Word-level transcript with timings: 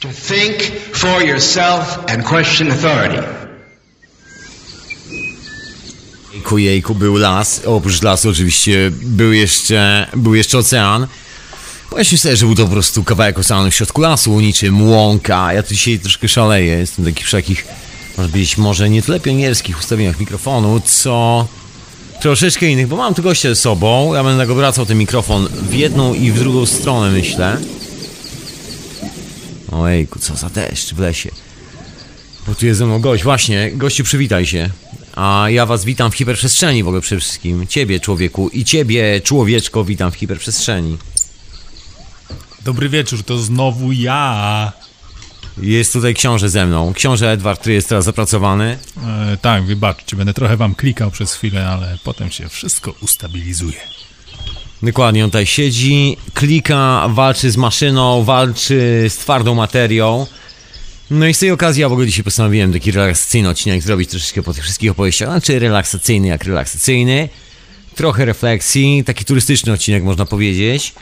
To 0.00 0.08
think 0.08 0.62
for 0.92 1.22
yourself 1.22 1.98
and 2.08 2.24
question 2.24 2.70
authority. 2.70 3.22
Jejku, 6.32 6.58
jejku, 6.58 6.94
był 6.94 7.16
las. 7.16 7.60
Oprócz 7.66 8.02
lasu 8.02 8.28
oczywiście 8.28 8.90
był 9.02 9.32
jeszcze, 9.32 10.06
był 10.16 10.34
jeszcze 10.34 10.58
ocean. 10.58 11.06
Myślę 11.96 12.18
sobie, 12.18 12.36
że 12.36 12.46
był 12.46 12.54
to 12.54 12.64
po 12.64 12.72
prostu 12.72 13.04
kawałek 13.04 13.38
oceanu 13.38 13.70
w 13.70 13.74
środku 13.74 14.00
lasu, 14.00 14.40
niczym 14.40 14.90
łąka. 14.90 15.52
Ja 15.52 15.62
tu 15.62 15.74
dzisiaj 15.74 15.98
troszkę 15.98 16.28
szaleję. 16.28 16.76
Jestem 16.76 17.04
taki 17.04 17.24
przy 17.24 17.36
takich, 17.36 17.64
może 18.16 18.28
być, 18.28 18.58
może 18.58 18.90
nie 18.90 19.02
tyle 19.02 19.20
pionierskich 19.20 19.78
ustawieniach 19.78 20.20
mikrofonu, 20.20 20.80
co 20.84 21.46
troszeczkę 22.20 22.66
innych, 22.66 22.88
bo 22.88 22.96
mam 22.96 23.14
tu 23.14 23.22
gościa 23.22 23.48
ze 23.48 23.56
sobą. 23.56 24.14
Ja 24.14 24.24
będę 24.24 24.42
tak 24.42 24.50
obracał 24.50 24.86
ten 24.86 24.98
mikrofon 24.98 25.48
w 25.48 25.74
jedną 25.74 26.14
i 26.14 26.32
w 26.32 26.38
drugą 26.38 26.66
stronę, 26.66 27.10
myślę. 27.10 27.56
Ojejku, 29.70 30.18
co 30.18 30.36
za 30.36 30.50
deszcz 30.50 30.94
w 30.94 30.98
lesie. 30.98 31.30
Bo 32.46 32.54
tu 32.54 32.66
jest 32.66 32.78
ze 32.78 32.86
mną 32.86 33.00
gość. 33.00 33.22
Właśnie, 33.22 33.70
gościu, 33.74 34.04
przywitaj 34.04 34.46
się. 34.46 34.70
A 35.16 35.46
ja 35.50 35.66
was 35.66 35.84
witam 35.84 36.10
w 36.10 36.14
hiperprzestrzeni 36.14 36.82
w 36.82 36.88
ogóle 36.88 37.00
przede 37.00 37.20
wszystkim. 37.20 37.66
Ciebie, 37.66 38.00
człowieku, 38.00 38.48
i 38.48 38.64
ciebie, 38.64 39.20
człowieczko, 39.20 39.84
witam 39.84 40.12
w 40.12 40.14
hiperprzestrzeni. 40.14 40.98
Dobry 42.64 42.88
wieczór, 42.88 43.24
to 43.24 43.38
znowu 43.38 43.92
ja. 43.92 44.72
Jest 45.58 45.92
tutaj 45.92 46.14
książę 46.14 46.48
ze 46.48 46.66
mną. 46.66 46.92
Książę 46.94 47.32
Edward, 47.32 47.60
który 47.60 47.74
jest 47.74 47.88
teraz 47.88 48.04
zapracowany. 48.04 48.78
E, 49.06 49.36
tak, 49.36 49.64
wybaczcie, 49.64 50.16
będę 50.16 50.34
trochę 50.34 50.56
wam 50.56 50.74
klikał 50.74 51.10
przez 51.10 51.34
chwilę, 51.34 51.68
ale 51.68 51.98
potem 52.04 52.30
się 52.30 52.48
wszystko 52.48 52.94
ustabilizuje. 53.00 53.80
Dokładnie, 54.82 55.24
on 55.24 55.30
tutaj 55.30 55.46
siedzi, 55.46 56.16
klika, 56.34 57.08
walczy 57.08 57.50
z 57.50 57.56
maszyną, 57.56 58.24
walczy 58.24 59.06
z 59.08 59.16
twardą 59.16 59.54
materią. 59.54 60.26
No 61.10 61.26
i 61.26 61.34
z 61.34 61.38
tej 61.38 61.50
okazji 61.50 61.82
ja 61.82 61.88
w 61.88 61.92
ogóle 61.92 62.06
dzisiaj 62.06 62.24
postanowiłem 62.24 62.72
taki 62.72 62.90
relaksacyjny 62.90 63.48
odcinek 63.48 63.82
zrobić 63.82 64.10
troszeczkę 64.10 64.42
po 64.42 64.54
tych 64.54 64.64
wszystkich 64.64 64.90
opowieściach. 64.90 65.28
Znaczy 65.28 65.58
relaksacyjny 65.58 66.28
jak 66.28 66.44
relaksacyjny. 66.44 67.28
Trochę 67.94 68.24
refleksji, 68.24 69.04
taki 69.04 69.24
turystyczny 69.24 69.72
odcinek 69.72 70.04
można 70.04 70.26
powiedzieć. 70.26 70.94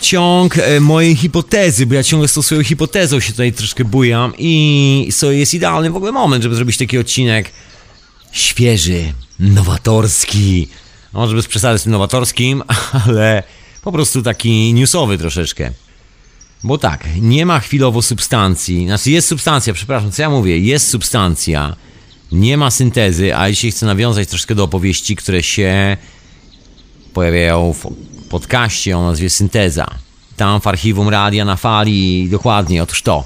Ciąg 0.00 0.58
e, 0.58 0.80
mojej 0.80 1.16
hipotezy, 1.16 1.86
bo 1.86 1.94
ja 1.94 2.02
ciągle 2.02 2.28
z 2.28 2.32
tą 2.32 2.42
swoją 2.42 2.62
hipotezą 2.62 3.20
się 3.20 3.32
tutaj 3.32 3.52
troszkę 3.52 3.84
bujam 3.84 4.32
i 4.38 5.12
to 5.20 5.32
jest 5.32 5.54
idealny 5.54 5.90
w 5.90 5.96
ogóle 5.96 6.12
moment, 6.12 6.42
żeby 6.42 6.54
zrobić 6.54 6.76
taki 6.76 6.98
odcinek 6.98 7.50
świeży, 8.32 9.12
nowatorski. 9.38 10.68
No, 11.14 11.20
Może 11.20 11.36
bez 11.36 11.46
przesady 11.46 11.78
z 11.78 11.82
tym 11.82 11.92
nowatorskim, 11.92 12.62
ale 13.06 13.42
po 13.82 13.92
prostu 13.92 14.22
taki 14.22 14.74
newsowy 14.74 15.18
troszeczkę. 15.18 15.70
Bo 16.64 16.78
tak, 16.78 17.08
nie 17.20 17.46
ma 17.46 17.60
chwilowo 17.60 18.02
substancji, 18.02 18.86
znaczy 18.86 19.10
jest 19.10 19.28
substancja, 19.28 19.74
przepraszam, 19.74 20.12
co 20.12 20.22
ja 20.22 20.30
mówię, 20.30 20.58
jest 20.58 20.88
substancja, 20.88 21.76
nie 22.32 22.56
ma 22.56 22.70
syntezy, 22.70 23.36
a 23.36 23.50
dzisiaj 23.50 23.70
chcę 23.70 23.86
nawiązać 23.86 24.28
troszkę 24.28 24.54
do 24.54 24.64
opowieści, 24.64 25.16
które 25.16 25.42
się 25.42 25.96
pojawiają 27.12 27.72
w 27.72 27.86
podcaście 28.28 28.98
o 28.98 29.02
nazwie 29.02 29.30
Synteza. 29.30 29.86
Tam 30.36 30.60
w 30.60 30.66
archiwum 30.66 31.08
radia 31.08 31.44
na 31.44 31.56
fali, 31.56 32.28
dokładnie, 32.30 32.82
otóż 32.82 33.02
to. 33.02 33.24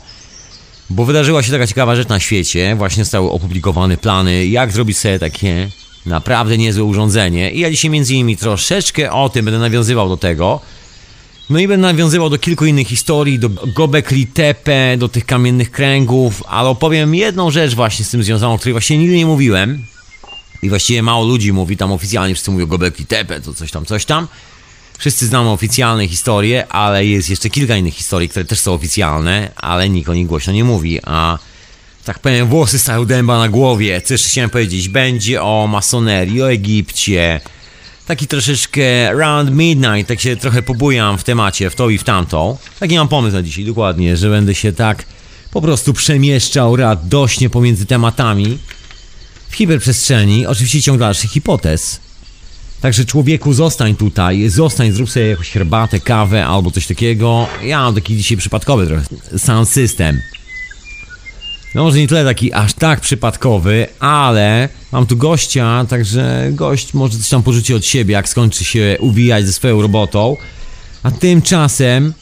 Bo 0.91 1.05
wydarzyła 1.05 1.43
się 1.43 1.53
taka 1.53 1.67
ciekawa 1.67 1.97
rzecz 1.97 2.09
na 2.09 2.21
świecie, 2.21 2.75
właśnie 2.77 3.05
zostały 3.05 3.31
opublikowane 3.31 3.97
plany, 3.97 4.47
jak 4.47 4.73
zrobić 4.73 4.99
sobie 4.99 5.19
takie 5.19 5.71
naprawdę 6.09 6.59
niezłe 6.59 6.85
urządzenie. 6.85 7.51
I 7.51 7.61
ja 7.61 7.71
dzisiaj 7.71 7.91
między 7.91 8.15
innymi 8.15 8.37
troszeczkę 8.37 9.13
o 9.13 9.29
tym 9.29 9.45
będę 9.45 9.61
nawiązywał 9.61 10.09
do 10.09 10.17
tego. 10.17 10.61
No 11.51 11.59
i 11.59 11.69
będę 11.69 11.87
nawiązywał 11.87 12.31
do 12.31 12.39
kilku 12.39 12.67
innych 12.67 12.89
historii, 12.89 13.39
do 13.39 13.49
Gobekli 13.49 14.27
Tepe, 14.27 14.97
do 14.97 15.09
tych 15.09 15.27
kamiennych 15.27 15.71
kręgów, 15.71 16.43
ale 16.49 16.69
opowiem 16.69 17.15
jedną 17.15 17.51
rzecz 17.51 17.75
właśnie 17.75 18.05
z 18.05 18.11
tym 18.11 18.23
związaną, 18.23 18.55
o 18.55 18.59
której 18.59 18.73
właśnie 18.73 18.99
nigdy 18.99 19.17
nie 19.17 19.27
mówiłem. 19.27 19.85
I 20.63 20.69
właściwie 20.69 21.03
mało 21.03 21.25
ludzi 21.25 21.53
mówi 21.53 21.77
tam 21.77 21.93
oficjalnie, 21.93 22.35
wszyscy 22.35 22.51
mówią 22.51 22.67
Gobekli 22.67 23.07
Tepe, 23.07 23.41
to 23.41 23.55
coś 23.55 23.71
tam, 23.71 23.85
coś 23.85 24.05
tam. 24.05 24.29
Wszyscy 24.99 25.27
znamy 25.27 25.51
oficjalne 25.51 26.09
historie, 26.09 26.69
ale 26.69 27.07
jest 27.07 27.31
jeszcze 27.31 27.51
kilka 27.51 27.77
innych 27.77 27.95
historii, 27.95 28.29
które 28.29 28.45
też 28.45 28.61
są 28.61 28.75
oficjalne, 28.75 29.51
ale 29.57 29.89
nikt 29.89 30.09
o 30.09 30.15
nich 30.15 30.27
głośno 30.27 30.53
nie 30.53 30.65
mówi, 30.65 31.01
a 31.05 31.39
tak 32.09 32.19
powiem, 32.19 32.49
włosy 32.49 32.79
stają 32.79 33.05
dęba 33.05 33.39
na 33.39 33.49
głowie. 33.49 34.01
Co 34.01 34.15
jeszcze 34.15 34.29
chciałem 34.29 34.51
powiedzieć? 34.51 34.89
Będzie 34.89 35.43
o 35.43 35.67
masonerii, 35.67 36.43
o 36.43 36.53
Egipcie. 36.53 37.41
Taki 38.07 38.27
troszeczkę 38.27 39.13
round 39.13 39.51
midnight, 39.51 40.09
tak 40.09 40.21
się 40.21 40.37
trochę 40.37 40.63
pobujam 40.63 41.19
w 41.19 41.25
temacie, 41.25 41.71
w 41.71 41.75
to 41.75 41.91
i 41.91 41.99
w 41.99 42.05
tamto. 42.05 42.59
Taki 42.81 42.97
mam 42.97 43.09
pomysł 43.09 43.37
na 43.37 43.43
dzisiaj, 43.43 43.65
dokładnie, 43.65 44.17
że 44.17 44.31
będę 44.31 44.55
się 44.55 44.73
tak 44.73 45.05
po 45.51 45.63
prostu 45.63 45.93
przemieszczał 45.93 46.77
radośnie 46.77 47.51
pomiędzy 47.51 47.87
tematami 47.87 48.59
w 49.51 49.55
hiperprzestrzeni. 49.55 50.47
Oczywiście 50.47 50.83
ciąg 50.83 50.99
dalszych 50.99 51.31
hipotez. 51.31 52.01
Także 52.81 53.05
człowieku, 53.05 53.53
zostań 53.53 53.95
tutaj, 53.95 54.49
zostań, 54.49 54.93
zrób 54.93 55.11
sobie 55.11 55.27
jakąś 55.27 55.51
herbatę, 55.51 56.01
kawę 56.01 56.47
albo 56.47 56.71
coś 56.71 56.87
takiego. 56.87 57.47
Ja 57.63 57.83
mam 57.83 57.95
taki 57.95 58.17
dzisiaj 58.17 58.37
przypadkowy 58.37 58.87
trochę 58.87 59.03
sound 59.39 59.69
system. 59.69 60.21
No 61.79 61.85
może 61.85 61.99
nie 61.99 62.09
tyle 62.09 62.25
taki 62.25 62.53
aż 62.53 62.75
tak 62.75 63.01
przypadkowy, 63.01 63.87
ale 64.01 64.69
mam 64.93 65.07
tu 65.07 65.17
gościa, 65.17 65.85
także 65.89 66.51
gość 66.53 66.95
może 66.95 67.19
coś 67.19 67.29
tam 67.29 67.43
porzuci 67.43 67.75
od 67.75 67.85
siebie, 67.85 68.13
jak 68.13 68.29
skończy 68.29 68.65
się 68.65 68.97
uwijać 69.01 69.47
ze 69.47 69.53
swoją 69.53 69.83
robotą. 69.83 70.37
A 71.03 71.11
tymczasem 71.11 72.13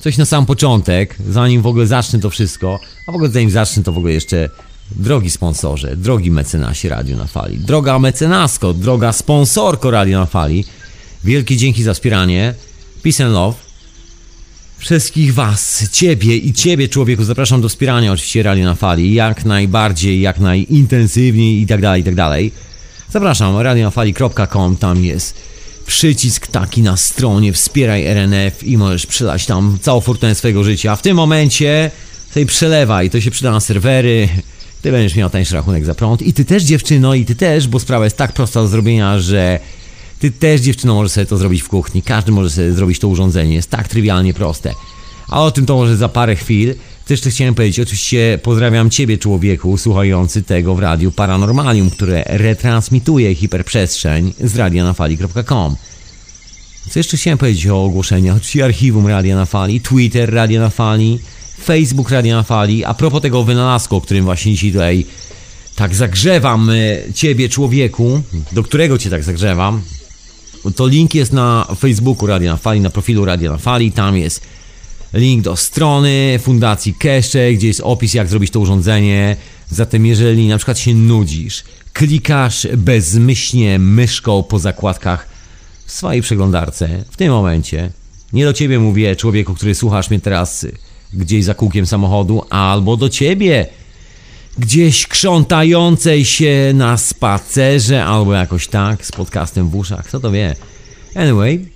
coś 0.00 0.16
na 0.18 0.24
sam 0.24 0.46
początek, 0.46 1.16
zanim 1.28 1.62
w 1.62 1.66
ogóle 1.66 1.86
zacznę 1.86 2.20
to 2.20 2.30
wszystko, 2.30 2.78
a 3.08 3.12
w 3.12 3.14
ogóle 3.14 3.30
zanim 3.30 3.50
zacznę 3.50 3.82
to 3.82 3.92
w 3.92 3.98
ogóle 3.98 4.12
jeszcze 4.12 4.50
drogi 4.90 5.30
sponsorze, 5.30 5.96
drogi 5.96 6.30
mecenasie 6.30 6.88
Radio 6.88 7.16
na 7.16 7.26
Fali, 7.26 7.58
droga 7.58 7.98
mecenasko, 7.98 8.74
droga 8.74 9.12
sponsorko 9.12 9.90
Radio 9.90 10.18
na 10.20 10.26
Fali, 10.26 10.64
wielkie 11.24 11.56
dzięki 11.56 11.82
za 11.82 11.94
wspieranie, 11.94 12.54
peace 13.02 13.24
and 13.24 13.34
love, 13.34 13.63
Wszystkich 14.84 15.34
Was, 15.34 15.88
Ciebie 15.92 16.36
i 16.36 16.52
Ciebie, 16.52 16.88
człowieku, 16.88 17.24
zapraszam 17.24 17.60
do 17.60 17.68
wspierania. 17.68 18.12
Oczywiście 18.12 18.42
Radio 18.42 18.64
na 18.64 18.74
Fali, 18.74 19.14
jak 19.14 19.44
najbardziej, 19.44 20.20
jak 20.20 20.40
najintensywniej 20.40 21.60
i 21.60 21.66
tak 21.66 21.80
dalej, 21.80 22.00
i 22.00 22.04
tak 22.04 22.14
dalej. 22.14 22.52
Zapraszam, 23.10 23.56
radionafali.com, 23.56 24.76
tam 24.76 25.04
jest 25.04 25.34
przycisk 25.86 26.46
taki 26.46 26.82
na 26.82 26.96
stronie, 26.96 27.52
wspieraj 27.52 28.06
RNF 28.06 28.64
i 28.64 28.76
możesz 28.76 29.06
przelać 29.06 29.46
tam 29.46 29.78
całą 29.82 30.00
fortunę 30.00 30.34
swojego 30.34 30.64
życia. 30.64 30.96
W 30.96 31.02
tym 31.02 31.16
momencie 31.16 31.90
tej 32.34 32.46
przelewaj, 32.46 33.10
to 33.10 33.20
się 33.20 33.30
przyda 33.30 33.50
na 33.50 33.60
serwery, 33.60 34.28
ty 34.82 34.92
będziesz 34.92 35.16
miał 35.16 35.30
tańszy 35.30 35.54
rachunek 35.54 35.84
za 35.84 35.94
prąd. 35.94 36.22
I 36.22 36.32
ty 36.32 36.44
też 36.44 36.62
dziewczyno, 36.62 37.14
i 37.14 37.24
ty 37.24 37.34
też, 37.34 37.68
bo 37.68 37.80
sprawa 37.80 38.04
jest 38.04 38.16
tak 38.16 38.32
prosta 38.32 38.60
do 38.60 38.68
zrobienia, 38.68 39.18
że 39.18 39.60
ty 40.24 40.30
też 40.30 40.60
dziewczyno 40.60 40.94
możesz 40.94 41.12
sobie 41.12 41.26
to 41.26 41.36
zrobić 41.36 41.62
w 41.62 41.68
kuchni, 41.68 42.02
każdy 42.02 42.32
może 42.32 42.50
sobie 42.50 42.72
zrobić 42.72 42.98
to 42.98 43.08
urządzenie, 43.08 43.54
jest 43.54 43.70
tak 43.70 43.88
trywialnie 43.88 44.34
proste. 44.34 44.74
A 45.28 45.42
o 45.42 45.50
tym 45.50 45.66
to 45.66 45.76
może 45.76 45.96
za 45.96 46.08
parę 46.08 46.36
chwil. 46.36 46.74
Też 47.06 47.20
to 47.20 47.30
chciałem 47.30 47.54
powiedzieć, 47.54 47.80
oczywiście 47.80 48.38
pozdrawiam 48.42 48.90
Ciebie 48.90 49.18
człowieku 49.18 49.78
słuchający 49.78 50.42
tego 50.42 50.74
w 50.74 50.78
Radiu 50.78 51.12
Paranormalium, 51.12 51.90
które 51.90 52.24
retransmituje 52.26 53.34
hiperprzestrzeń 53.34 54.34
z 54.40 54.56
radianafali.com. 54.56 55.76
Co 56.90 56.98
jeszcze 56.98 57.16
chciałem 57.16 57.38
powiedzieć 57.38 57.66
o 57.66 57.84
ogłoszeniach? 57.84 58.36
Oczywiście 58.36 58.64
archiwum 58.64 59.06
Radia 59.06 59.36
na 59.36 59.44
Fali, 59.44 59.80
Twitter 59.80 60.34
Radia 60.34 60.60
na 60.60 60.70
Fali, 60.70 61.18
Facebook 61.64 62.10
Radia 62.10 62.36
na 62.36 62.42
Fali. 62.42 62.84
A 62.84 62.94
propos 62.94 63.22
tego 63.22 63.44
wynalazku, 63.44 63.96
o 63.96 64.00
którym 64.00 64.24
właśnie 64.24 64.52
dzisiaj 64.52 64.72
tutaj 64.72 65.06
tak 65.76 65.94
zagrzewam 65.94 66.70
e, 66.70 66.74
Ciebie 67.14 67.48
człowieku, 67.48 68.22
do 68.52 68.62
którego 68.62 68.98
Cię 68.98 69.10
tak 69.10 69.24
zagrzewam, 69.24 69.82
to 70.70 70.86
link 70.86 71.14
jest 71.14 71.32
na 71.32 71.66
Facebooku 71.78 72.26
Radia 72.26 72.52
na 72.52 72.56
Fali, 72.56 72.80
na 72.80 72.90
profilu 72.90 73.24
Radia 73.24 73.50
na 73.50 73.58
Fali, 73.58 73.92
tam 73.92 74.16
jest 74.16 74.40
link 75.12 75.42
do 75.42 75.56
strony 75.56 76.38
Fundacji 76.42 76.94
Kesze, 76.94 77.52
gdzie 77.52 77.66
jest 77.66 77.80
opis 77.80 78.14
jak 78.14 78.28
zrobić 78.28 78.50
to 78.50 78.60
urządzenie. 78.60 79.36
Zatem 79.70 80.06
jeżeli 80.06 80.48
na 80.48 80.56
przykład 80.56 80.78
się 80.78 80.94
nudzisz, 80.94 81.64
klikasz 81.92 82.66
bezmyślnie 82.76 83.78
myszką 83.78 84.42
po 84.42 84.58
zakładkach 84.58 85.28
w 85.86 85.92
swojej 85.92 86.22
przeglądarce, 86.22 87.04
w 87.10 87.16
tym 87.16 87.30
momencie, 87.32 87.90
nie 88.32 88.44
do 88.44 88.52
ciebie 88.52 88.78
mówię, 88.78 89.16
człowieku, 89.16 89.54
który 89.54 89.74
słuchasz 89.74 90.10
mnie 90.10 90.20
teraz 90.20 90.66
gdzieś 91.12 91.44
za 91.44 91.54
kółkiem 91.54 91.86
samochodu, 91.86 92.42
albo 92.50 92.96
do 92.96 93.08
ciebie, 93.08 93.66
gdzieś 94.58 95.06
krzątającej 95.06 96.24
się 96.24 96.72
na 96.74 96.96
spacerze, 96.96 98.04
albo 98.04 98.34
jakoś 98.34 98.68
tak, 98.68 99.06
z 99.06 99.12
podcastem 99.12 99.68
w 99.68 99.76
uszach, 99.76 100.06
kto 100.06 100.20
to 100.20 100.30
wie. 100.30 100.56
Anyway, 101.14 101.68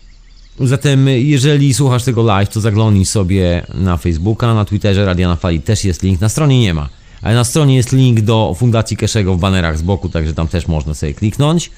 zatem 0.60 1.08
jeżeli 1.08 1.74
słuchasz 1.74 2.04
tego 2.04 2.22
live, 2.22 2.48
to 2.48 2.60
zaglądnij 2.60 3.04
sobie 3.04 3.66
na 3.74 3.96
Facebooka, 3.96 4.54
na 4.54 4.64
Twitterze 4.64 5.04
Radia 5.04 5.28
na 5.28 5.36
Fali 5.36 5.60
też 5.60 5.84
jest 5.84 6.02
link, 6.02 6.20
na 6.20 6.28
stronie 6.28 6.60
nie 6.60 6.74
ma. 6.74 6.88
Ale 7.22 7.34
na 7.34 7.44
stronie 7.44 7.76
jest 7.76 7.92
link 7.92 8.20
do 8.20 8.54
Fundacji 8.58 8.96
Keszego 8.96 9.34
w 9.34 9.38
banerach 9.38 9.78
z 9.78 9.82
boku, 9.82 10.08
także 10.08 10.34
tam 10.34 10.48
też 10.48 10.68
można 10.68 10.94
sobie 10.94 11.14
kliknąć. 11.14 11.70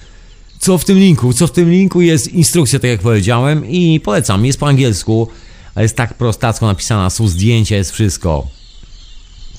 Co 0.59 0.79
w 0.79 0.85
tym 0.85 0.99
linku? 0.99 1.33
Co 1.33 1.47
w 1.47 1.53
tym 1.53 1.71
linku 1.71 2.01
jest 2.01 2.29
instrukcja, 2.29 2.79
tak 2.79 2.91
jak 2.91 3.01
powiedziałem, 3.01 3.67
i 3.67 4.01
polecam, 4.01 4.47
jest 4.47 4.61
po 4.61 4.69
angielsku, 4.69 5.29
ale 5.75 5.83
jest 5.83 5.97
tak 5.97 6.15
prostacko 6.15 6.67
napisana, 6.67 7.11
są 7.11 7.29
zdjęcia, 7.29 7.77
jest 7.77 7.93
wszystko. 7.93 8.60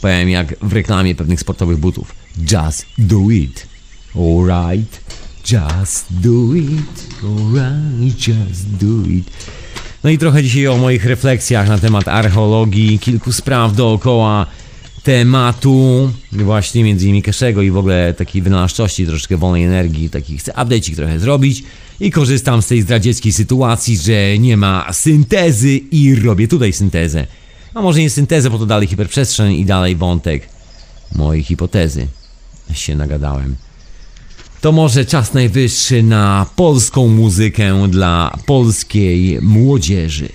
Powiem 0.01 0.29
jak 0.29 0.55
w 0.61 0.73
reklamie 0.73 1.15
pewnych 1.15 1.39
sportowych 1.39 1.77
butów. 1.77 2.15
Just 2.51 2.85
do 2.97 3.29
it. 3.29 3.67
Alright. 4.15 5.01
Just 5.51 6.05
do 6.09 6.55
it. 6.55 7.07
Alright. 7.23 8.27
Just 8.27 8.67
do 8.79 9.09
it. 9.09 9.29
No 10.03 10.09
i 10.09 10.17
trochę 10.17 10.43
dzisiaj 10.43 10.67
o 10.67 10.77
moich 10.77 11.05
refleksjach 11.05 11.67
na 11.67 11.77
temat 11.77 12.07
archeologii, 12.07 12.99
kilku 12.99 13.31
spraw 13.31 13.75
dookoła 13.75 14.45
tematu, 15.03 16.11
właśnie 16.31 16.83
między 16.83 17.05
innymi 17.05 17.23
Keszego 17.23 17.61
i 17.61 17.71
w 17.71 17.77
ogóle 17.77 18.13
takiej 18.13 18.41
wynalazczości, 18.41 19.05
troszeczkę 19.05 19.37
wolnej 19.37 19.63
energii, 19.63 20.09
taki 20.09 20.37
chcę 20.37 20.51
update'ik 20.51 20.95
trochę 20.95 21.19
zrobić 21.19 21.63
i 21.99 22.11
korzystam 22.11 22.61
z 22.61 22.67
tej 22.67 22.81
zdradzieckiej 22.81 23.33
sytuacji, 23.33 23.97
że 23.97 24.39
nie 24.39 24.57
ma 24.57 24.93
syntezy 24.93 25.77
i 25.77 26.15
robię 26.15 26.47
tutaj 26.47 26.73
syntezę. 26.73 27.27
A 27.73 27.81
może 27.81 27.99
nie 27.99 28.09
syntezę, 28.09 28.49
bo 28.49 28.59
to 28.59 28.65
dalej 28.65 28.87
hiperprzestrzeń 28.87 29.53
i 29.53 29.65
dalej 29.65 29.95
wątek 29.95 30.49
mojej 31.15 31.43
hipotezy. 31.43 32.07
Się 32.73 32.95
nagadałem. 32.95 33.55
To 34.61 34.71
może 34.71 35.05
czas 35.05 35.33
najwyższy 35.33 36.03
na 36.03 36.45
polską 36.55 37.07
muzykę 37.07 37.87
dla 37.87 38.37
polskiej 38.45 39.41
młodzieży. 39.41 40.29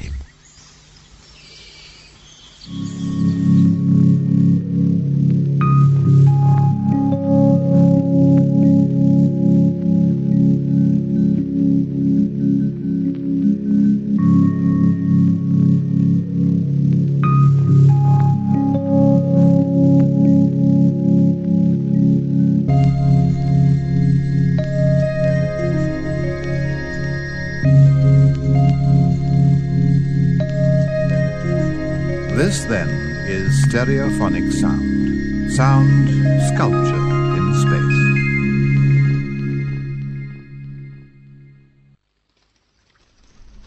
This, 32.46 32.64
then, 32.64 32.88
is 33.28 33.64
stereophonic 33.69 34.52
sound. 34.52 35.52
Sound 35.56 36.08
sculptured 36.48 37.38
in 37.38 37.54
space. 37.62 37.98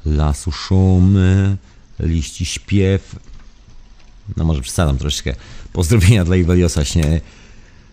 Lasu 0.05 0.51
szumy, 0.51 1.57
liści 1.99 2.45
śpiew. 2.45 3.15
No 4.37 4.43
może 4.43 4.61
przesadzam 4.61 4.97
troszeczkę. 4.97 5.35
Pozdrowienia 5.73 6.25
dla 6.25 6.35
Iweliosa 6.35 6.85
Śnie. 6.85 7.21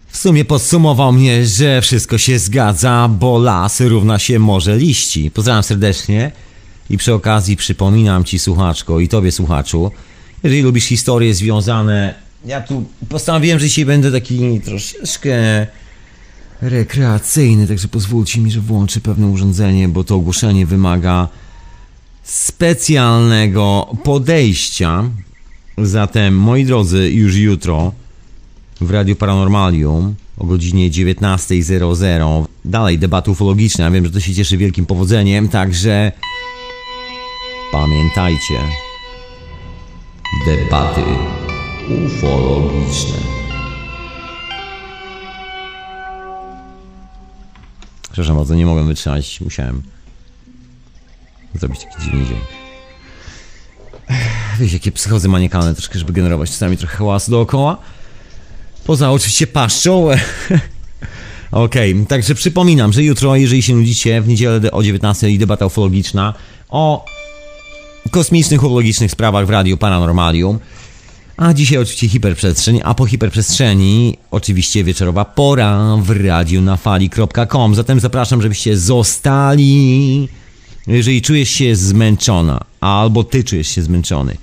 W 0.07 0.17
sumie 0.17 0.45
podsumował 0.45 1.13
mnie, 1.13 1.47
że 1.47 1.81
wszystko 1.81 2.19
się 2.19 2.39
zgadza, 2.39 3.09
bo 3.09 3.39
las 3.39 3.81
równa 3.81 4.19
się 4.19 4.39
morze 4.39 4.77
liści. 4.77 5.31
Pozdrawiam 5.31 5.63
serdecznie 5.63 6.33
i 6.91 6.99
przy 6.99 7.15
okazji 7.15 7.57
przypominam 7.57 8.25
Ci 8.25 8.39
słuchaczko 8.39 9.01
i 9.01 9.09
Tobie 9.09 9.33
słuchaczu, 9.33 9.91
lubisz 10.45 10.85
historie 10.85 11.35
związane... 11.35 12.15
Ja 12.45 12.61
tu 12.61 12.85
postanowiłem, 13.09 13.59
że 13.59 13.67
dzisiaj 13.67 13.85
będę 13.85 14.13
taki 14.13 14.61
troszeczkę 14.61 15.67
rekreacyjny, 16.63 17.67
także 17.67 17.89
pozwólcie 17.89 18.41
mi, 18.41 18.51
że 18.51 18.61
włączę 18.61 19.01
pewne 19.01 19.27
urządzenie, 19.27 19.89
bo 19.89 20.05
to 20.05 20.15
ogłoszenie 20.15 20.67
wymaga 20.67 21.29
specjalnego 22.23 23.97
podejścia. 24.05 25.05
Zatem, 25.79 26.37
moi 26.37 26.65
drodzy, 26.65 27.11
już 27.11 27.37
jutro 27.37 27.93
w 28.81 28.91
Radiu 28.91 29.17
Paranormalium 29.17 30.15
o 30.39 30.45
godzinie 30.45 30.91
19.00 30.91 32.45
dalej 32.65 32.99
debaty 32.99 33.31
ufologiczne. 33.31 33.85
Ja 33.85 33.91
wiem, 33.91 34.05
że 34.07 34.11
to 34.11 34.21
się 34.21 34.35
cieszy 34.35 34.57
wielkim 34.57 34.87
powodzeniem, 34.87 35.49
także 35.49 36.13
pamiętajcie. 37.73 38.86
Debaty 40.47 41.03
ufologiczne. 41.89 43.19
Przepraszam 48.03 48.37
bardzo, 48.37 48.55
nie 48.55 48.67
mogłem 48.67 48.87
wytrzymać, 48.87 49.41
musiałem 49.41 49.83
zrobić 51.55 51.81
taki 51.81 52.03
dziwny 52.05 52.27
dzień. 52.27 52.39
Wiecie, 54.59 54.73
jakie 54.73 54.93
psychozy 54.93 55.29
maniakalne 55.29 55.75
troszkę, 55.75 55.99
żeby 55.99 56.13
generować 56.13 56.51
czasami 56.51 56.77
trochę 56.77 56.97
hałasu 56.97 57.31
dookoła. 57.31 57.79
Poza 58.85 59.13
oczywiście 59.13 59.47
paszczą. 59.47 60.09
Okej, 61.51 62.07
także 62.09 62.35
przypominam, 62.35 62.93
że 62.93 63.03
jutro, 63.03 63.37
jeżeli 63.37 63.63
się 63.63 63.75
nudzicie, 63.75 64.23
w 64.23 64.29
niedzielę 64.29 64.71
o 64.71 64.83
19 64.83 65.39
debata 65.39 65.67
ufologiczna 65.67 66.35
o 66.69 67.05
kosmicznych, 68.11 68.65
ufologicznych 68.65 69.11
sprawach 69.11 69.47
w 69.47 69.51
Radiu 69.51 69.77
Paranormalium. 69.77 70.59
A 71.37 71.55
dzisiaj 71.55 71.79
oczywiście 71.79 72.09
hiperprzestrzeń, 72.09 72.81
a 72.85 72.95
po 72.95 73.07
hiperprzestrzeni 73.07 74.19
oczywiście 74.31 74.85
wieczorowa 74.85 75.25
pora 75.25 75.97
w 76.03 76.11
radiu 76.11 76.63
na 76.63 76.77
fali.com. 76.77 77.75
Zatem 77.75 78.01
zapraszam, 78.01 78.43
żebyście 78.43 78.77
zostali. 78.77 80.29
Jeżeli 80.87 81.23
czujesz 81.23 81.51
się 81.51 81.77
zmęczona, 81.77 82.61
albo 82.81 83.25
ty 83.25 83.45
czujesz 83.45 83.69
się 83.69 83.83
zmęczony, 83.83 84.37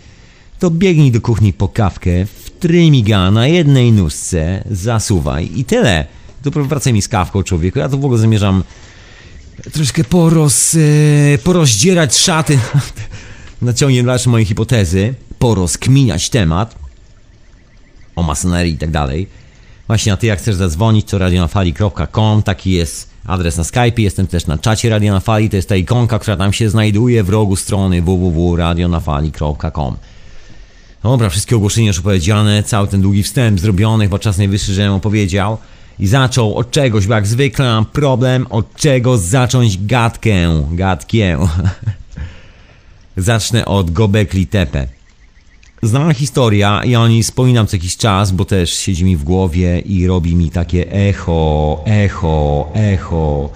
to 0.59 0.71
biegnij 0.71 1.11
do 1.11 1.21
kuchni 1.21 1.53
po 1.53 1.67
kawkę, 1.67 2.25
wtrymiga 2.25 3.31
na 3.31 3.47
jednej 3.47 3.91
nóżce, 3.91 4.63
zasuwaj 4.71 5.49
i 5.55 5.65
tyle. 5.65 6.05
To 6.43 6.51
wracaj 6.51 6.93
mi 6.93 7.01
z 7.01 7.07
kawką, 7.07 7.43
człowieku. 7.43 7.79
Ja 7.79 7.89
to 7.89 7.97
w 7.97 8.05
ogóle 8.05 8.19
zamierzam 8.19 8.63
troszkę 9.71 10.03
poroz, 10.03 10.75
e, 10.75 11.37
porozdzierać 11.37 12.17
szaty 12.17 12.59
na 13.63 13.73
ciągiem 13.73 14.05
dalszym 14.05 14.31
mojej 14.31 14.45
hipotezy, 14.45 15.13
porozkminiać 15.39 16.29
temat 16.29 16.75
o 18.15 18.23
masonerii 18.23 18.73
i 18.73 18.77
tak 18.77 18.91
dalej. 18.91 19.27
Właśnie, 19.87 20.13
a 20.13 20.17
ty 20.17 20.27
jak 20.27 20.39
chcesz 20.39 20.55
zadzwonić, 20.55 21.09
to 21.09 21.17
radionafali.com, 21.17 22.43
taki 22.43 22.71
jest 22.71 23.09
adres 23.25 23.57
na 23.57 23.63
Skype, 23.63 24.01
jestem 24.01 24.27
też 24.27 24.47
na 24.47 24.57
czacie 24.57 24.89
Radio 24.89 25.13
na 25.13 25.19
Fali, 25.19 25.49
to 25.49 25.55
jest 25.55 25.69
ta 25.69 25.75
ikonka, 25.75 26.19
która 26.19 26.37
tam 26.37 26.53
się 26.53 26.69
znajduje 26.69 27.23
w 27.23 27.29
rogu 27.29 27.55
strony 27.55 28.01
www.radionafali.com. 28.01 29.95
Dobra, 31.03 31.29
wszystkie 31.29 31.55
ogłoszenia 31.55 31.87
już 31.87 31.99
opowiedziane, 31.99 32.63
cały 32.63 32.87
ten 32.87 33.01
długi 33.01 33.23
wstęp 33.23 33.59
zrobiony, 33.59 34.03
chyba 34.03 34.19
czas 34.19 34.37
najwyższy, 34.37 34.73
żebym 34.73 34.93
opowiedział. 34.93 35.57
I 35.99 36.07
zaczął 36.07 36.55
od 36.55 36.71
czegoś, 36.71 37.07
bo 37.07 37.13
jak 37.13 37.27
zwykle 37.27 37.65
mam 37.65 37.85
problem, 37.85 38.47
od 38.49 38.75
czego 38.75 39.17
zacząć 39.17 39.85
gadkę, 39.85 40.63
gadkę. 40.71 41.37
Zacznę 43.17 43.65
od 43.65 43.91
Gobekli 43.91 44.47
Tepe. 44.47 44.87
Znana 45.83 46.13
historia, 46.13 46.81
ja 46.85 47.01
o 47.01 47.07
niej 47.07 47.23
wspominam 47.23 47.67
co 47.67 47.75
jakiś 47.75 47.97
czas, 47.97 48.31
bo 48.31 48.45
też 48.45 48.73
siedzi 48.73 49.05
mi 49.05 49.17
w 49.17 49.23
głowie 49.23 49.79
i 49.79 50.07
robi 50.07 50.35
mi 50.35 50.49
takie 50.49 50.91
echo, 50.91 51.81
echo, 51.85 52.69
echo 52.73 53.49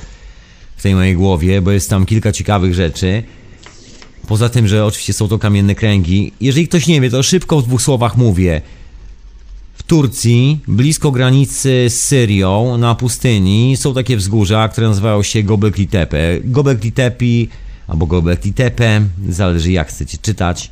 w 0.77 0.81
tej 0.81 0.95
mojej 0.95 1.15
głowie, 1.15 1.61
bo 1.61 1.71
jest 1.71 1.89
tam 1.89 2.05
kilka 2.05 2.31
ciekawych 2.31 2.73
rzeczy. 2.73 3.23
Poza 4.27 4.49
tym, 4.49 4.67
że 4.67 4.85
oczywiście 4.85 5.13
są 5.13 5.27
to 5.27 5.39
kamienne 5.39 5.75
kręgi. 5.75 6.31
Jeżeli 6.41 6.67
ktoś 6.67 6.87
nie 6.87 7.01
wie, 7.01 7.09
to 7.09 7.23
szybko 7.23 7.61
w 7.61 7.67
dwóch 7.67 7.81
słowach 7.81 8.17
mówię. 8.17 8.61
W 9.73 9.83
Turcji, 9.83 10.59
blisko 10.67 11.11
granicy 11.11 11.85
z 11.89 12.03
Syrią, 12.03 12.77
na 12.77 12.95
pustyni, 12.95 13.77
są 13.77 13.93
takie 13.93 14.17
wzgórza, 14.17 14.69
które 14.69 14.87
nazywają 14.87 15.23
się 15.23 15.43
Gobekli 15.43 15.87
Tepe. 15.87 16.39
Gobekli 16.43 16.91
Tepe 16.91 17.25
albo 17.87 18.05
Gobekli 18.05 18.53
Tepe, 18.53 19.01
zależy 19.29 19.71
jak 19.71 19.87
chcecie 19.87 20.17
czytać 20.17 20.71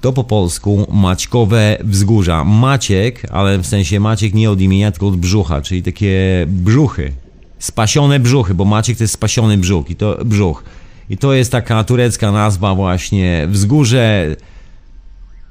to 0.00 0.12
po 0.12 0.24
polsku 0.24 0.86
Maćkowe 0.92 1.78
Wzgórza. 1.84 2.44
Maciek, 2.44 3.22
ale 3.30 3.58
w 3.58 3.66
sensie 3.66 4.00
Maciek 4.00 4.34
nie 4.34 4.50
od 4.50 4.60
imienia, 4.60 4.92
tylko 4.92 5.08
od 5.08 5.16
brzucha, 5.16 5.60
czyli 5.60 5.82
takie 5.82 6.44
brzuchy. 6.48 7.12
Spasione 7.58 8.20
brzuchy, 8.20 8.54
bo 8.54 8.64
Maciek 8.64 8.98
to 8.98 9.04
jest 9.04 9.14
spasiony 9.14 9.58
brzuch 9.58 9.90
i 9.90 9.96
to 9.96 10.18
brzuch. 10.24 10.64
I 11.10 11.18
to 11.18 11.32
jest 11.32 11.52
taka 11.52 11.84
turecka 11.84 12.32
nazwa 12.32 12.74
właśnie 12.74 13.46
wzgórze. 13.50 14.36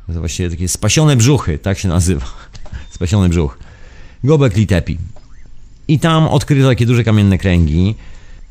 To 0.08 0.20
właściwie 0.20 0.50
takie 0.50 0.68
spasione 0.68 1.16
brzuchy, 1.16 1.60
tak 1.60 1.80
się 1.80 1.88
nazywa. 1.88 2.26
Spasiony 2.96 3.30
brzuch. 3.30 3.58
Gobekli 4.24 4.68
Tepe. 4.68 4.94
I 5.88 6.00
tam 6.00 6.28
odkryto 6.28 6.68
takie 6.68 6.86
duże 6.86 7.04
kamienne 7.04 7.38
kręgi. 7.38 7.96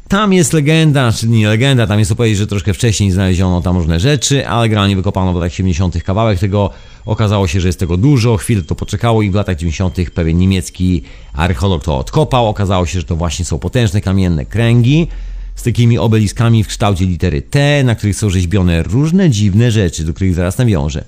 Tam 0.08 0.32
jest 0.32 0.52
legenda, 0.52 1.12
czyli 1.12 1.32
nie 1.32 1.48
legenda, 1.48 1.86
tam 1.86 1.98
jest 1.98 2.12
opowieść, 2.12 2.38
że 2.38 2.46
troszkę 2.46 2.74
wcześniej 2.74 3.10
znaleziono 3.10 3.62
tam 3.62 3.76
różne 3.76 4.00
rzeczy, 4.00 4.48
ale 4.48 4.68
generalnie 4.68 4.96
wykopano 4.96 5.32
w 5.32 5.34
latach 5.34 5.54
70. 5.54 6.02
kawałek 6.02 6.38
tego. 6.38 6.70
Okazało 7.06 7.46
się, 7.46 7.60
że 7.60 7.68
jest 7.68 7.78
tego 7.78 7.96
dużo, 7.96 8.36
chwilę 8.36 8.62
to 8.62 8.74
poczekało 8.74 9.22
i 9.22 9.30
w 9.30 9.34
latach 9.34 9.56
90. 9.56 10.10
pewien 10.14 10.38
niemiecki 10.38 11.02
archeolog 11.32 11.84
to 11.84 11.98
odkopał. 11.98 12.48
Okazało 12.48 12.86
się, 12.86 13.00
że 13.00 13.06
to 13.06 13.16
właśnie 13.16 13.44
są 13.44 13.58
potężne 13.58 14.00
kamienne 14.00 14.46
kręgi, 14.46 15.08
z 15.54 15.62
takimi 15.62 15.98
obeliskami 15.98 16.64
w 16.64 16.66
kształcie 16.66 17.06
litery 17.06 17.42
T, 17.42 17.84
na 17.84 17.94
których 17.94 18.16
są 18.16 18.30
rzeźbione 18.30 18.82
różne 18.82 19.30
dziwne 19.30 19.70
rzeczy, 19.70 20.04
do 20.04 20.14
których 20.14 20.34
zaraz 20.34 20.58
nawiążę. 20.58 21.04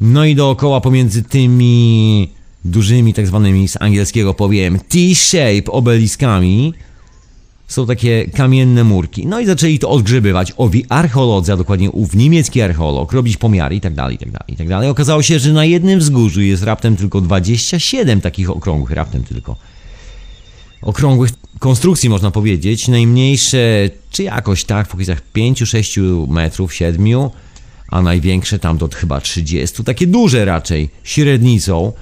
No 0.00 0.24
i 0.24 0.34
dookoła 0.34 0.80
pomiędzy 0.80 1.22
tymi 1.22 2.28
dużymi, 2.64 3.14
tak 3.14 3.26
zwanymi 3.26 3.68
z 3.68 3.82
angielskiego 3.82 4.34
powiem 4.34 4.78
T-shape 4.88 5.72
obeliskami 5.72 6.74
są 7.68 7.86
takie 7.86 8.26
kamienne 8.26 8.84
murki. 8.84 9.26
No 9.26 9.40
i 9.40 9.46
zaczęli 9.46 9.78
to 9.78 9.90
odgrzebywać. 9.90 10.52
Owi 10.56 10.84
archeolodzy, 10.88 11.52
a 11.52 11.56
dokładnie 11.56 11.90
ów 11.90 12.14
niemiecki 12.14 12.60
archeolog, 12.60 13.12
robić 13.12 13.36
pomiary 13.36 13.76
i 13.76 13.80
tak 13.80 13.94
dalej, 13.94 14.16
i 14.16 14.18
tak 14.18 14.30
dalej, 14.30 14.54
i 14.54 14.56
tak 14.56 14.68
dalej. 14.68 14.88
Okazało 14.88 15.22
się, 15.22 15.38
że 15.38 15.52
na 15.52 15.64
jednym 15.64 15.98
wzgórzu 15.98 16.42
jest 16.42 16.62
raptem 16.62 16.96
tylko 16.96 17.20
27 17.20 18.20
takich 18.20 18.50
okrągłych, 18.50 18.90
raptem 18.90 19.24
tylko 19.24 19.56
okrągłych 20.82 21.30
konstrukcji, 21.58 22.08
można 22.08 22.30
powiedzieć. 22.30 22.88
Najmniejsze, 22.88 23.90
czy 24.10 24.22
jakoś 24.22 24.64
tak, 24.64 24.86
w 24.88 24.90
okolicach 24.90 25.22
5-6 25.36 26.28
metrów, 26.28 26.74
7, 26.74 27.04
a 27.88 28.02
największe 28.02 28.58
tam 28.58 28.78
do 28.78 28.88
chyba 28.94 29.20
30. 29.20 29.84
Takie 29.84 30.06
duże 30.06 30.44
raczej, 30.44 30.90
średnicą. 31.02 31.92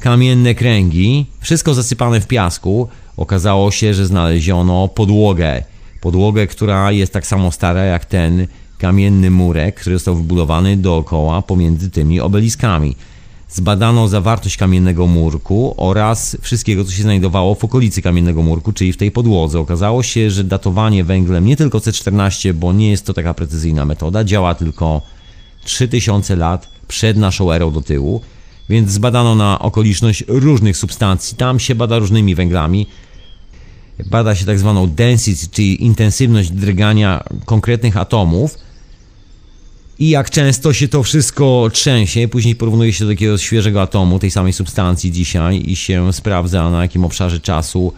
Kamienne 0.00 0.54
kręgi, 0.54 1.26
wszystko 1.40 1.74
zasypane 1.74 2.20
w 2.20 2.26
piasku. 2.26 2.88
Okazało 3.16 3.70
się, 3.70 3.94
że 3.94 4.06
znaleziono 4.06 4.88
podłogę. 4.88 5.64
Podłogę, 6.00 6.46
która 6.46 6.92
jest 6.92 7.12
tak 7.12 7.26
samo 7.26 7.52
stara 7.52 7.84
jak 7.84 8.04
ten 8.04 8.46
kamienny 8.78 9.30
murek, 9.30 9.80
który 9.80 9.96
został 9.96 10.16
wybudowany 10.16 10.76
dookoła 10.76 11.42
pomiędzy 11.42 11.90
tymi 11.90 12.20
obeliskami. 12.20 12.96
Zbadano 13.48 14.08
zawartość 14.08 14.56
kamiennego 14.56 15.06
murku 15.06 15.74
oraz 15.76 16.36
wszystkiego, 16.40 16.84
co 16.84 16.90
się 16.90 17.02
znajdowało 17.02 17.54
w 17.54 17.64
okolicy 17.64 18.02
kamiennego 18.02 18.42
murku, 18.42 18.72
czyli 18.72 18.92
w 18.92 18.96
tej 18.96 19.10
podłodze. 19.10 19.58
Okazało 19.58 20.02
się, 20.02 20.30
że 20.30 20.44
datowanie 20.44 21.04
węglem 21.04 21.46
nie 21.46 21.56
tylko 21.56 21.78
C14, 21.78 22.52
bo 22.52 22.72
nie 22.72 22.90
jest 22.90 23.06
to 23.06 23.14
taka 23.14 23.34
precyzyjna 23.34 23.84
metoda, 23.84 24.24
działa 24.24 24.54
tylko 24.54 25.02
3000 25.64 26.36
lat 26.36 26.68
przed 26.88 27.16
naszą 27.16 27.52
erą 27.52 27.70
do 27.70 27.82
tyłu, 27.82 28.20
więc 28.70 28.90
zbadano 28.90 29.34
na 29.34 29.58
okoliczność 29.58 30.24
różnych 30.28 30.76
substancji. 30.76 31.36
Tam 31.36 31.60
się 31.60 31.74
bada 31.74 31.98
różnymi 31.98 32.34
węglami. 32.34 32.86
Bada 34.06 34.34
się 34.34 34.44
tak 34.44 34.58
zwaną 34.58 34.86
density, 34.86 35.48
czyli 35.50 35.84
intensywność 35.84 36.50
drgania 36.50 37.24
konkretnych 37.44 37.96
atomów 37.96 38.58
i 39.98 40.08
jak 40.08 40.30
często 40.30 40.72
się 40.72 40.88
to 40.88 41.02
wszystko 41.02 41.68
trzęsie, 41.72 42.28
później 42.28 42.56
porównuje 42.56 42.92
się 42.92 43.04
do 43.04 43.10
takiego 43.10 43.38
świeżego 43.38 43.82
atomu, 43.82 44.18
tej 44.18 44.30
samej 44.30 44.52
substancji 44.52 45.12
dzisiaj 45.12 45.62
i 45.66 45.76
się 45.76 46.12
sprawdza 46.12 46.70
na 46.70 46.82
jakim 46.82 47.04
obszarze 47.04 47.40
czasu 47.40 47.92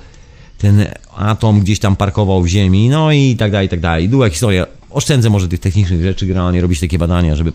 ten 0.58 0.86
atom 1.16 1.60
gdzieś 1.60 1.78
tam 1.78 1.96
parkował 1.96 2.42
w 2.42 2.46
ziemi, 2.46 2.88
no 2.88 3.12
i 3.12 3.36
tak 3.36 3.52
dalej, 3.52 3.66
i 3.66 3.70
tak 3.70 3.80
dalej. 3.80 4.08
Długa 4.08 4.30
historia. 4.30 4.66
Oszczędzę 4.90 5.30
może 5.30 5.48
tych 5.48 5.60
technicznych 5.60 6.02
rzeczy, 6.02 6.26
generalnie 6.26 6.60
robić 6.60 6.80
takie 6.80 6.98
badania, 6.98 7.36
żeby, 7.36 7.52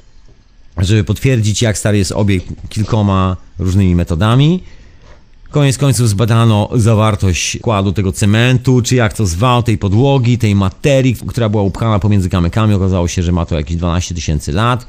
żeby 0.79 1.03
potwierdzić 1.03 1.61
jak 1.61 1.77
stary 1.77 1.97
jest 1.97 2.11
obiekt 2.11 2.47
kilkoma 2.69 3.37
różnymi 3.59 3.95
metodami. 3.95 4.63
Koniec 5.49 5.77
końców 5.77 6.09
zbadano 6.09 6.69
zawartość 6.75 7.57
składu 7.59 7.91
tego 7.93 8.11
cementu, 8.11 8.81
czy 8.81 8.95
jak 8.95 9.13
to 9.13 9.25
zwał, 9.25 9.63
tej 9.63 9.77
podłogi, 9.77 10.37
tej 10.37 10.55
materii, 10.55 11.15
która 11.27 11.49
była 11.49 11.63
upchana 11.63 11.99
pomiędzy 11.99 12.29
kamykami. 12.29 12.73
Okazało 12.73 13.07
się, 13.07 13.23
że 13.23 13.31
ma 13.31 13.45
to 13.45 13.55
jakieś 13.55 13.77
12 13.77 14.15
tysięcy 14.15 14.51
lat 14.51 14.85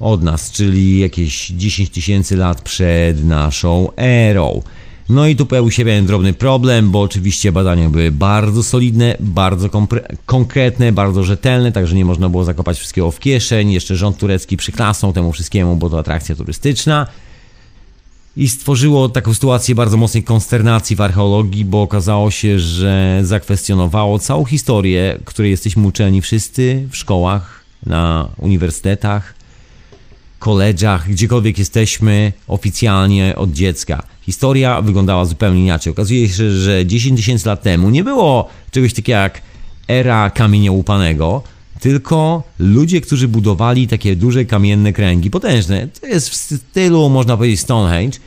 od 0.00 0.22
nas, 0.22 0.50
czyli 0.50 0.98
jakieś 0.98 1.48
10 1.48 1.90
tysięcy 1.90 2.36
lat 2.36 2.62
przed 2.62 3.24
naszą 3.24 3.88
erą. 3.96 4.62
No 5.08 5.26
i 5.26 5.36
tu 5.36 5.46
pojawił 5.46 5.70
się 5.70 5.84
pewien 5.84 6.06
drobny 6.06 6.32
problem, 6.32 6.90
bo 6.90 7.00
oczywiście 7.00 7.52
badania 7.52 7.90
były 7.90 8.10
bardzo 8.10 8.62
solidne, 8.62 9.16
bardzo 9.20 9.68
konkretne, 10.26 10.92
bardzo 10.92 11.24
rzetelne, 11.24 11.72
także 11.72 11.96
nie 11.96 12.04
można 12.04 12.28
było 12.28 12.44
zakopać 12.44 12.78
wszystkiego 12.78 13.10
w 13.10 13.20
kieszeń. 13.20 13.72
Jeszcze 13.72 13.96
rząd 13.96 14.18
turecki 14.18 14.56
przyklasnął 14.56 15.12
temu 15.12 15.32
wszystkiemu, 15.32 15.76
bo 15.76 15.90
to 15.90 15.98
atrakcja 15.98 16.36
turystyczna 16.36 17.06
i 18.36 18.48
stworzyło 18.48 19.08
taką 19.08 19.34
sytuację 19.34 19.74
bardzo 19.74 19.96
mocnej 19.96 20.22
konsternacji 20.22 20.96
w 20.96 21.00
archeologii, 21.00 21.64
bo 21.64 21.82
okazało 21.82 22.30
się, 22.30 22.58
że 22.58 23.20
zakwestionowało 23.22 24.18
całą 24.18 24.44
historię, 24.44 25.18
której 25.24 25.50
jesteśmy 25.50 25.86
uczeni 25.86 26.22
wszyscy 26.22 26.88
w 26.90 26.96
szkołach, 26.96 27.64
na 27.86 28.28
uniwersytetach, 28.38 29.34
koledżach, 30.44 31.08
gdziekolwiek 31.10 31.58
jesteśmy 31.58 32.32
oficjalnie 32.48 33.36
od 33.36 33.52
dziecka. 33.52 34.02
Historia 34.22 34.82
wyglądała 34.82 35.24
zupełnie 35.24 35.64
inaczej. 35.64 35.90
Okazuje 35.90 36.28
się, 36.28 36.50
że 36.50 36.86
10 36.86 37.20
tysięcy 37.20 37.48
lat 37.48 37.62
temu 37.62 37.90
nie 37.90 38.04
było 38.04 38.48
czegoś 38.70 38.94
takiego 38.94 39.18
jak 39.18 39.42
era 39.88 40.30
kamienia 40.30 40.72
łupanego, 40.72 41.42
tylko 41.80 42.42
ludzie, 42.58 43.00
którzy 43.00 43.28
budowali 43.28 43.88
takie 43.88 44.16
duże 44.16 44.44
kamienne 44.44 44.92
kręgi, 44.92 45.30
potężne. 45.30 45.88
To 46.00 46.06
jest 46.06 46.30
w 46.30 46.34
stylu, 46.34 47.08
można 47.08 47.36
powiedzieć, 47.36 47.60
Stonehenge. 47.60 48.18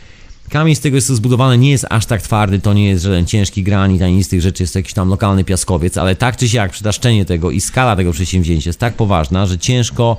Kamień 0.50 0.76
z 0.76 0.80
tego 0.80 0.96
jest 0.96 1.08
zbudowany, 1.08 1.58
nie 1.58 1.72
jest 1.72 1.86
aż 1.90 2.06
tak 2.06 2.22
twardy, 2.22 2.60
to 2.60 2.74
nie 2.74 2.88
jest 2.88 3.04
żaden 3.04 3.26
ciężki 3.26 3.64
granit, 3.64 4.02
ani 4.02 4.24
z 4.24 4.28
tych 4.28 4.42
rzeczy 4.42 4.64
jest 4.64 4.74
to 4.74 4.80
jakiś 4.80 4.94
tam 4.94 5.10
lokalny 5.10 5.44
piaskowiec, 5.44 5.98
ale 5.98 6.16
tak 6.16 6.38
czy 6.38 6.50
siak 6.50 6.72
przytaszczenie 6.72 7.26
tego 7.26 7.52
i 7.52 7.62
skala 7.62 7.96
tego 7.96 8.12
przedsięwzięcia 8.12 8.70
jest 8.70 8.80
tak 8.80 8.94
poważna, 8.94 9.46
że 9.46 9.58
ciężko 9.58 10.18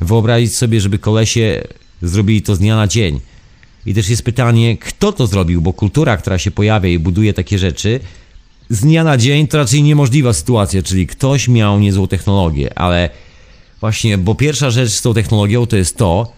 wyobrazić 0.00 0.56
sobie, 0.56 0.80
żeby 0.80 0.98
kolesie 0.98 1.64
zrobili 2.02 2.42
to 2.42 2.56
z 2.56 2.58
dnia 2.58 2.76
na 2.76 2.86
dzień. 2.86 3.20
I 3.86 3.94
też 3.94 4.08
jest 4.08 4.22
pytanie, 4.22 4.76
kto 4.76 5.12
to 5.12 5.26
zrobił, 5.26 5.62
bo 5.62 5.72
kultura, 5.72 6.16
która 6.16 6.38
się 6.38 6.50
pojawia 6.50 6.88
i 6.88 6.98
buduje 6.98 7.34
takie 7.34 7.58
rzeczy, 7.58 8.00
z 8.70 8.80
dnia 8.80 9.04
na 9.04 9.16
dzień 9.16 9.48
to 9.48 9.58
raczej 9.58 9.82
niemożliwa 9.82 10.32
sytuacja, 10.32 10.82
czyli 10.82 11.06
ktoś 11.06 11.48
miał 11.48 11.80
niezłą 11.80 12.06
technologię, 12.06 12.78
ale 12.78 13.10
właśnie, 13.80 14.18
bo 14.18 14.34
pierwsza 14.34 14.70
rzecz 14.70 14.90
z 14.90 15.02
tą 15.02 15.14
technologią 15.14 15.66
to 15.66 15.76
jest 15.76 15.96
to, 15.96 16.32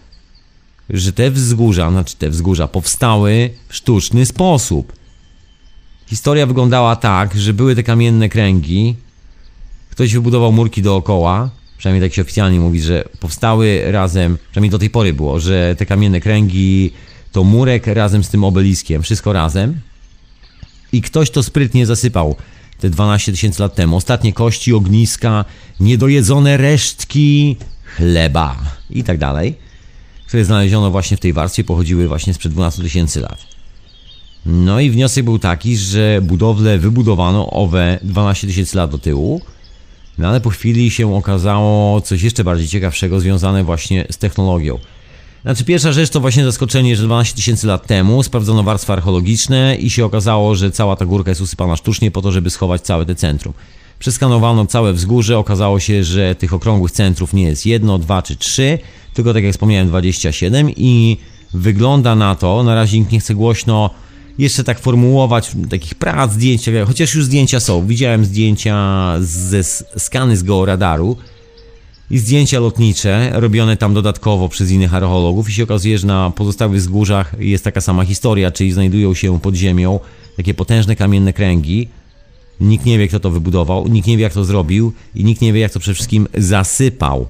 że 0.89 1.13
te 1.13 1.31
wzgórza, 1.31 1.91
znaczy 1.91 2.15
te 2.15 2.29
wzgórza 2.29 2.67
powstały 2.67 3.49
w 3.67 3.75
sztuczny 3.75 4.25
sposób. 4.25 4.93
Historia 6.07 6.45
wyglądała 6.45 6.95
tak, 6.95 7.35
że 7.35 7.53
były 7.53 7.75
te 7.75 7.83
kamienne 7.83 8.29
kręgi, 8.29 8.95
ktoś 9.89 10.13
wybudował 10.13 10.51
murki 10.51 10.81
dookoła, 10.81 11.49
przynajmniej 11.83 12.09
tak 12.09 12.15
się 12.15 12.21
oficjalnie 12.21 12.59
mówi, 12.59 12.81
że 12.81 13.03
powstały 13.19 13.91
razem, 13.91 14.37
przynajmniej 14.51 14.69
do 14.69 14.79
tej 14.79 14.89
pory 14.89 15.13
było, 15.13 15.39
że 15.39 15.75
te 15.77 15.85
kamienne 15.85 16.19
kręgi 16.19 16.91
to 17.31 17.43
murek 17.43 17.87
razem 17.87 18.23
z 18.23 18.29
tym 18.29 18.43
obeliskiem, 18.43 19.01
wszystko 19.01 19.33
razem 19.33 19.79
i 20.91 21.01
ktoś 21.01 21.29
to 21.29 21.43
sprytnie 21.43 21.85
zasypał 21.85 22.35
te 22.79 22.89
12 22.89 23.31
tysięcy 23.31 23.61
lat 23.61 23.75
temu. 23.75 23.95
Ostatnie 23.95 24.33
kości, 24.33 24.73
ogniska, 24.73 25.45
niedojedzone 25.79 26.57
resztki 26.57 27.55
chleba 27.95 28.57
i 28.89 29.03
tak 29.03 29.17
dalej, 29.17 29.55
które 30.27 30.45
znaleziono 30.45 30.91
właśnie 30.91 31.17
w 31.17 31.19
tej 31.19 31.33
warstwie, 31.33 31.63
pochodziły 31.63 32.07
właśnie 32.07 32.33
sprzed 32.33 32.51
12 32.51 32.83
tysięcy 32.83 33.19
lat. 33.19 33.37
No 34.45 34.79
i 34.79 34.89
wniosek 34.89 35.25
był 35.25 35.39
taki, 35.39 35.77
że 35.77 36.19
budowlę 36.21 36.77
wybudowano 36.77 37.49
owe 37.49 37.99
12 38.03 38.47
tysięcy 38.47 38.77
lat 38.77 38.91
do 38.91 38.97
tyłu, 38.97 39.41
no 40.17 40.27
ale 40.27 40.41
po 40.41 40.49
chwili 40.49 40.91
się 40.91 41.15
okazało 41.15 42.01
coś 42.01 42.21
jeszcze 42.21 42.43
bardziej 42.43 42.67
ciekawszego 42.67 43.19
związane 43.19 43.63
właśnie 43.63 44.05
z 44.11 44.17
technologią. 44.17 44.79
Znaczy 45.43 45.65
pierwsza 45.65 45.91
rzecz 45.91 46.09
to 46.09 46.19
właśnie 46.19 46.43
zaskoczenie, 46.43 46.95
że 46.95 47.03
12 47.03 47.35
tysięcy 47.35 47.67
lat 47.67 47.87
temu 47.87 48.23
sprawdzono 48.23 48.63
warstwy 48.63 48.93
archeologiczne 48.93 49.75
i 49.75 49.89
się 49.89 50.05
okazało, 50.05 50.55
że 50.55 50.71
cała 50.71 50.95
ta 50.95 51.05
górka 51.05 51.31
jest 51.31 51.41
usypana 51.41 51.75
sztucznie 51.75 52.11
po 52.11 52.21
to, 52.21 52.31
żeby 52.31 52.49
schować 52.49 52.81
całe 52.81 53.05
te 53.05 53.15
centrum. 53.15 53.53
Przeskanowano 53.99 54.65
całe 54.65 54.93
wzgórze, 54.93 55.37
okazało 55.37 55.79
się, 55.79 56.03
że 56.03 56.35
tych 56.35 56.53
okrągłych 56.53 56.91
centrów 56.91 57.33
nie 57.33 57.43
jest 57.43 57.65
jedno, 57.65 57.97
dwa 57.97 58.21
czy 58.21 58.35
trzy, 58.35 58.79
tylko 59.13 59.33
tak 59.33 59.43
jak 59.43 59.53
wspomniałem 59.53 59.87
27 59.87 60.71
i 60.77 61.17
wygląda 61.53 62.15
na 62.15 62.35
to, 62.35 62.63
na 62.63 62.75
razie 62.75 62.99
nikt 62.99 63.11
nie 63.11 63.19
chce 63.19 63.35
głośno 63.35 63.89
jeszcze 64.37 64.63
tak 64.63 64.79
formułować 64.79 65.51
takich 65.69 65.95
prac, 65.95 66.31
zdjęcia, 66.31 66.71
chociaż 66.85 67.15
już 67.15 67.25
zdjęcia 67.25 67.59
są. 67.59 67.87
Widziałem 67.87 68.25
zdjęcia 68.25 69.15
ze 69.19 69.63
skany 69.97 70.37
z 70.37 70.43
georadaru, 70.43 71.17
i 72.13 72.17
zdjęcia 72.17 72.59
lotnicze 72.59 73.31
robione 73.33 73.77
tam 73.77 73.93
dodatkowo 73.93 74.49
przez 74.49 74.71
innych 74.71 74.93
archeologów 74.93 75.49
i 75.49 75.53
się 75.53 75.63
okazuje, 75.63 75.97
że 75.97 76.07
na 76.07 76.31
pozostałych 76.35 76.79
wzgórzach 76.79 77.35
jest 77.39 77.63
taka 77.63 77.81
sama 77.81 78.05
historia, 78.05 78.51
czyli 78.51 78.71
znajdują 78.71 79.13
się 79.13 79.39
pod 79.39 79.55
ziemią 79.55 79.99
takie 80.37 80.53
potężne 80.53 80.95
kamienne 80.95 81.33
kręgi. 81.33 81.87
Nikt 82.59 82.85
nie 82.85 82.97
wie, 82.97 83.07
kto 83.07 83.19
to 83.19 83.29
wybudował, 83.29 83.87
nikt 83.87 84.07
nie 84.07 84.17
wie, 84.17 84.23
jak 84.23 84.33
to 84.33 84.45
zrobił 84.45 84.93
i 85.15 85.23
nikt 85.23 85.41
nie 85.41 85.53
wie, 85.53 85.59
jak 85.59 85.71
to 85.71 85.79
przede 85.79 85.95
wszystkim 85.95 86.27
zasypał. 86.37 87.27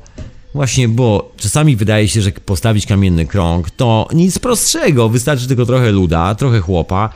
Właśnie, 0.53 0.88
bo 0.88 1.31
czasami 1.38 1.75
wydaje 1.75 2.07
się, 2.07 2.22
że 2.22 2.31
postawić 2.31 2.86
kamienny 2.86 3.25
krąg 3.25 3.69
to 3.69 4.07
nic 4.13 4.39
prostszego, 4.39 5.10
wystarczy 5.10 5.48
tylko 5.48 5.65
trochę 5.65 5.91
luda, 5.91 6.36
trochę 6.36 6.60
chłopa. 6.60 7.10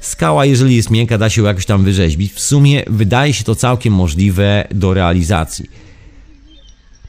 Skała, 0.00 0.44
jeżeli 0.44 0.76
jest 0.76 0.90
miękka, 0.90 1.18
da 1.18 1.30
się 1.30 1.42
jakoś 1.42 1.66
tam 1.66 1.84
wyrzeźbić. 1.84 2.32
W 2.32 2.40
sumie 2.40 2.82
wydaje 2.86 3.32
się 3.32 3.44
to 3.44 3.54
całkiem 3.54 3.94
możliwe 3.94 4.68
do 4.70 4.94
realizacji. 4.94 5.70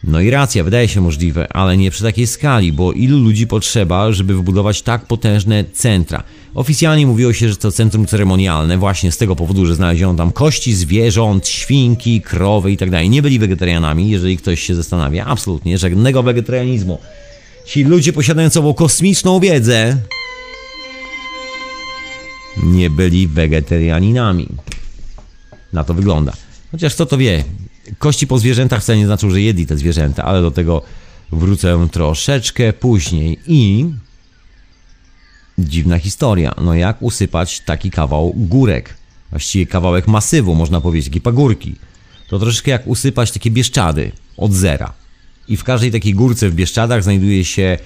No 0.04 0.22
i 0.22 0.30
racja, 0.30 0.64
wydaje 0.64 0.88
się 0.88 1.02
możliwe, 1.02 1.54
ale 1.54 1.78
nie 1.78 1.92
przy 1.92 2.04
takiej 2.04 2.28
skali, 2.28 2.72
bo 2.72 2.92
ilu 2.92 3.20
ludzi 3.20 3.48
potrzeba, 3.48 4.12
żeby 4.12 4.36
wybudować 4.36 4.82
tak 4.82 5.06
potężne 5.06 5.64
centra? 5.64 6.24
Oficjalnie 6.56 7.08
mówiło 7.08 7.34
się, 7.34 7.50
że 7.50 7.56
to 7.56 7.72
centrum 7.72 8.06
ceremonialne 8.06 8.78
właśnie 8.78 9.12
z 9.12 9.18
tego 9.18 9.36
powodu, 9.36 9.66
że 9.66 9.76
znaleziono 9.76 10.18
tam 10.18 10.32
kości 10.32 10.74
zwierząt, 10.74 11.48
świnki, 11.48 12.22
krowy 12.22 12.72
i 12.72 12.78
tak. 12.78 12.90
Nie 13.10 13.22
byli 13.22 13.40
wegetarianami, 13.40 14.10
jeżeli 14.10 14.38
ktoś 14.38 14.62
się 14.62 14.76
zastanawia. 14.76 15.26
Absolutnie, 15.26 15.78
żadnego 15.78 16.24
wegetarianizmu. 16.24 17.00
Ci 17.66 17.84
ludzie 17.84 18.14
posiadający 18.14 18.60
ową 18.60 18.74
kosmiczną 18.74 19.40
wiedzę 19.40 19.98
nie 22.64 22.90
byli 22.90 23.28
wegetarianinami. 23.28 24.48
Na 25.74 25.84
to 25.84 25.94
wygląda. 25.94 26.34
Chociaż 26.72 26.96
kto 26.96 27.06
to 27.06 27.18
wie, 27.18 27.44
kości 28.00 28.28
po 28.28 28.40
zwierzętach 28.40 28.82
wcale 28.82 29.00
nie 29.00 29.06
znaczą, 29.06 29.30
że 29.30 29.42
jedli 29.42 29.66
te 29.66 29.78
zwierzęta, 29.78 30.24
ale 30.24 30.42
do 30.42 30.52
tego 30.52 30.82
wrócę 31.32 31.88
troszeczkę 31.92 32.74
później. 32.74 33.40
I 33.48 33.86
dziwna 35.58 36.00
historia. 36.00 36.54
No 36.62 36.74
jak 36.74 37.02
usypać 37.02 37.60
taki 37.60 37.92
kawał 37.92 38.34
górek? 38.36 38.96
Właściwie 39.30 39.66
kawałek 39.66 40.08
masywu, 40.08 40.56
można 40.56 40.82
powiedzieć, 40.82 41.10
takie 41.10 41.22
pagórki. 41.22 41.76
To 42.28 42.40
troszeczkę 42.40 42.72
jak 42.72 42.88
usypać 42.88 43.32
takie 43.32 43.52
bieszczady 43.52 44.12
od 44.38 44.54
zera. 44.54 44.94
I 45.48 45.58
w 45.58 45.64
każdej 45.64 45.92
takiej 45.92 46.14
górce 46.14 46.50
w 46.50 46.56
Bieszczadach 46.56 47.04
znajduje 47.04 47.46
się 47.46 47.78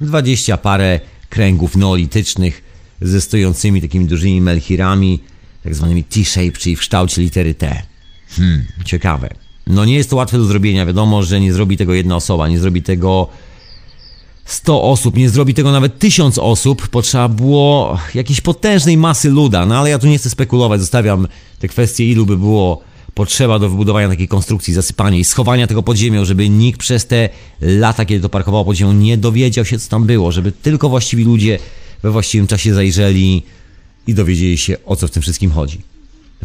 dwadzieścia 0.00 0.56
parę 0.56 1.00
kręgów 1.28 1.76
neolitycznych 1.76 2.62
ze 3.00 3.20
stojącymi 3.20 3.82
takimi 3.82 4.04
dużymi 4.04 4.40
melchirami, 4.40 5.20
tak 5.64 5.74
zwanymi 5.74 6.04
T-shape, 6.04 6.52
czyli 6.52 6.76
w 6.76 6.80
kształcie 6.80 7.22
litery 7.22 7.54
T. 7.54 7.82
Hmm, 8.28 8.64
ciekawe. 8.84 9.43
No 9.66 9.84
nie 9.84 9.94
jest 9.94 10.10
to 10.10 10.16
łatwe 10.16 10.38
do 10.38 10.44
zrobienia, 10.44 10.86
wiadomo, 10.86 11.22
że 11.22 11.40
nie 11.40 11.52
zrobi 11.52 11.76
tego 11.76 11.94
jedna 11.94 12.16
osoba, 12.16 12.48
nie 12.48 12.58
zrobi 12.58 12.82
tego 12.82 13.28
100 14.44 14.82
osób, 14.82 15.16
nie 15.16 15.30
zrobi 15.30 15.54
tego 15.54 15.72
nawet 15.72 15.98
1000 15.98 16.38
osób, 16.38 16.88
potrzeba 16.88 17.28
było 17.28 17.98
jakiejś 18.14 18.40
potężnej 18.40 18.96
masy 18.96 19.30
luda, 19.30 19.66
no 19.66 19.78
ale 19.78 19.90
ja 19.90 19.98
tu 19.98 20.06
nie 20.06 20.18
chcę 20.18 20.30
spekulować, 20.30 20.80
zostawiam 20.80 21.28
te 21.58 21.68
kwestie, 21.68 22.10
ilu 22.10 22.26
by 22.26 22.36
było 22.36 22.80
potrzeba 23.14 23.58
do 23.58 23.68
wybudowania 23.68 24.08
takiej 24.08 24.28
konstrukcji, 24.28 24.74
zasypania 24.74 25.18
i 25.18 25.24
schowania 25.24 25.66
tego 25.66 25.82
pod 25.82 25.96
ziemią, 25.96 26.24
żeby 26.24 26.48
nikt 26.48 26.80
przez 26.80 27.06
te 27.06 27.28
lata, 27.60 28.04
kiedy 28.04 28.20
to 28.20 28.28
parkowało 28.28 28.64
pod 28.64 28.76
ziemią, 28.76 28.92
nie 28.92 29.16
dowiedział 29.18 29.64
się, 29.64 29.78
co 29.78 29.90
tam 29.90 30.04
było, 30.04 30.32
żeby 30.32 30.52
tylko 30.52 30.88
właściwi 30.88 31.24
ludzie 31.24 31.58
we 32.02 32.10
właściwym 32.10 32.46
czasie 32.46 32.74
zajrzeli 32.74 33.42
i 34.06 34.14
dowiedzieli 34.14 34.58
się, 34.58 34.76
o 34.86 34.96
co 34.96 35.08
w 35.08 35.10
tym 35.10 35.22
wszystkim 35.22 35.50
chodzi. 35.50 35.93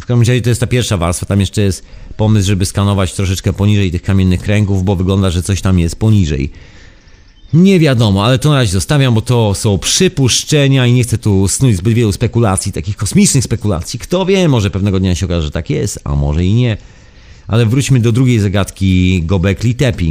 W 0.00 0.06
każdym 0.06 0.20
razie 0.20 0.42
to 0.42 0.48
jest 0.48 0.60
ta 0.60 0.66
pierwsza 0.66 0.96
warstwa, 0.96 1.26
tam 1.26 1.40
jeszcze 1.40 1.62
jest 1.62 1.84
pomysł, 2.16 2.46
żeby 2.46 2.66
skanować 2.66 3.12
troszeczkę 3.14 3.52
poniżej 3.52 3.90
tych 3.90 4.02
kamiennych 4.02 4.40
kręgów, 4.40 4.84
bo 4.84 4.96
wygląda, 4.96 5.30
że 5.30 5.42
coś 5.42 5.60
tam 5.60 5.78
jest 5.78 5.96
poniżej. 5.96 6.50
Nie 7.52 7.78
wiadomo, 7.78 8.24
ale 8.24 8.38
to 8.38 8.50
na 8.50 8.54
razie 8.54 8.72
zostawiam, 8.72 9.14
bo 9.14 9.22
to 9.22 9.54
są 9.54 9.78
przypuszczenia 9.78 10.86
i 10.86 10.92
nie 10.92 11.02
chcę 11.02 11.18
tu 11.18 11.48
snuć 11.48 11.76
zbyt 11.76 11.94
wielu 11.94 12.12
spekulacji, 12.12 12.72
takich 12.72 12.96
kosmicznych 12.96 13.44
spekulacji. 13.44 13.98
Kto 13.98 14.26
wie, 14.26 14.48
może 14.48 14.70
pewnego 14.70 15.00
dnia 15.00 15.14
się 15.14 15.26
okaże, 15.26 15.42
że 15.42 15.50
tak 15.50 15.70
jest, 15.70 16.00
a 16.04 16.16
może 16.16 16.44
i 16.44 16.54
nie. 16.54 16.76
Ale 17.48 17.66
wróćmy 17.66 18.00
do 18.00 18.12
drugiej 18.12 18.38
zagadki 18.38 19.22
Gobekli 19.22 19.74
Tepe. 19.74 20.04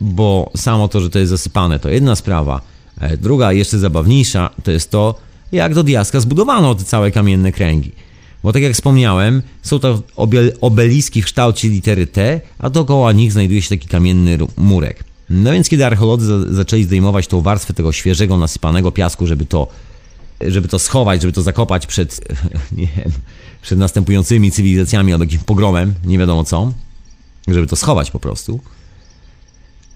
Bo 0.00 0.50
samo 0.56 0.88
to, 0.88 1.00
że 1.00 1.10
to 1.10 1.18
jest 1.18 1.30
zasypane, 1.30 1.78
to 1.78 1.88
jedna 1.88 2.16
sprawa. 2.16 2.60
E, 3.00 3.16
Druga, 3.16 3.52
jeszcze 3.52 3.78
zabawniejsza, 3.78 4.50
to 4.64 4.70
jest 4.70 4.90
to, 4.90 5.14
jak 5.52 5.74
do 5.74 5.82
diaska 5.82 6.20
zbudowano 6.20 6.74
te 6.74 6.84
całe 6.84 7.10
kamienne 7.10 7.52
kręgi. 7.52 7.92
Bo 8.46 8.52
tak 8.52 8.62
jak 8.62 8.72
wspomniałem, 8.72 9.42
są 9.62 9.78
to 9.78 10.02
obeliski 10.60 11.22
w 11.22 11.24
kształcie 11.24 11.68
litery 11.68 12.06
T, 12.06 12.40
a 12.58 12.70
dookoła 12.70 13.12
nich 13.12 13.32
znajduje 13.32 13.62
się 13.62 13.68
taki 13.68 13.88
kamienny 13.88 14.38
murek. 14.56 15.04
No 15.30 15.52
więc 15.52 15.68
kiedy 15.68 15.86
archeolodzy 15.86 16.26
za- 16.26 16.54
zaczęli 16.54 16.84
zdejmować 16.84 17.26
tą 17.26 17.40
warstwę 17.40 17.74
tego 17.74 17.92
świeżego, 17.92 18.36
nasypanego 18.36 18.92
piasku, 18.92 19.26
żeby 19.26 19.46
to, 19.46 19.68
żeby 20.40 20.68
to 20.68 20.78
schować, 20.78 21.20
żeby 21.22 21.32
to 21.32 21.42
zakopać 21.42 21.86
przed, 21.86 22.20
nie 22.72 22.86
wiem, 22.96 23.12
przed 23.62 23.78
następującymi 23.78 24.50
cywilizacjami 24.50 25.12
albo 25.12 25.24
jakimś 25.24 25.42
pogromem, 25.44 25.94
nie 26.04 26.18
wiadomo 26.18 26.44
co, 26.44 26.72
żeby 27.48 27.66
to 27.66 27.76
schować 27.76 28.10
po 28.10 28.20
prostu, 28.20 28.60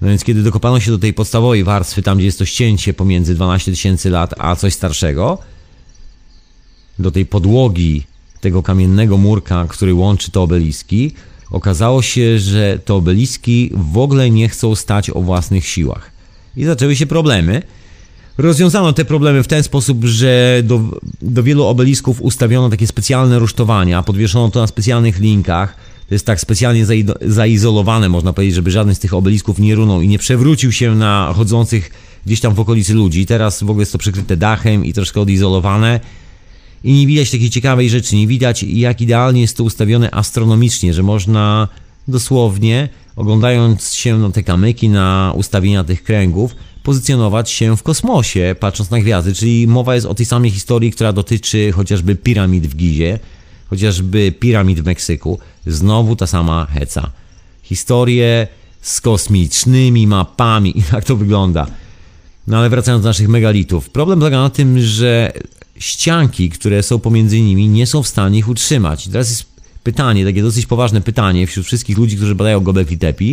no 0.00 0.08
więc 0.08 0.24
kiedy 0.24 0.42
dokopano 0.42 0.80
się 0.80 0.90
do 0.90 0.98
tej 0.98 1.14
podstawowej 1.14 1.64
warstwy, 1.64 2.02
tam 2.02 2.18
gdzie 2.18 2.26
jest 2.26 2.38
to 2.38 2.44
ścięcie 2.44 2.94
pomiędzy 2.94 3.34
12 3.34 3.72
tysięcy 3.72 4.10
lat 4.10 4.34
a 4.38 4.56
coś 4.56 4.74
starszego, 4.74 5.38
do 6.98 7.10
tej 7.10 7.26
podłogi 7.26 8.09
tego 8.40 8.62
kamiennego 8.62 9.16
murka, 9.16 9.66
który 9.68 9.94
łączy 9.94 10.30
te 10.30 10.40
obeliski, 10.40 11.12
okazało 11.50 12.02
się, 12.02 12.38
że 12.38 12.78
te 12.84 12.94
obeliski 12.94 13.70
w 13.74 13.98
ogóle 13.98 14.30
nie 14.30 14.48
chcą 14.48 14.74
stać 14.74 15.10
o 15.10 15.20
własnych 15.22 15.66
siłach. 15.66 16.10
I 16.56 16.64
zaczęły 16.64 16.96
się 16.96 17.06
problemy. 17.06 17.62
Rozwiązano 18.38 18.92
te 18.92 19.04
problemy 19.04 19.42
w 19.42 19.46
ten 19.46 19.62
sposób, 19.62 20.04
że 20.04 20.62
do, 20.64 20.80
do 21.22 21.42
wielu 21.42 21.64
obelisków 21.64 22.22
ustawiono 22.22 22.70
takie 22.70 22.86
specjalne 22.86 23.38
rusztowania, 23.38 24.02
podwieszono 24.02 24.50
to 24.50 24.60
na 24.60 24.66
specjalnych 24.66 25.18
linkach. 25.18 25.76
To 26.08 26.14
jest 26.14 26.26
tak 26.26 26.40
specjalnie 26.40 26.86
zaizolowane, 27.22 28.08
można 28.08 28.32
powiedzieć, 28.32 28.54
żeby 28.54 28.70
żaden 28.70 28.94
z 28.94 28.98
tych 28.98 29.14
obelisków 29.14 29.58
nie 29.58 29.74
runął 29.74 30.02
i 30.02 30.08
nie 30.08 30.18
przewrócił 30.18 30.72
się 30.72 30.94
na 30.94 31.32
chodzących 31.36 31.90
gdzieś 32.26 32.40
tam 32.40 32.54
w 32.54 32.60
okolicy 32.60 32.94
ludzi. 32.94 33.26
Teraz 33.26 33.62
w 33.62 33.70
ogóle 33.70 33.82
jest 33.82 33.92
to 33.92 33.98
przykryte 33.98 34.36
dachem 34.36 34.84
i 34.84 34.92
troszkę 34.92 35.20
odizolowane. 35.20 36.00
I 36.84 36.92
nie 36.92 37.06
widać 37.06 37.30
takiej 37.30 37.50
ciekawej 37.50 37.90
rzeczy, 37.90 38.16
nie 38.16 38.26
widać 38.26 38.62
jak 38.62 39.00
idealnie 39.00 39.40
jest 39.40 39.56
to 39.56 39.64
ustawione 39.64 40.10
astronomicznie, 40.10 40.94
że 40.94 41.02
można 41.02 41.68
dosłownie, 42.08 42.88
oglądając 43.16 43.94
się 43.94 44.18
na 44.18 44.30
te 44.30 44.42
kamyki, 44.42 44.88
na 44.88 45.32
ustawienia 45.36 45.84
tych 45.84 46.02
kręgów, 46.02 46.54
pozycjonować 46.82 47.50
się 47.50 47.76
w 47.76 47.82
kosmosie, 47.82 48.56
patrząc 48.60 48.90
na 48.90 49.00
gwiazdy, 49.00 49.34
czyli 49.34 49.66
mowa 49.66 49.94
jest 49.94 50.06
o 50.06 50.14
tej 50.14 50.26
samej 50.26 50.50
historii, 50.50 50.92
która 50.92 51.12
dotyczy 51.12 51.72
chociażby 51.72 52.16
piramid 52.16 52.66
w 52.66 52.76
Gizie, 52.76 53.18
chociażby 53.70 54.32
piramid 54.32 54.80
w 54.80 54.84
Meksyku. 54.84 55.38
Znowu 55.66 56.16
ta 56.16 56.26
sama 56.26 56.66
heca. 56.66 57.10
Historie 57.62 58.46
z 58.80 59.00
kosmicznymi 59.00 60.06
mapami 60.06 60.74
jak 60.92 61.04
to 61.04 61.16
wygląda. 61.16 61.66
No 62.46 62.58
ale 62.58 62.70
wracając 62.70 63.02
do 63.02 63.08
naszych 63.08 63.28
megalitów. 63.28 63.90
Problem 63.90 64.18
polega 64.18 64.40
na 64.40 64.50
tym, 64.50 64.80
że 64.80 65.32
ścianki, 65.80 66.50
które 66.50 66.82
są 66.82 66.98
pomiędzy 66.98 67.40
nimi, 67.40 67.68
nie 67.68 67.86
są 67.86 68.02
w 68.02 68.08
stanie 68.08 68.38
ich 68.38 68.48
utrzymać. 68.48 69.06
I 69.06 69.10
teraz 69.10 69.30
jest 69.30 69.44
pytanie, 69.82 70.24
takie 70.24 70.42
dosyć 70.42 70.66
poważne 70.66 71.00
pytanie 71.00 71.46
wśród 71.46 71.66
wszystkich 71.66 71.98
ludzi, 71.98 72.16
którzy 72.16 72.34
badają 72.34 72.60
Gobekli 72.60 72.98
Tepe. 72.98 73.24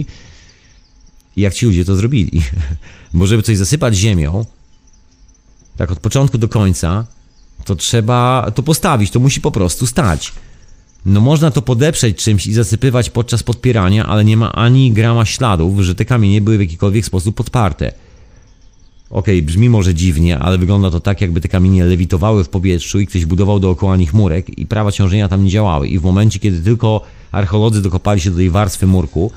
Jak 1.38 1.54
ci 1.54 1.66
ludzie 1.66 1.86
to 1.86 1.96
zrobili? 1.96 2.42
Bo 3.14 3.28
żeby 3.28 3.44
coś 3.44 3.58
zasypać 3.58 3.96
ziemią, 3.96 4.46
tak 5.78 5.92
od 5.92 6.00
początku 6.00 6.38
do 6.38 6.48
końca, 6.48 7.06
to 7.66 7.76
trzeba 7.76 8.52
to 8.56 8.64
postawić, 8.64 9.12
to 9.12 9.20
musi 9.20 9.42
po 9.42 9.52
prostu 9.52 9.88
stać. 9.88 10.34
No 11.06 11.22
można 11.22 11.52
to 11.52 11.62
podeprzeć 11.62 12.18
czymś 12.24 12.48
i 12.48 12.54
zasypywać 12.54 13.10
podczas 13.10 13.44
podpierania, 13.44 14.06
ale 14.06 14.26
nie 14.26 14.38
ma 14.38 14.52
ani 14.54 14.92
grama 14.92 15.26
śladów, 15.26 15.80
że 15.80 15.96
te 15.96 16.06
kamienie 16.06 16.42
były 16.42 16.58
w 16.58 16.62
jakikolwiek 16.62 17.06
sposób 17.06 17.36
podparte. 17.36 17.94
Okej, 19.10 19.42
brzmi 19.42 19.70
może 19.70 19.96
dziwnie, 19.96 20.40
ale 20.40 20.58
wygląda 20.58 20.92
to 20.92 21.00
tak, 21.00 21.22
jakby 21.22 21.42
te 21.42 21.48
kamienie 21.48 21.86
lewitowały 21.86 22.44
w 22.44 22.50
powietrzu 22.50 23.00
i 23.00 23.08
ktoś 23.08 23.26
budował 23.26 23.60
dookoła 23.60 23.98
nich 23.98 24.14
murek 24.14 24.60
i 24.60 24.66
prawa 24.66 24.92
ciążenia 24.92 25.28
tam 25.28 25.44
nie 25.44 25.50
działały. 25.50 25.88
I 25.88 26.00
w 26.00 26.04
momencie, 26.04 26.40
kiedy 26.40 26.62
tylko 26.62 27.02
archeolodzy 27.32 27.82
dokopali 27.82 28.22
się 28.22 28.32
do 28.32 28.38
tej 28.38 28.50
warstwy 28.50 28.88
murku, 28.88 29.32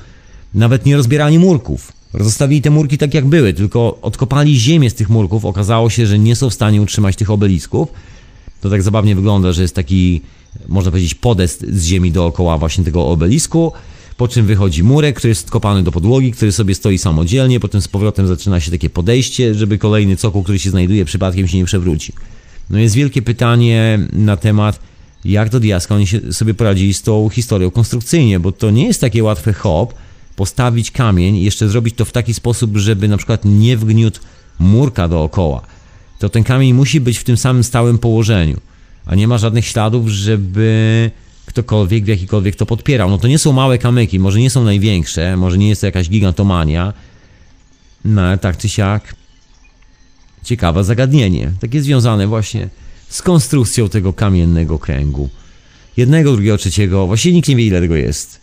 nawet 0.53 0.85
nie 0.85 0.95
rozbierali 0.95 1.39
murków. 1.39 1.93
Zostawili 2.13 2.61
te 2.61 2.69
murki 2.69 2.97
tak 2.97 3.13
jak 3.13 3.25
były, 3.25 3.53
tylko 3.53 3.97
odkopali 4.01 4.59
ziemię 4.59 4.89
z 4.89 4.93
tych 4.93 5.09
murków. 5.09 5.45
Okazało 5.45 5.89
się, 5.89 6.05
że 6.05 6.19
nie 6.19 6.35
są 6.35 6.49
w 6.49 6.53
stanie 6.53 6.81
utrzymać 6.81 7.15
tych 7.15 7.29
obelisków. 7.29 7.89
To 8.61 8.69
tak 8.69 8.83
zabawnie 8.83 9.15
wygląda, 9.15 9.51
że 9.51 9.61
jest 9.61 9.75
taki, 9.75 10.21
można 10.67 10.91
powiedzieć, 10.91 11.15
podest 11.15 11.61
z 11.61 11.85
ziemi 11.85 12.11
dookoła 12.11 12.57
właśnie 12.57 12.83
tego 12.83 13.07
obelisku, 13.07 13.71
po 14.21 14.27
czym 14.27 14.45
wychodzi 14.45 14.83
murek, 14.83 15.15
który 15.15 15.29
jest 15.29 15.47
skopany 15.47 15.83
do 15.83 15.91
podłogi, 15.91 16.31
który 16.31 16.51
sobie 16.51 16.75
stoi 16.75 16.97
samodzielnie, 16.97 17.59
potem 17.59 17.81
z 17.81 17.87
powrotem 17.87 18.27
zaczyna 18.27 18.59
się 18.59 18.71
takie 18.71 18.89
podejście, 18.89 19.55
żeby 19.55 19.77
kolejny 19.77 20.15
cokół, 20.15 20.43
który 20.43 20.59
się 20.59 20.69
znajduje 20.69 21.05
przypadkiem 21.05 21.47
się 21.47 21.57
nie 21.57 21.65
przewróci. 21.65 22.13
No 22.69 22.79
jest 22.79 22.95
wielkie 22.95 23.21
pytanie 23.21 23.99
na 24.13 24.37
temat, 24.37 24.79
jak 25.25 25.49
do 25.49 25.59
diaska 25.59 25.95
oni 25.95 26.05
sobie 26.31 26.53
poradzili 26.53 26.93
z 26.93 27.01
tą 27.01 27.29
historią 27.29 27.71
konstrukcyjnie, 27.71 28.39
bo 28.39 28.51
to 28.51 28.71
nie 28.71 28.85
jest 28.85 29.01
takie 29.01 29.23
łatwe 29.23 29.53
hop, 29.53 29.93
postawić 30.35 30.91
kamień 30.91 31.35
i 31.35 31.43
jeszcze 31.43 31.69
zrobić 31.69 31.95
to 31.95 32.05
w 32.05 32.11
taki 32.11 32.33
sposób, 32.33 32.77
żeby 32.77 33.07
na 33.07 33.17
przykład 33.17 33.45
nie 33.45 33.77
wgniótł 33.77 34.19
murka 34.59 35.07
dookoła. 35.07 35.61
To 36.19 36.29
ten 36.29 36.43
kamień 36.43 36.73
musi 36.73 36.99
być 36.99 37.17
w 37.17 37.23
tym 37.23 37.37
samym 37.37 37.63
stałym 37.63 37.97
położeniu, 37.97 38.59
a 39.05 39.15
nie 39.15 39.27
ma 39.27 39.37
żadnych 39.37 39.65
śladów, 39.65 40.07
żeby 40.07 41.11
ktokolwiek 41.51 42.03
w 42.03 42.07
jakikolwiek 42.07 42.55
to 42.55 42.65
podpierał. 42.65 43.09
No 43.09 43.17
to 43.17 43.27
nie 43.27 43.39
są 43.39 43.53
małe 43.53 43.77
kamyki, 43.77 44.19
może 44.19 44.39
nie 44.39 44.49
są 44.49 44.63
największe, 44.63 45.37
może 45.37 45.57
nie 45.57 45.69
jest 45.69 45.81
to 45.81 45.87
jakaś 45.87 46.09
gigantomania, 46.09 46.93
no 48.05 48.21
ale 48.21 48.37
tak 48.37 48.57
czy 48.57 48.69
siak 48.69 49.15
ciekawe 50.43 50.83
zagadnienie, 50.83 51.51
takie 51.61 51.81
związane 51.81 52.27
właśnie 52.27 52.69
z 53.09 53.21
konstrukcją 53.21 53.89
tego 53.89 54.13
kamiennego 54.13 54.79
kręgu. 54.79 55.29
Jednego, 55.97 56.31
drugiego, 56.31 56.57
trzeciego, 56.57 57.07
właściwie 57.07 57.35
nikt 57.35 57.49
nie 57.49 57.55
wie 57.55 57.65
ile 57.65 57.81
tego 57.81 57.95
jest. 57.95 58.41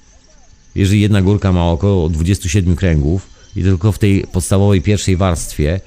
jeżeli 0.74 1.00
jedna 1.00 1.22
górka 1.22 1.52
ma 1.52 1.70
około 1.70 2.08
27 2.08 2.76
kręgów 2.76 3.26
i 3.56 3.62
tylko 3.62 3.92
w 3.92 3.98
tej 3.98 4.26
podstawowej 4.32 4.82
pierwszej 4.82 5.16
warstwie, 5.16 5.80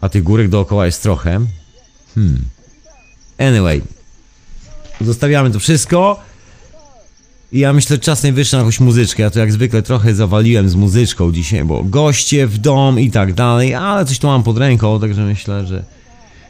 a 0.00 0.08
tych 0.08 0.22
górek 0.22 0.48
dookoła 0.48 0.86
jest 0.86 1.02
trochę. 1.02 1.40
Hmm. 2.14 2.44
Anyway, 3.38 3.82
zostawiamy 5.00 5.50
to 5.50 5.60
wszystko. 5.60 6.20
I 7.52 7.58
ja 7.58 7.72
myślę, 7.72 7.96
że 7.96 8.00
czas 8.00 8.22
najwyższy 8.22 8.56
na 8.56 8.58
jakąś 8.58 8.80
muzyczkę. 8.80 9.22
Ja 9.22 9.30
to 9.30 9.38
jak 9.38 9.52
zwykle 9.52 9.82
trochę 9.82 10.14
zawaliłem 10.14 10.68
z 10.68 10.74
muzyczką 10.74 11.32
dzisiaj, 11.32 11.64
bo 11.64 11.84
goście 11.84 12.46
w 12.46 12.58
dom 12.58 13.00
i 13.00 13.10
tak 13.10 13.34
dalej, 13.34 13.74
ale 13.74 14.04
coś 14.04 14.18
tu 14.18 14.26
mam 14.26 14.42
pod 14.42 14.58
ręką, 14.58 15.00
także 15.00 15.22
myślę, 15.22 15.66
że 15.66 15.84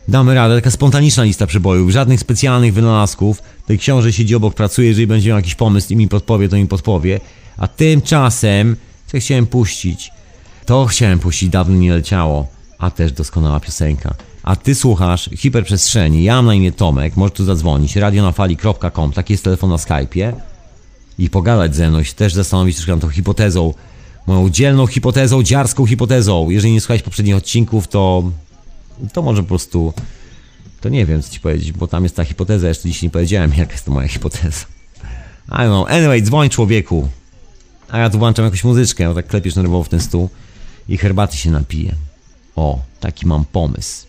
damy 0.09 0.35
radę. 0.35 0.55
Taka 0.55 0.71
spontaniczna 0.71 1.25
lista 1.25 1.47
przebojów, 1.47 1.91
żadnych 1.91 2.21
specjalnych 2.21 2.75
wynalazków. 2.75 3.43
Tej 3.67 3.79
książę 3.79 4.13
siedzi 4.13 4.35
obok, 4.35 4.55
pracuje, 4.55 4.89
jeżeli 4.89 5.07
będzie 5.07 5.29
miał 5.29 5.39
jakiś 5.39 5.55
pomysł 5.55 5.93
i 5.93 5.97
mi 5.97 6.09
podpowie, 6.09 6.49
to 6.49 6.57
mi 6.57 6.67
podpowie. 6.67 7.21
A 7.57 7.69
tymczasem, 7.69 8.77
co 9.07 9.19
chciałem 9.19 9.47
puścić? 9.47 10.11
To 10.67 10.87
chciałem 10.87 11.19
puścić, 11.19 11.49
dawno 11.49 11.77
nie 11.77 11.93
leciało, 11.93 12.49
a 12.79 12.91
też 12.91 13.13
doskonała 13.13 13.61
piosenka. 13.61 14.15
A 14.47 14.57
ty 14.57 14.75
słuchasz 14.75 15.31
hiperprzestrzeni. 15.37 16.25
Ja 16.25 16.37
mam 16.37 16.47
na 16.47 16.55
imię 16.55 16.73
Tomek, 16.73 17.17
możesz 17.17 17.37
tu 17.37 17.45
zadzwonić, 17.45 17.97
radionafali.com, 17.97 19.13
taki 19.13 19.33
jest 19.33 19.45
telefon 19.45 19.71
na 19.71 19.77
Skype'ie 19.77 20.33
i 21.19 21.31
pogadać 21.31 21.77
ze 21.77 21.89
mną 21.91 22.03
się 22.03 22.15
też 22.15 22.35
zastanowić 22.35 22.77
troszkę 22.77 22.93
nad 22.93 23.01
tą 23.01 23.09
hipotezą, 23.09 23.75
moją 24.27 24.51
dzielną 24.51 24.87
hipotezą, 24.87 25.43
dziarską 25.43 25.87
hipotezą. 25.87 26.51
Jeżeli 26.51 26.75
nie 26.75 26.81
słuchałeś 26.81 27.03
poprzednich 27.03 27.37
odcinków, 27.37 27.89
to 27.89 28.31
to 29.13 29.23
może 29.23 29.43
po 29.43 29.49
prostu 29.49 29.93
to 30.81 30.89
nie 30.89 31.07
wiem 31.07 31.23
co 31.23 31.31
ci 31.31 31.41
powiedzieć, 31.41 31.73
bo 31.73 31.87
tam 31.87 32.03
jest 32.03 32.17
ta 32.17 32.25
hipoteza, 32.25 32.69
jeszcze 32.69 32.89
dziś 32.89 33.03
nie 33.03 33.11
powiedziałem 33.11 33.53
jaka 33.59 33.73
jest 33.73 33.85
to 33.85 33.91
moja 33.91 34.09
hipoteza. 34.09 34.67
I 35.49 35.53
don't 35.53 35.67
know. 35.67 35.91
Anyway, 35.91 36.23
dzwoń 36.23 36.49
człowieku. 36.49 37.09
A 37.89 37.99
ja 37.99 38.11
tu 38.11 38.19
włączam 38.19 38.45
jakąś 38.45 38.65
muzyczkę, 38.65 39.09
bo 39.09 39.15
tak 39.15 39.27
klepiesz 39.27 39.55
nerwowo 39.55 39.85
w 39.85 39.89
ten 39.89 40.01
stół 40.01 40.31
i 40.89 40.99
herbaty 40.99 41.37
się 41.37 41.51
napiję. 41.51 41.95
O, 42.57 42.79
taki 43.01 43.27
mam 43.27 43.45
pomysł. 43.45 44.06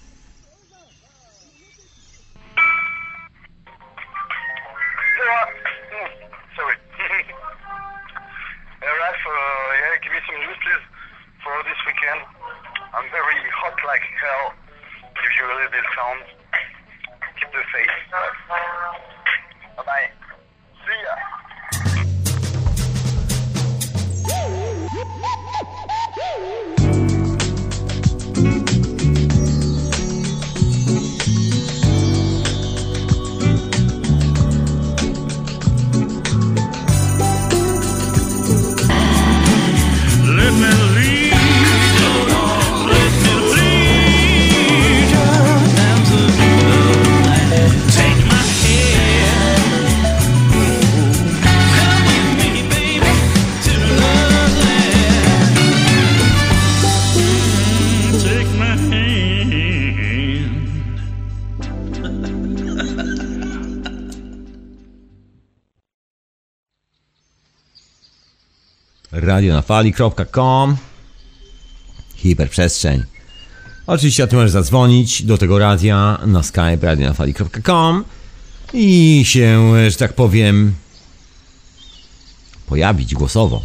radionafali.com 69.38 70.78
Hiperprzestrzeń. 72.16 73.04
Oczywiście 73.88 74.28
ty 74.28 74.36
możesz 74.36 74.52
zadzwonić 74.52 75.24
do 75.24 75.38
tego 75.38 75.60
radia 75.60 76.20
na 76.26 76.44
skype 76.44 76.78
radionafali.com 76.82 78.04
i 78.74 79.22
się, 79.26 79.74
że 79.90 79.98
tak 79.98 80.14
powiem, 80.14 80.74
pojawić 82.68 83.16
głosowo. 83.16 83.62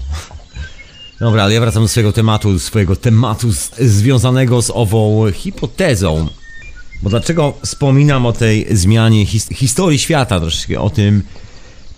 Dobra, 1.20 1.42
ale 1.42 1.54
ja 1.54 1.60
wracam 1.60 1.82
do 1.82 1.88
swojego 1.88 2.12
tematu, 2.12 2.58
swojego 2.58 2.96
tematu 2.96 3.52
z, 3.52 3.76
związanego 3.78 4.62
z 4.62 4.70
ową 4.74 5.32
hipotezą. 5.32 6.28
Bo 7.02 7.10
dlaczego 7.10 7.54
wspominam 7.64 8.26
o 8.26 8.32
tej 8.32 8.76
zmianie 8.76 9.26
his, 9.26 9.48
historii 9.48 9.98
świata, 9.98 10.40
troszeczkę 10.40 10.80
o 10.80 10.90
tym 10.90 11.22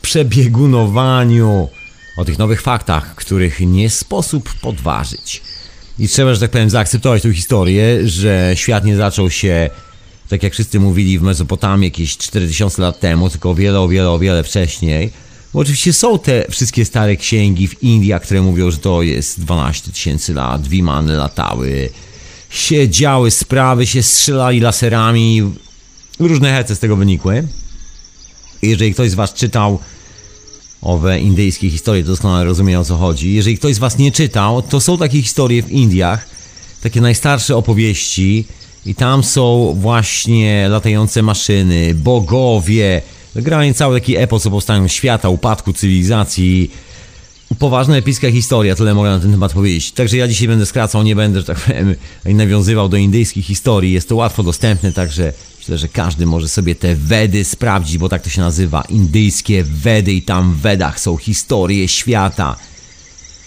przebiegunowaniu, 0.02 1.68
o 2.16 2.24
tych 2.24 2.38
nowych 2.38 2.62
faktach, 2.62 3.14
których 3.14 3.60
nie 3.60 3.90
sposób 3.90 4.54
podważyć. 4.54 5.42
I 5.98 6.08
trzeba, 6.08 6.34
że 6.34 6.40
tak 6.40 6.50
powiem, 6.50 6.70
zaakceptować 6.70 7.22
tę 7.22 7.32
historię, 7.32 8.08
że 8.08 8.52
świat 8.54 8.84
nie 8.84 8.96
zaczął 8.96 9.30
się, 9.30 9.70
tak 10.28 10.42
jak 10.42 10.52
wszyscy 10.52 10.80
mówili, 10.80 11.18
w 11.18 11.22
Mezopotamii 11.22 11.86
jakieś 11.86 12.16
4000 12.16 12.82
lat 12.82 13.00
temu, 13.00 13.30
tylko 13.30 13.50
o 13.50 13.54
wiele, 13.54 13.80
o 13.80 13.88
wiele, 13.88 14.10
o 14.10 14.18
wiele 14.18 14.44
wcześniej. 14.44 15.10
Bo 15.52 15.60
oczywiście 15.60 15.92
są 15.92 16.18
te 16.18 16.46
wszystkie 16.50 16.84
stare 16.84 17.16
księgi 17.16 17.68
w 17.68 17.82
Indiach, 17.82 18.22
które 18.22 18.42
mówią, 18.42 18.70
że 18.70 18.78
to 18.78 19.02
jest 19.02 19.40
12 19.40 19.92
tysięcy 19.92 20.34
lat, 20.34 20.68
wimany 20.68 21.16
latały, 21.16 21.90
się 22.50 22.88
działy 22.88 23.30
sprawy, 23.30 23.86
się 23.86 24.02
strzelali 24.02 24.60
laserami, 24.60 25.52
różne 26.20 26.52
hece 26.52 26.76
z 26.76 26.78
tego 26.78 26.96
wynikły. 26.96 27.46
Jeżeli 28.62 28.94
ktoś 28.94 29.10
z 29.10 29.14
Was 29.14 29.34
czytał 29.34 29.78
owe 30.84 31.20
indyjskie 31.20 31.70
historie, 31.70 32.02
to 32.02 32.08
doskonale 32.08 32.44
rozumie 32.44 32.80
o 32.80 32.84
co 32.84 32.96
chodzi. 32.96 33.34
Jeżeli 33.34 33.58
ktoś 33.58 33.74
z 33.74 33.78
Was 33.78 33.98
nie 33.98 34.12
czytał, 34.12 34.62
to 34.62 34.80
są 34.80 34.98
takie 34.98 35.22
historie 35.22 35.62
w 35.62 35.70
Indiach, 35.70 36.26
takie 36.82 37.00
najstarsze 37.00 37.56
opowieści 37.56 38.44
i 38.86 38.94
tam 38.94 39.24
są 39.24 39.76
właśnie 39.80 40.68
latające 40.68 41.22
maszyny, 41.22 41.94
bogowie, 41.94 43.02
generalnie 43.34 43.74
cały 43.74 44.00
taki 44.00 44.16
epos 44.16 44.46
o 44.46 44.50
powstaniu 44.50 44.88
świata, 44.88 45.28
upadku 45.28 45.72
cywilizacji. 45.72 46.70
Poważna 47.58 47.96
epicka 47.96 48.30
historia, 48.30 48.74
tyle 48.74 48.94
mogę 48.94 49.10
na 49.10 49.20
ten 49.20 49.30
temat 49.30 49.52
powiedzieć. 49.52 49.92
Także 49.92 50.16
ja 50.16 50.28
dzisiaj 50.28 50.48
będę 50.48 50.66
skracał, 50.66 51.02
nie 51.02 51.16
będę, 51.16 51.40
że 51.40 51.46
tak 51.46 51.58
powiem, 51.60 51.94
nawiązywał 52.24 52.88
do 52.88 52.96
indyjskich 52.96 53.46
historii. 53.46 53.92
Jest 53.92 54.08
to 54.08 54.16
łatwo 54.16 54.42
dostępne, 54.42 54.92
także 54.92 55.32
myślę, 55.64 55.78
że 55.78 55.88
każdy 55.88 56.26
może 56.26 56.48
sobie 56.48 56.74
te 56.74 56.94
Wedy 56.94 57.44
sprawdzić, 57.44 57.98
bo 57.98 58.08
tak 58.08 58.22
to 58.22 58.30
się 58.30 58.40
nazywa. 58.40 58.82
Indyjskie 58.88 59.64
Wedy 59.64 60.12
i 60.12 60.22
tam 60.22 60.52
w 60.52 60.56
Wedach 60.56 61.00
są 61.00 61.16
historie 61.16 61.88
świata. 61.88 62.56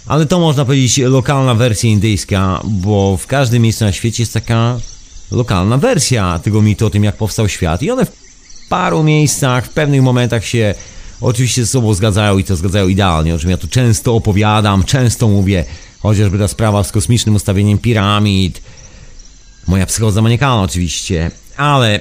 Ale 0.07 0.25
to 0.25 0.39
można 0.39 0.65
powiedzieć 0.65 0.97
lokalna 0.97 1.55
wersja 1.55 1.89
indyjska, 1.89 2.61
bo 2.63 3.17
w 3.17 3.27
każdym 3.27 3.61
miejscu 3.61 3.85
na 3.85 3.91
świecie 3.91 4.23
jest 4.23 4.33
taka 4.33 4.79
lokalna 5.31 5.77
wersja 5.77 6.39
tego 6.39 6.61
mitu 6.61 6.85
o 6.85 6.89
tym, 6.89 7.03
jak 7.03 7.17
powstał 7.17 7.49
świat. 7.49 7.83
I 7.83 7.91
one 7.91 8.05
w 8.05 8.11
paru 8.69 9.03
miejscach, 9.03 9.65
w 9.65 9.69
pewnych 9.69 10.01
momentach 10.01 10.45
się 10.45 10.75
oczywiście 11.21 11.65
ze 11.65 11.71
sobą 11.71 11.93
zgadzają 11.93 12.37
i 12.37 12.43
to 12.43 12.55
zgadzają 12.55 12.87
idealnie, 12.87 13.35
o 13.35 13.39
czym 13.39 13.49
ja 13.49 13.57
tu 13.57 13.67
często 13.67 14.15
opowiadam, 14.15 14.83
często 14.83 15.27
mówię, 15.27 15.65
chociażby 15.99 16.39
ta 16.39 16.47
sprawa 16.47 16.83
z 16.83 16.91
kosmicznym 16.91 17.35
ustawieniem 17.35 17.77
piramid, 17.77 18.61
moja 19.67 19.85
psychoza 19.85 20.21
maniakalna 20.21 20.63
oczywiście, 20.63 21.31
ale 21.57 21.99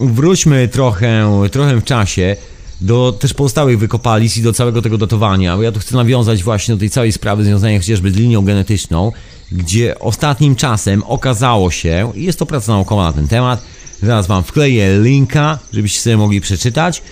wróćmy 0.00 0.68
trochę, 0.68 1.30
trochę 1.52 1.76
w 1.76 1.84
czasie. 1.84 2.36
Do 2.80 3.12
też 3.20 3.34
pozostałych 3.34 3.78
wykopalisk 3.78 4.36
i 4.36 4.42
do 4.42 4.52
całego 4.52 4.82
tego 4.82 4.98
datowania, 4.98 5.56
bo 5.56 5.62
ja 5.62 5.72
tu 5.72 5.80
chcę 5.80 5.96
nawiązać 5.96 6.42
właśnie 6.42 6.74
do 6.74 6.78
tej 6.78 6.90
całej 6.90 7.12
sprawy 7.12 7.44
związanej 7.44 7.78
chociażby 7.78 8.10
z 8.10 8.16
linią 8.16 8.44
genetyczną, 8.44 9.12
gdzie 9.52 9.98
ostatnim 9.98 10.56
czasem 10.56 11.02
okazało 11.02 11.70
się, 11.70 12.12
i 12.14 12.24
jest 12.24 12.38
to 12.38 12.46
praca 12.46 12.72
naukowa 12.72 13.04
na 13.04 13.12
ten 13.12 13.28
temat, 13.28 13.62
zaraz 14.02 14.26
wam 14.26 14.42
wkleję 14.42 15.00
linka, 15.02 15.58
żebyście 15.72 16.00
sobie 16.00 16.16
mogli 16.16 16.40
przeczytać, 16.40 17.02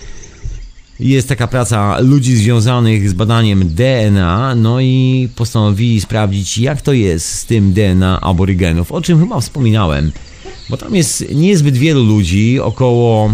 jest 0.99 1.29
taka 1.29 1.47
praca 1.47 1.99
ludzi 1.99 2.35
związanych 2.35 3.09
z 3.09 3.13
badaniem 3.13 3.75
DNA, 3.75 4.55
no 4.55 4.79
i 4.79 5.29
postanowili 5.35 6.01
sprawdzić, 6.01 6.57
jak 6.57 6.81
to 6.81 6.93
jest 6.93 7.29
z 7.29 7.45
tym 7.45 7.73
DNA 7.73 8.21
aborygenów, 8.21 8.91
o 8.91 9.01
czym 9.01 9.19
chyba 9.19 9.39
wspominałem, 9.39 10.11
bo 10.73 10.77
tam 10.77 10.95
jest 10.95 11.25
niezbyt 11.35 11.77
wielu 11.77 12.03
ludzi, 12.03 12.59
około 12.59 13.33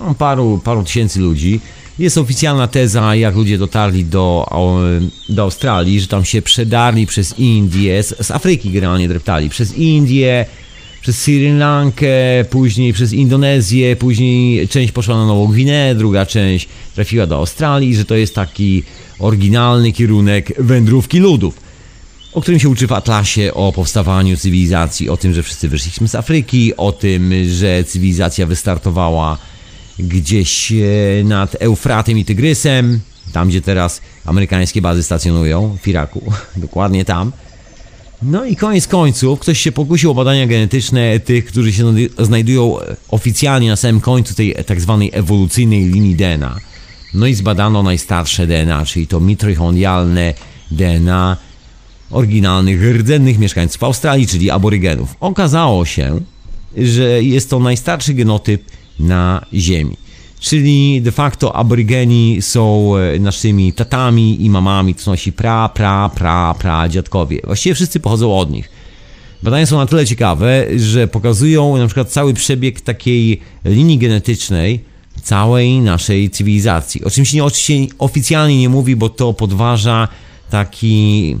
no, 0.00 0.14
paru, 0.14 0.60
paru 0.64 0.84
tysięcy 0.84 1.20
ludzi. 1.20 1.60
Jest 1.98 2.18
oficjalna 2.18 2.68
teza, 2.68 3.14
jak 3.14 3.36
ludzie 3.36 3.58
dotarli 3.58 4.04
do, 4.04 4.46
do 5.28 5.42
Australii, 5.42 6.00
że 6.00 6.06
tam 6.06 6.24
się 6.24 6.42
przedarli 6.42 7.06
przez 7.06 7.38
Indię, 7.38 8.02
z, 8.02 8.26
z 8.26 8.30
Afryki 8.30 8.70
generalnie 8.70 9.08
dreptali, 9.08 9.48
przez 9.48 9.76
Indię, 9.76 10.46
przez 11.00 11.22
Sri 11.22 11.52
Lankę, 11.52 12.44
później 12.50 12.92
przez 12.92 13.12
Indonezję, 13.12 13.96
później 13.96 14.68
część 14.68 14.92
poszła 14.92 15.16
na 15.16 15.26
Nową 15.26 15.46
Gwineę, 15.46 15.94
druga 15.94 16.26
część 16.26 16.68
trafiła 16.94 17.26
do 17.26 17.36
Australii, 17.36 17.96
że 17.96 18.04
to 18.04 18.14
jest 18.14 18.34
taki 18.34 18.82
oryginalny 19.18 19.92
kierunek 19.92 20.52
wędrówki 20.58 21.18
ludów, 21.18 21.69
o 22.32 22.40
którym 22.40 22.60
się 22.60 22.68
uczy 22.68 22.86
w 22.86 22.92
Atlasie 22.92 23.54
o 23.54 23.72
powstawaniu 23.72 24.36
cywilizacji, 24.36 25.08
o 25.08 25.16
tym, 25.16 25.34
że 25.34 25.42
wszyscy 25.42 25.68
wyszliśmy 25.68 26.08
z 26.08 26.14
Afryki, 26.14 26.76
o 26.76 26.92
tym, 26.92 27.32
że 27.48 27.84
cywilizacja 27.84 28.46
wystartowała 28.46 29.38
gdzieś 29.98 30.72
e, 30.72 30.76
nad 31.24 31.56
Eufratem 31.60 32.18
i 32.18 32.24
Tygrysem, 32.24 33.00
tam 33.32 33.48
gdzie 33.48 33.60
teraz 33.60 34.00
amerykańskie 34.24 34.82
bazy 34.82 35.02
stacjonują, 35.02 35.76
w 35.82 35.88
Iraku, 35.88 36.32
dokładnie 36.56 37.04
tam. 37.04 37.32
No 38.22 38.44
i 38.44 38.56
koniec 38.56 38.86
końców, 38.86 39.40
ktoś 39.40 39.60
się 39.60 39.72
pokusił 39.72 40.10
o 40.10 40.14
badania 40.14 40.46
genetyczne 40.46 41.20
tych, 41.20 41.44
którzy 41.46 41.72
się 41.72 41.94
znajdują 42.18 42.76
oficjalnie 43.08 43.68
na 43.68 43.76
samym 43.76 44.00
końcu 44.00 44.34
tej 44.34 44.54
tak 44.66 44.80
zwanej 44.80 45.10
ewolucyjnej 45.12 45.84
linii 45.84 46.14
DNA. 46.14 46.56
No 47.14 47.26
i 47.26 47.34
zbadano 47.34 47.82
najstarsze 47.82 48.46
DNA, 48.46 48.86
czyli 48.86 49.06
to 49.06 49.20
mitrychondialne 49.20 50.34
DNA 50.70 51.36
oryginalnych 52.10 52.96
rdzennych 52.96 53.38
mieszkańców 53.38 53.84
Australii, 53.84 54.26
czyli 54.26 54.50
aborygenów. 54.50 55.14
Okazało 55.20 55.84
się, 55.84 56.20
że 56.76 57.22
jest 57.22 57.50
to 57.50 57.58
najstarszy 57.58 58.14
genotyp 58.14 58.62
na 58.98 59.46
Ziemi. 59.54 59.96
Czyli 60.40 61.02
de 61.02 61.12
facto 61.12 61.56
aborygeni 61.56 62.42
są 62.42 62.96
e, 62.96 63.18
naszymi 63.18 63.72
tatami 63.72 64.44
i 64.44 64.50
mamami, 64.50 64.94
to 64.94 65.02
są 65.02 65.10
nasi 65.10 65.32
pra, 65.32 65.68
pra, 65.68 66.10
pra, 66.14 66.54
pra 66.54 66.88
dziadkowie. 66.88 67.40
Właściwie 67.44 67.74
wszyscy 67.74 68.00
pochodzą 68.00 68.38
od 68.38 68.50
nich. 68.50 68.70
Badania 69.42 69.66
są 69.66 69.78
na 69.78 69.86
tyle 69.86 70.06
ciekawe, 70.06 70.66
że 70.76 71.08
pokazują 71.08 71.76
na 71.76 71.86
przykład 71.86 72.08
cały 72.08 72.34
przebieg 72.34 72.80
takiej 72.80 73.40
linii 73.64 73.98
genetycznej 73.98 74.80
całej 75.22 75.80
naszej 75.80 76.30
cywilizacji. 76.30 77.04
O 77.04 77.10
czym 77.10 77.24
się 77.24 77.36
nie, 77.36 77.44
oczywiście 77.44 77.94
oficjalnie 77.98 78.58
nie 78.58 78.68
mówi, 78.68 78.96
bo 78.96 79.08
to 79.08 79.32
podważa 79.32 80.08
taki 80.50 81.36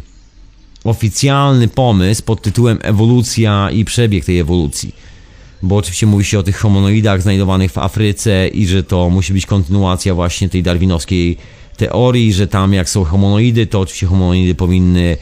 oficjalny 0.84 1.68
pomysł 1.68 2.22
pod 2.22 2.42
tytułem 2.42 2.78
ewolucja 2.82 3.70
i 3.70 3.84
przebieg 3.84 4.24
tej 4.24 4.38
ewolucji. 4.38 4.94
Bo 5.62 5.76
oczywiście 5.76 6.06
mówi 6.06 6.24
się 6.24 6.38
o 6.38 6.42
tych 6.42 6.56
homonoidach 6.56 7.22
znajdowanych 7.22 7.72
w 7.72 7.78
Afryce 7.78 8.48
i 8.48 8.66
że 8.66 8.82
to 8.82 9.10
musi 9.10 9.32
być 9.32 9.46
kontynuacja 9.46 10.14
właśnie 10.14 10.48
tej 10.48 10.62
darwinowskiej 10.62 11.36
teorii, 11.76 12.32
że 12.32 12.46
tam 12.46 12.72
jak 12.72 12.88
są 12.88 13.04
homonoidy, 13.04 13.66
to 13.66 13.80
oczywiście 13.80 14.06
homonoidy 14.06 14.54
powinny 14.54 15.16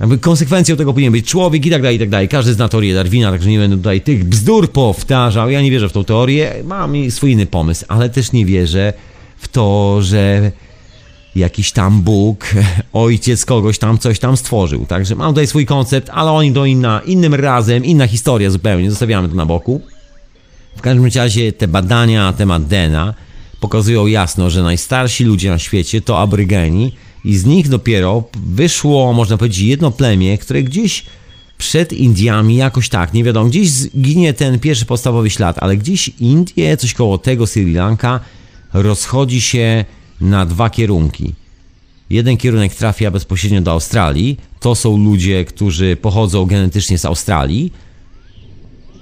jakby 0.00 0.18
konsekwencją 0.18 0.76
tego 0.76 0.92
powinien 0.92 1.12
być 1.12 1.26
człowiek 1.26 1.66
i 1.66 1.70
tak 1.70 1.82
dalej, 1.82 1.96
i 1.96 2.00
tak 2.00 2.08
dalej. 2.08 2.28
Każdy 2.28 2.54
zna 2.54 2.68
teorię 2.68 2.94
Darwina, 2.94 3.30
także 3.30 3.50
nie 3.50 3.58
będę 3.58 3.76
tutaj 3.76 4.00
tych 4.00 4.24
bzdur 4.24 4.72
powtarzał. 4.72 5.50
Ja 5.50 5.62
nie 5.62 5.70
wierzę 5.70 5.88
w 5.88 5.92
tą 5.92 6.04
teorię, 6.04 6.54
mam 6.64 7.10
swój 7.10 7.32
inny 7.32 7.46
pomysł, 7.46 7.84
ale 7.88 8.10
też 8.10 8.32
nie 8.32 8.46
wierzę 8.46 8.92
w 9.36 9.48
to, 9.48 9.98
że 10.02 10.52
jakiś 11.40 11.72
tam 11.72 12.02
Bóg, 12.02 12.44
ojciec 12.92 13.44
kogoś 13.44 13.78
tam 13.78 13.98
coś 13.98 14.18
tam 14.18 14.36
stworzył. 14.36 14.86
Także 14.86 15.14
mam 15.14 15.32
tutaj 15.32 15.46
swój 15.46 15.66
koncept, 15.66 16.10
ale 16.12 16.30
oni 16.30 16.52
to 16.52 16.64
inna, 16.64 17.00
innym 17.06 17.34
razem, 17.34 17.84
inna 17.84 18.06
historia 18.06 18.50
zupełnie, 18.50 18.90
zostawiamy 18.90 19.28
to 19.28 19.34
na 19.34 19.46
boku. 19.46 19.80
W 20.76 20.80
każdym 20.80 21.10
razie 21.16 21.52
te 21.52 21.68
badania 21.68 22.24
na 22.24 22.32
temat 22.32 22.64
DNA 22.64 23.14
pokazują 23.60 24.06
jasno, 24.06 24.50
że 24.50 24.62
najstarsi 24.62 25.24
ludzie 25.24 25.50
na 25.50 25.58
świecie 25.58 26.00
to 26.00 26.18
aborygeni 26.18 26.92
i 27.24 27.36
z 27.36 27.44
nich 27.44 27.68
dopiero 27.68 28.24
wyszło, 28.46 29.12
można 29.12 29.36
powiedzieć, 29.36 29.58
jedno 29.58 29.90
plemię, 29.90 30.38
które 30.38 30.62
gdzieś 30.62 31.04
przed 31.58 31.92
Indiami 31.92 32.56
jakoś 32.56 32.88
tak, 32.88 33.12
nie 33.12 33.24
wiadomo, 33.24 33.50
gdzieś 33.50 33.70
zginie 33.70 34.34
ten 34.34 34.58
pierwszy 34.58 34.84
podstawowy 34.84 35.30
ślad, 35.30 35.56
ale 35.58 35.76
gdzieś 35.76 36.08
Indie, 36.08 36.76
coś 36.76 36.94
koło 36.94 37.18
tego, 37.18 37.46
Sri 37.46 37.74
Lanka 37.74 38.20
rozchodzi 38.72 39.40
się 39.40 39.84
na 40.20 40.46
dwa 40.46 40.70
kierunki. 40.70 41.34
Jeden 42.10 42.36
kierunek 42.36 42.74
trafia 42.74 43.10
bezpośrednio 43.10 43.60
do 43.60 43.72
Australii, 43.72 44.36
to 44.60 44.74
są 44.74 44.96
ludzie, 44.96 45.44
którzy 45.44 45.96
pochodzą 45.96 46.46
genetycznie 46.46 46.98
z 46.98 47.04
Australii, 47.04 47.72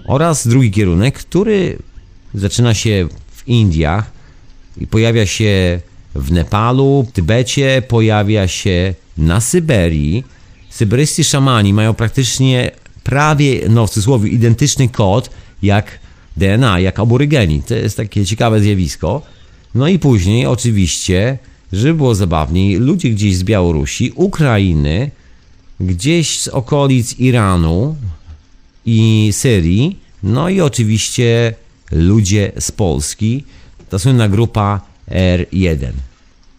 oraz 0.06 0.48
drugi 0.48 0.70
kierunek, 0.70 1.18
który 1.18 1.78
zaczyna 2.34 2.74
się 2.74 3.08
w 3.30 3.48
Indiach 3.48 4.10
i 4.80 4.86
pojawia 4.86 5.26
się 5.26 5.80
w 6.14 6.32
Nepalu, 6.32 7.06
w 7.08 7.12
Tybecie, 7.12 7.82
pojawia 7.88 8.48
się 8.48 8.94
na 9.18 9.40
Syberii. 9.40 10.24
Syberyjscy 10.70 11.24
szamani 11.24 11.72
mają 11.72 11.94
praktycznie 11.94 12.70
prawie, 13.04 13.68
no 13.68 13.86
w 13.86 13.90
cudzysłowie, 13.90 14.30
identyczny 14.30 14.88
kod 14.88 15.30
jak 15.62 15.98
DNA, 16.36 16.80
jak 16.80 17.00
aborygeni. 17.00 17.62
To 17.62 17.74
jest 17.74 17.96
takie 17.96 18.26
ciekawe 18.26 18.60
zjawisko. 18.60 19.22
No 19.74 19.88
i 19.88 19.98
później 19.98 20.46
oczywiście, 20.46 21.38
żeby 21.72 21.94
było 21.94 22.14
zabawniej, 22.14 22.76
ludzie 22.76 23.10
gdzieś 23.10 23.36
z 23.36 23.44
Białorusi, 23.44 24.12
Ukrainy, 24.14 25.10
gdzieś 25.80 26.40
z 26.40 26.48
okolic 26.48 27.18
Iranu 27.18 27.96
i 28.86 29.28
Syrii, 29.32 29.98
no 30.22 30.48
i 30.48 30.60
oczywiście 30.60 31.54
ludzie 31.92 32.52
z 32.58 32.72
Polski. 32.72 33.44
Ta 33.90 33.98
słynna 33.98 34.28
grupa 34.28 34.80
R1. 35.10 35.92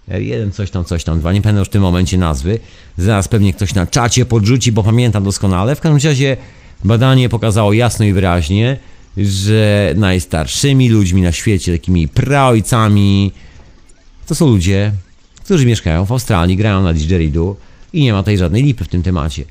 R1 0.10 0.52
coś 0.52 0.72
tam, 0.72 0.86
coś 0.86 1.04
tam, 1.04 1.20
dwa, 1.20 1.34
nie 1.34 1.42
pamiętam 1.42 1.60
już 1.60 1.68
w 1.68 1.72
tym 1.72 1.82
momencie 1.82 2.18
nazwy. 2.18 2.60
Zaraz 2.98 3.28
pewnie 3.28 3.54
ktoś 3.54 3.74
na 3.74 3.88
czacie 3.88 4.26
podrzuci, 4.26 4.72
bo 4.72 4.84
pamiętam 4.84 5.24
doskonale. 5.24 5.76
W 5.76 5.82
każdym 5.82 6.10
razie 6.10 6.38
badanie 6.84 7.30
pokazało 7.30 7.74
jasno 7.74 8.06
i 8.06 8.14
wyraźnie, 8.14 8.78
że 9.18 9.94
najstarszymi 9.98 10.90
ludźmi 10.90 11.22
na 11.22 11.32
świecie, 11.32 11.72
takimi 11.72 12.08
praojcami, 12.08 13.32
to 14.28 14.36
są 14.36 14.48
ludzie, 14.48 14.92
którzy 15.44 15.66
mieszkają 15.66 16.06
w 16.06 16.12
Australii, 16.12 16.58
grają 16.58 16.84
na 16.84 16.94
didgeridoo 16.94 17.56
i 17.94 18.04
nie 18.04 18.14
ma 18.14 18.20
tutaj 18.20 18.38
żadnej 18.38 18.64
lipy 18.64 18.84
w 18.84 18.88
tym 18.88 19.04
temacie. 19.04 19.44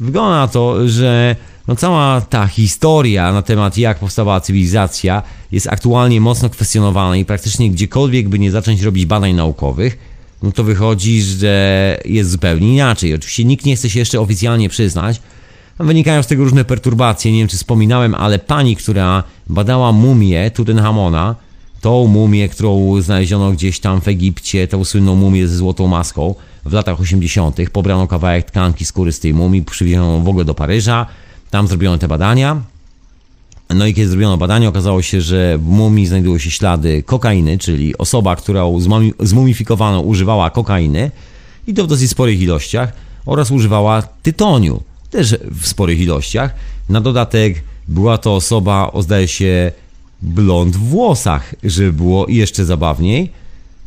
Wygląda 0.00 0.36
na 0.36 0.48
to, 0.48 0.88
że 0.88 1.36
no 1.68 1.76
cała 1.76 2.20
ta 2.20 2.46
historia 2.46 3.32
na 3.32 3.42
temat 3.42 3.78
jak 3.78 3.98
powstawała 3.98 4.40
cywilizacja 4.40 5.22
jest 5.52 5.66
aktualnie 5.66 6.20
mocno 6.20 6.50
kwestionowana 6.50 7.16
i 7.16 7.24
praktycznie 7.24 7.70
gdziekolwiek 7.70 8.28
by 8.28 8.38
nie 8.38 8.50
zacząć 8.50 8.82
robić 8.82 9.06
badań 9.06 9.34
naukowych, 9.34 9.98
no 10.42 10.52
to 10.52 10.64
wychodzi, 10.64 11.22
że 11.22 11.98
jest 12.04 12.30
zupełnie 12.30 12.74
inaczej. 12.74 13.14
Oczywiście 13.14 13.44
nikt 13.44 13.66
nie 13.66 13.76
chce 13.76 13.90
się 13.90 13.98
jeszcze 13.98 14.20
oficjalnie 14.20 14.68
przyznać, 14.68 15.20
Wynikają 15.78 16.22
z 16.22 16.26
tego 16.26 16.44
różne 16.44 16.64
perturbacje, 16.64 17.32
nie 17.32 17.38
wiem 17.38 17.48
czy 17.48 17.56
wspominałem, 17.56 18.14
ale 18.14 18.38
pani, 18.38 18.76
która 18.76 19.22
badała 19.46 19.92
mumię 19.92 20.50
Tutenchamona, 20.50 21.34
tą 21.80 22.06
mumię, 22.06 22.48
którą 22.48 23.02
znaleziono 23.02 23.52
gdzieś 23.52 23.80
tam 23.80 24.00
w 24.00 24.08
Egipcie, 24.08 24.68
tą 24.68 24.84
słynną 24.84 25.14
mumię 25.16 25.48
ze 25.48 25.56
złotą 25.56 25.86
maską 25.86 26.34
w 26.64 26.72
latach 26.72 27.00
80., 27.00 27.70
pobrano 27.72 28.06
kawałek 28.06 28.50
tkanki 28.50 28.84
skóry 28.84 29.12
z 29.12 29.20
tej 29.20 29.34
mumii, 29.34 29.62
przywieziono 29.62 30.20
w 30.20 30.28
ogóle 30.28 30.44
do 30.44 30.54
Paryża, 30.54 31.06
tam 31.50 31.68
zrobiono 31.68 31.98
te 31.98 32.08
badania. 32.08 32.62
No 33.70 33.86
i 33.86 33.94
kiedy 33.94 34.08
zrobiono 34.08 34.36
badanie, 34.36 34.68
okazało 34.68 35.02
się, 35.02 35.20
że 35.20 35.58
w 35.58 35.66
mumii 35.66 36.06
znajdują 36.06 36.38
się 36.38 36.50
ślady 36.50 37.02
kokainy, 37.02 37.58
czyli 37.58 37.98
osoba, 37.98 38.36
którą 38.36 38.78
zmumifikowano, 39.20 40.00
używała 40.00 40.50
kokainy 40.50 41.10
i 41.66 41.74
to 41.74 41.84
w 41.84 41.86
dosyć 41.86 42.10
sporych 42.10 42.40
ilościach 42.40 42.92
oraz 43.26 43.50
używała 43.50 44.02
tytoniu 44.02 44.82
też 45.14 45.36
w 45.50 45.66
sporych 45.66 46.00
ilościach. 46.00 46.54
Na 46.88 47.00
dodatek 47.00 47.62
była 47.88 48.18
to 48.18 48.34
osoba 48.34 48.90
o 48.92 49.02
zdaje 49.02 49.28
się 49.28 49.72
blond 50.22 50.76
w 50.76 50.78
włosach, 50.78 51.54
żeby 51.64 51.92
było 51.92 52.28
jeszcze 52.28 52.64
zabawniej. 52.64 53.30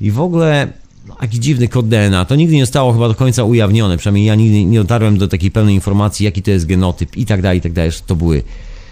I 0.02 0.12
w 0.12 0.22
ogóle 0.22 0.68
no, 1.08 1.16
jaki 1.22 1.40
dziwny 1.40 1.68
kod 1.68 1.88
DNA. 1.88 2.26
To 2.26 2.36
nigdy 2.36 2.56
nie 2.56 2.66
zostało 2.66 2.94
chyba 2.94 3.08
do 3.08 3.16
końca 3.16 3.44
ujawnione. 3.44 3.98
Przynajmniej 3.98 4.26
ja 4.26 4.36
nigdy 4.36 4.64
nie 4.64 4.80
dotarłem 4.80 5.18
do 5.18 5.28
takiej 5.28 5.52
pełnej 5.52 5.76
informacji, 5.76 6.26
jaki 6.26 6.42
to 6.42 6.52
jest 6.52 6.66
genotyp 6.66 7.18
i 7.18 7.26
tak 7.26 7.42
dalej, 7.42 7.58
i 7.60 7.62
tak 7.62 7.74
dalej. 7.74 7.92
To 8.08 8.16
były 8.16 8.44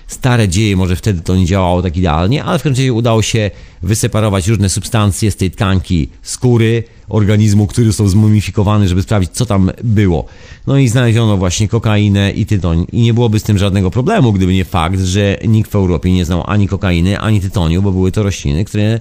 stare 0.07 0.49
dzieje, 0.49 0.75
może 0.75 0.95
wtedy 0.95 1.21
to 1.21 1.35
nie 1.35 1.45
działało 1.45 1.81
tak 1.81 1.97
idealnie, 1.97 2.43
ale 2.43 2.59
w 2.59 2.63
każdym 2.63 2.81
razie 2.81 2.93
udało 2.93 3.21
się 3.21 3.51
wyseparować 3.81 4.47
różne 4.47 4.69
substancje 4.69 5.31
z 5.31 5.35
tej 5.35 5.51
tkanki 5.51 6.09
skóry 6.21 6.83
organizmu, 7.09 7.67
który 7.67 7.93
są 7.93 8.07
zmumifikowane, 8.07 8.87
żeby 8.87 9.01
sprawdzić, 9.01 9.31
co 9.31 9.45
tam 9.45 9.71
było. 9.83 10.25
No 10.67 10.77
i 10.77 10.87
znaleziono 10.87 11.37
właśnie 11.37 11.67
kokainę 11.67 12.31
i 12.31 12.45
tytoń. 12.45 12.85
I 12.91 13.01
nie 13.01 13.13
byłoby 13.13 13.39
z 13.39 13.43
tym 13.43 13.57
żadnego 13.57 13.91
problemu, 13.91 14.33
gdyby 14.33 14.53
nie 14.53 14.65
fakt, 14.65 14.99
że 14.99 15.37
nikt 15.47 15.71
w 15.71 15.75
Europie 15.75 16.11
nie 16.11 16.25
znał 16.25 16.43
ani 16.47 16.67
kokainy, 16.67 17.19
ani 17.19 17.41
tytoniu, 17.41 17.81
bo 17.81 17.91
były 17.91 18.11
to 18.11 18.23
rośliny, 18.23 18.65
które 18.65 18.99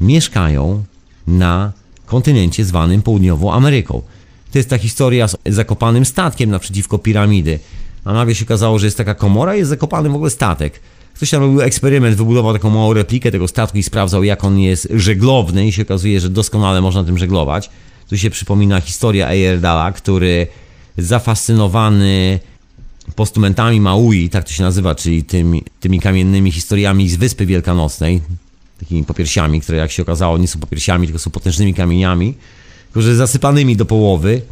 mieszkają 0.00 0.84
na 1.26 1.72
kontynencie 2.06 2.64
zwanym 2.64 3.02
Południową 3.02 3.52
Ameryką. 3.52 4.02
To 4.52 4.58
jest 4.58 4.70
ta 4.70 4.78
historia 4.78 5.28
z 5.28 5.36
zakopanym 5.46 6.04
statkiem 6.04 6.50
naprzeciwko 6.50 6.98
piramidy 6.98 7.58
a 8.06 8.12
nagle 8.12 8.34
się 8.34 8.44
okazało, 8.44 8.78
że 8.78 8.86
jest 8.86 8.96
taka 8.96 9.14
komora 9.14 9.54
jest 9.54 9.70
zakopany 9.70 10.08
w 10.08 10.14
ogóle 10.14 10.30
statek. 10.30 10.80
Ktoś 11.14 11.30
tam 11.30 11.42
robił 11.42 11.60
eksperyment, 11.60 12.16
wybudował 12.16 12.52
taką 12.52 12.70
małą 12.70 12.92
replikę 12.92 13.30
tego 13.30 13.48
statku 13.48 13.78
i 13.78 13.82
sprawdzał, 13.82 14.24
jak 14.24 14.44
on 14.44 14.58
jest 14.58 14.88
żeglowny 14.94 15.66
i 15.66 15.72
się 15.72 15.82
okazuje, 15.82 16.20
że 16.20 16.28
doskonale 16.28 16.80
można 16.80 17.04
tym 17.04 17.18
żeglować. 17.18 17.70
Tu 18.08 18.18
się 18.18 18.30
przypomina 18.30 18.80
historia 18.80 19.28
Eyerdala, 19.28 19.92
który 19.92 20.46
zafascynowany 20.98 22.40
postumentami 23.16 23.80
Maui, 23.80 24.28
tak 24.28 24.44
to 24.44 24.50
się 24.50 24.62
nazywa, 24.62 24.94
czyli 24.94 25.24
tymi, 25.24 25.62
tymi 25.80 26.00
kamiennymi 26.00 26.52
historiami 26.52 27.08
z 27.08 27.16
Wyspy 27.16 27.46
Wielkanocnej, 27.46 28.20
takimi 28.80 29.04
popiersiami, 29.04 29.60
które 29.60 29.78
jak 29.78 29.90
się 29.90 30.02
okazało 30.02 30.38
nie 30.38 30.48
są 30.48 30.58
popiersiami, 30.58 31.06
tylko 31.06 31.18
są 31.18 31.30
potężnymi 31.30 31.74
kamieniami, 31.74 32.34
tylko 32.86 33.02
że 33.02 33.16
zasypanymi 33.16 33.76
do 33.76 33.84
połowy, 33.84 34.42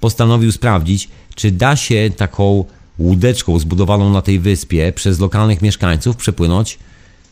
postanowił 0.00 0.52
sprawdzić, 0.52 1.08
czy 1.34 1.50
da 1.50 1.76
się 1.76 2.10
taką 2.16 2.64
łódeczką 2.98 3.58
zbudowaną 3.58 4.12
na 4.12 4.22
tej 4.22 4.38
wyspie 4.38 4.92
przez 4.92 5.20
lokalnych 5.20 5.62
mieszkańców 5.62 6.16
przepłynąć 6.16 6.78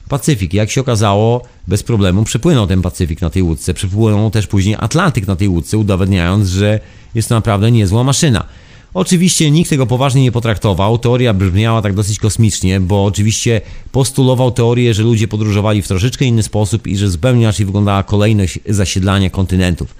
Pacyfik. 0.08 0.54
Jak 0.54 0.70
się 0.70 0.80
okazało, 0.80 1.42
bez 1.68 1.82
problemu 1.82 2.24
przepłynął 2.24 2.66
ten 2.66 2.82
Pacyfik 2.82 3.20
na 3.20 3.30
tej 3.30 3.42
łódce. 3.42 3.74
Przepłynął 3.74 4.30
też 4.30 4.46
później 4.46 4.76
Atlantyk 4.78 5.26
na 5.26 5.36
tej 5.36 5.48
łódce, 5.48 5.78
udowadniając, 5.78 6.48
że 6.48 6.80
jest 7.14 7.28
to 7.28 7.34
naprawdę 7.34 7.70
niezła 7.70 8.04
maszyna. 8.04 8.44
Oczywiście 8.94 9.50
nikt 9.50 9.70
tego 9.70 9.86
poważnie 9.86 10.22
nie 10.22 10.32
potraktował. 10.32 10.98
Teoria 10.98 11.34
brzmiała 11.34 11.82
tak 11.82 11.94
dosyć 11.94 12.18
kosmicznie, 12.18 12.80
bo 12.80 13.04
oczywiście 13.04 13.60
postulował 13.92 14.50
teorię, 14.50 14.94
że 14.94 15.02
ludzie 15.02 15.28
podróżowali 15.28 15.82
w 15.82 15.88
troszeczkę 15.88 16.24
inny 16.24 16.42
sposób 16.42 16.86
i 16.86 16.96
że 16.96 17.10
zupełnie 17.10 17.42
inaczej 17.42 17.66
wyglądała 17.66 18.02
kolejność 18.02 18.58
zasiedlania 18.68 19.30
kontynentów. 19.30 19.94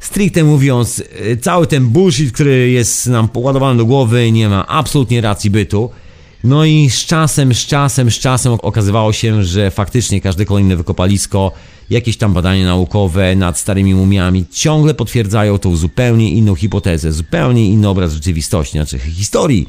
Stricte 0.00 0.44
mówiąc, 0.44 1.02
y, 1.32 1.36
cały 1.36 1.66
ten 1.66 1.86
bullshit, 1.86 2.32
który 2.32 2.70
jest 2.70 3.06
nam 3.06 3.28
poładowany 3.28 3.78
do 3.78 3.84
głowy, 3.84 4.32
nie 4.32 4.48
ma 4.48 4.66
absolutnie 4.66 5.20
racji 5.20 5.50
bytu. 5.50 5.90
No 6.44 6.64
i 6.64 6.90
z 6.90 7.04
czasem, 7.04 7.54
z 7.54 7.66
czasem, 7.66 8.10
z 8.10 8.14
czasem 8.14 8.52
okazywało 8.52 9.12
się, 9.12 9.44
że 9.44 9.70
faktycznie 9.70 10.20
każde 10.20 10.44
kolejne 10.44 10.76
wykopalisko, 10.76 11.52
jakieś 11.90 12.16
tam 12.16 12.32
badania 12.32 12.66
naukowe 12.66 13.36
nad 13.36 13.58
starymi 13.58 13.94
mumiami 13.94 14.44
ciągle 14.52 14.94
potwierdzają 14.94 15.58
tą 15.58 15.76
zupełnie 15.76 16.30
inną 16.30 16.54
hipotezę, 16.54 17.12
zupełnie 17.12 17.66
inny 17.66 17.88
obraz 17.88 18.12
rzeczywistości, 18.12 18.72
znaczy 18.72 18.98
historii 18.98 19.66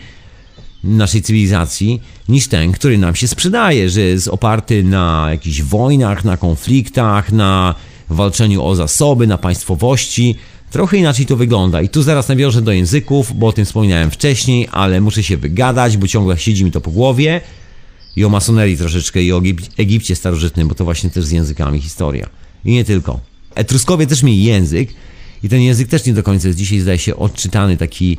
naszej 0.83 1.21
cywilizacji 1.21 2.01
niż 2.29 2.47
ten, 2.47 2.71
który 2.71 2.97
nam 2.97 3.15
się 3.15 3.27
sprzedaje, 3.27 3.89
że 3.89 4.01
jest 4.01 4.27
oparty 4.27 4.83
na 4.83 5.27
jakichś 5.31 5.61
wojnach, 5.61 6.25
na 6.25 6.37
konfliktach, 6.37 7.31
na 7.31 7.75
walczeniu 8.09 8.63
o 8.63 8.75
zasoby, 8.75 9.27
na 9.27 9.37
państwowości. 9.37 10.35
Trochę 10.71 10.97
inaczej 10.97 11.25
to 11.25 11.35
wygląda 11.35 11.81
i 11.81 11.89
tu 11.89 12.03
zaraz 12.03 12.27
nawiążę 12.27 12.61
do 12.61 12.71
języków, 12.71 13.33
bo 13.39 13.47
o 13.47 13.53
tym 13.53 13.65
wspominałem 13.65 14.11
wcześniej, 14.11 14.67
ale 14.71 15.01
muszę 15.01 15.23
się 15.23 15.37
wygadać, 15.37 15.97
bo 15.97 16.07
ciągle 16.07 16.37
siedzi 16.37 16.65
mi 16.65 16.71
to 16.71 16.81
po 16.81 16.91
głowie 16.91 17.41
i 18.15 18.25
o 18.25 18.29
masonerii 18.29 18.77
troszeczkę 18.77 19.23
i 19.23 19.31
o 19.31 19.39
Egip- 19.41 19.69
Egipcie 19.77 20.15
starożytnym, 20.15 20.67
bo 20.67 20.75
to 20.75 20.83
właśnie 20.83 21.09
też 21.09 21.25
z 21.25 21.31
językami 21.31 21.81
historia. 21.81 22.29
I 22.65 22.71
nie 22.71 22.85
tylko. 22.85 23.19
Etruskowie 23.55 24.07
też 24.07 24.23
mieli 24.23 24.43
język 24.43 24.89
i 25.43 25.49
ten 25.49 25.61
język 25.61 25.87
też 25.87 26.05
nie 26.05 26.13
do 26.13 26.23
końca 26.23 26.47
jest 26.47 26.59
dzisiaj 26.59 26.79
zdaje 26.79 26.97
się 26.97 27.15
odczytany 27.15 27.77
taki 27.77 28.17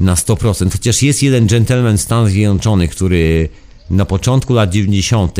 na 0.00 0.14
100%. 0.14 0.72
Chociaż 0.72 1.02
jest 1.02 1.22
jeden 1.22 1.46
gentleman 1.46 1.98
w 1.98 2.00
Stanach 2.00 2.30
Zjednoczonych, 2.30 2.90
który 2.90 3.48
na 3.90 4.04
początku 4.04 4.54
lat 4.54 4.70
90. 4.70 5.36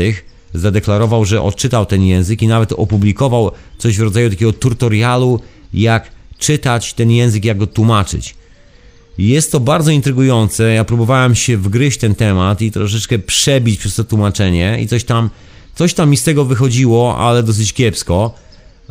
zadeklarował, 0.55 1.25
że 1.25 1.41
odczytał 1.41 1.85
ten 1.85 2.03
język 2.03 2.41
i 2.41 2.47
nawet 2.47 2.73
opublikował 2.73 3.51
coś 3.77 3.97
w 3.97 4.01
rodzaju 4.01 4.29
takiego 4.29 4.53
tutorialu, 4.53 5.39
jak 5.73 6.11
czytać 6.39 6.93
ten 6.93 7.11
język, 7.11 7.45
jak 7.45 7.57
go 7.57 7.67
tłumaczyć. 7.67 8.35
Jest 9.17 9.51
to 9.51 9.59
bardzo 9.59 9.91
intrygujące. 9.91 10.73
Ja 10.73 10.83
próbowałem 10.83 11.35
się 11.35 11.57
wgryźć 11.57 11.99
ten 11.99 12.15
temat 12.15 12.61
i 12.61 12.71
troszeczkę 12.71 13.19
przebić 13.19 13.79
przez 13.79 13.95
to 13.95 14.03
tłumaczenie 14.03 14.77
i 14.81 14.87
coś 14.87 15.03
tam, 15.03 15.29
coś 15.75 15.93
tam 15.93 16.09
mi 16.09 16.17
z 16.17 16.23
tego 16.23 16.45
wychodziło, 16.45 17.17
ale 17.17 17.43
dosyć 17.43 17.73
kiepsko. 17.73 18.35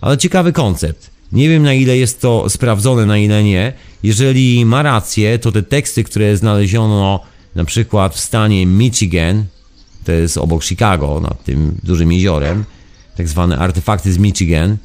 Ale 0.01 0.19
ciekawy 0.19 0.53
koncept. 0.53 1.11
Nie 1.33 1.49
wiem 1.49 1.63
na 1.63 1.75
ile 1.75 1.97
jest 1.97 2.21
to 2.21 2.51
sprawdzone, 2.51 3.07
na 3.07 3.19
ile 3.19 3.45
nie. 3.45 3.73
Jeżeli 4.03 4.65
ma 4.65 4.83
rację, 4.83 5.39
to 5.39 5.53
te 5.53 5.63
teksty, 5.63 6.05
które 6.05 6.37
znaleziono 6.37 7.21
na 7.55 7.65
przykład 7.65 8.15
w 8.15 8.21
stanie 8.21 8.67
Michigan, 8.67 9.45
to 10.05 10.13
jest 10.13 10.39
obok 10.39 10.65
Chicago, 10.65 11.21
nad 11.21 11.45
tym 11.45 11.75
dużym 11.83 12.13
jeziorem, 12.13 12.65
tak 13.17 13.29
zwane 13.29 13.59
artefakty 13.59 14.13
z 14.13 14.19
Michigan, 14.19 14.77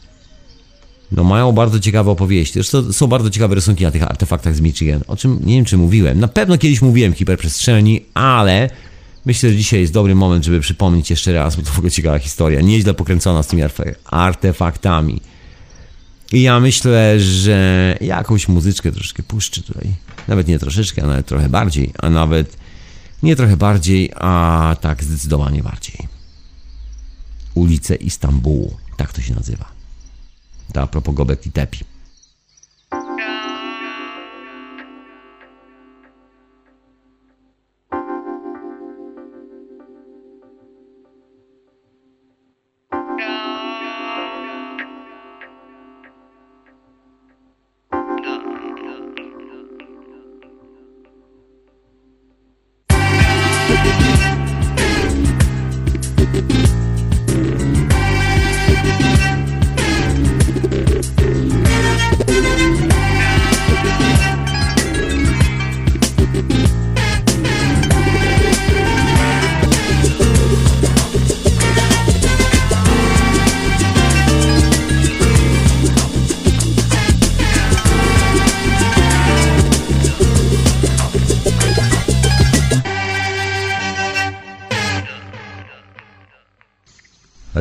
no 1.11 1.23
mają 1.23 1.51
bardzo 1.51 1.79
ciekawe 1.79 2.11
opowieści. 2.11 2.53
Zresztą 2.53 2.93
są 2.93 3.07
bardzo 3.07 3.29
ciekawe 3.29 3.55
rysunki 3.55 3.83
na 3.83 3.91
tych 3.91 4.03
artefaktach 4.03 4.55
z 4.55 4.61
Michigan, 4.61 5.01
o 5.07 5.15
czym 5.15 5.39
nie 5.45 5.55
wiem 5.55 5.65
czy 5.65 5.77
mówiłem. 5.77 6.19
Na 6.19 6.27
pewno 6.27 6.57
kiedyś 6.57 6.81
mówiłem 6.81 7.13
w 7.13 7.17
hiperprzestrzeni, 7.17 8.05
ale 8.13 8.69
myślę, 9.25 9.49
że 9.49 9.55
dzisiaj 9.55 9.81
jest 9.81 9.93
dobry 9.93 10.15
moment, 10.15 10.45
żeby 10.45 10.59
przypomnieć 10.59 11.09
jeszcze 11.09 11.33
raz, 11.33 11.55
bo 11.55 11.61
to 11.61 11.69
w 11.69 11.77
ogóle 11.77 11.91
ciekawa 11.91 12.19
historia. 12.19 12.61
Nieźle 12.61 12.93
pokręcona 12.93 13.43
z 13.43 13.47
tymi 13.47 13.63
artefaktami. 14.05 15.21
I 16.31 16.41
ja 16.41 16.59
myślę, 16.59 17.19
że 17.19 17.97
jakąś 18.01 18.47
muzyczkę 18.47 18.91
troszeczkę 18.91 19.23
puszczę 19.23 19.61
tutaj. 19.61 19.87
Nawet 20.27 20.47
nie 20.47 20.59
troszeczkę, 20.59 21.03
a 21.03 21.07
nawet 21.07 21.25
trochę 21.25 21.49
bardziej, 21.49 21.91
a 21.99 22.09
nawet 22.09 22.57
nie 23.23 23.35
trochę 23.35 23.57
bardziej, 23.57 24.11
a 24.15 24.75
tak 24.81 25.03
zdecydowanie 25.03 25.63
bardziej. 25.63 26.07
Ulice 27.53 27.95
Istambułu, 27.95 28.77
tak 28.97 29.13
to 29.13 29.21
się 29.21 29.35
nazywa. 29.35 29.65
To 30.73 30.81
a 30.81 30.87
propos 30.87 31.15
Gobek 31.15 31.45
i 31.45 31.51
Tepi. 31.51 31.79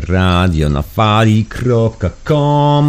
Radio 0.08 0.68
na 0.68 0.82
fali.com 0.82 2.88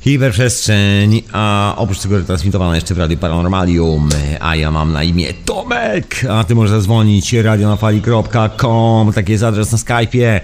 Hiperprzestrzeń, 0.00 1.22
a 1.32 1.74
oprócz 1.76 1.98
tego 1.98 2.22
transmitowana 2.22 2.74
jeszcze 2.74 2.94
w 2.94 2.98
Radio 2.98 3.18
Paranormalium, 3.18 4.08
a 4.40 4.56
ja 4.56 4.70
mam 4.70 4.92
na 4.92 5.02
imię 5.02 5.34
Tomek, 5.44 6.26
a 6.30 6.44
ty 6.44 6.54
możesz 6.54 6.70
zadzwonić 6.70 7.32
radionafali.com, 7.32 9.12
taki 9.12 9.32
jest 9.32 9.44
adres 9.44 9.72
na 9.72 9.78
Skype'ie. 9.78 10.40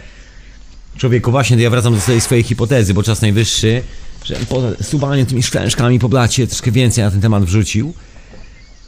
Człowieku, 0.96 1.30
właśnie 1.30 1.56
to 1.56 1.62
ja 1.62 1.70
wracam 1.70 1.94
do 1.94 2.00
tej 2.00 2.20
swojej 2.20 2.44
hipotezy, 2.44 2.94
bo 2.94 3.02
czas 3.02 3.22
najwyższy, 3.22 3.82
że 4.24 4.36
poza 4.48 4.68
subaniem 4.82 5.26
tymi 5.26 5.42
szklęczkami 5.42 5.98
po 5.98 6.08
blacie 6.08 6.46
troszkę 6.46 6.70
więcej 6.70 7.04
na 7.04 7.10
ten 7.10 7.20
temat 7.20 7.44
wrzucił. 7.44 7.94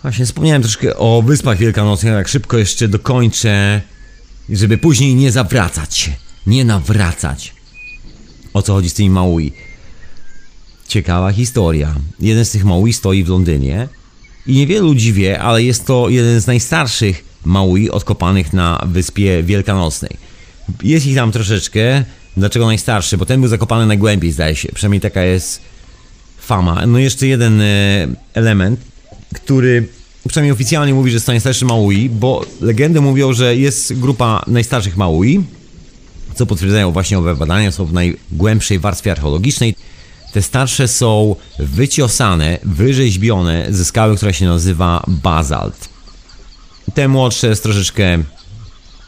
Właśnie 0.03 0.27
wspomniałem 0.27 0.63
troszkę 0.63 0.97
o 0.97 1.23
Wyspach 1.23 1.59
Wielkanocnych, 1.59 2.15
tak 2.15 2.29
szybko 2.29 2.59
jeszcze 2.59 2.89
dokończę, 2.89 3.81
żeby 4.51 4.79
później 4.79 5.15
nie 5.15 5.33
zawracać, 5.33 6.11
nie 6.49 6.65
nawracać. 6.65 7.55
O 8.55 8.63
co 8.63 8.73
chodzi 8.73 8.91
z 8.91 8.95
tymi 8.95 9.11
Maui? 9.11 9.53
Ciekawa 10.89 11.33
historia. 11.33 11.95
Jeden 12.21 12.45
z 12.45 12.51
tych 12.51 12.65
Maui 12.65 12.93
stoi 12.93 13.25
w 13.25 13.29
Londynie 13.29 13.89
i 14.47 14.53
niewielu 14.53 14.87
ludzi 14.87 15.13
wie, 15.13 15.41
ale 15.41 15.63
jest 15.63 15.87
to 15.87 16.09
jeden 16.09 16.41
z 16.41 16.47
najstarszych 16.47 17.25
Maui 17.45 17.91
odkopanych 17.91 18.53
na 18.53 18.83
Wyspie 18.87 19.43
Wielkanocnej. 19.43 20.17
Jest 20.83 21.07
ich 21.07 21.17
tam 21.17 21.33
troszeczkę. 21.33 22.05
Dlaczego 22.37 22.67
najstarszy? 22.67 23.19
Bo 23.19 23.27
ten 23.27 23.41
był 23.41 23.49
zakopany 23.49 23.87
najgłębiej, 23.87 24.33
zdaje 24.33 24.57
się. 24.57 24.69
Przynajmniej 24.75 25.01
taka 25.01 25.23
jest 25.23 25.61
fama. 26.41 26.87
No 26.87 26.99
jeszcze 26.99 27.27
jeden 27.27 27.61
e, 27.61 28.09
element, 28.35 28.81
który 29.35 29.89
przynajmniej 30.29 30.53
oficjalnie 30.53 30.95
mówi, 30.95 31.11
że 31.11 31.17
jest 31.17 31.27
to 31.27 31.33
najstarszy 31.33 31.65
Maui, 31.65 32.11
bo 32.11 32.45
legendy 32.61 33.01
mówią, 33.01 33.33
że 33.33 33.57
jest 33.57 34.01
grupa 34.01 34.45
najstarszych 34.47 34.97
Maui, 34.97 35.45
co 36.39 36.47
potwierdzają 36.47 36.93
właśnie 36.93 37.19
owe 37.19 37.37
badania, 37.37 37.73
są 37.73 37.85
w 37.85 37.93
najgłębszej 37.93 38.79
warstwie 38.79 39.13
archeologicznej. 39.13 39.75
Te 40.33 40.43
starsze 40.43 40.89
są 40.89 41.37
wyciosane, 41.59 42.59
wyrzeźbione 42.63 43.67
ze 43.71 43.85
skały, 43.85 44.17
która 44.17 44.33
się 44.33 44.47
nazywa 44.47 45.05
bazalt. 45.09 45.89
Te 46.95 47.09
młodsze 47.09 47.49
jest 47.49 47.63
troszeczkę 47.63 48.19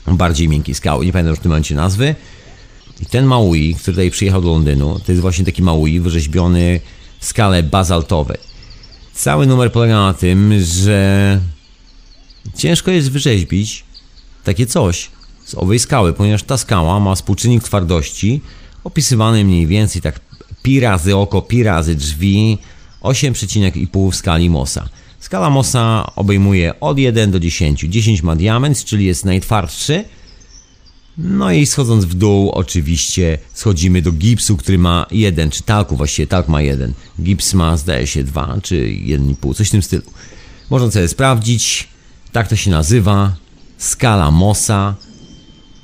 bardziej 0.07 0.49
miękkiej 0.49 0.75
skały, 0.75 1.07
nie 1.07 1.13
pamiętam 1.13 1.31
już 1.31 1.39
w 1.39 1.43
tym 1.43 1.51
momencie 1.51 1.75
nazwy. 1.75 2.15
I 3.01 3.07
ten 3.07 3.25
Maui, 3.25 3.75
który 3.75 3.95
tutaj 3.95 4.11
przyjechał 4.11 4.43
do 4.43 4.49
Londynu, 4.49 4.99
to 4.99 5.13
jest 5.13 5.23
właśnie 5.23 5.45
taki 5.45 5.63
Maui 5.63 6.01
wyrzeźbiony 6.01 6.81
w 7.21 7.25
skale 7.25 7.63
bazaltowej. 7.63 8.39
Cały 9.15 9.47
numer 9.47 9.73
polega 9.73 9.95
na 9.95 10.15
tym, 10.15 10.61
że 10.63 11.41
ciężko 12.57 12.91
jest 12.91 13.11
wyrzeźbić 13.11 13.85
takie 14.45 14.67
coś 14.67 15.11
z 15.51 15.55
owej 15.55 15.79
skały, 15.79 16.13
ponieważ 16.13 16.43
ta 16.43 16.57
skała 16.59 17.01
ma 17.01 17.15
współczynnik 17.15 17.65
twardości 17.65 18.41
opisywany 18.85 19.45
mniej 19.45 19.67
więcej 19.67 20.03
tak 20.03 20.21
pi 20.63 20.81
razy 20.81 21.17
oko, 21.17 21.43
pi 21.43 21.63
razy 21.63 21.95
drzwi, 21.95 22.59
8,5 23.03 24.13
w 24.13 24.17
skali 24.17 24.51
Mossa. 24.51 24.89
Skala 25.21 25.51
Mossa 25.51 26.13
obejmuje 26.17 26.81
od 26.81 26.99
1 26.99 27.31
do 27.31 27.41
10. 27.41 27.81
10 27.81 28.23
ma 28.23 28.37
diament, 28.37 28.85
czyli 28.85 29.05
jest 29.05 29.25
najtwardszy. 29.25 30.05
No 31.19 31.53
i 31.53 31.67
schodząc 31.67 32.05
w 32.05 32.15
dół, 32.15 32.51
oczywiście 32.51 33.39
schodzimy 33.53 34.03
do 34.03 34.13
gipsu, 34.13 34.57
który 34.57 34.79
ma 34.79 35.07
1, 35.11 35.51
czy 35.51 35.63
talku 35.63 35.97
właściwie, 35.97 36.27
talk 36.27 36.49
ma 36.49 36.63
1. 36.63 36.93
Gips 37.23 37.55
ma, 37.55 37.77
zdaje 37.77 38.07
się, 38.07 38.25
2 38.25 38.59
czy 38.63 38.75
1,5, 38.75 39.55
coś 39.55 39.69
w 39.69 39.71
tym 39.71 39.83
stylu. 39.83 40.03
Można 40.71 40.91
sobie 40.91 41.09
sprawdzić, 41.09 41.89
tak 42.33 42.49
to 42.49 42.57
się 42.57 42.71
nazywa. 42.71 43.37
Skala 43.79 44.31
Mossa, 44.31 44.95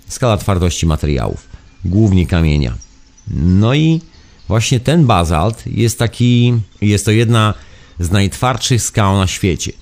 skala 0.08 0.36
twardości 0.36 0.86
materiałów, 0.86 1.48
głównie 1.84 2.26
kamienia. 2.26 2.74
No 3.34 3.74
i 3.74 4.00
właśnie 4.48 4.80
ten 4.80 5.06
bazalt 5.06 5.62
jest 5.66 5.98
taki, 5.98 6.54
jest 6.80 7.04
to 7.04 7.10
jedna 7.10 7.54
z 8.00 8.10
najtwardszych 8.10 8.82
skał 8.82 9.16
na 9.16 9.26
świecie. 9.26 9.72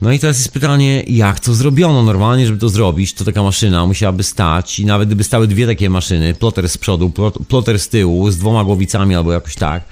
No 0.00 0.12
i 0.12 0.18
teraz 0.18 0.38
jest 0.38 0.52
pytanie, 0.52 1.02
jak 1.06 1.40
to 1.40 1.54
zrobiono? 1.54 2.02
Normalnie, 2.02 2.46
żeby 2.46 2.58
to 2.58 2.68
zrobić, 2.68 3.12
to 3.12 3.24
taka 3.24 3.42
maszyna 3.42 3.86
musiałaby 3.86 4.22
stać 4.22 4.78
i 4.78 4.86
nawet 4.86 5.08
gdyby 5.08 5.24
stały 5.24 5.46
dwie 5.46 5.66
takie 5.66 5.90
maszyny, 5.90 6.34
ploter 6.34 6.68
z 6.68 6.78
przodu, 6.78 7.08
plot- 7.08 7.44
ploter 7.48 7.78
z 7.78 7.88
tyłu, 7.88 8.30
z 8.30 8.38
dwoma 8.38 8.64
głowicami 8.64 9.14
albo 9.14 9.32
jakoś 9.32 9.54
tak, 9.54 9.84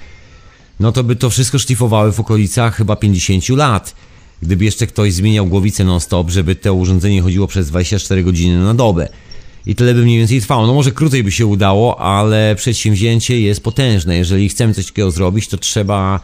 no 0.79 0.91
to 0.91 1.03
by 1.03 1.15
to 1.15 1.29
wszystko 1.29 1.59
szlifowały 1.59 2.11
w 2.11 2.19
okolicach 2.19 2.75
chyba 2.75 2.95
50 2.95 3.49
lat. 3.49 3.95
Gdyby 4.41 4.65
jeszcze 4.65 4.87
ktoś 4.87 5.13
zmieniał 5.13 5.45
głowicę 5.45 5.83
non-stop, 5.83 6.29
żeby 6.29 6.55
to 6.55 6.73
urządzenie 6.73 7.21
chodziło 7.21 7.47
przez 7.47 7.67
24 7.67 8.23
godziny 8.23 8.63
na 8.63 8.73
dobę. 8.73 9.09
I 9.67 9.75
tyle 9.75 9.93
by 9.93 10.01
mniej 10.01 10.17
więcej 10.17 10.41
trwało. 10.41 10.67
No 10.67 10.73
może 10.73 10.91
krócej 10.91 11.23
by 11.23 11.31
się 11.31 11.45
udało, 11.45 11.99
ale 11.99 12.55
przedsięwzięcie 12.55 13.41
jest 13.41 13.63
potężne. 13.63 14.17
Jeżeli 14.17 14.49
chcemy 14.49 14.73
coś 14.73 14.85
takiego 14.85 15.11
zrobić, 15.11 15.47
to 15.47 15.57
trzeba 15.57 16.19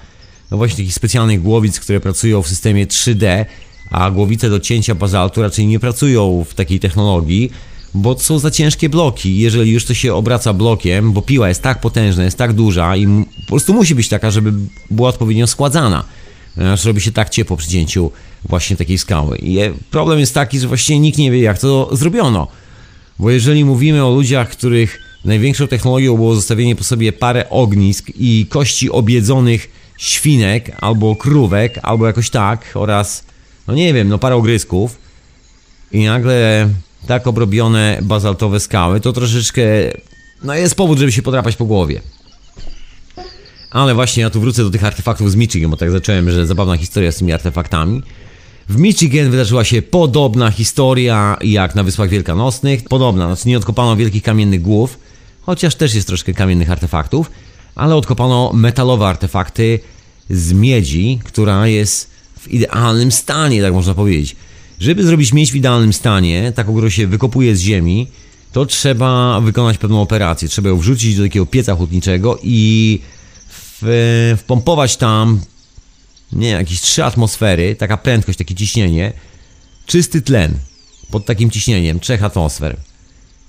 no 0.52 0.58
właśnie 0.58 0.78
takich 0.78 0.94
specjalnych 0.94 1.42
głowic, 1.42 1.80
które 1.80 2.00
pracują 2.00 2.42
w 2.42 2.48
systemie 2.48 2.88
3D, 2.88 3.46
a 3.92 4.12
głowice 4.12 4.50
do 4.50 4.60
cięcia 4.60 4.96
bazaltu 4.96 5.42
raczej 5.42 5.68
nie 5.68 5.80
pracują 5.80 6.46
w 6.50 6.54
takiej 6.54 6.80
technologii, 6.80 7.52
bo 7.94 8.20
są 8.20 8.40
za 8.40 8.52
ciężkie 8.52 8.90
bloki. 8.90 9.38
Jeżeli 9.38 9.72
już 9.72 9.86
to 9.86 9.94
się 9.94 10.14
obraca 10.14 10.54
blokiem, 10.54 11.14
bo 11.14 11.22
piła 11.22 11.50
jest 11.50 11.62
tak 11.62 11.82
potężna, 11.82 12.24
jest 12.24 12.38
tak 12.38 12.54
duża 12.54 12.96
i 12.96 13.08
po 13.42 13.48
prostu 13.48 13.74
musi 13.74 13.96
być 13.96 14.10
taka, 14.10 14.32
żeby 14.32 14.54
była 14.92 15.10
odpowiednio 15.10 15.48
składzana. 15.48 16.04
Ponieważ 16.56 16.86
robi 16.86 17.02
się 17.02 17.12
tak 17.12 17.30
ciepło 17.30 17.58
przy 17.58 17.70
cięciu 17.70 18.12
właśnie 18.50 18.78
takiej 18.78 18.98
skały. 18.98 19.38
I 19.38 19.58
problem 19.92 20.20
jest 20.20 20.34
taki, 20.34 20.60
że 20.60 20.68
właściwie 20.68 21.00
nikt 21.00 21.18
nie 21.18 21.32
wie, 21.32 21.42
jak 21.42 21.60
to 21.60 21.90
zrobiono. 21.92 22.48
Bo 23.20 23.32
jeżeli 23.32 23.66
mówimy 23.66 24.06
o 24.06 24.16
ludziach, 24.16 24.50
których 24.50 25.00
największą 25.26 25.68
technologią 25.68 26.16
było 26.16 26.36
zostawienie 26.36 26.76
po 26.76 26.84
sobie 26.84 27.14
parę 27.14 27.50
ognisk 27.50 28.12
i 28.16 28.46
kości 28.50 28.92
obiedzonych 28.92 29.70
świnek 29.98 30.78
albo 30.82 31.16
krówek, 31.16 31.80
albo 31.84 32.08
jakoś 32.08 32.30
tak, 32.30 32.72
oraz, 32.74 33.24
no 33.68 33.74
nie 33.74 33.94
wiem, 33.94 34.10
no 34.10 34.20
parę 34.20 34.36
ogrysków 34.36 34.98
i 35.92 36.06
nagle 36.06 36.70
tak 37.08 37.28
obrobione 37.28 38.00
bazaltowe 38.02 38.60
skały, 38.60 39.00
to 39.00 39.14
troszeczkę, 39.14 39.62
no 40.44 40.56
jest 40.56 40.76
powód, 40.76 41.00
żeby 41.00 41.12
się 41.12 41.22
podrapać 41.22 41.56
po 41.56 41.66
głowie. 41.66 42.02
Ale 43.72 43.96
właśnie 43.96 44.24
ja 44.24 44.30
tu 44.30 44.42
wrócę 44.42 44.64
do 44.64 44.70
tych 44.70 44.84
artefaktów 44.84 45.32
z 45.32 45.36
Michigan, 45.36 45.72
bo 45.72 45.78
tak 45.78 45.92
zacząłem, 45.92 46.32
że 46.32 46.46
zabawna 46.46 46.78
historia 46.78 47.12
z 47.12 47.18
tymi 47.18 47.34
artefaktami. 47.34 48.02
W 48.70 48.78
Michigan 48.78 49.32
wydarzyła 49.32 49.64
się 49.64 49.82
podobna 49.82 50.52
historia 50.52 51.38
jak 51.42 51.76
na 51.76 51.84
Wyspach 51.84 52.10
Wielkanocnych. 52.10 52.84
Podobna, 52.84 53.28
znaczy 53.28 53.48
nie 53.48 53.58
odkopano 53.58 53.96
wielkich 53.96 54.24
kamiennych 54.24 54.62
głów, 54.62 55.00
chociaż 55.42 55.76
też 55.76 55.94
jest 55.94 56.08
troszkę 56.08 56.34
kamiennych 56.34 56.72
artefaktów, 56.72 57.32
ale 57.76 57.96
odkopano 57.96 58.52
metalowe 58.54 59.08
artefakty 59.08 59.80
z 60.30 60.54
miedzi, 60.54 61.20
która 61.24 61.68
jest 61.68 62.10
w 62.40 62.48
idealnym 62.48 63.12
stanie, 63.12 63.62
tak 63.62 63.74
można 63.74 63.94
powiedzieć. 63.94 64.36
Żeby 64.80 65.04
zrobić 65.04 65.34
miedź 65.34 65.52
w 65.52 65.56
idealnym 65.56 65.94
stanie, 65.94 66.52
taką, 66.56 66.74
którą 66.74 66.90
się 66.90 67.08
wykopuje 67.08 67.56
z 67.56 67.60
ziemi, 67.60 68.08
to 68.52 68.66
trzeba 68.66 69.42
wykonać 69.42 69.78
pewną 69.78 70.02
operację. 70.02 70.48
Trzeba 70.48 70.70
ją 70.70 70.78
wrzucić 70.78 71.16
do 71.18 71.24
takiego 71.24 71.46
pieca 71.46 71.76
hutniczego 71.76 72.40
i 72.44 73.00
wpompować 74.38 74.98
tam 74.98 75.40
nie 76.36 76.50
jakieś 76.50 76.82
3 76.82 77.04
atmosfery, 77.04 77.76
taka 77.76 77.98
prędkość, 77.98 78.38
takie 78.38 78.56
ciśnienie, 78.56 79.14
czysty 79.86 80.22
tlen 80.22 80.54
pod 81.12 81.26
takim 81.26 81.50
ciśnieniem 81.50 82.00
3 82.00 82.24
atmosfer. 82.24 82.78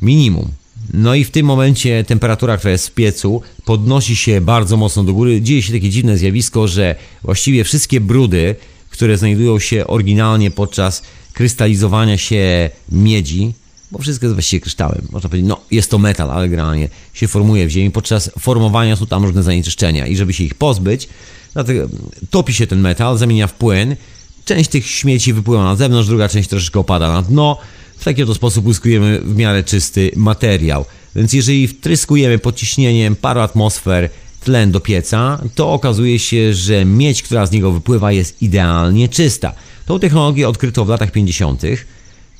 Minimum. 0.03 0.49
No 0.93 1.15
i 1.15 1.25
w 1.25 1.31
tym 1.31 1.47
momencie 1.47 2.05
temperatura, 2.05 2.57
która 2.57 2.73
jest 2.73 2.89
w 2.89 2.95
piecu, 2.95 3.43
podnosi 3.65 4.17
się 4.17 4.41
bardzo 4.41 4.77
mocno 4.77 5.05
do 5.05 5.15
góry. 5.15 5.43
Dzieje 5.43 5.63
się 5.63 5.73
takie 5.73 5.91
dziwne 5.91 6.19
zjawisko, 6.19 6.69
że 6.69 6.95
właściwie 7.23 7.65
wszystkie 7.65 8.01
brudy, 8.01 8.57
które 8.91 9.19
znajdują 9.19 9.59
się 9.59 9.87
oryginalnie 9.87 10.51
podczas 10.51 11.03
krystalizowania 11.33 12.19
się 12.19 12.71
miedzi, 12.93 13.53
bo 13.93 13.99
wszystko 13.99 14.27
jest 14.27 14.35
właściwie 14.35 14.61
kryształem, 14.61 15.09
można 15.11 15.29
powiedzieć, 15.29 15.49
no 15.49 15.61
jest 15.71 15.91
to 15.91 15.99
metal, 15.99 16.31
ale 16.31 16.49
generalnie 16.49 16.89
się 17.13 17.29
formuje 17.29 17.67
w 17.67 17.71
ziemi. 17.71 17.91
Podczas 17.91 18.31
formowania 18.39 18.97
są 18.97 19.07
tam 19.07 19.25
różne 19.25 19.43
zanieczyszczenia 19.43 20.07
i 20.07 20.17
żeby 20.17 20.33
się 20.33 20.45
ich 20.45 20.55
pozbyć, 20.55 21.09
dlatego 21.55 21.89
topi 22.31 22.55
się 22.55 22.67
ten 22.67 22.81
metal, 22.81 23.19
zamienia 23.19 23.47
w 23.47 23.55
płyn, 23.55 23.97
część 24.45 24.71
tych 24.71 24.87
śmieci 24.87 25.33
wypływa 25.33 25.65
na 25.65 25.77
zewnątrz, 25.77 26.09
druga 26.09 26.29
część 26.29 26.49
troszeczkę 26.49 26.81
opada 26.81 27.13
na 27.13 27.23
dno. 27.23 27.59
W 27.97 28.05
taki 28.05 28.23
oto 28.23 28.35
sposób 28.35 28.67
uzyskujemy 28.67 29.21
w 29.21 29.37
miarę 29.37 29.65
czysty 29.65 30.11
materiał. 30.17 30.85
Więc 31.17 31.33
jeżeli 31.33 31.69
wtryskujemy 31.69 32.39
pod 32.39 32.57
ciśnieniem 32.57 33.17
paru 33.17 33.41
atmosfer 33.41 34.11
tlen 34.45 34.73
do 34.73 34.81
pieca, 34.81 35.41
to 35.55 35.73
okazuje 35.73 36.19
się, 36.19 36.55
że 36.55 36.85
miedź, 36.85 37.23
która 37.23 37.47
z 37.47 37.51
niego 37.51 37.73
wypływa 37.73 38.13
jest 38.13 38.43
idealnie 38.43 39.09
czysta. 39.09 39.53
Tą 39.87 39.99
technologię 39.99 40.49
odkryto 40.49 40.85
w 40.85 40.89
latach 40.89 41.13
50. 41.13 41.63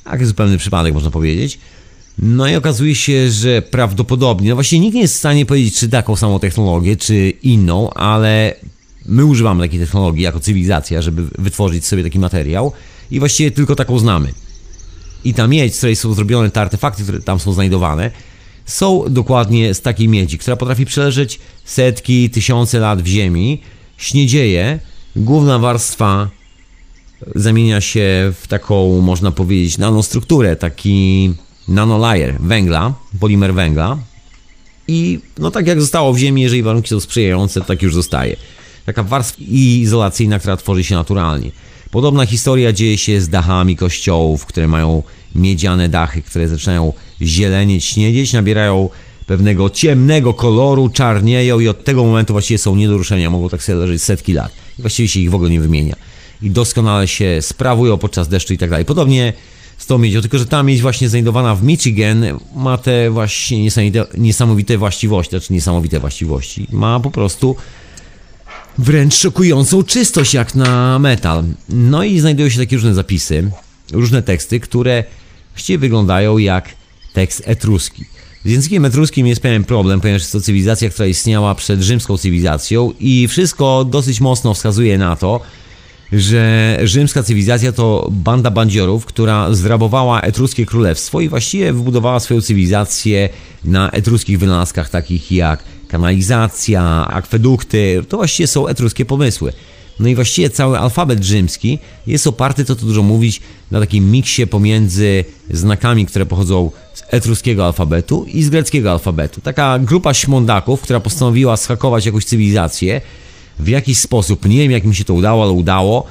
Tak, 0.03 0.25
zupełny 0.25 0.57
przypadek 0.57 0.93
można 0.93 1.11
powiedzieć. 1.11 1.59
No 2.19 2.47
i 2.47 2.55
okazuje 2.55 2.95
się, 2.95 3.31
że 3.31 3.61
prawdopodobnie, 3.61 4.49
no 4.49 4.55
właśnie 4.55 4.79
nikt 4.79 4.95
nie 4.95 5.01
jest 5.01 5.15
w 5.15 5.17
stanie 5.17 5.45
powiedzieć, 5.45 5.79
czy 5.79 5.89
taką 5.89 6.15
samą 6.15 6.39
technologię, 6.39 6.97
czy 6.97 7.29
inną, 7.29 7.89
ale 7.89 8.55
my 9.05 9.25
używamy 9.25 9.63
takiej 9.63 9.79
technologii 9.79 10.23
jako 10.23 10.39
cywilizacja, 10.39 11.01
żeby 11.01 11.23
wytworzyć 11.37 11.85
sobie 11.85 12.03
taki 12.03 12.19
materiał 12.19 12.71
i 13.11 13.19
właściwie 13.19 13.51
tylko 13.51 13.75
taką 13.75 13.99
znamy. 13.99 14.33
I 15.23 15.33
ta 15.33 15.47
miedź, 15.47 15.73
z 15.73 15.77
której 15.77 15.95
są 15.95 16.13
zrobione 16.13 16.51
te 16.51 16.61
artefakty, 16.61 17.03
które 17.03 17.21
tam 17.21 17.39
są 17.39 17.53
znajdowane, 17.53 18.11
są 18.65 19.03
dokładnie 19.09 19.73
z 19.73 19.81
takiej 19.81 20.07
miedzi, 20.07 20.37
która 20.37 20.55
potrafi 20.55 20.85
przeleżeć 20.85 21.39
setki, 21.65 22.29
tysiące 22.29 22.79
lat 22.79 23.01
w 23.01 23.07
ziemi. 23.07 23.61
Śniedzieje, 23.97 24.79
główna 25.15 25.59
warstwa 25.59 26.29
zamienia 27.35 27.81
się 27.81 28.33
w 28.41 28.47
taką, 28.47 29.01
można 29.01 29.31
powiedzieć, 29.31 29.77
nanostrukturę, 29.77 30.55
taki 30.55 31.33
nanolayer 31.67 32.37
węgla, 32.39 32.93
polimer 33.19 33.53
węgla. 33.53 33.97
I 34.87 35.19
no 35.37 35.51
tak 35.51 35.67
jak 35.67 35.81
zostało 35.81 36.13
w 36.13 36.17
ziemi, 36.17 36.41
jeżeli 36.41 36.63
warunki 36.63 36.89
są 36.89 36.99
sprzyjające, 36.99 37.61
to 37.61 37.67
tak 37.67 37.81
już 37.81 37.93
zostaje. 37.93 38.35
Taka 38.85 39.03
warstwa 39.03 39.43
izolacyjna, 39.49 40.39
która 40.39 40.57
tworzy 40.57 40.83
się 40.83 40.95
naturalnie. 40.95 41.51
Podobna 41.91 42.25
historia 42.25 42.73
dzieje 42.73 42.97
się 42.97 43.21
z 43.21 43.29
dachami 43.29 43.75
kościołów, 43.75 44.45
które 44.45 44.67
mają 44.67 45.03
miedziane 45.35 45.89
dachy, 45.89 46.21
które 46.21 46.47
zaczynają 46.47 46.93
zielenieć, 47.21 47.85
śniedzieć, 47.85 48.33
nabierają 48.33 48.89
pewnego 49.27 49.69
ciemnego 49.69 50.33
koloru, 50.33 50.89
czarnieją 50.89 51.59
i 51.59 51.67
od 51.67 51.83
tego 51.83 52.03
momentu 52.03 52.33
właściwie 52.33 52.57
są 52.57 52.75
nie 52.75 52.87
do 52.87 52.97
ruszenia, 52.97 53.29
mogą 53.29 53.49
tak 53.49 53.63
sobie 53.63 53.77
leżeć 53.77 54.03
setki 54.03 54.33
lat. 54.33 54.51
I 54.79 54.81
właściwie 54.81 55.07
się 55.07 55.19
ich 55.19 55.31
w 55.31 55.35
ogóle 55.35 55.49
nie 55.49 55.61
wymienia. 55.61 55.95
I 56.41 56.49
doskonale 56.49 57.07
się 57.07 57.37
sprawują 57.41 57.97
podczas 57.97 58.27
deszczu 58.27 58.53
i 58.53 58.57
tak 58.57 58.69
dalej. 58.69 58.85
Podobnie 58.85 59.33
z 59.77 59.85
tą 59.85 59.97
miedzią, 59.97 60.21
tylko 60.21 60.37
że 60.37 60.45
ta 60.45 60.63
miedź 60.63 60.81
właśnie 60.81 61.09
znajdowana 61.09 61.55
w 61.55 61.63
Michigan 61.63 62.25
ma 62.55 62.77
te 62.77 63.09
właśnie 63.09 63.69
niesamowite, 64.17 64.77
właściwości, 64.77 65.29
znaczy 65.29 65.53
niesamowite 65.53 65.99
właściwości. 65.99 66.67
Ma 66.71 66.99
po 66.99 67.11
prostu 67.11 67.55
wręcz 68.77 69.15
szokującą 69.15 69.83
czystość 69.83 70.33
jak 70.33 70.55
na 70.55 70.99
metal. 70.99 71.43
No 71.69 72.03
i 72.03 72.19
znajdują 72.19 72.49
się 72.49 72.59
takie 72.59 72.75
różne 72.75 72.93
zapisy, 72.93 73.51
różne 73.91 74.21
teksty, 74.21 74.59
które 74.59 75.03
właściwie 75.53 75.79
wyglądają 75.79 76.37
jak 76.37 76.69
tekst 77.13 77.43
etruski. 77.45 78.05
Z 78.45 78.49
językiem 78.49 78.85
etruskim 78.85 79.27
jest 79.27 79.41
pewien 79.41 79.63
problem, 79.63 80.01
ponieważ 80.01 80.21
jest 80.21 80.31
to 80.31 80.41
cywilizacja, 80.41 80.89
która 80.89 81.07
istniała 81.07 81.55
przed 81.55 81.81
rzymską 81.81 82.17
cywilizacją 82.17 82.93
i 82.99 83.27
wszystko 83.27 83.85
dosyć 83.85 84.21
mocno 84.21 84.53
wskazuje 84.53 84.97
na 84.97 85.15
to, 85.15 85.41
że 86.11 86.77
rzymska 86.83 87.23
cywilizacja 87.23 87.71
to 87.71 88.07
banda 88.11 88.51
bandziorów, 88.51 89.05
która 89.05 89.53
zrabowała 89.53 90.21
etruskie 90.21 90.65
królestwo 90.65 91.21
i 91.21 91.29
właściwie 91.29 91.73
wybudowała 91.73 92.19
swoją 92.19 92.41
cywilizację 92.41 93.29
na 93.63 93.91
etruskich 93.91 94.39
wynalazkach 94.39 94.89
takich 94.89 95.31
jak 95.31 95.63
kanalizacja, 95.95 97.07
akwedukty. 97.07 98.03
To 98.09 98.17
właściwie 98.17 98.47
są 98.47 98.67
etruskie 98.67 99.05
pomysły. 99.05 99.53
No 99.99 100.07
i 100.07 100.15
właściwie 100.15 100.49
cały 100.49 100.79
alfabet 100.79 101.23
rzymski 101.23 101.79
jest 102.07 102.27
oparty, 102.27 102.65
co 102.65 102.75
tu 102.75 102.85
dużo 102.85 103.03
mówić, 103.03 103.41
na 103.71 103.79
takim 103.79 104.11
miksie 104.11 104.47
pomiędzy 104.47 105.25
znakami, 105.49 106.05
które 106.05 106.25
pochodzą 106.25 106.71
z 106.93 107.03
etruskiego 107.09 107.65
alfabetu 107.65 108.25
i 108.33 108.43
z 108.43 108.49
greckiego 108.49 108.91
alfabetu. 108.91 109.41
Taka 109.41 109.79
grupa 109.79 110.13
śmądaków, 110.13 110.81
która 110.81 110.99
postanowiła 110.99 111.57
schakować 111.57 112.05
jakąś 112.05 112.25
cywilizację 112.25 113.01
w 113.59 113.67
jakiś 113.67 113.97
sposób. 113.97 114.45
Nie 114.45 114.59
wiem, 114.59 114.71
jak 114.71 114.83
mi 114.83 114.95
się 114.95 115.03
to 115.03 115.13
udało, 115.13 115.43
ale 115.43 115.51
udało. 115.51 116.05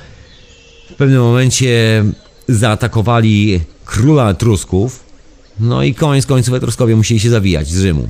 W 0.91 0.95
pewnym 0.95 1.21
momencie 1.21 2.05
zaatakowali 2.49 3.61
króla 3.85 4.31
Etrusków. 4.31 5.05
No 5.61 5.83
i 5.83 5.95
koniec 5.95 6.27
końców 6.27 6.55
Etruskowie 6.55 6.97
musieli 6.97 7.21
się 7.21 7.31
zawijać 7.31 7.69
z 7.69 7.81
Rzymu. 7.81 8.09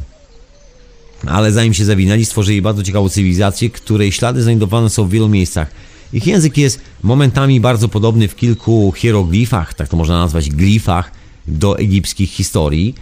Ale 1.29 1.53
zanim 1.53 1.75
się 1.75 1.85
zawinęli, 1.85 2.25
stworzyli 2.25 2.62
bardzo 2.62 2.83
ciekawą 2.83 3.09
cywilizację, 3.09 3.70
której 3.70 4.12
ślady 4.12 4.43
znajdowane 4.43 4.91
są 4.91 5.05
w 5.05 5.11
wielu 5.11 5.29
miejscach. 5.29 5.70
Ich 6.12 6.27
język 6.27 6.59
jest 6.59 6.81
momentami 7.03 7.61
bardzo 7.61 7.89
podobny 7.89 8.29
w 8.29 8.37
kilku 8.37 8.93
hieroglifach, 8.97 9.75
tak 9.75 9.89
to 9.89 9.97
można 9.97 10.18
nazwać 10.18 10.51
glifach, 10.51 11.11
do 11.49 11.79
egipskich 11.79 12.31
historii, 12.31 12.95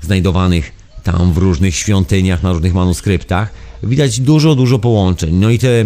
znajdowanych 0.00 0.72
tam 1.02 1.32
w 1.32 1.38
różnych 1.38 1.76
świątyniach, 1.76 2.42
na 2.42 2.52
różnych 2.52 2.74
manuskryptach. 2.74 3.52
Widać 3.82 4.20
dużo, 4.20 4.54
dużo 4.54 4.78
połączeń. 4.78 5.34
No 5.34 5.50
i 5.50 5.58
te 5.58 5.84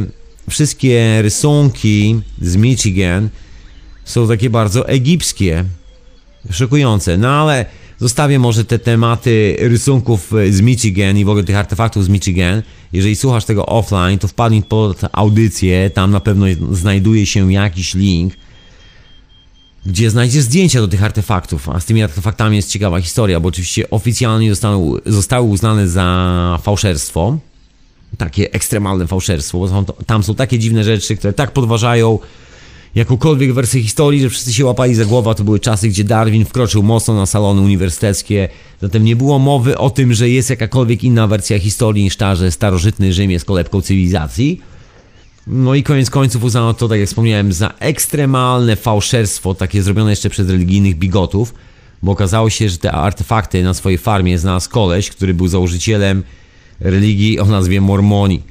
wszystkie 0.50 1.22
rysunki 1.22 2.20
z 2.40 2.56
Michigan 2.56 3.28
są 4.04 4.28
takie 4.28 4.50
bardzo 4.50 4.88
egipskie, 4.88 5.64
szokujące. 6.50 7.18
No 7.18 7.28
ale 7.28 7.66
zostawię 8.02 8.38
może 8.38 8.64
te 8.64 8.78
tematy 8.78 9.56
rysunków 9.60 10.32
z 10.50 10.60
Michigan 10.60 11.18
i 11.18 11.24
w 11.24 11.28
ogóle 11.28 11.44
tych 11.44 11.56
artefaktów 11.56 12.04
z 12.04 12.08
Michigan. 12.08 12.62
Jeżeli 12.92 13.16
słuchasz 13.16 13.44
tego 13.44 13.66
offline, 13.66 14.18
to 14.18 14.28
wpadnij 14.28 14.62
pod 14.62 15.00
audycję, 15.12 15.90
tam 15.90 16.10
na 16.10 16.20
pewno 16.20 16.46
znajduje 16.72 17.26
się 17.26 17.52
jakiś 17.52 17.94
link, 17.94 18.34
gdzie 19.86 20.10
znajdziesz 20.10 20.44
zdjęcia 20.44 20.80
do 20.80 20.88
tych 20.88 21.02
artefaktów. 21.04 21.68
A 21.68 21.80
z 21.80 21.84
tymi 21.84 22.02
artefaktami 22.02 22.56
jest 22.56 22.70
ciekawa 22.70 23.00
historia, 23.00 23.40
bo 23.40 23.48
oczywiście 23.48 23.90
oficjalnie 23.90 24.50
zostały, 24.50 25.00
zostały 25.06 25.48
uznane 25.48 25.88
za 25.88 26.58
fałszerstwo. 26.62 27.38
Takie 28.18 28.52
ekstremalne 28.52 29.06
fałszerstwo, 29.06 29.58
bo 29.58 29.92
tam 30.06 30.22
są 30.22 30.34
takie 30.34 30.58
dziwne 30.58 30.84
rzeczy, 30.84 31.16
które 31.16 31.32
tak 31.32 31.52
podważają 31.52 32.18
jakąkolwiek 32.94 33.52
wersję 33.52 33.82
historii, 33.82 34.20
że 34.20 34.30
wszyscy 34.30 34.52
się 34.52 34.64
łapali 34.64 34.94
za 34.94 35.04
głowę. 35.04 35.34
To 35.34 35.44
były 35.44 35.60
czasy, 35.60 35.88
gdzie 35.88 36.04
Darwin 36.04 36.44
wkroczył 36.44 36.82
mocno 36.82 37.14
na 37.14 37.26
salony 37.26 37.60
uniwersyteckie. 37.60 38.48
Zatem 38.82 39.04
nie 39.04 39.16
było 39.16 39.38
mowy 39.38 39.78
o 39.78 39.90
tym, 39.90 40.14
że 40.14 40.28
jest 40.28 40.50
jakakolwiek 40.50 41.04
inna 41.04 41.26
wersja 41.26 41.58
historii 41.58 42.04
niż 42.04 42.16
ta, 42.16 42.34
że 42.34 42.50
starożytny 42.50 43.12
Rzym 43.12 43.30
jest 43.30 43.44
kolebką 43.44 43.80
cywilizacji. 43.80 44.60
No 45.46 45.74
i 45.74 45.82
koniec 45.82 46.10
końców 46.10 46.44
uznano 46.44 46.74
to, 46.74 46.88
tak 46.88 46.98
jak 46.98 47.08
wspomniałem, 47.08 47.52
za 47.52 47.74
ekstremalne 47.78 48.76
fałszerstwo, 48.76 49.54
takie 49.54 49.82
zrobione 49.82 50.10
jeszcze 50.10 50.30
przez 50.30 50.48
religijnych 50.48 50.96
bigotów, 50.96 51.54
bo 52.02 52.12
okazało 52.12 52.50
się, 52.50 52.68
że 52.68 52.78
te 52.78 52.92
artefakty 52.92 53.62
na 53.62 53.74
swojej 53.74 53.98
farmie 53.98 54.38
znalazł 54.38 54.70
koleś, 54.70 55.10
który 55.10 55.34
był 55.34 55.48
założycielem 55.48 56.22
religii 56.80 57.40
o 57.40 57.44
nazwie 57.44 57.80
Mormoni. 57.80 58.42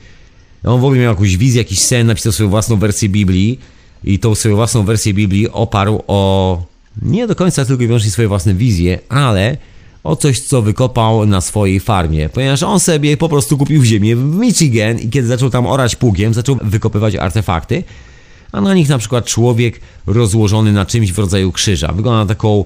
On 0.63 0.81
w 0.81 0.83
ogóle 0.83 0.99
miał 0.99 1.09
jakąś 1.09 1.37
wizję, 1.37 1.61
jakiś 1.61 1.79
sen, 1.79 2.07
napisał 2.07 2.31
swoją 2.31 2.49
własną 2.49 2.77
wersję 2.77 3.09
Biblii 3.09 3.59
i 4.03 4.19
tą 4.19 4.35
swoją 4.35 4.55
własną 4.55 4.83
wersję 4.83 5.13
Biblii 5.13 5.49
oparł 5.49 6.01
o 6.07 6.63
nie 7.01 7.27
do 7.27 7.35
końca 7.35 7.65
tylko 7.65 7.83
i 7.83 7.87
wyłącznie 7.87 8.11
swoje 8.11 8.27
własne 8.27 8.53
wizje, 8.53 8.99
ale 9.09 9.57
o 10.03 10.15
coś, 10.15 10.39
co 10.39 10.61
wykopał 10.61 11.25
na 11.25 11.41
swojej 11.41 11.79
farmie, 11.79 12.29
ponieważ 12.29 12.63
on 12.63 12.79
sobie 12.79 13.17
po 13.17 13.29
prostu 13.29 13.57
kupił 13.57 13.83
ziemię 13.83 14.15
w 14.15 14.35
Michigan 14.35 14.99
i 14.99 15.09
kiedy 15.09 15.27
zaczął 15.27 15.49
tam 15.49 15.67
orać 15.67 15.95
pługiem, 15.95 16.33
zaczął 16.33 16.57
wykopywać 16.63 17.15
artefakty, 17.15 17.83
a 18.51 18.61
na 18.61 18.73
nich 18.73 18.89
na 18.89 18.97
przykład 18.97 19.25
człowiek 19.25 19.79
rozłożony 20.07 20.73
na 20.73 20.85
czymś 20.85 21.11
w 21.11 21.19
rodzaju 21.19 21.51
krzyża. 21.51 21.87
Wygląda 21.87 22.19
na 22.19 22.25
taką 22.25 22.65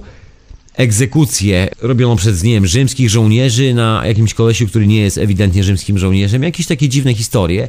egzekucję 0.76 1.68
robioną 1.80 2.16
przez, 2.16 2.42
nie 2.42 2.52
wiem, 2.52 2.66
rzymskich 2.66 3.10
żołnierzy 3.10 3.74
na 3.74 4.06
jakimś 4.06 4.34
kolesiu, 4.34 4.66
który 4.66 4.86
nie 4.86 5.00
jest 5.00 5.18
ewidentnie 5.18 5.64
rzymskim 5.64 5.98
żołnierzem. 5.98 6.42
Jakieś 6.42 6.66
takie 6.66 6.88
dziwne 6.88 7.14
historie, 7.14 7.68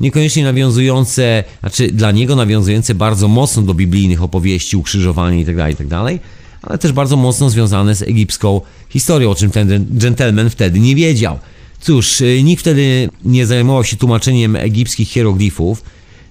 niekoniecznie 0.00 0.44
nawiązujące, 0.44 1.44
znaczy 1.60 1.88
dla 1.92 2.12
niego 2.12 2.36
nawiązujące 2.36 2.94
bardzo 2.94 3.28
mocno 3.28 3.62
do 3.62 3.74
biblijnych 3.74 4.22
opowieści, 4.22 4.76
ukrzyżowania 4.76 5.38
itd., 5.38 5.70
itd., 5.70 6.18
ale 6.62 6.78
też 6.78 6.92
bardzo 6.92 7.16
mocno 7.16 7.50
związane 7.50 7.94
z 7.94 8.02
egipską 8.02 8.60
historią, 8.88 9.30
o 9.30 9.34
czym 9.34 9.50
ten 9.50 9.86
gentleman 9.90 10.50
wtedy 10.50 10.80
nie 10.80 10.94
wiedział. 10.94 11.38
Cóż, 11.80 12.20
y, 12.20 12.42
nikt 12.42 12.60
wtedy 12.60 13.08
nie 13.24 13.46
zajmował 13.46 13.84
się 13.84 13.96
tłumaczeniem 13.96 14.56
egipskich 14.56 15.08
hieroglifów, 15.08 15.82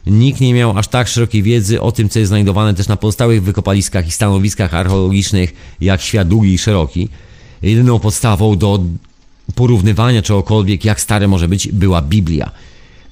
nikt 0.08 0.42
nie 0.42 0.54
miał 0.54 0.78
aż 0.78 0.88
tak 0.88 1.08
szerokiej 1.08 1.44
wiedzy 1.44 1.82
o 1.82 1.92
tym, 1.92 2.10
co 2.10 2.20
jest 2.20 2.30
znajdowane 2.30 2.74
też 2.74 2.88
na 2.88 2.98
pozostałych 2.98 3.44
wykopaliskach 3.44 4.08
i 4.08 4.12
stanowiskach 4.12 4.74
archeologicznych, 4.74 5.54
jak 5.82 6.02
świat 6.02 6.28
długi 6.28 6.54
i 6.54 6.58
szeroki. 6.58 7.10
Jedyną 7.62 8.00
podstawą 8.00 8.58
do 8.58 8.84
porównywania 9.56 10.22
czegokolwiek, 10.22 10.86
jak 10.86 11.02
stare 11.02 11.28
może 11.28 11.48
być, 11.48 11.68
była 11.68 12.02
Biblia. 12.02 12.52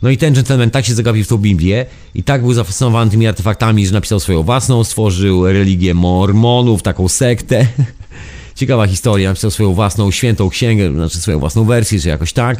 No 0.03 0.09
i 0.09 0.17
ten 0.17 0.33
gentleman 0.33 0.69
tak 0.69 0.85
się 0.85 0.93
zagapił 0.93 1.23
w 1.23 1.27
tą 1.27 1.37
Biblię 1.37 1.85
i 2.15 2.23
tak 2.23 2.41
był 2.41 2.53
zafascynowany 2.53 3.11
tymi 3.11 3.27
artefaktami, 3.27 3.87
że 3.87 3.93
napisał 3.93 4.19
swoją 4.19 4.43
własną, 4.43 4.83
stworzył 4.83 5.47
religię 5.47 5.93
mormonów, 5.93 6.81
taką 6.81 7.07
sektę. 7.07 7.67
Ciekawa 8.55 8.87
historia, 8.87 9.29
napisał 9.29 9.51
swoją 9.51 9.73
własną 9.73 10.11
świętą 10.11 10.49
księgę, 10.49 10.91
znaczy 10.91 11.17
swoją 11.17 11.39
własną 11.39 11.65
wersję, 11.65 11.99
czy 11.99 12.09
jakoś 12.09 12.33
tak, 12.33 12.59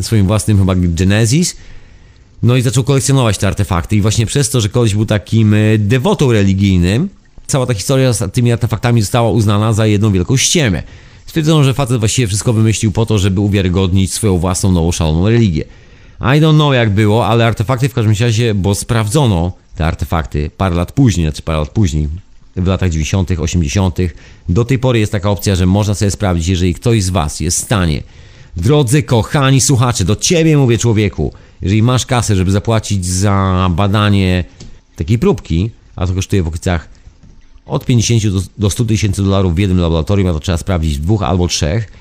swoim 0.00 0.26
własnym 0.26 0.58
chyba 0.58 0.74
Genesis. 0.76 1.56
No 2.42 2.56
i 2.56 2.62
zaczął 2.62 2.84
kolekcjonować 2.84 3.38
te 3.38 3.46
artefakty 3.46 3.96
i 3.96 4.00
właśnie 4.00 4.26
przez 4.26 4.50
to, 4.50 4.60
że 4.60 4.68
koleś 4.68 4.94
był 4.94 5.06
takim 5.06 5.54
e, 5.54 5.78
dewotą 5.78 6.32
religijnym, 6.32 7.08
cała 7.46 7.66
ta 7.66 7.74
historia 7.74 8.12
z 8.12 8.32
tymi 8.32 8.52
artefaktami 8.52 9.00
została 9.00 9.30
uznana 9.30 9.72
za 9.72 9.86
jedną 9.86 10.12
wielką 10.12 10.36
ściemę. 10.36 10.82
Stwierdzono, 11.26 11.64
że 11.64 11.74
facet 11.74 11.98
właściwie 11.98 12.28
wszystko 12.28 12.52
wymyślił 12.52 12.92
po 12.92 13.06
to, 13.06 13.18
żeby 13.18 13.40
uwiarygodnić 13.40 14.12
swoją 14.12 14.38
własną 14.38 14.72
nową 14.72 14.92
szaloną 14.92 15.28
religię. 15.28 15.64
I 16.20 16.40
don't 16.40 16.54
know 16.54 16.74
jak 16.74 16.90
było, 16.90 17.26
ale 17.26 17.46
artefakty 17.46 17.88
w 17.88 17.94
każdym 17.94 18.14
razie, 18.20 18.54
bo 18.54 18.74
sprawdzono 18.74 19.52
te 19.76 19.86
artefakty 19.86 20.50
parę 20.56 20.76
lat 20.76 20.92
później, 20.92 21.26
znaczy 21.26 21.42
parę 21.42 21.58
lat 21.58 21.68
później, 21.68 22.08
w 22.56 22.66
latach 22.66 22.90
90., 22.90 23.30
80., 23.30 23.98
do 24.48 24.64
tej 24.64 24.78
pory 24.78 24.98
jest 24.98 25.12
taka 25.12 25.30
opcja, 25.30 25.54
że 25.54 25.66
można 25.66 25.94
sobie 25.94 26.10
sprawdzić, 26.10 26.48
jeżeli 26.48 26.74
ktoś 26.74 27.02
z 27.02 27.10
Was 27.10 27.40
jest 27.40 27.58
w 27.58 27.64
stanie, 27.64 28.02
drodzy 28.56 29.02
kochani 29.02 29.60
słuchacze, 29.60 30.04
do 30.04 30.16
Ciebie 30.16 30.56
mówię 30.56 30.78
człowieku, 30.78 31.32
jeżeli 31.62 31.82
masz 31.82 32.06
kasę, 32.06 32.36
żeby 32.36 32.50
zapłacić 32.50 33.06
za 33.06 33.68
badanie 33.70 34.44
takiej 34.96 35.18
próbki, 35.18 35.70
a 35.96 36.06
to 36.06 36.14
kosztuje 36.14 36.42
w 36.42 36.46
okolicach 36.46 36.88
od 37.66 37.86
50 37.86 38.26
do, 38.26 38.40
do 38.58 38.70
100 38.70 38.84
tysięcy 38.84 39.22
dolarów 39.22 39.54
w 39.54 39.58
jednym 39.58 39.80
laboratorium, 39.80 40.28
a 40.28 40.32
to 40.32 40.40
trzeba 40.40 40.58
sprawdzić 40.58 40.98
w 40.98 41.00
dwóch 41.00 41.22
albo 41.22 41.48
trzech, 41.48 41.92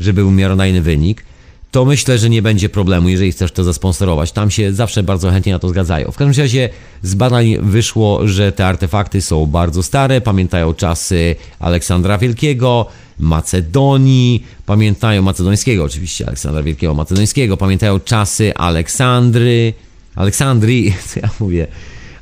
żeby 0.00 0.22
był 0.22 0.30
miarodajny 0.30 0.82
wynik, 0.82 1.24
to 1.70 1.84
myślę, 1.84 2.18
że 2.18 2.30
nie 2.30 2.42
będzie 2.42 2.68
problemu, 2.68 3.08
jeżeli 3.08 3.32
chcesz 3.32 3.52
to 3.52 3.64
zasponsorować. 3.64 4.32
Tam 4.32 4.50
się 4.50 4.72
zawsze 4.72 5.02
bardzo 5.02 5.30
chętnie 5.30 5.52
na 5.52 5.58
to 5.58 5.68
zgadzają. 5.68 6.10
W 6.10 6.16
każdym 6.16 6.44
razie 6.44 6.68
z 7.02 7.14
badań 7.14 7.56
wyszło, 7.60 8.28
że 8.28 8.52
te 8.52 8.66
artefakty 8.66 9.22
są 9.22 9.46
bardzo 9.46 9.82
stare, 9.82 10.20
pamiętają 10.20 10.74
czasy 10.74 11.36
Aleksandra 11.58 12.18
Wielkiego, 12.18 12.86
Macedonii, 13.18 14.44
pamiętają 14.66 15.22
macedońskiego 15.22 15.84
oczywiście, 15.84 16.26
Aleksandra 16.26 16.62
Wielkiego 16.62 16.94
Macedońskiego, 16.94 17.56
pamiętają 17.56 18.00
czasy 18.00 18.54
Aleksandry, 18.54 19.74
Aleksandrii, 20.14 20.94
co 21.08 21.20
ja 21.20 21.30
mówię, 21.40 21.66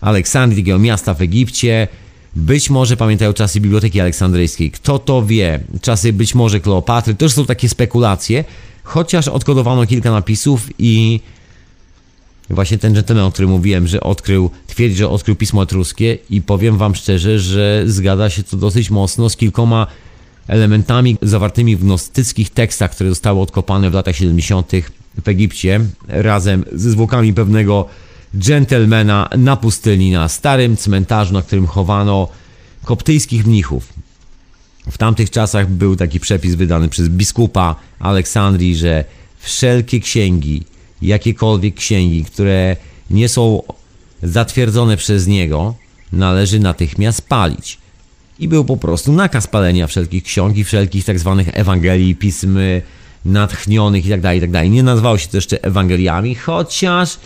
Aleksandrii, 0.00 0.62
takiego 0.62 0.78
miasta 0.78 1.14
w 1.14 1.22
Egipcie, 1.22 1.88
być 2.36 2.70
może 2.70 2.96
pamiętają 2.96 3.32
czasy 3.32 3.60
Biblioteki 3.60 4.00
Aleksandryjskiej. 4.00 4.70
Kto 4.70 4.98
to 4.98 5.26
wie? 5.26 5.60
Czasy 5.82 6.12
być 6.12 6.34
może 6.34 6.60
Kleopatry. 6.60 7.14
To 7.14 7.24
już 7.24 7.34
są 7.34 7.46
takie 7.46 7.68
spekulacje, 7.68 8.44
chociaż 8.88 9.28
odkodowano 9.28 9.86
kilka 9.86 10.10
napisów 10.10 10.68
i 10.78 11.20
właśnie 12.50 12.78
ten 12.78 12.94
gentleman, 12.94 13.24
o 13.24 13.32
którym 13.32 13.50
mówiłem, 13.50 13.86
że 13.86 14.00
odkrył, 14.00 14.50
twierdzi, 14.66 14.96
że 14.96 15.08
odkrył 15.08 15.36
pismo 15.36 15.62
etruskie 15.62 16.18
i 16.30 16.42
powiem 16.42 16.78
wam 16.78 16.94
szczerze, 16.94 17.38
że 17.38 17.82
zgadza 17.86 18.30
się 18.30 18.42
to 18.42 18.56
dosyć 18.56 18.90
mocno 18.90 19.30
z 19.30 19.36
kilkoma 19.36 19.86
elementami 20.46 21.16
zawartymi 21.22 21.76
w 21.76 21.84
gnostyckich 21.84 22.50
tekstach, 22.50 22.90
które 22.90 23.10
zostały 23.10 23.40
odkopane 23.40 23.90
w 23.90 23.94
latach 23.94 24.16
70. 24.16 24.72
w 25.24 25.28
Egipcie, 25.28 25.80
razem 26.08 26.64
ze 26.72 26.90
zwłokami 26.90 27.34
pewnego 27.34 27.88
gentlemana 28.34 29.28
na 29.36 29.56
pustyni, 29.56 30.10
na 30.10 30.28
starym 30.28 30.76
cmentarzu, 30.76 31.34
na 31.34 31.42
którym 31.42 31.66
chowano 31.66 32.28
koptyjskich 32.84 33.46
mnichów. 33.46 34.07
W 34.90 34.98
tamtych 34.98 35.30
czasach 35.30 35.70
był 35.70 35.96
taki 35.96 36.20
przepis 36.20 36.54
wydany 36.54 36.88
przez 36.88 37.08
biskupa 37.08 37.76
Aleksandrii, 37.98 38.76
że 38.76 39.04
wszelkie 39.38 40.00
księgi, 40.00 40.64
jakiekolwiek 41.02 41.74
księgi, 41.74 42.24
które 42.24 42.76
nie 43.10 43.28
są 43.28 43.62
zatwierdzone 44.22 44.96
przez 44.96 45.26
niego, 45.26 45.74
należy 46.12 46.60
natychmiast 46.60 47.28
palić. 47.28 47.78
I 48.38 48.48
był 48.48 48.64
po 48.64 48.76
prostu 48.76 49.12
nakaz 49.12 49.46
palenia 49.46 49.86
wszelkich 49.86 50.24
ksiąg 50.24 50.56
i 50.56 50.64
wszelkich 50.64 51.04
tak 51.04 51.18
zwanych 51.18 51.48
Ewangelii, 51.52 52.16
pism 52.16 52.58
natchnionych 53.24 54.06
itd., 54.06 54.34
itd. 54.34 54.68
Nie 54.68 54.82
nazywało 54.82 55.18
się 55.18 55.28
to 55.28 55.36
jeszcze 55.36 55.64
Ewangeliami, 55.64 56.34
chociaż 56.34 57.18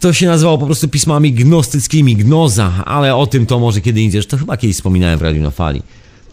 to 0.00 0.12
się 0.12 0.26
nazywało 0.26 0.58
po 0.58 0.66
prostu 0.66 0.88
pismami 0.88 1.32
gnostyckimi, 1.32 2.16
gnoza, 2.16 2.84
ale 2.84 3.16
o 3.16 3.26
tym 3.26 3.46
to 3.46 3.58
może 3.58 3.80
kiedy 3.80 4.00
indziej, 4.00 4.24
to 4.24 4.36
chyba 4.36 4.56
kiedyś 4.56 4.76
wspominałem 4.76 5.18
w 5.18 5.22
Radiu 5.22 5.42
na 5.42 5.50
Fali. 5.50 5.82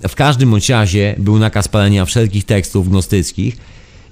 W 0.08 0.16
każdym 0.16 0.52
bądź 0.52 0.70
razie 0.70 1.16
był 1.18 1.40
nakaz 1.40 1.68
palenia 1.68 2.06
wszelkich 2.06 2.46
tekstów 2.46 2.90
gnostyckich 2.90 3.58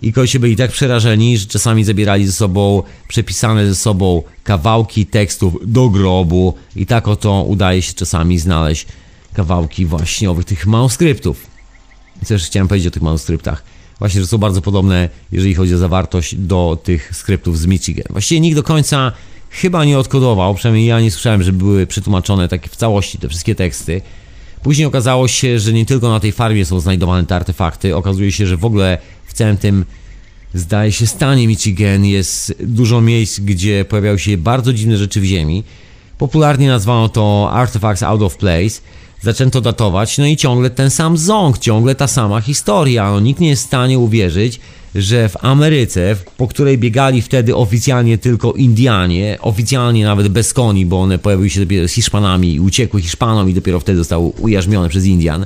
i 0.02 0.14
kości 0.14 0.40
byli 0.40 0.56
tak 0.56 0.72
przerażeni, 0.72 1.38
że 1.38 1.46
czasami 1.46 1.84
zabierali 1.84 2.26
ze 2.26 2.32
sobą 2.32 2.84
przepisane 3.08 3.68
ze 3.68 3.76
sobą 3.76 4.24
kawałki 4.44 5.06
tekstów 5.06 5.58
do 5.66 5.90
grobu 5.90 6.54
i 6.76 6.86
tak 6.86 7.08
oto 7.08 7.44
udaje 7.44 7.82
się 7.82 7.94
czasami 7.94 8.40
znaleźć 8.40 8.86
kawałki 9.34 9.86
właśnie 9.86 10.32
owych 10.32 10.46
tych 10.46 10.68
manuskryptów. 10.68 11.48
Też 12.28 12.46
chciałem 12.46 12.68
powiedzieć 12.68 12.88
o 12.88 12.92
tych 12.92 13.04
manuskryptach. 13.04 13.64
Właśnie, 14.00 14.22
że 14.22 14.28
są 14.28 14.38
bardzo 14.38 14.62
podobne, 14.62 15.10
jeżeli 15.32 15.56
chodzi 15.56 15.74
o 15.74 15.78
zawartość, 15.78 16.36
do 16.36 16.78
tych 16.84 17.16
skryptów 17.16 17.60
z 17.60 17.66
Michigan. 17.66 18.06
Właściwie 18.10 18.42
nikt 18.42 18.56
do 18.56 18.64
końca 18.64 19.12
chyba 19.50 19.86
nie 19.86 20.00
odkodował, 20.00 20.56
przynajmniej 20.56 20.86
ja 20.86 21.02
nie 21.02 21.12
słyszałem, 21.12 21.44
że 21.44 21.54
były 21.54 21.88
przetłumaczone 21.88 22.48
takie 22.48 22.70
w 22.70 22.76
całości 22.76 23.18
te 23.18 23.30
wszystkie 23.30 23.56
teksty. 23.56 24.02
Później 24.64 24.88
okazało 24.88 25.28
się, 25.28 25.60
że 25.60 25.74
nie 25.74 25.86
tylko 25.86 26.10
na 26.10 26.20
tej 26.20 26.32
farmie 26.32 26.66
są 26.66 26.80
znajdowane 26.80 27.26
te 27.26 27.36
artefakty, 27.36 27.96
okazuje 27.96 28.32
się, 28.32 28.48
że 28.48 28.58
w 28.58 28.66
ogóle 28.66 28.98
w 29.26 29.34
całym 29.34 29.58
tym, 29.58 29.86
zdaje 30.54 30.92
się, 30.92 31.08
stanie 31.08 31.48
Michigan 31.48 32.06
jest 32.06 32.54
dużo 32.60 33.02
miejsc, 33.02 33.40
gdzie 33.40 33.86
pojawiały 33.86 34.20
się 34.20 34.38
bardzo 34.38 34.74
dziwne 34.74 34.98
rzeczy 34.98 35.22
w 35.22 35.24
ziemi. 35.24 35.64
Popularnie 36.18 36.68
nazwano 36.68 37.10
to 37.10 37.50
Artifacts 37.52 38.04
Out 38.04 38.22
of 38.22 38.38
Place. 38.38 38.82
Zaczęto 39.22 39.62
datować, 39.62 40.18
no 40.18 40.26
i 40.26 40.38
ciągle 40.38 40.70
ten 40.70 40.90
sam 40.90 41.18
ząg, 41.18 41.58
ciągle 41.58 41.96
ta 41.96 42.08
sama 42.08 42.42
historia. 42.42 43.12
No, 43.12 43.20
nikt 43.20 43.40
nie 43.40 43.50
jest 43.50 43.64
w 43.64 43.66
stanie 43.66 44.00
uwierzyć, 44.00 44.60
że 44.98 45.30
w 45.30 45.46
Ameryce, 45.46 46.16
po 46.38 46.48
której 46.48 46.78
biegali 46.78 47.22
wtedy 47.22 47.56
oficjalnie 47.56 48.18
tylko 48.18 48.54
Indianie, 48.54 49.38
oficjalnie 49.42 50.06
nawet 50.06 50.28
bez 50.28 50.54
koni, 50.54 50.86
bo 50.86 51.02
one 51.02 51.20
pojawiły 51.20 51.50
się 51.50 51.60
dopiero 51.60 51.88
z 51.88 51.92
Hiszpanami 51.92 52.54
i 52.54 52.60
uciekły 52.60 53.02
Hiszpanom 53.02 53.50
i 53.50 53.54
dopiero 53.54 53.80
wtedy 53.80 53.98
zostały 53.98 54.24
ujarzmione 54.26 54.90
przez 54.90 55.06
Indian, 55.06 55.46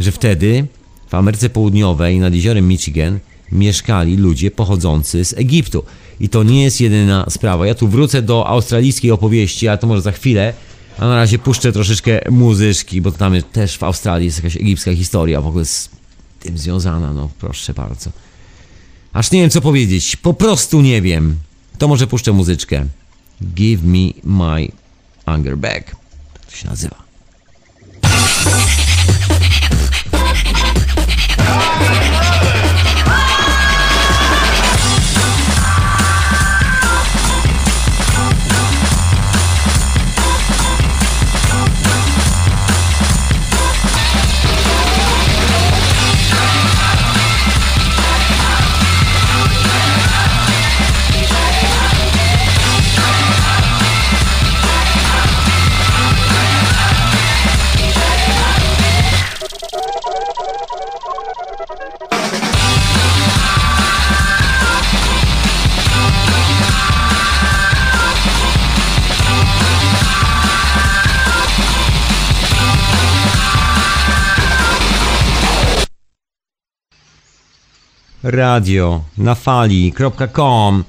że 0.00 0.12
wtedy 0.12 0.66
w 1.08 1.14
Ameryce 1.14 1.50
Południowej 1.50 2.18
nad 2.18 2.34
jeziorem 2.34 2.68
Michigan 2.68 3.18
mieszkali 3.52 4.16
ludzie 4.16 4.50
pochodzący 4.50 5.24
z 5.24 5.32
Egiptu. 5.32 5.84
I 6.20 6.28
to 6.28 6.42
nie 6.42 6.62
jest 6.62 6.80
jedyna 6.80 7.26
sprawa. 7.30 7.66
Ja 7.66 7.74
tu 7.74 7.88
wrócę 7.88 8.22
do 8.22 8.46
australijskiej 8.46 9.10
opowieści, 9.10 9.68
ale 9.68 9.78
to 9.78 9.86
może 9.86 10.02
za 10.02 10.12
chwilę. 10.12 10.52
A 10.98 11.06
na 11.06 11.16
razie 11.16 11.38
puszczę 11.38 11.72
troszeczkę 11.72 12.20
muzyczki, 12.30 13.00
bo 13.00 13.12
tam 13.12 13.42
też 13.52 13.78
w 13.78 13.82
Australii 13.82 14.26
jest 14.26 14.38
jakaś 14.38 14.56
egipska 14.56 14.94
historia 14.94 15.40
w 15.40 15.46
ogóle 15.46 15.64
z 15.64 15.88
tym 16.40 16.58
związana. 16.58 17.12
No 17.12 17.30
proszę 17.40 17.74
bardzo. 17.74 18.10
Aż 19.18 19.30
nie 19.30 19.40
wiem 19.40 19.50
co 19.50 19.60
powiedzieć. 19.60 20.16
Po 20.16 20.34
prostu 20.34 20.80
nie 20.80 21.02
wiem. 21.02 21.36
To 21.78 21.88
może 21.88 22.06
puszczę 22.06 22.32
muzyczkę. 22.32 22.86
Give 23.54 23.82
me 23.82 24.12
my 24.24 24.68
anger 25.26 25.56
back. 25.56 25.96
Tak 26.32 26.46
to 26.46 26.56
się 26.56 26.68
nazywa. 26.68 26.96
Radio 78.22 79.04
na 79.18 79.34
fali.com 79.34 80.84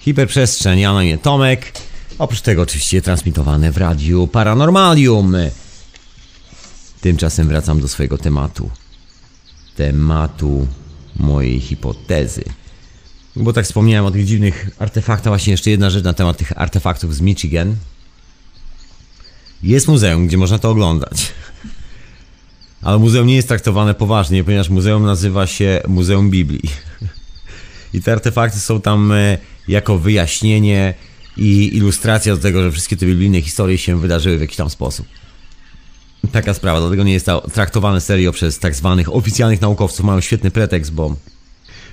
hiperprzestrzeń, 0.00 0.80
ja 0.80 0.92
na 0.92 1.04
imię 1.04 1.18
Tomek. 1.18 1.72
Oprócz 2.18 2.40
tego 2.40 2.62
oczywiście 2.62 3.02
transmitowane 3.02 3.72
w 3.72 3.76
radiu 3.76 4.26
Paranormalium. 4.26 5.36
Tymczasem 7.00 7.48
wracam 7.48 7.80
do 7.80 7.88
swojego 7.88 8.18
tematu. 8.18 8.70
Tematu 9.76 10.66
mojej 11.16 11.60
hipotezy. 11.60 12.44
Bo 13.36 13.52
tak 13.52 13.64
wspomniałem 13.64 14.04
o 14.04 14.10
tych 14.10 14.26
dziwnych 14.26 14.70
artefaktach. 14.78 15.30
Właśnie 15.30 15.50
jeszcze 15.50 15.70
jedna 15.70 15.90
rzecz 15.90 16.04
na 16.04 16.12
temat 16.12 16.36
tych 16.36 16.52
artefaktów 16.60 17.14
z 17.14 17.20
Michigan. 17.20 17.76
Jest 19.62 19.88
muzeum, 19.88 20.26
gdzie 20.26 20.36
można 20.36 20.58
to 20.58 20.70
oglądać 20.70 21.32
ale 22.82 22.98
muzeum 22.98 23.26
nie 23.26 23.36
jest 23.36 23.48
traktowane 23.48 23.94
poważnie, 23.94 24.44
ponieważ 24.44 24.68
muzeum 24.68 25.06
nazywa 25.06 25.46
się 25.46 25.80
Muzeum 25.88 26.30
Biblii. 26.30 26.70
I 27.94 28.02
te 28.02 28.12
artefakty 28.12 28.60
są 28.60 28.80
tam 28.80 29.12
e, 29.12 29.38
jako 29.68 29.98
wyjaśnienie 29.98 30.94
i 31.36 31.76
ilustracja 31.76 32.36
do 32.36 32.42
tego, 32.42 32.62
że 32.62 32.70
wszystkie 32.70 32.96
te 32.96 33.06
biblijne 33.06 33.42
historie 33.42 33.78
się 33.78 34.00
wydarzyły 34.00 34.38
w 34.38 34.40
jakiś 34.40 34.56
tam 34.56 34.70
sposób. 34.70 35.06
Taka 36.32 36.54
sprawa, 36.54 36.80
dlatego 36.80 37.02
nie 37.02 37.12
jest 37.12 37.26
to 37.26 37.40
traktowane 37.40 38.00
serio 38.00 38.32
przez 38.32 38.58
tak 38.58 38.74
zwanych 38.74 39.14
oficjalnych 39.14 39.60
naukowców. 39.60 40.06
Mają 40.06 40.20
świetny 40.20 40.50
pretekst, 40.50 40.92
bo, 40.92 41.16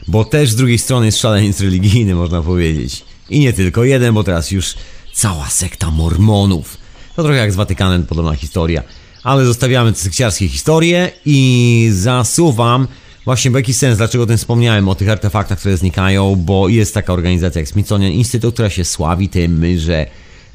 bo 0.07 0.25
też 0.25 0.51
z 0.51 0.55
drugiej 0.55 0.77
strony 0.77 1.05
jest 1.05 1.19
szaleniec 1.19 1.61
religijny, 1.61 2.15
można 2.15 2.41
powiedzieć. 2.41 3.05
I 3.29 3.39
nie 3.39 3.53
tylko 3.53 3.83
jeden, 3.83 4.13
bo 4.13 4.23
teraz 4.23 4.51
już 4.51 4.73
cała 5.13 5.49
sekta 5.49 5.91
mormonów. 5.91 6.77
To 7.15 7.23
trochę 7.23 7.37
jak 7.37 7.51
z 7.51 7.55
Watykanem 7.55 8.05
podobna 8.05 8.35
historia. 8.35 8.83
Ale 9.23 9.45
zostawiamy 9.45 9.93
te 9.93 9.99
sekciarskie 9.99 10.47
historie 10.47 11.11
i 11.25 11.89
zasuwam 11.93 12.87
właśnie 13.25 13.51
w 13.51 13.53
jakiś 13.53 13.75
sens, 13.75 13.97
dlaczego 13.97 14.23
o 14.23 14.27
tym 14.27 14.37
wspomniałem, 14.37 14.89
o 14.89 14.95
tych 14.95 15.09
artefaktach, 15.09 15.59
które 15.59 15.77
znikają, 15.77 16.35
bo 16.35 16.69
jest 16.69 16.93
taka 16.93 17.13
organizacja 17.13 17.59
jak 17.59 17.69
Smithsonian 17.69 18.11
Institute, 18.11 18.53
która 18.53 18.69
się 18.69 18.85
sławi 18.85 19.29
tym, 19.29 19.65
że 19.77 20.05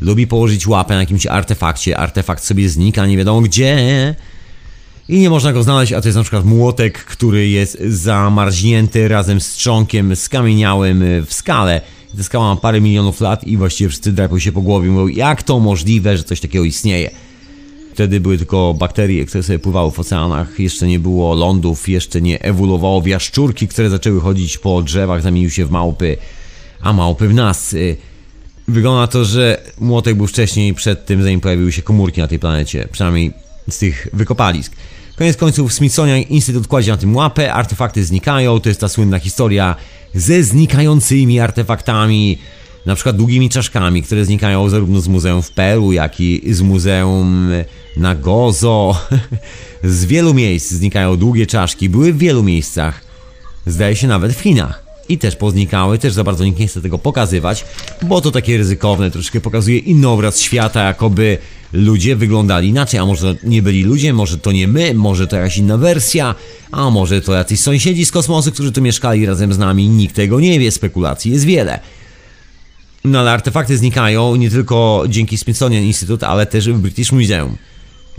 lubi 0.00 0.26
położyć 0.26 0.66
łapę 0.66 0.94
na 0.94 1.00
jakimś 1.00 1.26
artefakcie, 1.26 1.98
artefakt 1.98 2.44
sobie 2.44 2.68
znika, 2.68 3.06
nie 3.06 3.16
wiadomo 3.16 3.40
gdzie 3.40 4.14
i 5.08 5.18
nie 5.18 5.30
można 5.30 5.52
go 5.52 5.62
znaleźć, 5.62 5.92
a 5.92 6.00
to 6.00 6.08
jest 6.08 6.16
na 6.16 6.22
przykład 6.22 6.44
młotek, 6.44 7.04
który 7.04 7.48
jest 7.48 7.78
zamarznięty 7.80 9.08
razem 9.08 9.40
z 9.40 9.52
trzonkiem 9.52 10.16
skamieniałym 10.16 11.04
w 11.26 11.34
skale. 11.34 11.80
Ta 12.16 12.22
skała 12.22 12.54
ma 12.54 12.60
parę 12.60 12.80
milionów 12.80 13.20
lat 13.20 13.44
i 13.44 13.56
właściwie 13.56 13.88
wszyscy 13.88 14.12
drapią 14.12 14.38
się 14.38 14.52
po 14.52 14.60
głowie, 14.60 14.90
mówią, 14.90 15.08
jak 15.08 15.42
to 15.42 15.60
możliwe, 15.60 16.16
że 16.16 16.24
coś 16.24 16.40
takiego 16.40 16.64
istnieje. 16.64 17.10
Wtedy 17.94 18.20
były 18.20 18.38
tylko 18.38 18.74
bakterie, 18.74 19.26
które 19.26 19.42
sobie 19.42 19.58
pływały 19.58 19.90
w 19.90 20.00
oceanach, 20.00 20.60
jeszcze 20.60 20.86
nie 20.86 20.98
było 20.98 21.34
lądów, 21.34 21.88
jeszcze 21.88 22.20
nie 22.20 22.42
ewoluowało. 22.42 23.00
W 23.00 23.06
jaszczurki, 23.06 23.68
które 23.68 23.90
zaczęły 23.90 24.20
chodzić 24.20 24.58
po 24.58 24.82
drzewach, 24.82 25.22
zamieniły 25.22 25.50
się 25.50 25.66
w 25.66 25.70
małpy, 25.70 26.16
a 26.80 26.92
małpy 26.92 27.28
w 27.28 27.34
nas. 27.34 27.72
Y, 27.72 27.96
Wygląda 28.68 29.06
to, 29.06 29.24
że 29.24 29.62
młotek 29.80 30.16
był 30.16 30.26
wcześniej, 30.26 30.74
przed 30.74 31.06
tym 31.06 31.22
zanim 31.22 31.40
pojawiły 31.40 31.72
się 31.72 31.82
komórki 31.82 32.20
na 32.20 32.28
tej 32.28 32.38
planecie, 32.38 32.88
przynajmniej 32.92 33.32
z 33.70 33.78
tych 33.78 34.08
wykopalisk. 34.12 34.72
Koniec 35.16 35.36
końców 35.36 35.72
Smithsonian 35.72 36.20
Instytut 36.20 36.66
kładzie 36.66 36.90
na 36.90 36.96
tym 36.96 37.16
łapę, 37.16 37.52
artefakty 37.52 38.04
znikają, 38.04 38.60
to 38.60 38.68
jest 38.68 38.80
ta 38.80 38.88
słynna 38.88 39.18
historia 39.18 39.76
ze 40.14 40.42
znikającymi 40.42 41.40
artefaktami, 41.40 42.38
na 42.86 42.94
przykład 42.94 43.16
długimi 43.16 43.50
czaszkami, 43.50 44.02
które 44.02 44.24
znikają 44.24 44.68
zarówno 44.68 45.00
z 45.00 45.08
muzeum 45.08 45.42
w 45.42 45.50
Peru, 45.50 45.92
jak 45.92 46.20
i 46.20 46.54
z 46.54 46.60
muzeum 46.60 47.50
na 47.96 48.14
Gozo. 48.14 48.96
Z 49.84 50.04
wielu 50.04 50.34
miejsc 50.34 50.70
znikają 50.70 51.16
długie 51.16 51.46
czaszki, 51.46 51.88
były 51.88 52.12
w 52.12 52.18
wielu 52.18 52.42
miejscach, 52.42 53.00
zdaje 53.66 53.96
się 53.96 54.06
nawet 54.06 54.32
w 54.32 54.40
Chinach. 54.40 54.84
I 55.08 55.18
też 55.18 55.36
poznikały, 55.36 55.98
też 55.98 56.12
za 56.12 56.24
bardzo 56.24 56.44
nikt 56.44 56.58
nie 56.58 56.66
chce 56.66 56.82
tego 56.82 56.98
pokazywać, 56.98 57.64
bo 58.02 58.20
to 58.20 58.30
takie 58.30 58.56
ryzykowne, 58.56 59.10
troszkę 59.10 59.40
pokazuje 59.40 59.78
inny 59.78 60.08
obraz 60.08 60.40
świata, 60.40 60.84
jakoby 60.84 61.38
ludzie 61.72 62.16
wyglądali 62.16 62.68
inaczej, 62.68 63.00
a 63.00 63.06
może 63.06 63.34
nie 63.42 63.62
byli 63.62 63.82
ludzie, 63.82 64.12
może 64.12 64.38
to 64.38 64.52
nie 64.52 64.68
my, 64.68 64.94
może 64.94 65.26
to 65.26 65.36
jakaś 65.36 65.58
inna 65.58 65.78
wersja, 65.78 66.34
a 66.72 66.90
może 66.90 67.20
to 67.20 67.34
jacyś 67.34 67.60
sąsiedzi 67.60 68.04
z 68.04 68.10
kosmosu, 68.10 68.52
którzy 68.52 68.72
tu 68.72 68.82
mieszkali 68.82 69.26
razem 69.26 69.52
z 69.52 69.58
nami, 69.58 69.88
nikt 69.88 70.16
tego 70.16 70.40
nie 70.40 70.60
wie, 70.60 70.70
spekulacji 70.70 71.32
jest 71.32 71.44
wiele. 71.44 71.80
No 73.04 73.20
ale 73.20 73.30
artefakty 73.30 73.76
znikają 73.76 74.36
nie 74.36 74.50
tylko 74.50 75.04
dzięki 75.08 75.38
Smithsonian 75.38 75.82
Institute, 75.82 76.28
ale 76.28 76.46
też 76.46 76.68
w 76.68 76.78
British 76.78 77.12
Museum. 77.12 77.56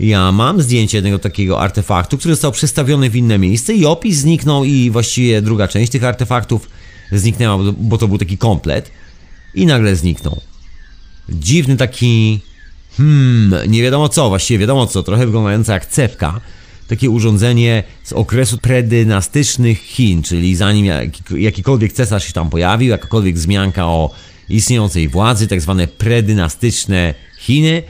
Ja 0.00 0.32
mam 0.32 0.62
zdjęcie 0.62 0.96
jednego 0.98 1.18
takiego 1.18 1.60
artefaktu, 1.60 2.18
który 2.18 2.34
został 2.34 2.52
przestawiony 2.52 3.10
w 3.10 3.16
inne 3.16 3.38
miejsce 3.38 3.74
i 3.74 3.86
opis 3.86 4.16
zniknął 4.18 4.64
i 4.64 4.90
właściwie 4.90 5.42
druga 5.42 5.68
część 5.68 5.92
tych 5.92 6.04
artefaktów 6.04 6.68
zniknęła, 7.12 7.72
bo- 7.78 7.98
to 7.98 8.08
był 8.08 8.18
taki 8.18 8.38
komplet 8.38 8.90
i 9.54 9.66
nagle 9.66 9.96
zniknął. 9.96 10.40
Dziwny 11.28 11.76
taki, 11.76 12.40
hmm, 12.96 13.70
nie 13.70 13.82
wiadomo 13.82 14.08
co, 14.08 14.28
właściwie 14.28 14.58
wiadomo 14.58 14.86
co, 14.86 15.02
trochę 15.02 15.26
wyglądająca 15.26 15.72
jak 15.74 15.86
cepka. 15.86 16.40
takie 16.88 17.10
urządzenie 17.10 17.82
z 18.04 18.12
okresu 18.12 18.58
predynastycznych 18.58 19.82
Chin, 19.82 20.22
czyli 20.22 20.56
zanim 20.56 20.86
jak- 20.86 21.30
jakikolwiek 21.30 21.92
cesarz 21.92 22.24
się 22.26 22.32
tam 22.32 22.50
pojawił, 22.50 22.88
jakakolwiek 22.90 23.34
wzmianka 23.36 23.86
o 23.86 24.10
istniejącej 24.48 25.08
władzy, 25.08 25.46
tak 25.48 25.60
zwane 25.60 25.86
predynastyczne 25.88 27.14
Chiny, 27.38 27.82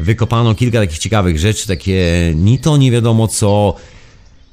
wykopano 0.00 0.54
kilka 0.54 0.78
takich 0.78 0.98
ciekawych 0.98 1.38
rzeczy, 1.38 1.66
takie 1.66 2.32
ni 2.36 2.58
to 2.58 2.76
nie 2.76 2.90
wiadomo 2.90 3.28
co. 3.28 3.74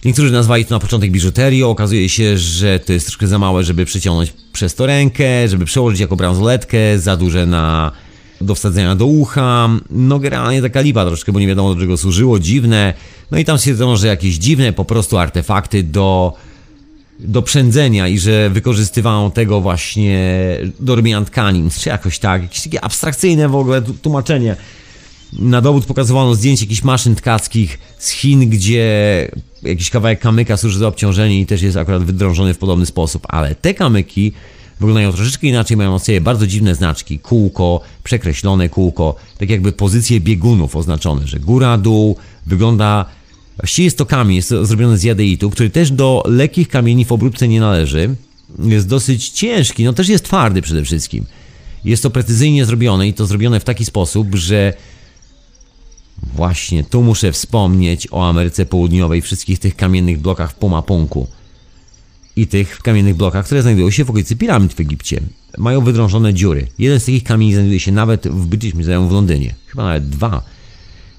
Niektórzy 0.06 0.32
nazwali 0.32 0.66
to 0.66 0.76
na 0.76 0.80
początek 0.80 1.12
biżuterią, 1.12 1.70
okazuje 1.70 2.10
się, 2.10 2.38
że 2.38 2.80
to 2.80 2.94
jest 2.94 3.06
troszkę 3.06 3.28
za 3.28 3.40
małe, 3.40 3.64
żeby 3.64 3.86
przyciągnąć 3.86 4.34
przez 4.54 4.76
to 4.76 4.86
rękę, 4.86 5.48
żeby 5.48 5.66
przełożyć 5.66 6.00
jako 6.00 6.16
bransoletkę, 6.16 7.00
za 7.00 7.18
duże 7.18 7.46
na 7.46 7.92
do 8.42 8.56
wsadzenia 8.56 8.96
do 8.96 9.06
ucha. 9.06 9.70
No 9.90 10.20
generalnie 10.20 10.62
taka 10.62 10.82
lipa 10.82 11.06
troszkę, 11.06 11.32
bo 11.32 11.40
nie 11.40 11.48
wiadomo 11.48 11.76
do 11.76 11.82
czego 11.82 11.98
służyło, 11.98 12.40
dziwne. 12.40 12.94
No 13.32 13.38
i 13.38 13.46
tam 13.46 13.58
stwierdzono, 13.58 13.98
że 13.98 14.08
jakieś 14.08 14.36
dziwne 14.36 14.74
po 14.74 14.86
prostu 14.86 15.18
artefakty 15.18 15.84
do 15.84 16.34
do 17.20 17.42
przędzenia 17.42 18.08
i 18.08 18.20
że 18.20 18.50
wykorzystywano 18.50 19.30
tego 19.30 19.62
właśnie 19.62 20.20
do 20.80 20.96
robienia 20.96 21.22
tkanin, 21.22 21.70
czy 21.70 21.90
jakoś 21.90 22.20
tak, 22.20 22.42
jakieś 22.42 22.62
takie 22.62 22.84
abstrakcyjne 22.84 23.50
w 23.50 23.56
ogóle 23.56 23.82
tłumaczenie. 23.82 24.56
Na 25.34 25.62
dowód 25.62 25.86
pokazywano 25.86 26.36
zdjęcie 26.36 26.66
jakichś 26.66 26.84
maszyn 26.84 27.16
tkackich 27.16 27.80
z 27.98 28.10
Chin, 28.10 28.50
gdzie 28.50 29.32
jakiś 29.64 29.90
kawałek 29.90 30.20
kamyka 30.20 30.58
służy 30.58 30.80
za 30.80 30.88
obciążenie 30.88 31.42
i 31.42 31.46
też 31.46 31.62
jest 31.62 31.78
akurat 31.78 32.04
wydrążony 32.04 32.54
w 32.54 32.58
podobny 32.58 32.86
sposób, 32.86 33.28
ale 33.30 33.56
te 33.56 33.74
kamyki 33.74 34.32
wyglądają 34.80 35.14
troszeczkę 35.14 35.48
inaczej, 35.48 35.78
mają 35.78 35.92
na 35.92 36.00
sobie 36.00 36.22
bardzo 36.22 36.48
dziwne 36.48 36.76
znaczki, 36.76 37.20
kółko, 37.20 37.82
przekreślone 38.04 38.70
kółko, 38.70 39.16
tak 39.38 39.50
jakby 39.50 39.72
pozycje 39.72 40.20
biegunów 40.20 40.76
oznaczone, 40.76 41.28
że 41.28 41.40
góra, 41.40 41.78
dół, 41.78 42.16
wygląda 42.46 43.06
Właściwie 43.58 43.86
jest 43.86 43.98
to 43.98 44.06
kamień, 44.06 44.36
jest 44.36 44.50
to 44.50 44.66
zrobione 44.66 44.98
z 44.98 45.04
jadeitu, 45.04 45.50
który 45.50 45.70
też 45.70 45.92
do 45.92 46.24
lekkich 46.26 46.68
kamieni 46.68 47.06
w 47.06 47.12
obróbce 47.12 47.48
nie 47.48 47.60
należy. 47.60 48.16
Jest 48.60 48.88
dosyć 48.88 49.30
ciężki, 49.30 49.84
no 49.84 49.94
też 49.94 50.10
jest 50.10 50.26
twardy 50.26 50.62
przede 50.62 50.84
wszystkim. 50.84 51.26
Jest 51.86 52.04
to 52.04 52.10
precyzyjnie 52.10 52.66
zrobione 52.66 53.08
i 53.08 53.14
to 53.14 53.26
zrobione 53.26 53.60
w 53.60 53.64
taki 53.64 53.86
sposób, 53.86 54.36
że 54.36 54.74
właśnie 56.24 56.84
tu 56.84 57.04
muszę 57.04 57.32
wspomnieć 57.32 58.08
o 58.12 58.30
Ameryce 58.30 58.66
Południowej, 58.66 59.22
wszystkich 59.22 59.60
tych 59.60 59.76
kamiennych 59.76 60.20
blokach 60.20 60.52
w 60.52 60.56
Pomapunku 60.56 61.28
i 62.36 62.48
tych 62.48 62.80
kamiennych 62.80 63.16
blokach, 63.16 63.46
które 63.46 63.62
znajdują 63.62 63.90
się 63.90 64.06
w 64.06 64.10
okolicy 64.10 64.36
piramid 64.36 64.74
w 64.74 64.80
Egipcie. 64.80 65.22
Mają 65.58 65.82
wydrążone 65.82 66.34
dziury. 66.34 66.68
Jeden 66.80 67.00
z 67.00 67.06
takich 67.06 67.24
kamieni 67.24 67.54
znajduje 67.54 67.80
się 67.80 67.92
nawet 67.92 68.28
w 68.28 68.46
British 68.46 68.74
Museum 68.74 69.10
w 69.10 69.12
Londynie. 69.12 69.56
Chyba 69.68 69.84
nawet 69.84 70.10
dwa. 70.10 70.44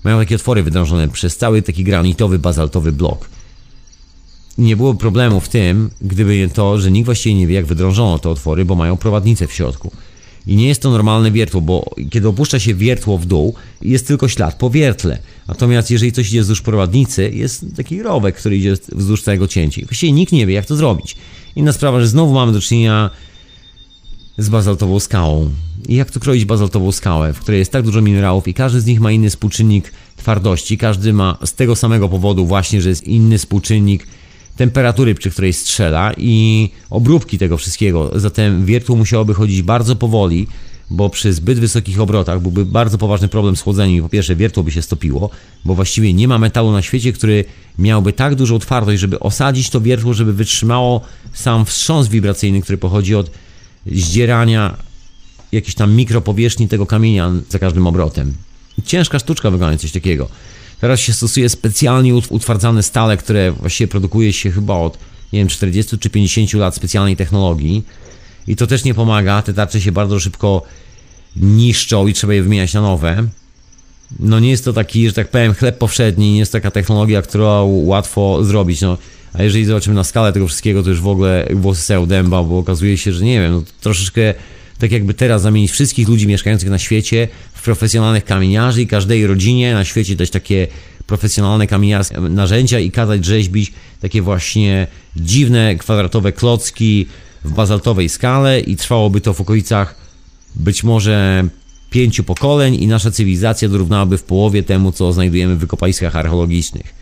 Mają 0.05 0.19
takie 0.19 0.35
otwory 0.35 0.63
wydrążone 0.63 1.09
przez 1.09 1.37
cały 1.37 1.63
taki 1.63 1.85
granitowy, 1.85 2.39
bazaltowy 2.39 2.93
blok. 2.93 3.29
Nie 4.59 4.77
było 4.77 4.95
problemu 4.95 5.41
w 5.41 5.49
tym, 5.49 5.91
gdyby 6.01 6.49
to, 6.55 6.79
że 6.79 6.91
nikt 6.91 7.05
właściwie 7.05 7.35
nie 7.35 7.47
wie, 7.47 7.55
jak 7.55 7.67
wydrążono 7.67 8.19
te 8.19 8.31
otwory, 8.31 8.65
bo 8.65 8.75
mają 8.75 8.97
prowadnicę 8.97 9.47
w 9.47 9.53
środku. 9.53 9.93
I 10.49 10.57
nie 10.57 10.69
jest 10.69 10.83
to 10.83 10.91
normalne 10.91 11.31
wiertło, 11.31 11.61
bo 11.61 11.91
kiedy 12.11 12.29
opuszcza 12.29 12.59
się 12.59 12.75
wiertło 12.75 13.19
w 13.19 13.27
dół, 13.27 13.55
jest 13.83 14.07
tylko 14.07 14.29
ślad 14.29 14.55
po 14.55 14.71
wiertle. 14.71 15.19
Natomiast 15.49 15.91
jeżeli 15.91 16.13
coś 16.13 16.29
idzie 16.29 16.41
wzdłuż 16.41 16.63
prowadnicy, 16.63 17.31
jest 17.35 17.65
taki 17.77 18.03
rowek, 18.03 18.37
który 18.37 18.57
idzie 18.57 18.75
wzdłuż 18.93 19.23
całego 19.23 19.49
cięcia. 19.49 19.81
I 19.81 19.85
właściwie 19.85 20.13
nikt 20.13 20.33
nie 20.33 20.47
wie, 20.47 20.55
jak 20.55 20.67
to 20.67 20.77
zrobić. 20.77 21.17
Inna 21.57 21.73
sprawa, 21.73 22.01
że 22.01 22.09
znowu 22.09 22.35
mamy 22.35 22.53
do 22.53 22.61
czynienia 22.61 23.11
z 24.39 24.49
bazaltową 24.49 25.01
skałą. 25.01 25.51
I 25.89 25.95
jak 25.95 26.11
tu 26.11 26.21
kroić 26.21 26.45
bazaltową 26.45 26.93
skałę, 26.93 27.33
w 27.33 27.41
której 27.41 27.59
jest 27.59 27.73
tak 27.73 27.85
dużo 27.85 28.03
minerałów 28.03 28.49
i 28.49 28.55
każdy 28.55 28.81
z 28.81 28.87
nich 28.87 29.01
ma 29.01 29.13
inny 29.13 29.31
współczynnik 29.31 29.93
twardości, 30.17 30.79
każdy 30.79 31.13
ma 31.13 31.39
z 31.45 31.55
tego 31.55 31.77
samego 31.77 32.09
powodu 32.09 32.47
właśnie, 32.47 32.83
że 32.83 32.89
jest 32.89 33.05
inny 33.05 33.39
współczynnik 33.39 34.07
temperatury, 34.59 35.15
przy 35.15 35.31
której 35.31 35.53
strzela 35.53 36.13
i 36.17 36.71
obróbki 36.91 37.39
tego 37.39 37.59
wszystkiego. 37.59 38.11
Zatem 38.15 38.65
wiertło 38.65 38.97
musiałoby 38.97 39.35
chodzić 39.35 39.63
bardzo 39.63 39.97
powoli, 39.97 40.47
bo 40.91 41.11
przy 41.11 41.33
zbyt 41.33 41.59
wysokich 41.59 42.01
obrotach 42.01 42.41
byłby 42.41 42.65
bardzo 42.65 42.99
poważny 42.99 43.29
problem 43.29 43.57
z 43.57 43.61
chłodzeniem 43.61 43.97
i 43.97 44.03
po 44.03 44.09
pierwsze 44.09 44.37
wiertło 44.37 44.63
by 44.63 44.71
się 44.71 44.83
stopiło, 44.83 45.31
bo 45.65 45.75
właściwie 45.75 46.13
nie 46.13 46.29
ma 46.29 46.39
metalu 46.39 46.73
na 46.73 46.83
świecie, 46.83 47.13
który 47.13 47.45
miałby 47.79 48.13
tak 48.13 48.35
dużą 48.35 48.59
twardość, 48.59 49.01
żeby 49.01 49.21
osadzić 49.21 49.71
to 49.71 49.81
wiertło, 49.81 50.15
żeby 50.15 50.33
wytrzymało 50.33 51.01
sam 51.33 51.65
wstrząs 51.65 52.09
wibracyjny, 52.09 52.61
który 52.61 52.79
pochodzi 52.79 53.15
od 53.15 53.31
zdzierania 53.87 54.77
jakiejś 55.53 55.75
tam 55.75 55.95
mikropowierzchni 55.95 56.69
tego 56.69 56.87
kamienia 56.87 57.33
za 57.49 57.59
każdym 57.59 57.87
obrotem. 57.87 58.35
Ciężka 58.85 59.19
sztuczka 59.19 59.51
wygląda 59.51 59.79
coś 59.79 59.93
takiego. 59.93 60.29
Teraz 60.81 61.01
się 61.01 61.13
stosuje 61.13 61.49
specjalnie 61.49 62.15
ut- 62.15 62.27
utwardzane 62.31 62.83
stale, 62.83 63.17
które 63.17 63.53
właściwie 63.53 63.89
produkuje 63.89 64.33
się 64.33 64.51
chyba 64.51 64.75
od, 64.75 64.99
nie 65.33 65.39
wiem, 65.39 65.49
40 65.49 65.99
czy 65.99 66.11
50 66.11 66.55
lat 66.55 66.75
specjalnej 66.75 67.17
technologii. 67.17 67.85
I 68.47 68.57
to 68.57 68.67
też 68.67 68.85
nie 68.85 68.95
pomaga. 68.95 69.43
Te 69.43 69.55
tarcze 69.55 69.81
się 69.81 69.93
bardzo 69.93 70.21
szybko 70.21 70.63
niszczą 71.37 72.07
i 72.07 72.13
trzeba 72.13 72.35
je 72.35 72.43
wymieniać 72.43 72.75
na 72.75 72.81
nowe. 72.81 73.25
No 74.21 74.41
nie 74.41 74.51
jest 74.51 74.65
to 74.65 74.73
taki, 74.73 75.07
że 75.07 75.13
tak 75.13 75.31
powiem, 75.31 75.55
chleb 75.55 75.79
powszedni, 75.79 76.33
nie 76.33 76.39
jest 76.39 76.53
taka 76.53 76.71
technologia, 76.71 77.23
którą 77.23 77.67
łatwo 77.67 78.45
zrobić. 78.45 78.81
No, 78.81 78.99
a 79.33 79.43
jeżeli 79.43 79.65
zobaczymy 79.65 79.97
na 79.97 80.05
skalę 80.05 80.33
tego 80.33 80.47
wszystkiego, 80.49 80.83
to 80.83 80.91
już 80.91 81.01
w 81.01 81.09
ogóle 81.09 81.49
włosy 81.55 81.83
stają 81.83 82.07
dęba, 82.07 82.43
bo 82.43 82.59
okazuje 82.59 82.99
się, 82.99 83.13
że 83.13 83.25
nie 83.25 83.41
wiem, 83.41 83.53
no, 83.53 83.63
troszeczkę 83.81 84.35
tak 84.79 84.93
jakby 84.93 85.15
teraz 85.15 85.43
zamienić 85.43 85.71
wszystkich 85.71 86.09
ludzi 86.09 86.27
mieszkających 86.27 86.71
na 86.71 86.79
świecie 86.79 87.29
profesjonalnych 87.63 88.25
kamieniarzy 88.25 88.83
i 88.83 88.87
każdej 88.87 89.27
rodzinie 89.27 89.75
na 89.75 89.85
świecie 89.85 90.17
dać 90.17 90.31
takie 90.31 90.67
profesjonalne 91.07 91.67
kamieniarskie 91.67 92.21
narzędzia 92.21 92.79
i 92.79 92.91
kazać 92.91 93.25
rzeźbić 93.25 93.73
takie 94.01 94.23
właśnie 94.23 94.87
dziwne, 95.17 95.77
kwadratowe 95.77 96.33
klocki 96.33 97.07
w 97.45 97.53
bazaltowej 97.53 98.09
skale 98.09 98.61
i 98.61 98.77
trwałoby 98.77 99.21
to 99.21 99.35
w 99.35 99.41
okolicach 99.41 99.95
być 100.55 100.85
może 100.85 101.45
pięciu 101.91 102.25
pokoleń 102.25 102.75
i 102.75 102.87
nasza 102.87 103.11
cywilizacja 103.11 103.69
dorównałaby 103.69 104.19
w 104.19 104.23
połowie 104.23 104.63
temu, 104.63 104.93
co 104.93 105.13
znajdujemy 105.13 105.57
w 105.57 105.59
wykopaliskach 105.59 106.17
archeologicznych. 106.17 106.95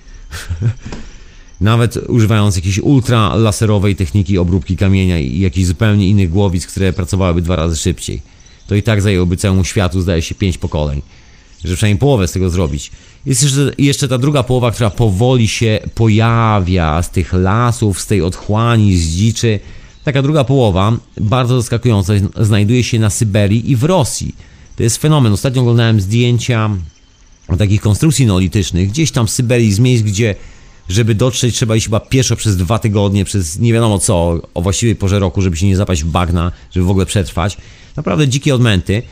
Nawet 1.60 1.96
używając 1.96 2.56
jakiejś 2.56 2.78
ultra 2.78 3.34
laserowej 3.34 3.96
techniki 3.96 4.38
obróbki 4.38 4.76
kamienia 4.76 5.18
i 5.18 5.40
jakichś 5.40 5.66
zupełnie 5.66 6.08
innych 6.08 6.30
głowic, 6.30 6.66
które 6.66 6.92
pracowałyby 6.92 7.42
dwa 7.42 7.56
razy 7.56 7.76
szybciej. 7.76 8.22
To 8.66 8.74
i 8.74 8.82
tak 8.82 9.02
zajęłoby 9.02 9.36
całemu 9.36 9.64
światu, 9.64 10.00
zdaje 10.00 10.22
się, 10.22 10.34
pięć 10.34 10.58
pokoleń. 10.58 11.02
Żeby 11.64 11.76
przynajmniej 11.76 11.98
połowę 11.98 12.28
z 12.28 12.32
tego 12.32 12.50
zrobić. 12.50 12.90
Jest 13.26 13.42
jeszcze, 13.42 13.72
jeszcze 13.78 14.08
ta 14.08 14.18
druga 14.18 14.42
połowa, 14.42 14.70
która 14.70 14.90
powoli 14.90 15.48
się 15.48 15.78
pojawia 15.94 17.02
z 17.02 17.10
tych 17.10 17.32
lasów, 17.32 18.00
z 18.00 18.06
tej 18.06 18.22
otchłani, 18.22 18.96
z 18.96 19.08
dziczy. 19.08 19.60
Taka 20.04 20.22
druga 20.22 20.44
połowa, 20.44 20.92
bardzo 21.20 21.60
zaskakująca, 21.60 22.12
znajduje 22.40 22.84
się 22.84 22.98
na 22.98 23.10
Syberii 23.10 23.70
i 23.70 23.76
w 23.76 23.84
Rosji. 23.84 24.34
To 24.76 24.82
jest 24.82 24.96
fenomen. 24.96 25.32
Ostatnio 25.32 25.62
oglądałem 25.62 26.00
zdjęcia 26.00 26.70
takich 27.58 27.80
konstrukcji 27.80 28.26
neolitycznych, 28.26 28.88
gdzieś 28.88 29.10
tam 29.10 29.26
w 29.26 29.30
Syberii, 29.30 29.72
z 29.72 29.78
miejsc, 29.78 30.04
gdzie 30.04 30.34
żeby 30.88 31.14
dotrzeć 31.14 31.54
trzeba 31.54 31.76
iść 31.76 31.86
chyba 31.86 32.00
pieszo 32.00 32.36
przez 32.36 32.56
dwa 32.56 32.78
tygodnie, 32.78 33.24
przez 33.24 33.58
nie 33.58 33.72
wiadomo 33.72 33.98
co, 33.98 34.40
o 34.54 34.62
właściwej 34.62 34.96
porze 34.96 35.18
roku, 35.18 35.42
żeby 35.42 35.56
się 35.56 35.66
nie 35.66 35.76
zapaść 35.76 36.04
w 36.04 36.06
bagna, 36.06 36.52
żeby 36.70 36.86
w 36.86 36.90
ogóle 36.90 37.06
przetrwać. 37.06 37.56
Naprawdę 37.96 38.28
dzikie 38.28 38.54
odmęty. 38.54 39.02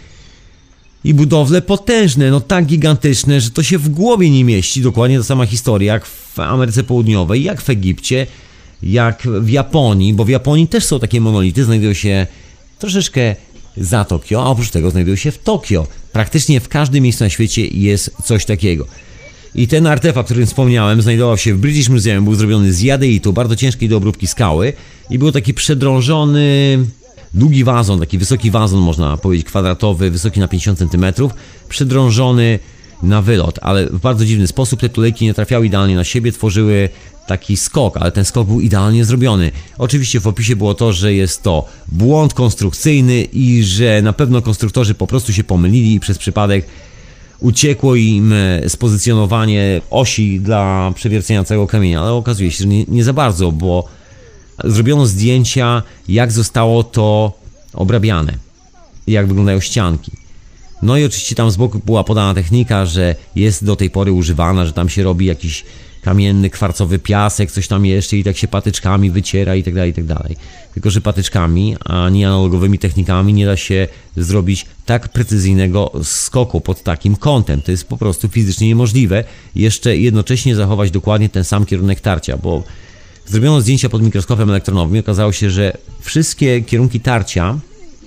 I 1.05 1.15
budowle 1.15 1.63
potężne, 1.63 2.31
no 2.31 2.41
tak 2.41 2.67
gigantyczne, 2.67 3.41
że 3.41 3.51
to 3.51 3.63
się 3.63 3.79
w 3.79 3.89
głowie 3.89 4.31
nie 4.31 4.45
mieści. 4.45 4.83
Dokładnie 4.83 5.19
ta 5.19 5.25
sama 5.25 5.47
historia 5.47 5.93
jak 5.93 6.07
w 6.07 6.39
Ameryce 6.39 6.85
Południowej, 6.85 7.43
jak 7.43 7.63
w 7.63 7.71
Egipcie, 7.71 8.27
jak 8.83 9.23
w 9.23 9.49
Japonii, 9.49 10.15
bo 10.15 10.25
w 10.25 10.29
Japonii 10.29 10.69
też 10.69 10.85
są 10.85 11.01
takie 11.01 11.21
monolity, 11.21 11.65
znajdują 11.65 11.95
się 11.95 12.27
troszeczkę 12.79 13.37
za 13.77 14.05
Tokio, 14.05 14.43
a 14.43 14.47
oprócz 14.47 14.71
tego 14.71 14.91
znajdują 14.91 15.17
się 15.17 15.31
w 15.31 15.39
Tokio. 15.39 15.87
Praktycznie 16.13 16.61
w 16.61 16.69
każdym 16.69 17.03
miejscu 17.03 17.25
na 17.25 17.31
świecie 17.31 17.67
jest 17.67 18.11
coś 18.25 18.45
takiego. 18.45 18.87
I 19.55 19.69
ten 19.69 19.87
artefakt, 19.87 20.25
o 20.25 20.25
którym 20.25 20.47
wspomniałem, 20.47 21.03
znajdował 21.03 21.39
się 21.39 21.55
w 21.55 21.59
British 21.59 21.89
Museum, 21.89 22.25
był 22.25 22.35
zrobiony 22.35 22.73
z 22.73 22.81
jadeitu, 22.81 23.33
bardzo 23.33 23.57
ciężkiej 23.57 23.89
do 23.89 23.97
obróbki 23.97 24.27
skały 24.27 24.73
i 25.11 25.19
był 25.19 25.33
taki 25.33 25.55
przedrążony, 25.55 26.79
długi 27.35 27.65
wazon, 27.65 28.01
taki 28.01 28.19
wysoki 28.19 28.51
wazon, 28.51 28.81
można 28.81 29.17
powiedzieć, 29.17 29.47
kwadratowy, 29.47 30.11
wysoki 30.11 30.41
na 30.41 30.49
50 30.49 30.79
cm, 30.79 31.05
przedrążony 31.69 32.59
na 33.03 33.23
wylot, 33.23 33.59
ale 33.63 33.87
w 33.87 34.01
bardzo 34.01 34.25
dziwny 34.25 34.47
sposób 34.47 34.81
te 34.81 34.89
tulejki 34.89 35.25
nie 35.25 35.35
trafiały 35.35 35.67
idealnie 35.67 35.97
na 35.97 36.05
siebie, 36.05 36.33
tworzyły 36.33 36.89
taki 37.27 37.57
skok, 37.57 37.97
ale 37.97 38.13
ten 38.13 38.25
skok 38.25 38.49
był 38.49 38.61
idealnie 38.61 39.05
zrobiony. 39.05 39.51
Oczywiście 39.79 40.21
w 40.21 40.27
opisie 40.27 40.57
było 40.57 40.75
to, 40.75 40.93
że 40.93 41.15
jest 41.15 41.43
to 41.43 41.69
błąd 41.89 42.35
konstrukcyjny 42.35 43.23
i 43.23 43.63
że 43.63 44.03
na 44.03 44.13
pewno 44.13 44.43
konstruktorzy 44.43 44.95
po 44.95 45.07
prostu 45.07 45.33
się 45.33 45.45
pomylili 45.45 45.95
i 45.95 46.01
przez 46.01 46.19
przypadek 46.19 46.67
uciekło 47.45 47.95
im 47.95 48.33
e, 48.33 48.69
spozycjonowanie 48.69 49.81
osi 49.91 50.41
dla 50.41 50.93
przewiercenia 50.95 51.45
całego 51.45 51.67
kamienia, 51.67 52.01
ale 52.01 52.13
okazuje 52.13 52.51
się, 52.51 52.59
że 52.59 52.69
nie, 52.69 52.85
nie 52.89 53.05
za 53.05 53.13
bardzo, 53.13 53.53
bo 53.53 53.89
zrobiono 54.65 55.07
zdjęcia, 55.07 55.83
jak 56.09 56.33
zostało 56.33 56.83
to 56.85 57.33
obrabiane, 57.73 58.35
jak 59.07 59.27
wyglądają 59.27 59.61
ścianki. 59.61 60.13
No 60.83 60.97
i 60.97 61.05
oczywiście 61.05 61.35
tam 61.35 61.51
z 61.51 61.57
boku 61.57 61.81
była 61.87 62.05
podana 62.05 62.35
technika, 62.35 62.87
że 62.87 63.15
jest 63.37 63.65
do 63.65 63.77
tej 63.77 63.91
pory 63.91 64.13
używana, 64.13 64.67
że 64.67 64.73
tam 64.73 64.89
się 64.89 65.03
robi 65.03 65.27
jakiś 65.27 65.65
kamienny, 66.05 66.51
kwarcowy 66.51 66.99
piasek, 66.99 67.51
coś 67.51 67.69
tam 67.69 67.87
jeszcze 67.87 68.17
i 68.17 68.25
tak 68.25 68.37
się 68.37 68.49
patyczkami 68.49 69.11
wyciera 69.11 69.57
i 69.57 69.63
tak 69.63 69.75
dalej, 69.75 69.91
i 69.91 69.95
tak 69.95 70.05
dalej. 70.05 70.37
Tylko, 70.75 70.91
że 70.91 71.01
patyczkami, 71.01 71.77
a 71.85 72.11
nie 72.11 72.29
analogowymi 72.29 72.79
technikami 72.79 73.35
nie 73.35 73.47
da 73.47 73.57
się 73.57 73.89
zrobić 74.17 74.67
tak 74.87 75.09
precyzyjnego 75.09 75.93
skoku 76.03 76.61
pod 76.61 76.83
takim 76.83 77.17
kątem. 77.17 77.63
To 77.63 77.71
jest 77.71 77.89
po 77.89 77.97
prostu 77.97 78.29
fizycznie 78.29 78.69
niemożliwe. 78.69 79.25
Jeszcze 79.55 79.97
jednocześnie 79.97 80.57
zachować 80.57 80.91
dokładnie 80.91 81.29
ten 81.29 81.45
sam 81.45 81.67
kierunek 81.67 82.01
tarcia, 82.01 82.37
bo 82.37 82.63
zrobiono 83.27 83.61
zdjęcia 83.61 83.89
pod 83.89 84.03
mikroskopem 84.03 84.51
elektronowym 84.51 84.97
i 84.97 85.01
okazało 85.01 85.33
się, 85.33 85.51
że 85.51 85.77
wszystkie 86.01 86.63
kierunki 86.63 87.01
tarcia 87.01 87.59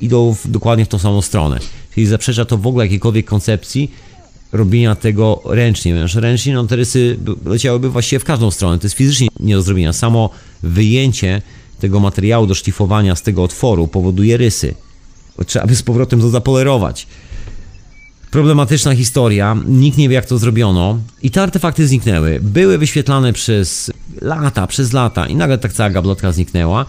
idą 0.02 0.34
w, 0.34 0.48
dokładnie 0.48 0.86
w 0.86 0.88
tą 0.88 1.00
samą 1.00 1.22
stronę. 1.22 1.60
Czyli 1.93 2.08
zaprzecza 2.08 2.45
to 2.45 2.58
w 2.58 2.68
ogóle 2.68 2.86
jakiejkolwiek 2.86 3.26
koncepcji 3.26 3.91
robienia 4.52 4.95
tego 4.95 5.41
ręcznie, 5.45 5.91
ponieważ 5.91 6.16
ręcznie 6.16 6.54
no, 6.54 6.64
te 6.64 6.76
rysy 6.76 7.18
by- 7.20 7.50
leciałyby 7.50 7.89
właściwie 7.89 8.20
w 8.20 8.24
każdą 8.24 8.52
stronę. 8.52 8.80
To 8.80 8.86
jest 8.86 8.95
fizycznie 8.95 9.28
nie 9.39 9.56
do 9.56 9.62
zrobienia. 9.62 9.93
Samo 9.93 10.30
wyjęcie 10.64 11.41
tego 11.80 12.00
materiału 12.00 12.48
do 12.48 12.56
szlifowania 12.56 13.16
z 13.16 13.22
tego 13.22 13.43
otworu 13.43 13.88
powoduje 13.88 14.38
rysy. 14.38 14.76
Trzeba 15.45 15.66
by 15.68 15.76
z 15.76 15.84
powrotem 15.84 16.22
to 16.22 16.30
zapolerować. 16.30 17.08
Problematyczna 18.32 18.95
historia, 18.95 19.58
nikt 19.68 19.98
nie 19.98 20.10
wie 20.10 20.16
jak 20.16 20.26
to 20.26 20.38
zrobiono 20.38 21.00
i 21.22 21.32
te 21.32 21.41
artefakty 21.41 21.88
zniknęły. 21.88 22.39
Były 22.41 22.78
wyświetlane 22.78 23.34
przez 23.34 23.91
lata, 24.22 24.68
przez 24.68 24.93
lata 24.93 25.28
i 25.28 25.36
nagle 25.36 25.58
tak 25.58 25.74
cała 25.74 25.89
gablotka 25.89 26.32
zniknęła. 26.32 26.86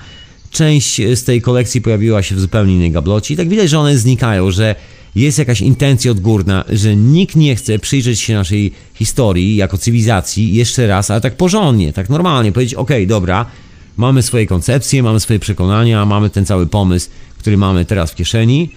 Część 0.51 0.97
z 1.15 1.25
tej 1.25 1.43
kolekcji 1.43 1.81
pojawiła 1.81 2.23
się 2.23 2.35
w 2.35 2.41
zupełnie 2.41 2.75
innej 2.75 2.91
gablocie 2.91 3.35
i 3.35 3.37
tak 3.37 3.49
widać, 3.49 3.71
że 3.71 3.79
one 3.79 3.99
znikają, 3.99 4.51
że 4.51 4.75
jest 5.15 5.39
jakaś 5.39 5.61
intencja 5.61 6.11
odgórna, 6.11 6.65
że 6.69 6.97
nikt 6.97 7.37
nie 7.37 7.57
chce 7.57 7.79
przyjrzeć 7.79 8.21
się 8.21 8.35
naszej 8.35 8.73
historii 8.95 9.57
jako 9.57 9.79
cywilizacji 9.79 10.55
jeszcze 10.55 10.87
raz, 10.87 11.11
ale 11.11 11.21
tak 11.21 11.37
porządnie, 11.37 11.93
tak 11.93 12.09
normalnie, 12.09 12.53
powiedzieć, 12.53 12.75
ok, 12.75 12.91
dobra, 13.07 13.47
mamy 13.97 14.23
swoje 14.23 14.47
koncepcje, 14.47 15.03
mamy 15.03 15.21
swoje 15.21 15.39
przekonania, 15.39 16.07
mamy 16.07 16.31
ten 16.31 16.47
cały 16.47 16.67
pomysł, 16.67 17.11
który 17.39 17.57
mamy 17.57 17.85
teraz 17.85 18.11
w 18.11 18.15
kieszeni, 18.15 18.71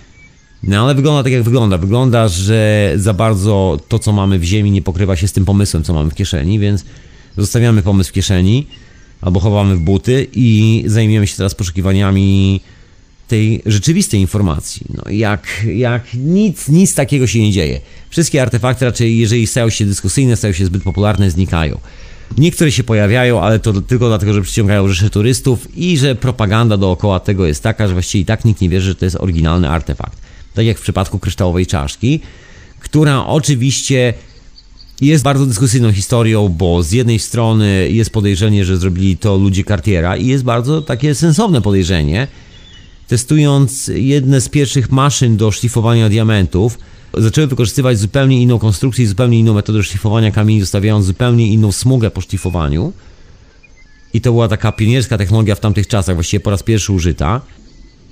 no 0.63 0.83
ale 0.83 0.95
wygląda 0.95 1.23
tak 1.23 1.33
jak 1.33 1.43
wygląda. 1.43 1.77
Wygląda, 1.77 2.27
że 2.27 2.91
za 2.95 3.13
bardzo 3.13 3.79
to, 3.87 3.99
co 3.99 4.11
mamy 4.11 4.39
w 4.39 4.43
ziemi, 4.43 4.71
nie 4.71 4.81
pokrywa 4.81 5.15
się 5.15 5.27
z 5.27 5.31
tym 5.31 5.45
pomysłem, 5.45 5.83
co 5.83 5.93
mamy 5.93 6.09
w 6.09 6.15
kieszeni, 6.15 6.59
więc 6.59 6.85
zostawiamy 7.37 7.81
pomysł 7.81 8.09
w 8.09 8.13
kieszeni 8.13 8.67
albo 9.21 9.39
chowamy 9.39 9.75
w 9.75 9.79
buty 9.79 10.27
i 10.33 10.83
zajmiemy 10.85 11.27
się 11.27 11.37
teraz 11.37 11.55
poszukiwaniami 11.55 12.61
tej 13.31 13.61
rzeczywistej 13.65 14.19
informacji. 14.19 14.85
No 14.93 15.03
jak, 15.11 15.47
jak 15.75 16.13
nic, 16.13 16.69
nic 16.69 16.95
takiego 16.95 17.27
się 17.27 17.39
nie 17.39 17.51
dzieje. 17.51 17.79
Wszystkie 18.09 18.41
artefakty 18.41 18.85
raczej, 18.85 19.17
jeżeli 19.17 19.47
stają 19.47 19.69
się 19.69 19.85
dyskusyjne, 19.85 20.35
stają 20.35 20.53
się 20.53 20.65
zbyt 20.65 20.83
popularne, 20.83 21.31
znikają. 21.31 21.79
Niektóre 22.37 22.71
się 22.71 22.83
pojawiają, 22.83 23.41
ale 23.41 23.59
to 23.59 23.81
tylko 23.81 24.07
dlatego, 24.07 24.33
że 24.33 24.41
przyciągają 24.41 24.87
rzesze 24.87 25.09
turystów 25.09 25.67
i 25.77 25.97
że 25.97 26.15
propaganda 26.15 26.77
dookoła 26.77 27.19
tego 27.19 27.45
jest 27.45 27.63
taka, 27.63 27.87
że 27.87 27.93
właściwie 27.93 28.21
i 28.21 28.25
tak 28.25 28.45
nikt 28.45 28.61
nie 28.61 28.69
wierzy, 28.69 28.87
że 28.87 28.95
to 28.95 29.05
jest 29.05 29.17
oryginalny 29.19 29.69
artefakt. 29.69 30.17
Tak 30.53 30.65
jak 30.65 30.77
w 30.77 30.81
przypadku 30.81 31.19
kryształowej 31.19 31.65
czaszki, 31.65 32.19
która 32.79 33.25
oczywiście 33.25 34.13
jest 35.01 35.23
bardzo 35.23 35.45
dyskusyjną 35.45 35.91
historią, 35.93 36.49
bo 36.49 36.83
z 36.83 36.91
jednej 36.91 37.19
strony 37.19 37.89
jest 37.91 38.09
podejrzenie, 38.09 38.65
że 38.65 38.77
zrobili 38.77 39.17
to 39.17 39.37
ludzie 39.37 39.63
Cartiera 39.63 40.17
i 40.17 40.27
jest 40.27 40.43
bardzo 40.43 40.81
takie 40.81 41.15
sensowne 41.15 41.61
podejrzenie. 41.61 42.27
Testując 43.11 43.91
jedne 43.95 44.41
z 44.41 44.49
pierwszych 44.49 44.91
maszyn 44.91 45.37
do 45.37 45.51
szlifowania 45.51 46.09
diamentów, 46.09 46.79
zaczęły 47.17 47.47
wykorzystywać 47.47 47.99
zupełnie 47.99 48.41
inną 48.41 48.59
konstrukcję 48.59 49.07
zupełnie 49.07 49.39
inną 49.39 49.53
metodę 49.53 49.83
szlifowania 49.83 50.31
kamieni, 50.31 50.61
zostawiając 50.61 51.05
zupełnie 51.05 51.47
inną 51.47 51.71
smugę 51.71 52.11
po 52.11 52.21
szlifowaniu. 52.21 52.93
I 54.13 54.21
to 54.21 54.31
była 54.31 54.47
taka 54.47 54.71
pionierska 54.71 55.17
technologia 55.17 55.55
w 55.55 55.59
tamtych 55.59 55.87
czasach, 55.87 56.15
właściwie 56.15 56.39
po 56.39 56.49
raz 56.49 56.63
pierwszy 56.63 56.93
użyta. 56.93 57.41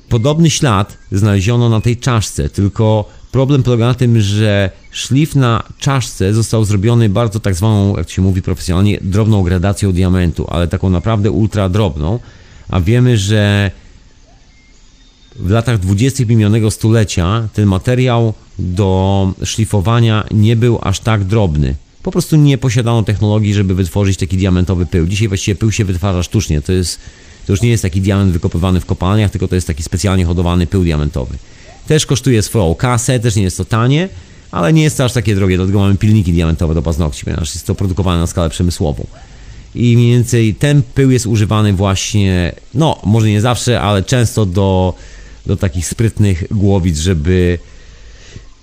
Podobny 0.10 0.50
ślad 0.50 0.97
znaleziono 1.12 1.70
na 1.70 1.82
tej 1.82 1.97
czaszce, 1.97 2.50
tylko 2.50 3.10
problem 3.32 3.64
polega 3.64 3.86
na 3.86 3.93
tym, 3.93 4.22
że 4.22 4.72
szlif 4.91 5.36
na 5.36 5.64
czaszce 5.78 6.34
został 6.34 6.66
zrobiony 6.66 7.10
bardzo 7.10 7.39
tak 7.39 7.56
zwaną, 7.56 7.97
jak 7.97 8.10
się 8.10 8.22
mówi 8.22 8.41
profesjonalnie, 8.41 9.00
drobną 9.02 9.43
gradacją 9.43 9.91
diamentu, 9.91 10.45
ale 10.50 10.68
taką 10.68 10.89
naprawdę 10.89 11.32
ultra 11.32 11.70
drobną, 11.70 12.20
a 12.70 12.82
wiemy, 12.82 13.18
że 13.18 13.72
w 15.40 15.50
latach 15.50 15.80
20. 15.80 16.26
minionego 16.26 16.72
stulecia 16.72 17.48
ten 17.54 17.66
materiał 17.66 18.34
do 18.60 19.34
szlifowania 19.44 20.26
nie 20.32 20.56
był 20.56 20.80
aż 20.82 21.00
tak 21.00 21.24
drobny. 21.24 21.76
Po 22.04 22.12
prostu 22.12 22.36
nie 22.36 22.58
posiadano 22.58 23.04
technologii, 23.04 23.54
żeby 23.54 23.76
wytworzyć 23.76 24.18
taki 24.18 24.38
diamentowy 24.38 24.86
pył. 24.86 25.08
Dzisiaj 25.08 25.28
właściwie 25.28 25.56
pył 25.56 25.72
się 25.72 25.86
wytwarza 25.86 26.24
sztucznie. 26.24 26.62
To, 26.62 26.72
jest, 26.72 27.00
to 27.48 27.54
już 27.54 27.62
nie 27.62 27.70
jest 27.70 27.84
taki 27.84 28.02
diament 28.02 28.32
wykopywany 28.32 28.80
w 28.80 28.86
kopalniach, 28.86 29.32
tylko 29.32 29.48
to 29.48 29.56
jest 29.56 29.68
taki 29.68 29.84
specjalnie 29.84 30.26
hodowany 30.26 30.68
pył 30.68 30.84
diamentowy. 30.84 31.38
Też 31.88 32.06
kosztuje 32.06 32.42
swoją 32.42 32.76
kasę, 32.76 33.20
też 33.20 33.36
nie 33.36 33.44
jest 33.44 33.58
to 33.58 33.66
tanie, 33.66 34.10
ale 34.52 34.74
nie 34.74 34.84
jest 34.84 34.98
to 34.98 35.06
aż 35.06 35.14
takie 35.14 35.36
drogie. 35.36 35.58
Dlatego 35.58 35.80
mamy 35.80 35.96
pilniki 35.96 36.34
diamentowe 36.34 36.74
do 36.74 36.82
paznokci, 36.82 37.26
ponieważ 37.26 37.54
jest 37.54 37.68
to 37.68 37.76
produkowane 37.76 38.20
na 38.20 38.28
skalę 38.28 38.50
przemysłową. 38.50 39.08
I 39.76 39.98
mniej 39.98 40.12
więcej 40.12 40.56
ten 40.56 40.82
pył 40.96 41.12
jest 41.12 41.26
używany 41.26 41.74
właśnie, 41.74 42.56
no 42.74 43.00
może 43.04 43.28
nie 43.28 43.42
zawsze, 43.42 43.82
ale 43.82 44.04
często 44.04 44.46
do, 44.46 44.94
do 45.46 45.58
takich 45.58 45.88
sprytnych 45.88 46.44
głowic, 46.52 46.98
żeby 46.98 47.60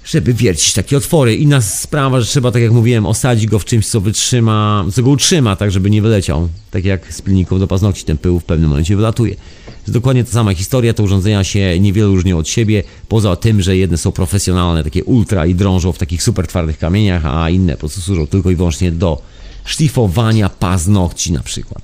żeby 0.07 0.35
wiercić 0.35 0.73
takie 0.73 0.97
otwory. 0.97 1.37
Inna 1.37 1.61
sprawa, 1.61 2.21
że 2.21 2.27
trzeba, 2.27 2.51
tak 2.51 2.63
jak 2.63 2.73
mówiłem, 2.73 3.07
osadzić 3.07 3.47
go 3.47 3.59
w 3.59 3.65
czymś, 3.65 3.87
co 3.87 4.01
wytrzyma, 4.01 4.85
co 4.93 5.03
go 5.03 5.11
utrzyma, 5.11 5.57
tak 5.57 5.71
żeby 5.71 5.91
nie 5.91 6.03
wyleciał. 6.03 6.49
Tak 6.71 6.85
jak 6.85 7.15
z 7.15 7.23
pilników 7.23 7.61
do 7.61 7.67
paznokci 7.67 8.05
ten 8.05 8.19
pył 8.19 8.41
w 8.41 8.45
pewnym 8.45 8.69
momencie 8.71 8.97
wylatuje. 8.97 9.37
Jest 9.67 9.93
dokładnie 9.93 10.25
ta 10.25 10.31
sama 10.31 10.55
historia, 10.55 10.95
te 10.95 11.03
urządzenia 11.03 11.45
się 11.45 11.81
niewiele 11.81 12.09
różnią 12.09 12.39
od 12.39 12.49
siebie, 12.49 12.83
poza 13.09 13.37
tym, 13.37 13.63
że 13.63 13.77
jedne 13.77 13.99
są 13.99 14.13
profesjonalne, 14.13 14.85
takie 14.85 15.05
ultra 15.05 15.47
i 15.47 15.55
drążą 15.55 15.93
w 15.93 15.99
takich 15.99 16.23
super 16.23 16.47
twardych 16.47 16.79
kamieniach, 16.79 17.27
a 17.27 17.51
inne 17.51 17.73
po 17.73 17.79
prostu 17.79 18.01
służą 18.01 18.27
tylko 18.27 18.51
i 18.51 18.57
wyłącznie 18.57 18.93
do 18.93 19.23
szlifowania 19.65 20.49
paznokci 20.49 21.33
na 21.33 21.43
przykład. 21.43 21.83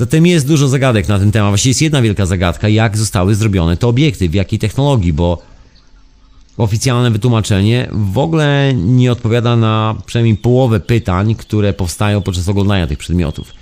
Zatem 0.00 0.26
jest 0.26 0.46
dużo 0.46 0.68
zagadek 0.68 1.08
na 1.08 1.18
ten 1.18 1.32
temat. 1.32 1.50
Właściwie 1.50 1.70
jest 1.70 1.82
jedna 1.82 2.02
wielka 2.02 2.26
zagadka, 2.26 2.68
jak 2.68 2.96
zostały 2.96 3.34
zrobione 3.34 3.76
te 3.76 3.86
obiekty, 3.86 4.28
w 4.28 4.34
jakiej 4.34 4.58
technologii, 4.58 5.12
bo 5.12 5.42
oficjalne 6.56 7.10
wytłumaczenie 7.10 7.88
w 7.92 8.18
ogóle 8.18 8.74
nie 8.74 9.12
odpowiada 9.12 9.56
na 9.56 9.96
przynajmniej 10.06 10.36
połowę 10.36 10.80
pytań, 10.80 11.34
które 11.34 11.72
powstają 11.72 12.22
podczas 12.22 12.48
oglądania 12.48 12.86
tych 12.86 12.98
przedmiotów. 12.98 13.52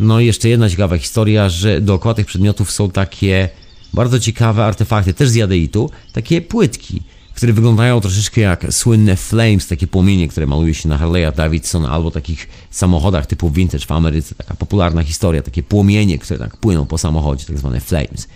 No 0.00 0.20
i 0.20 0.26
jeszcze 0.26 0.48
jedna 0.48 0.70
ciekawa 0.70 0.98
historia, 0.98 1.48
że 1.48 1.80
dookoła 1.80 2.14
tych 2.14 2.26
przedmiotów 2.26 2.70
są 2.70 2.90
takie 2.90 3.48
bardzo 3.94 4.20
ciekawe 4.20 4.64
artefakty, 4.64 5.14
też 5.14 5.28
z 5.28 5.34
jadeitu, 5.34 5.90
takie 6.12 6.40
płytki, 6.40 7.02
które 7.40 7.52
wyglądają 7.52 8.00
troszeczkę 8.00 8.40
jak 8.40 8.66
słynne 8.70 9.16
flames, 9.16 9.66
takie 9.66 9.86
płomienie, 9.86 10.28
które 10.28 10.46
maluje 10.46 10.74
się 10.74 10.88
na 10.88 10.98
Harley'a 10.98 11.34
Davidson 11.34 11.86
albo 11.86 12.10
takich 12.10 12.48
samochodach 12.70 13.26
typu 13.26 13.50
vintage 13.50 13.86
w 13.86 13.92
Ameryce, 13.92 14.34
taka 14.34 14.54
popularna 14.54 15.02
historia, 15.02 15.42
takie 15.42 15.62
płomienie, 15.62 16.18
które 16.18 16.38
tak 16.38 16.56
płyną 16.56 16.86
po 16.86 16.98
samochodzie, 16.98 17.46
tak 17.46 17.58
zwane 17.58 17.80
flames. 17.80 18.28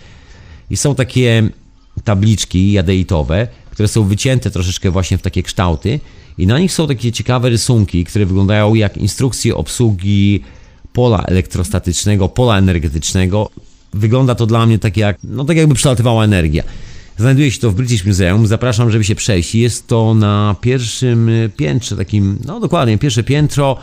I 0.69 0.77
są 0.77 0.95
takie 0.95 1.49
tabliczki 2.03 2.71
jadeitowe, 2.71 3.47
które 3.71 3.87
są 3.87 4.03
wycięte 4.03 4.51
troszeczkę 4.51 4.91
właśnie 4.91 5.17
w 5.17 5.21
takie 5.21 5.43
kształty 5.43 5.99
i 6.37 6.47
na 6.47 6.59
nich 6.59 6.71
są 6.71 6.87
takie 6.87 7.11
ciekawe 7.11 7.49
rysunki, 7.49 8.05
które 8.05 8.25
wyglądają 8.25 8.73
jak 8.73 8.97
instrukcje 8.97 9.55
obsługi 9.55 10.43
pola 10.93 11.23
elektrostatycznego, 11.23 12.29
pola 12.29 12.57
energetycznego. 12.57 13.49
Wygląda 13.93 14.35
to 14.35 14.45
dla 14.45 14.65
mnie 14.65 14.79
tak 14.79 14.97
jak, 14.97 15.17
no 15.23 15.45
tak 15.45 15.57
jakby 15.57 15.75
przelatywała 15.75 16.23
energia. 16.23 16.63
Znajduje 17.17 17.51
się 17.51 17.59
to 17.59 17.71
w 17.71 17.75
British 17.75 18.05
Museum, 18.05 18.47
zapraszam, 18.47 18.91
żeby 18.91 19.03
się 19.03 19.15
przejść. 19.15 19.55
Jest 19.55 19.87
to 19.87 20.13
na 20.13 20.55
pierwszym 20.61 21.29
piętrze, 21.57 21.97
takim, 21.97 22.39
no 22.45 22.59
dokładnie, 22.59 22.97
pierwsze 22.97 23.23
piętro, 23.23 23.77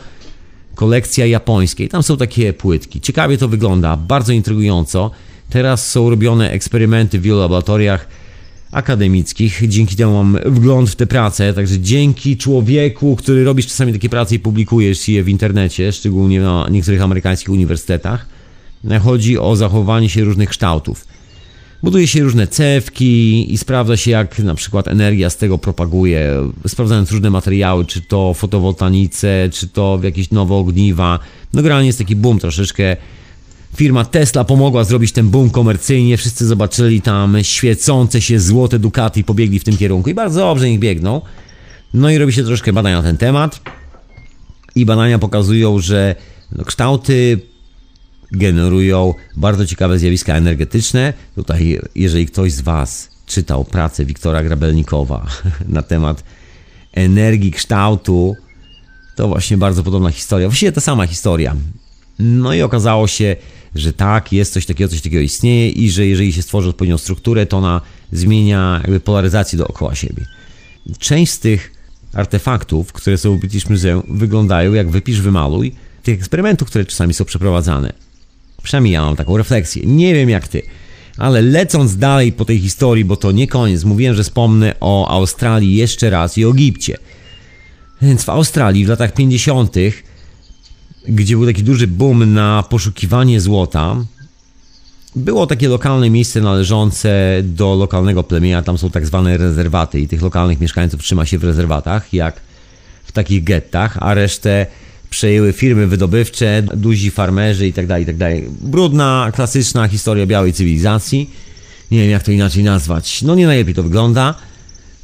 kolekcja 0.75 1.25
japońskiej. 1.25 1.89
Tam 1.89 2.03
są 2.03 2.17
takie 2.17 2.53
płytki. 2.53 3.01
Ciekawie 3.01 3.37
to 3.37 3.47
wygląda, 3.47 3.97
bardzo 3.97 4.33
intrygująco. 4.33 5.11
Teraz 5.49 5.91
są 5.91 6.09
robione 6.09 6.51
eksperymenty 6.51 7.19
w 7.19 7.21
wielu 7.21 7.39
laboratoriach 7.39 8.07
akademickich. 8.71 9.61
Dzięki 9.67 9.95
temu 9.95 10.13
mam 10.13 10.37
wgląd 10.45 10.89
w 10.89 10.95
te 10.95 11.07
prace, 11.07 11.53
także 11.53 11.79
dzięki 11.79 12.37
człowieku, 12.37 13.15
który 13.15 13.43
robisz 13.43 13.67
czasami 13.67 13.93
takie 13.93 14.09
prace 14.09 14.35
i 14.35 14.39
publikujesz 14.39 15.07
je 15.07 15.23
w 15.23 15.29
internecie, 15.29 15.91
szczególnie 15.91 16.41
na 16.41 16.67
niektórych 16.71 17.01
amerykańskich 17.01 17.49
uniwersytetach, 17.49 18.25
chodzi 19.03 19.39
o 19.39 19.55
zachowanie 19.55 20.09
się 20.09 20.23
różnych 20.23 20.49
kształtów. 20.49 21.05
Buduje 21.83 22.07
się 22.07 22.23
różne 22.23 22.47
cewki 22.47 23.53
i 23.53 23.57
sprawdza 23.57 23.97
się, 23.97 24.11
jak 24.11 24.39
na 24.39 24.55
przykład 24.55 24.87
energia 24.87 25.29
z 25.29 25.37
tego 25.37 25.57
propaguje, 25.57 26.51
sprawdzając 26.67 27.11
różne 27.11 27.29
materiały, 27.29 27.85
czy 27.85 28.01
to 28.01 28.33
fotowoltanice, 28.33 29.49
czy 29.51 29.67
to 29.67 29.99
jakieś 30.03 30.31
nowe 30.31 30.55
ogniwa. 30.55 31.19
No 31.53 31.61
generalnie 31.61 31.87
jest 31.87 31.99
taki 31.99 32.15
boom 32.15 32.39
troszeczkę. 32.39 32.97
Firma 33.75 34.05
Tesla 34.05 34.43
pomogła 34.43 34.83
zrobić 34.83 35.11
ten 35.11 35.29
boom 35.29 35.49
komercyjnie, 35.49 36.17
wszyscy 36.17 36.45
zobaczyli 36.45 37.01
tam 37.01 37.37
świecące 37.41 38.21
się 38.21 38.39
złote 38.39 38.79
Ducati 38.79 39.19
i 39.19 39.23
pobiegli 39.23 39.59
w 39.59 39.63
tym 39.63 39.77
kierunku 39.77 40.09
i 40.09 40.13
bardzo 40.13 40.39
dobrze 40.39 40.69
niech 40.69 40.79
biegną. 40.79 41.21
No 41.93 42.09
i 42.09 42.17
robi 42.17 42.33
się 42.33 42.43
troszkę 42.43 42.73
badań 42.73 42.93
na 42.93 43.03
ten 43.03 43.17
temat 43.17 43.61
i 44.75 44.85
badania 44.85 45.19
pokazują, 45.19 45.79
że 45.79 46.15
No, 46.55 46.65
kształty 46.65 47.39
generują 48.33 49.13
bardzo 49.37 49.65
ciekawe 49.65 49.99
zjawiska 49.99 50.35
energetyczne. 50.35 51.13
Tutaj, 51.35 51.79
jeżeli 51.95 52.25
ktoś 52.25 52.51
z 52.51 52.61
Was 52.61 53.09
czytał 53.25 53.65
pracę 53.65 54.05
Wiktora 54.05 54.43
Grabelnikowa 54.43 55.27
na 55.67 55.81
temat 55.81 56.23
energii 56.93 57.51
kształtu, 57.51 58.35
to 59.15 59.27
właśnie 59.27 59.57
bardzo 59.57 59.83
podobna 59.83 60.11
historia. 60.11 60.47
Właściwie 60.47 60.71
ta 60.71 60.81
sama 60.81 61.07
historia. 61.07 61.55
No 62.19 62.53
i 62.53 62.61
okazało 62.61 63.07
się, 63.07 63.35
że 63.75 63.93
tak, 63.93 64.33
jest 64.33 64.53
coś 64.53 64.65
takiego, 64.65 64.89
coś 64.89 65.01
takiego 65.01 65.21
istnieje 65.21 65.69
i 65.69 65.89
że 65.89 66.05
jeżeli 66.05 66.33
się 66.33 66.41
stworzy 66.41 66.69
odpowiednią 66.69 66.97
strukturę, 66.97 67.45
to 67.45 67.57
ona 67.57 67.81
zmienia 68.11 68.79
jakby 68.81 68.99
polaryzację 68.99 69.57
dookoła 69.57 69.95
siebie. 69.95 70.25
Część 70.99 71.31
z 71.31 71.39
tych 71.39 71.71
artefaktów, 72.13 72.93
które 72.93 73.17
są 73.17 73.37
w 73.37 73.39
British 73.39 73.69
Museum, 73.69 74.03
wyglądają 74.09 74.73
jak 74.73 74.89
wypisz, 74.89 75.21
wymaluj 75.21 75.75
tych 76.03 76.19
eksperymentów, 76.19 76.67
które 76.67 76.85
czasami 76.85 77.13
są 77.13 77.25
przeprowadzane. 77.25 77.93
Przynajmniej 78.63 78.93
ja 78.93 79.01
mam 79.01 79.15
taką 79.15 79.37
refleksję. 79.37 79.83
Nie 79.85 80.13
wiem 80.13 80.29
jak 80.29 80.47
ty. 80.47 80.61
Ale 81.17 81.41
lecąc 81.41 81.97
dalej 81.97 82.31
po 82.31 82.45
tej 82.45 82.59
historii, 82.59 83.05
bo 83.05 83.15
to 83.15 83.31
nie 83.31 83.47
koniec, 83.47 83.83
mówiłem, 83.83 84.15
że 84.15 84.23
wspomnę 84.23 84.75
o 84.79 85.07
Australii 85.07 85.75
jeszcze 85.75 86.09
raz 86.09 86.37
i 86.37 86.45
o 86.45 86.49
Egipcie. 86.49 86.97
Więc 88.01 88.23
w 88.23 88.29
Australii 88.29 88.85
w 88.85 88.89
latach 88.89 89.13
50., 89.13 89.75
gdzie 91.07 91.35
był 91.35 91.45
taki 91.45 91.63
duży 91.63 91.87
boom 91.87 92.33
na 92.33 92.63
poszukiwanie 92.69 93.41
złota, 93.41 93.95
było 95.15 95.47
takie 95.47 95.67
lokalne 95.67 96.09
miejsce 96.09 96.41
należące 96.41 97.41
do 97.43 97.75
lokalnego 97.75 98.23
plemienia, 98.23 98.61
tam 98.61 98.77
są 98.77 98.89
tak 98.89 99.05
zwane 99.05 99.37
rezerwaty 99.37 99.99
i 99.99 100.07
tych 100.07 100.21
lokalnych 100.21 100.59
mieszkańców 100.59 101.01
trzyma 101.01 101.25
się 101.25 101.37
w 101.37 101.43
rezerwatach, 101.43 102.13
jak 102.13 102.41
w 103.03 103.11
takich 103.11 103.43
gettach, 103.43 103.97
a 103.99 104.13
resztę 104.13 104.65
przejęły 105.13 105.53
firmy 105.53 105.87
wydobywcze, 105.87 106.63
duzi 106.75 107.11
farmerzy 107.11 107.67
itd., 107.67 107.99
itd. 107.99 108.31
Brudna, 108.61 109.31
klasyczna 109.35 109.87
historia 109.87 110.25
białej 110.25 110.53
cywilizacji. 110.53 111.29
Nie 111.91 111.99
wiem 111.99 112.09
jak 112.09 112.23
to 112.23 112.31
inaczej 112.31 112.63
nazwać. 112.63 113.21
No 113.21 113.35
nie 113.35 113.47
najlepiej 113.47 113.73
to 113.73 113.83
wygląda. 113.83 114.35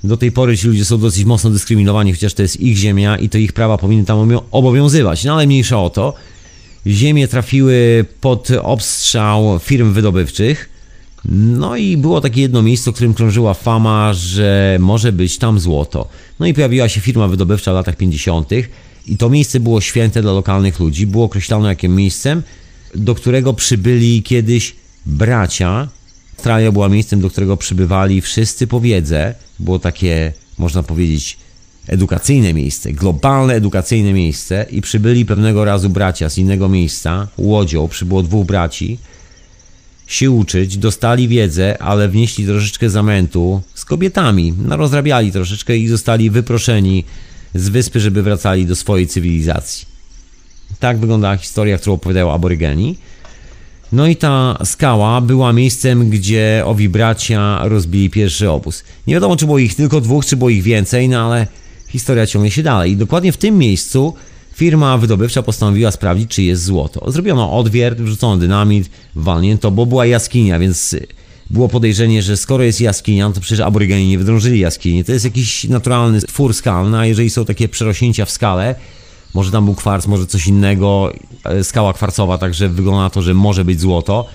Do 0.04 0.18
tej 0.18 0.32
pory 0.32 0.58
ci 0.58 0.68
ludzie 0.68 0.86
są 0.86 0.98
dosyć 0.98 1.26
mocno 1.26 1.50
dyskryminowani, 1.50 2.12
chociaż 2.12 2.34
to 2.34 2.42
jest 2.42 2.62
ich 2.62 2.78
ziemia 2.78 3.18
i 3.18 3.30
to 3.30 3.38
ich 3.38 3.54
prawa 3.54 3.78
powinny 3.78 4.06
tam 4.06 4.32
obowiązywać. 4.52 5.24
No 5.24 5.34
ale 5.34 5.48
mniejsza 5.48 5.80
o 5.80 5.90
to. 5.90 6.14
Ziemie 6.88 7.28
trafiły 7.28 8.06
pod 8.22 8.48
obstrzał 8.62 9.60
firm 9.60 9.94
wydobywczych. 9.94 10.70
No 11.32 11.76
i 11.76 11.98
było 11.98 12.22
takie 12.22 12.42
jedno 12.42 12.62
miejsce, 12.62 12.90
o 12.90 12.94
którym 12.94 13.14
krążyła 13.14 13.54
fama, 13.54 14.14
że 14.14 14.78
może 14.80 15.12
być 15.12 15.38
tam 15.38 15.60
złoto. 15.60 16.08
No 16.40 16.46
i 16.46 16.54
pojawiła 16.54 16.90
się 16.90 17.02
firma 17.02 17.28
wydobywcza 17.28 17.72
w 17.72 17.76
latach 17.76 17.96
50. 17.96 18.50
i 19.10 19.18
to 19.18 19.30
miejsce 19.30 19.60
było 19.60 19.82
święte 19.82 20.22
dla 20.22 20.32
lokalnych 20.32 20.80
ludzi. 20.80 21.08
Było 21.08 21.26
określone 21.26 21.70
jakim 21.70 21.96
miejscem, 21.96 22.44
do 22.96 23.16
którego 23.16 23.54
przybyli 23.54 24.24
kiedyś 24.24 24.76
bracia. 25.06 25.88
Australia 26.34 26.72
była 26.72 26.90
miejscem, 26.90 27.22
do 27.22 27.30
którego 27.30 27.58
przybywali 27.58 28.22
wszyscy 28.22 28.68
po 28.68 28.82
wiedzę. 28.82 29.36
Było 29.60 29.80
takie, 29.80 30.34
można 30.58 30.84
powiedzieć, 30.84 31.38
edukacyjne 31.88 32.54
miejsce, 32.54 32.94
globalne 32.94 33.54
edukacyjne 33.54 34.14
miejsce 34.14 34.66
i 34.72 34.82
przybyli 34.82 35.26
pewnego 35.26 35.66
razu 35.66 35.90
bracia 35.90 36.30
z 36.30 36.38
innego 36.38 36.70
miejsca, 36.70 37.28
łodzią, 37.38 37.88
przybyło 37.88 38.24
dwóch 38.24 38.46
braci, 38.46 38.98
się 40.08 40.32
uczyć, 40.32 40.78
dostali 40.78 41.28
wiedzę, 41.28 41.82
ale 41.82 42.10
wnieśli 42.10 42.46
troszeczkę 42.46 42.90
zamętu 42.90 43.62
z 43.76 43.86
kobietami, 43.86 44.54
no 44.66 44.78
rozrabiali 44.78 45.32
troszeczkę 45.32 45.78
i 45.78 45.88
zostali 45.88 46.30
wyproszeni 46.30 47.04
z 47.56 47.70
wyspy, 47.70 48.00
żeby 48.00 48.24
wracali 48.24 48.66
do 48.66 48.76
swojej 48.76 49.08
cywilizacji. 49.08 49.86
Tak 50.80 50.98
wyglądała 50.98 51.38
historia, 51.38 51.78
którą 51.78 51.94
opowiadają 51.94 52.32
aborygeni. 52.32 52.98
No 53.92 54.08
i 54.08 54.16
ta 54.16 54.58
skała 54.66 55.22
była 55.22 55.54
miejscem, 55.54 56.10
gdzie 56.10 56.64
owi 56.66 56.90
bracia 56.90 57.60
rozbili 57.64 58.10
pierwszy 58.10 58.50
obóz. 58.50 58.84
Nie 59.08 59.14
wiadomo, 59.14 59.36
czy 59.36 59.46
było 59.46 59.60
ich 59.60 59.76
tylko 59.76 60.02
dwóch, 60.02 60.26
czy 60.26 60.38
było 60.38 60.50
ich 60.50 60.64
więcej, 60.64 61.10
no 61.10 61.26
ale 61.26 61.48
historia 61.88 62.28
ciągnie 62.28 62.52
się 62.52 62.64
dalej. 62.64 62.92
I 62.92 62.98
dokładnie 62.98 63.32
w 63.32 63.38
tym 63.38 63.58
miejscu 63.58 64.14
firma 64.54 64.98
wydobywcza 64.98 65.44
postanowiła 65.44 65.92
sprawdzić, 65.92 66.32
czy 66.32 66.44
jest 66.44 66.64
złoto. 66.64 67.12
Zrobiono 67.12 67.58
odwiert, 67.58 68.02
wrzucono 68.02 68.38
dynamit, 68.38 68.90
walnięto, 69.16 69.72
bo 69.72 69.86
była 69.86 70.06
jaskinia, 70.06 70.60
więc 70.60 70.96
było 71.50 71.70
podejrzenie, 71.70 72.24
że 72.24 72.38
skoro 72.38 72.64
jest 72.64 72.82
jaskinia, 72.82 73.32
to 73.32 73.42
przecież 73.42 73.60
aborygeni 73.60 74.08
nie 74.08 74.18
wydrążyli 74.18 74.60
jaskini. 74.60 75.04
To 75.04 75.12
jest 75.12 75.26
jakiś 75.26 75.64
naturalny 75.64 76.22
twór 76.22 76.54
skalny, 76.54 76.98
a 76.98 77.06
jeżeli 77.06 77.30
są 77.30 77.46
takie 77.46 77.70
przerośnięcia 77.70 78.26
w 78.26 78.32
skale, 78.32 78.76
może 79.34 79.52
tam 79.52 79.66
był 79.66 79.76
kwarc, 79.76 80.08
może 80.08 80.26
coś 80.26 80.48
innego, 80.48 81.14
e, 81.44 81.64
skała 81.64 81.94
kwarcowa, 81.94 82.38
także 82.38 82.70
wygląda 82.70 83.02
na 83.02 83.10
to, 83.10 83.22
że 83.22 83.34
może 83.34 83.66
być 83.66 83.80
złoto. 83.80 84.26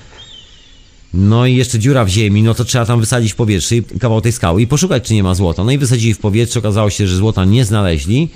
No 1.15 1.47
i 1.47 1.57
jeszcze 1.57 1.79
dziura 1.79 2.05
w 2.05 2.09
ziemi, 2.09 2.43
no 2.43 2.55
to 2.55 2.65
trzeba 2.65 2.87
tam 2.87 3.01
wysadzić 3.01 3.33
w 3.33 3.37
powietrze 3.37 3.75
kawał 4.01 4.21
tej 4.21 4.33
skały 4.33 4.62
i 4.62 4.67
poszukać, 4.67 5.05
czy 5.05 5.15
nie 5.15 5.23
ma 5.23 5.35
złota. 5.35 5.65
No 5.65 5.73
i 5.73 5.79
wysadzili 5.79 6.15
w 6.15 6.19
powietrze, 6.19 6.59
okazało 6.59 6.91
się, 6.91 7.07
że 7.07 7.17
złota 7.17 7.45
nie 7.45 7.65
znaleźli, 7.65 8.29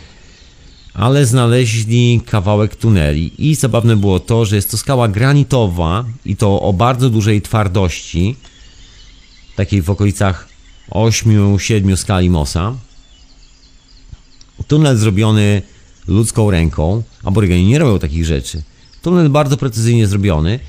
ale 0.94 1.26
znaleźli 1.26 2.20
kawałek 2.26 2.76
tuneli. 2.76 3.50
I 3.50 3.54
zabawne 3.54 3.96
było 3.96 4.20
to, 4.20 4.44
że 4.44 4.56
jest 4.56 4.70
to 4.70 4.76
skała 4.76 5.08
granitowa 5.08 6.04
i 6.24 6.36
to 6.36 6.60
o 6.60 6.72
bardzo 6.72 7.10
dużej 7.10 7.42
twardości, 7.42 8.36
takiej 9.58 9.82
w 9.82 9.90
okolicach 9.90 10.48
8-7 10.90 11.96
skali 11.96 12.30
Mosa. 12.30 12.74
Tunel 14.68 14.96
zrobiony 14.96 15.62
ludzką 16.08 16.50
ręką. 16.50 17.02
Aborygeni 17.24 17.66
nie 17.66 17.78
robią 17.78 17.98
takich 17.98 18.24
rzeczy. 18.24 18.62
Tunel 19.02 19.28
bardzo 19.28 19.56
precyzyjnie 19.56 20.06
zrobiony 20.06 20.60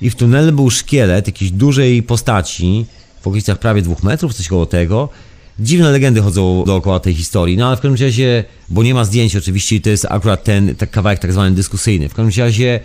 i 0.00 0.10
w 0.10 0.14
tunelu 0.14 0.52
był 0.52 0.70
szkielet 0.70 1.26
jakiejś 1.26 1.50
dużej 1.50 2.02
postaci 2.02 2.86
w 3.22 3.26
okolicach 3.26 3.58
prawie 3.58 3.82
dwóch 3.82 4.02
metrów, 4.02 4.34
coś 4.34 4.48
koło 4.48 4.66
tego. 4.66 5.08
Dziwne 5.58 5.90
legendy 5.90 6.20
chodzą 6.20 6.64
dookoła 6.66 7.00
tej 7.00 7.14
historii, 7.14 7.56
no 7.56 7.66
ale 7.66 7.76
w 7.76 7.80
każdym 7.80 8.06
razie, 8.06 8.44
bo 8.68 8.82
nie 8.82 8.94
ma 8.94 9.04
zdjęć 9.04 9.36
oczywiście 9.36 9.80
to 9.80 9.90
jest 9.90 10.06
akurat 10.10 10.44
ten 10.44 10.74
tak 10.74 10.90
kawałek 10.90 11.18
tak 11.18 11.32
zwany 11.32 11.56
dyskusyjny. 11.56 12.08
W 12.08 12.14
każdym 12.14 12.44
razie 12.44 12.80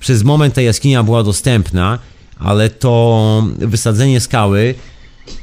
przez 0.00 0.22
moment 0.22 0.54
ta 0.54 0.62
jaskinia 0.62 1.02
była 1.02 1.22
dostępna, 1.22 1.98
ale 2.44 2.70
to 2.70 3.46
wysadzenie 3.58 4.20
skały 4.20 4.74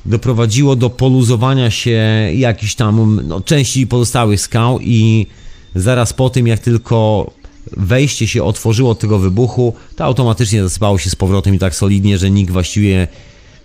doprowadziło 0.06 0.76
do 0.76 0.90
poluzowania 0.90 1.72
się 1.72 2.02
jakichś 2.36 2.76
tam 2.76 3.22
no, 3.28 3.42
części 3.42 3.88
pozostałych 3.88 4.42
skał 4.42 4.80
i 4.82 5.28
zaraz 5.76 6.14
po 6.14 6.30
tym, 6.30 6.48
jak 6.48 6.60
tylko 6.60 7.32
wejście 7.78 8.28
się 8.28 8.44
otworzyło 8.44 8.92
od 8.92 9.00
tego 9.00 9.20
wybuchu, 9.20 9.74
to 9.96 10.04
automatycznie 10.04 10.64
zasypało 10.64 10.98
się 10.98 11.10
z 11.10 11.16
powrotem 11.16 11.56
i 11.56 11.60
tak 11.60 11.76
solidnie, 11.76 12.18
że 12.18 12.32
nikt 12.32 12.52
właściwie 12.52 13.08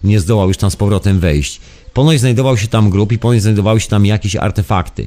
nie 0.05 0.21
zdołał 0.21 0.49
już 0.49 0.57
tam 0.57 0.71
z 0.71 0.77
powrotem 0.77 1.21
wejść. 1.21 1.61
Ponoć 1.95 2.21
znajdował 2.21 2.57
się 2.57 2.69
tam 2.69 2.91
grób 2.91 3.13
i 3.13 3.19
ponoć 3.19 3.43
znajdowały 3.43 3.81
się 3.81 3.89
tam 3.89 4.07
jakieś 4.07 4.37
artefakty. 4.37 5.07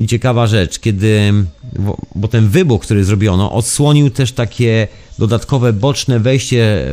I 0.00 0.06
ciekawa 0.06 0.46
rzecz, 0.46 0.78
kiedy, 0.78 1.32
bo, 2.14 2.28
ten 2.28 2.48
wybuch, 2.48 2.82
który 2.82 3.04
zrobiono, 3.04 3.52
odsłonił 3.52 4.10
też 4.10 4.32
takie 4.32 4.88
dodatkowe 5.18 5.72
boczne 5.72 6.20
wejście 6.20 6.86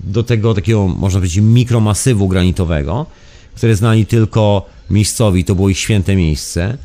do 0.00 0.22
tego 0.22 0.54
takiego, 0.54 0.88
można 0.88 1.20
powiedzieć, 1.20 1.38
mikromasywu 1.42 2.28
granitowego, 2.28 3.06
które 3.54 3.76
znali 3.76 4.06
tylko 4.06 4.66
miejscowi, 4.90 5.44
to 5.44 5.54
było 5.54 5.68
ich 5.68 5.78
święte 5.78 6.16
miejsce. 6.16 6.78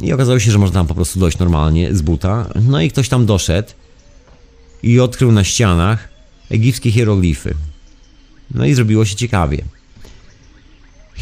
I 0.00 0.12
okazało 0.12 0.38
się, 0.38 0.50
że 0.50 0.58
można 0.58 0.74
tam 0.80 0.86
po 0.86 0.94
prostu 0.94 1.20
dojść 1.20 1.38
normalnie 1.38 1.94
z 1.94 2.02
buta. 2.02 2.48
No 2.68 2.80
i 2.80 2.90
ktoś 2.90 3.08
tam 3.08 3.26
doszedł 3.26 3.68
i 4.82 5.00
odkrył 5.00 5.32
na 5.32 5.44
ścianach 5.44 6.08
egipskie 6.50 6.90
hieroglify. 6.90 7.54
No 8.54 8.66
i 8.66 8.74
zrobiło 8.74 9.04
się 9.04 9.16
ciekawie. 9.16 9.64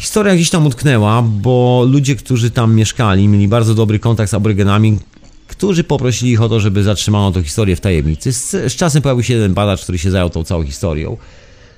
Historia 0.01 0.35
gdzieś 0.35 0.49
tam 0.49 0.65
utknęła, 0.65 1.21
bo 1.21 1.85
ludzie, 1.89 2.15
którzy 2.15 2.51
tam 2.51 2.75
mieszkali, 2.75 3.27
mieli 3.27 3.47
bardzo 3.47 3.75
dobry 3.75 3.99
kontakt 3.99 4.31
z 4.31 4.33
aborygenami, 4.33 4.99
którzy 5.47 5.83
poprosili 5.83 6.31
ich 6.31 6.41
o 6.41 6.49
to, 6.49 6.59
żeby 6.59 6.83
zatrzymano 6.83 7.31
tę 7.31 7.43
historię 7.43 7.75
w 7.75 7.81
tajemnicy. 7.81 8.33
Z, 8.33 8.49
z 8.49 8.75
czasem 8.75 9.01
pojawił 9.01 9.23
się 9.23 9.33
jeden 9.33 9.53
badacz, 9.53 9.83
który 9.83 9.97
się 9.97 10.11
zajął 10.11 10.29
tą 10.29 10.43
całą 10.43 10.63
historią. 10.63 11.17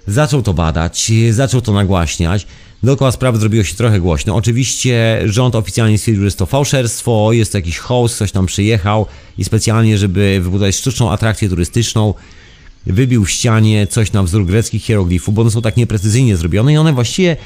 Zaczął 0.07 0.41
to 0.41 0.53
badać, 0.53 1.11
zaczął 1.31 1.61
to 1.61 1.73
nagłaśniać. 1.73 2.47
Dookoła 2.83 3.11
sprawy 3.11 3.37
zrobiło 3.37 3.63
się 3.63 3.75
trochę 3.75 3.99
głośno. 3.99 4.35
Oczywiście 4.35 5.21
rząd 5.25 5.55
oficjalnie 5.55 5.97
stwierdził, 5.97 6.21
że 6.21 6.27
jest 6.27 6.37
to 6.37 6.45
fałszerstwo, 6.45 7.33
jest 7.33 7.51
to 7.51 7.57
jakiś 7.57 7.77
host, 7.77 8.15
ktoś 8.15 8.31
tam 8.31 8.45
przyjechał 8.45 9.05
i 9.37 9.43
specjalnie, 9.43 9.97
żeby 9.97 10.39
wybudować 10.43 10.75
sztuczną 10.75 11.11
atrakcję 11.11 11.49
turystyczną, 11.49 12.13
wybił 12.85 13.25
w 13.25 13.31
ścianie 13.31 13.87
coś 13.87 14.11
na 14.11 14.23
wzór 14.23 14.45
greckich 14.45 14.83
hieroglifów, 14.83 15.35
bo 15.35 15.41
one 15.41 15.51
są 15.51 15.61
tak 15.61 15.77
nieprecyzyjnie 15.77 16.37
zrobione 16.37 16.73
i 16.73 16.77
one 16.77 16.93
właściwie 16.93 17.37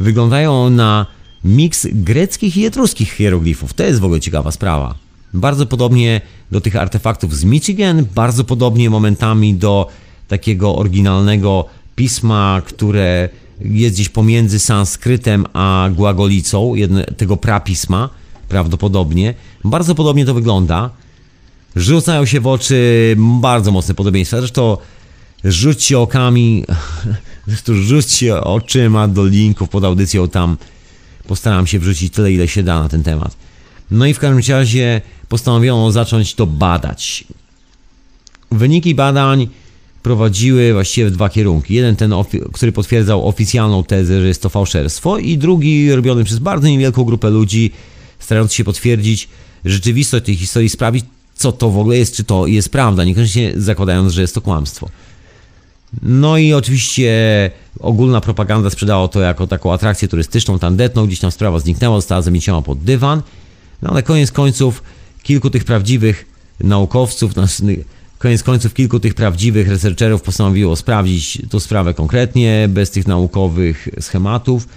wyglądają 0.00 0.70
na 0.70 1.06
miks 1.44 1.86
greckich 1.92 2.56
i 2.56 2.66
etruskich 2.66 3.12
hieroglifów. 3.12 3.74
To 3.74 3.82
jest 3.82 4.00
w 4.00 4.04
ogóle 4.04 4.20
ciekawa 4.20 4.50
sprawa. 4.50 4.94
Bardzo 5.34 5.66
podobnie 5.66 6.20
do 6.50 6.60
tych 6.60 6.76
artefaktów 6.76 7.36
z 7.36 7.44
Michigan, 7.44 8.06
bardzo 8.14 8.44
podobnie 8.44 8.90
momentami 8.90 9.54
do 9.54 9.88
takiego 10.28 10.76
oryginalnego 10.76 11.64
pisma, 11.96 12.62
które 12.66 13.28
jest 13.60 13.94
gdzieś 13.94 14.08
pomiędzy 14.08 14.58
sanskrytem 14.58 15.46
a 15.52 15.88
głagolicą, 15.96 16.74
jedne, 16.74 17.04
tego 17.04 17.36
prapisma, 17.36 18.08
prawdopodobnie. 18.48 19.34
Bardzo 19.64 19.94
podobnie 19.94 20.24
to 20.24 20.34
wygląda. 20.34 20.90
rzucają 21.76 22.24
się 22.24 22.40
w 22.40 22.46
oczy 22.46 23.14
bardzo 23.18 23.72
mocne 23.72 23.94
podobieństwa. 23.94 24.38
Zresztą 24.38 24.76
rzućcie 25.44 25.98
okami, 25.98 26.64
zresztą 27.46 27.74
rzućcie 27.74 28.40
oczyma 28.40 29.08
do 29.08 29.26
linków 29.26 29.68
pod 29.68 29.84
audycją, 29.84 30.28
tam 30.28 30.56
postaram 31.26 31.66
się 31.66 31.78
wrzucić 31.78 32.12
tyle, 32.12 32.32
ile 32.32 32.48
się 32.48 32.62
da 32.62 32.82
na 32.82 32.88
ten 32.88 33.02
temat. 33.02 33.36
No 33.90 34.06
i 34.06 34.14
w 34.14 34.18
każdym 34.18 34.56
razie 34.56 35.00
postanowiono 35.28 35.92
zacząć 35.92 36.34
to 36.34 36.46
badać. 36.46 37.24
Wyniki 38.50 38.94
badań 38.94 39.48
prowadziły 40.02 40.72
właściwie 40.72 41.06
w 41.06 41.10
dwa 41.10 41.28
kierunki. 41.28 41.74
Jeden 41.74 41.96
ten, 41.96 42.12
który 42.52 42.72
potwierdzał 42.72 43.28
oficjalną 43.28 43.84
tezę, 43.84 44.20
że 44.20 44.28
jest 44.28 44.42
to 44.42 44.48
fałszerstwo 44.48 45.18
i 45.18 45.38
drugi 45.38 45.94
robiony 45.94 46.24
przez 46.24 46.38
bardzo 46.38 46.68
niewielką 46.68 47.04
grupę 47.04 47.30
ludzi, 47.30 47.70
starając 48.18 48.54
się 48.54 48.64
potwierdzić 48.64 49.28
rzeczywistość 49.64 50.24
tej 50.24 50.36
historii, 50.36 50.68
sprawdzić 50.68 51.04
co 51.34 51.52
to 51.52 51.70
w 51.70 51.78
ogóle 51.78 51.96
jest, 51.96 52.16
czy 52.16 52.24
to 52.24 52.46
jest 52.46 52.68
prawda, 52.68 53.04
niekoniecznie 53.04 53.52
zakładając, 53.56 54.12
że 54.12 54.20
jest 54.20 54.34
to 54.34 54.40
kłamstwo. 54.40 54.88
No 56.02 56.38
i 56.38 56.52
oczywiście 56.52 57.50
ogólna 57.80 58.20
propaganda 58.20 58.70
sprzedała 58.70 59.08
to 59.08 59.20
jako 59.20 59.46
taką 59.46 59.72
atrakcję 59.72 60.08
turystyczną, 60.08 60.58
tandetną, 60.58 61.06
gdzieś 61.06 61.20
tam 61.20 61.30
sprawa 61.30 61.58
zniknęła, 61.58 61.96
została 61.98 62.22
zamieciona 62.22 62.62
pod 62.62 62.78
dywan. 62.78 63.22
No 63.82 63.90
ale 63.90 64.02
koniec 64.02 64.32
końców 64.32 64.82
kilku 65.22 65.50
tych 65.50 65.64
prawdziwych 65.64 66.26
naukowców, 66.60 67.36
nas- 67.36 67.62
koniec 68.18 68.42
końców 68.42 68.74
kilku 68.74 69.00
tych 69.00 69.14
prawdziwych 69.14 69.68
researcherów 69.68 70.22
postanowiło 70.22 70.76
sprawdzić 70.76 71.42
tą 71.50 71.60
sprawę 71.60 71.94
konkretnie, 71.94 72.66
bez 72.68 72.90
tych 72.90 73.06
naukowych 73.06 73.88
schematów. 74.00 74.68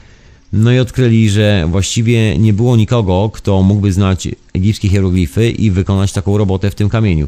No 0.53 0.71
i 0.71 0.79
odkryli, 0.79 1.29
że 1.29 1.67
właściwie 1.69 2.37
nie 2.37 2.53
było 2.53 2.75
nikogo, 2.75 3.29
kto 3.33 3.63
mógłby 3.63 3.93
znać 3.93 4.27
egipskie 4.53 4.89
hieroglify 4.89 5.49
i 5.49 5.71
wykonać 5.71 6.11
taką 6.13 6.37
robotę 6.37 6.69
w 6.71 6.75
tym 6.75 6.89
kamieniu. 6.89 7.27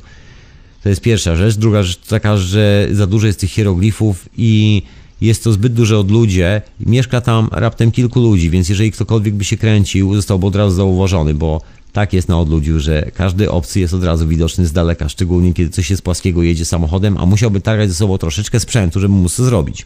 To 0.84 0.90
jest 0.90 1.02
pierwsza 1.02 1.36
rzecz. 1.36 1.56
Druga 1.56 1.84
rzecz 1.84 1.98
to 1.98 2.10
taka, 2.10 2.38
że 2.38 2.88
za 2.92 3.08
dużo 3.08 3.28
jest 3.28 3.40
tych 3.40 3.52
hieroglifów 3.52 4.30
i 4.38 4.82
jest 5.22 5.44
to 5.44 5.52
zbyt 5.52 5.74
duże 5.74 6.00
odludzie. 6.00 6.62
Mieszka 6.80 7.22
tam 7.22 7.50
raptem 7.52 7.92
kilku 7.92 8.20
ludzi, 8.20 8.50
więc 8.50 8.70
jeżeli 8.70 8.92
ktokolwiek 8.92 9.34
by 9.36 9.44
się 9.44 9.58
kręcił, 9.58 10.16
zostałby 10.16 10.48
od 10.48 10.56
razu 10.56 10.76
zauważony, 10.76 11.34
bo 11.34 11.62
tak 11.94 12.14
jest 12.14 12.28
na 12.28 12.40
odludziu, 12.40 12.80
że 12.80 13.12
każdy 13.14 13.52
obcy 13.52 13.80
jest 13.80 13.94
od 13.94 14.04
razu 14.04 14.28
widoczny 14.28 14.68
z 14.68 14.72
daleka, 14.72 15.10
szczególnie 15.10 15.54
kiedy 15.54 15.70
coś 15.70 15.90
jest 15.90 16.02
płaskiego, 16.02 16.44
jedzie 16.44 16.66
samochodem, 16.66 17.18
a 17.18 17.26
musiałby 17.26 17.62
targać 17.62 17.90
ze 17.90 17.96
sobą 17.96 18.18
troszeczkę 18.18 18.60
sprzętu, 18.60 19.00
żeby 19.00 19.14
móc 19.14 19.36
to 19.36 19.46
zrobić. 19.46 19.86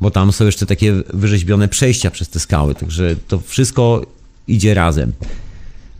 Bo 0.00 0.10
tam 0.10 0.32
są 0.32 0.46
jeszcze 0.46 0.66
takie 0.66 0.94
wyrzeźbione 1.14 1.68
przejścia 1.68 2.10
przez 2.10 2.28
te 2.28 2.40
skały, 2.40 2.74
także 2.74 3.16
to 3.28 3.38
wszystko 3.38 4.06
idzie 4.48 4.74
razem. 4.74 5.12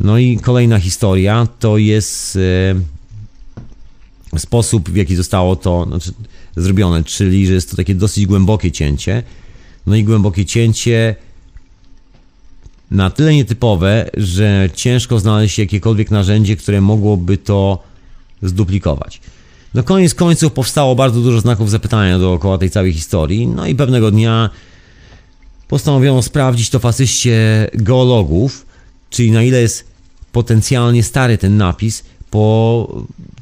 No 0.00 0.18
i 0.18 0.38
kolejna 0.38 0.78
historia 0.78 1.48
to 1.58 1.78
jest 1.78 2.36
e, 2.36 2.40
sposób, 4.38 4.90
w 4.90 4.96
jaki 4.96 5.16
zostało 5.16 5.56
to 5.56 5.86
znaczy, 5.88 6.12
zrobione, 6.56 7.04
czyli 7.04 7.46
że 7.46 7.52
jest 7.52 7.70
to 7.70 7.76
takie 7.76 7.94
dosyć 7.94 8.26
głębokie 8.26 8.72
cięcie. 8.72 9.22
No 9.86 9.96
i 9.96 10.04
głębokie 10.04 10.44
cięcie 10.44 11.14
na 12.90 13.10
tyle 13.10 13.34
nietypowe, 13.34 14.10
że 14.14 14.68
ciężko 14.74 15.18
znaleźć 15.18 15.58
jakiekolwiek 15.58 16.10
narzędzie, 16.10 16.56
które 16.56 16.80
mogłoby 16.80 17.36
to 17.36 17.82
zduplikować. 18.42 19.20
No 19.74 19.82
koniec 19.82 20.14
końców 20.14 20.52
powstało 20.52 20.94
bardzo 20.94 21.20
dużo 21.20 21.40
znaków 21.40 21.70
zapytania 21.70 22.18
dookoła 22.18 22.58
tej 22.58 22.70
całej 22.70 22.92
historii, 22.92 23.46
no 23.46 23.66
i 23.66 23.74
pewnego 23.74 24.10
dnia 24.10 24.50
postanowiono 25.68 26.22
sprawdzić 26.22 26.70
to 26.70 26.78
w 26.78 26.86
asyście 26.86 27.68
geologów, 27.74 28.66
czyli 29.10 29.30
na 29.30 29.42
ile 29.42 29.60
jest 29.60 29.84
potencjalnie 30.32 31.02
stary 31.02 31.38
ten 31.38 31.56
napis 31.56 32.04
po 32.34 32.88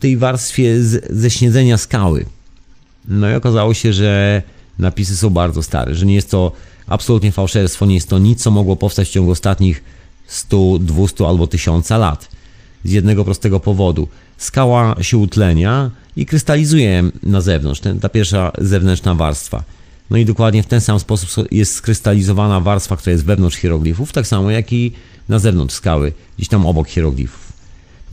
tej 0.01 0.17
warstwie 0.17 0.83
z, 0.83 1.13
ze 1.13 1.31
śniedzenia 1.31 1.79
skały. 1.79 2.25
No 3.09 3.31
i 3.31 3.35
okazało 3.35 3.75
się, 3.75 3.93
że 3.93 4.43
napisy 4.79 5.17
są 5.17 5.31
bardzo 5.31 5.63
stare, 5.63 5.95
że 5.95 6.07
nie 6.07 6.15
jest 6.15 6.31
to 6.31 6.53
absolutnie 6.87 7.33
fałszerstwo, 7.33 7.87
nie 7.87 7.95
jest 7.95 8.09
to 8.09 8.19
nic, 8.19 8.43
co 8.43 8.51
mogło 8.51 8.77
powstać 8.77 9.09
w 9.09 9.11
ciągu 9.11 9.31
ostatnich 9.31 9.85
100, 10.27 10.79
200 10.79 11.27
albo 11.27 11.47
1000 11.47 11.91
lat. 11.91 12.29
Z 12.85 12.91
jednego 12.91 13.25
prostego 13.25 13.61
powodu. 13.61 14.09
Skała 14.39 14.97
się 15.01 15.19
utlenia 15.19 15.91
i 16.17 16.27
krystalizuje 16.27 17.05
na 17.23 17.41
zewnątrz, 17.41 17.81
ten, 17.81 18.01
ta 18.01 18.09
pierwsza 18.09 18.53
zewnętrzna 18.59 19.15
warstwa. 19.15 19.63
No 20.11 20.17
i 20.17 20.25
dokładnie 20.25 20.63
w 20.63 20.67
ten 20.67 20.81
sam 20.81 21.01
sposób 21.01 21.53
jest 21.53 21.75
skrystalizowana 21.75 22.61
warstwa, 22.61 22.97
która 22.97 23.13
jest 23.13 23.25
wewnątrz 23.25 23.57
hieroglifów, 23.57 24.13
tak 24.13 24.27
samo 24.27 24.51
jak 24.51 24.73
i 24.73 24.93
na 25.29 25.39
zewnątrz 25.39 25.75
skały, 25.75 26.13
gdzieś 26.37 26.49
tam 26.49 26.67
obok 26.67 26.89
hieroglifów. 26.89 27.52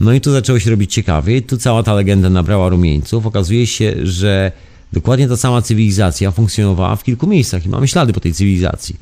No 0.00 0.12
i 0.12 0.20
tu 0.20 0.32
zaczęło 0.32 0.58
się 0.58 0.70
robić 0.70 0.94
ciekawie, 0.94 1.42
tu 1.42 1.56
cała 1.56 1.82
ta 1.82 1.94
legenda 1.94 2.30
nabrała 2.30 2.68
rumieńców. 2.68 3.26
Okazuje 3.26 3.66
się, 3.66 3.94
że 4.02 4.52
dokładnie 4.92 5.28
ta 5.28 5.36
sama 5.36 5.62
cywilizacja 5.62 6.30
funkcjonowała 6.30 6.96
w 6.96 7.04
kilku 7.04 7.26
miejscach 7.26 7.66
i 7.66 7.68
mamy 7.68 7.88
ślady 7.88 8.12
po 8.12 8.20
tej 8.20 8.34
cywilizacji. 8.34 8.96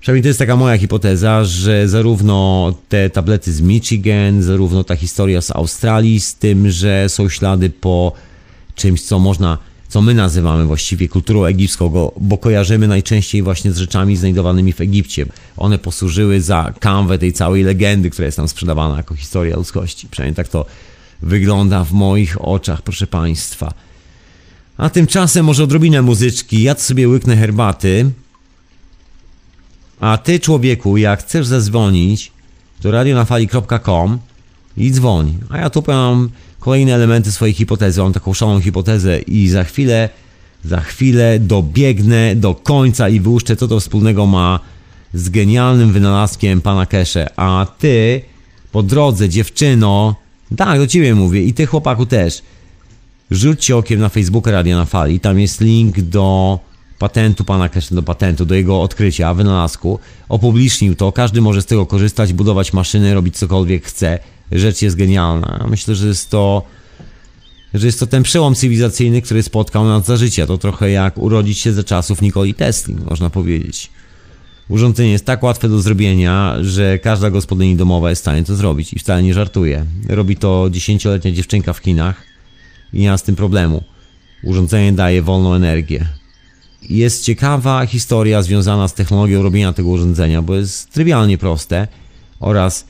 Przynajmniej 0.00 0.22
to 0.22 0.28
jest 0.28 0.38
taka 0.38 0.56
moja 0.56 0.78
hipoteza, 0.78 1.44
że 1.44 1.88
zarówno 1.88 2.74
te 2.88 3.10
tablety 3.10 3.52
z 3.52 3.60
Michigan, 3.60 4.42
zarówno 4.42 4.84
ta 4.84 4.96
historia 4.96 5.40
z 5.42 5.50
Australii, 5.50 6.20
z 6.20 6.34
tym, 6.34 6.70
że 6.70 7.08
są 7.08 7.28
ślady 7.28 7.70
po 7.70 8.12
czymś, 8.74 9.02
co 9.02 9.18
można, 9.18 9.58
co 9.88 10.02
my 10.02 10.14
nazywamy 10.14 10.66
właściwie 10.66 11.08
kulturą 11.08 11.44
egipską, 11.44 12.12
bo 12.20 12.38
kojarzymy 12.38 12.88
najczęściej 12.88 13.42
właśnie 13.42 13.72
z 13.72 13.78
rzeczami 13.78 14.16
znajdowanymi 14.16 14.72
w 14.72 14.80
Egipcie. 14.80 15.26
One 15.56 15.78
posłużyły 15.78 16.40
za 16.40 16.72
kanwę 16.80 17.18
tej 17.18 17.32
całej 17.32 17.64
legendy, 17.64 18.10
która 18.10 18.26
jest 18.26 18.36
tam 18.36 18.48
sprzedawana 18.48 18.96
jako 18.96 19.14
historia 19.14 19.56
ludzkości. 19.56 20.08
Przynajmniej 20.10 20.36
tak 20.36 20.48
to 20.48 20.66
wygląda 21.22 21.84
w 21.84 21.92
moich 21.92 22.44
oczach, 22.44 22.82
proszę 22.82 23.06
Państwa. 23.06 23.72
A 24.76 24.90
tymczasem 24.90 25.44
może 25.44 25.64
odrobinę 25.64 26.02
muzyczki. 26.02 26.62
Ja 26.62 26.74
sobie 26.74 27.08
łyknę 27.08 27.36
herbaty. 27.36 28.10
A 30.00 30.18
ty, 30.18 30.40
człowieku, 30.40 30.96
jak 30.96 31.20
chcesz 31.20 31.46
zadzwonić, 31.46 32.32
to 32.80 32.90
radionafali.com 32.90 34.18
i 34.76 34.90
dzwoń. 34.90 35.38
A 35.50 35.58
ja 35.58 35.70
tu 35.70 35.84
mam 35.86 36.30
kolejne 36.68 36.94
elementy 36.94 37.32
swojej 37.32 37.54
hipotezy. 37.54 38.02
Mam 38.02 38.12
taką 38.12 38.34
szaloną 38.34 38.60
hipotezę 38.60 39.18
i 39.18 39.48
za 39.48 39.64
chwilę, 39.64 40.08
za 40.64 40.80
chwilę 40.80 41.38
dobiegnę 41.38 42.36
do 42.36 42.54
końca 42.54 43.08
i 43.08 43.20
wyłuszczę, 43.20 43.56
co 43.56 43.68
to 43.68 43.80
wspólnego 43.80 44.26
ma 44.26 44.60
z 45.14 45.28
genialnym 45.28 45.92
wynalazkiem 45.92 46.60
pana 46.60 46.86
Kesze. 46.86 47.26
A 47.36 47.66
ty, 47.78 48.22
po 48.72 48.82
drodze, 48.82 49.28
dziewczyno, 49.28 50.14
tak, 50.56 50.78
do 50.78 50.86
ciebie 50.86 51.14
mówię 51.14 51.42
i 51.42 51.54
ty, 51.54 51.66
chłopaku, 51.66 52.06
też. 52.06 52.42
Rzućcie 53.30 53.76
okiem 53.76 54.00
na 54.00 54.08
Facebooka 54.08 54.50
Radia 54.50 54.76
na 54.76 54.84
Fali. 54.84 55.20
Tam 55.20 55.40
jest 55.40 55.60
link 55.60 56.00
do 56.00 56.58
patentu 56.98 57.44
pana 57.44 57.68
Kesze, 57.68 57.94
do 57.94 58.02
patentu, 58.02 58.44
do 58.44 58.54
jego 58.54 58.82
odkrycia, 58.82 59.34
wynalazku. 59.34 59.98
Opublicznił 60.28 60.94
to, 60.94 61.12
każdy 61.12 61.40
może 61.40 61.62
z 61.62 61.66
tego 61.66 61.86
korzystać, 61.86 62.32
budować 62.32 62.72
maszyny, 62.72 63.14
robić 63.14 63.36
cokolwiek 63.36 63.84
chce. 63.84 64.18
Rzecz 64.52 64.82
jest 64.82 64.96
genialna. 64.96 65.66
Myślę, 65.70 65.94
że 65.94 66.06
jest 66.06 66.30
to 66.30 66.62
że 67.74 67.86
jest 67.86 68.00
to 68.00 68.06
ten 68.06 68.22
przełom 68.22 68.54
cywilizacyjny, 68.54 69.22
który 69.22 69.42
spotkał 69.42 69.84
nas 69.84 70.06
za 70.06 70.16
życia. 70.16 70.46
To 70.46 70.58
trochę 70.58 70.90
jak 70.90 71.18
urodzić 71.18 71.58
się 71.58 71.72
za 71.72 71.84
czasów 71.84 72.22
Nikoli 72.22 72.54
Tesli, 72.54 72.96
można 73.10 73.30
powiedzieć. 73.30 73.90
Urządzenie 74.68 75.12
jest 75.12 75.24
tak 75.24 75.42
łatwe 75.42 75.68
do 75.68 75.80
zrobienia, 75.80 76.56
że 76.60 76.98
każda 76.98 77.30
gospodyni 77.30 77.76
domowa 77.76 78.10
jest 78.10 78.20
w 78.20 78.24
stanie 78.24 78.44
to 78.44 78.56
zrobić 78.56 78.92
i 78.92 78.98
wcale 78.98 79.22
nie 79.22 79.34
żartuje. 79.34 79.84
Robi 80.08 80.36
to 80.36 80.68
dziesięcioletnia 80.70 81.32
dziewczynka 81.32 81.72
w 81.72 81.78
Chinach 81.78 82.22
i 82.92 83.00
nie 83.00 83.10
ma 83.10 83.18
z 83.18 83.22
tym 83.22 83.36
problemu. 83.36 83.84
Urządzenie 84.42 84.92
daje 84.92 85.22
wolną 85.22 85.54
energię. 85.54 86.06
Jest 86.82 87.24
ciekawa 87.24 87.86
historia 87.86 88.42
związana 88.42 88.88
z 88.88 88.94
technologią 88.94 89.42
robienia 89.42 89.72
tego 89.72 89.88
urządzenia, 89.88 90.42
bo 90.42 90.54
jest 90.54 90.92
trywialnie 90.92 91.38
proste 91.38 91.88
oraz 92.40 92.86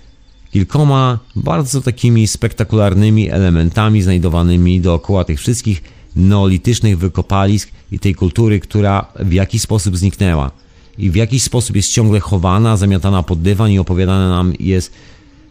kilkoma 0.52 1.18
bardzo 1.36 1.80
takimi 1.80 2.26
spektakularnymi 2.26 3.30
elementami 3.30 4.02
znajdowanymi 4.02 4.80
dookoła 4.80 5.24
tych 5.24 5.38
wszystkich 5.38 5.82
neolitycznych 6.16 6.98
wykopalisk 6.98 7.70
i 7.92 7.98
tej 7.98 8.14
kultury, 8.14 8.60
która 8.60 9.06
w 9.20 9.32
jakiś 9.32 9.62
sposób 9.62 9.96
zniknęła 9.96 10.50
i 10.98 11.10
w 11.10 11.14
jakiś 11.14 11.42
sposób 11.42 11.76
jest 11.76 11.92
ciągle 11.92 12.20
chowana, 12.20 12.76
zamiatana 12.76 13.22
pod 13.22 13.42
dywan 13.42 13.70
i 13.70 13.78
opowiadana 13.78 14.28
nam 14.28 14.52
jest 14.60 14.92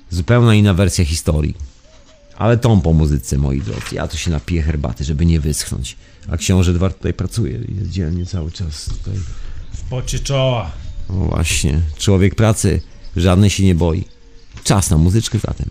zupełna 0.09 0.55
inna 0.55 0.73
wersja 0.73 1.05
historii. 1.05 1.55
Ale 2.37 2.57
tą 2.57 2.81
po 2.81 2.93
muzyce, 2.93 3.37
moi 3.37 3.61
drodzy. 3.61 3.95
Ja 3.95 4.07
tu 4.07 4.17
się 4.17 4.31
napiję 4.31 4.61
herbaty, 4.61 5.03
żeby 5.03 5.25
nie 5.25 5.39
wyschnąć. 5.39 5.95
A 6.29 6.37
książę 6.37 6.71
Edward 6.71 6.97
tutaj 6.97 7.13
pracuje, 7.13 7.59
jest 7.79 7.91
dzielnie 7.91 8.25
cały 8.25 8.51
czas 8.51 8.85
tutaj. 8.85 9.13
W 9.73 9.81
pocie 9.81 10.19
czoła. 10.19 10.71
O 11.09 11.13
właśnie, 11.13 11.81
człowiek 11.97 12.35
pracy, 12.35 12.81
żadnej 13.15 13.49
się 13.49 13.63
nie 13.63 13.75
boi. 13.75 14.03
Czas 14.68 14.89
na 14.89 14.98
muzyczkę 14.98 15.39
zatem. 15.39 15.69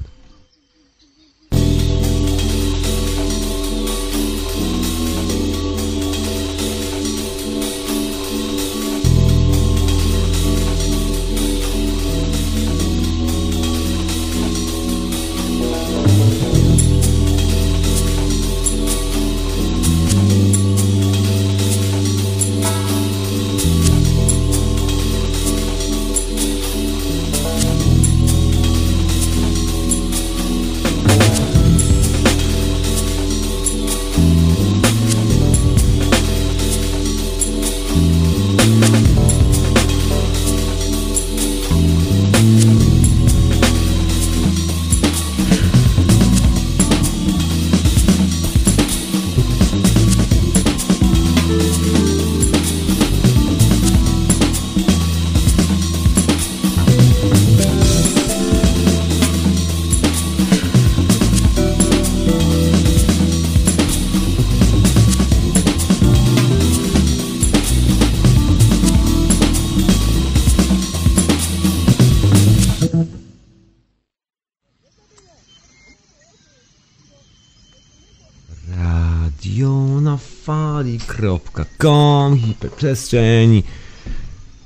fali.com 81.87 82.39
Hiperprzestrzeń 82.39 83.63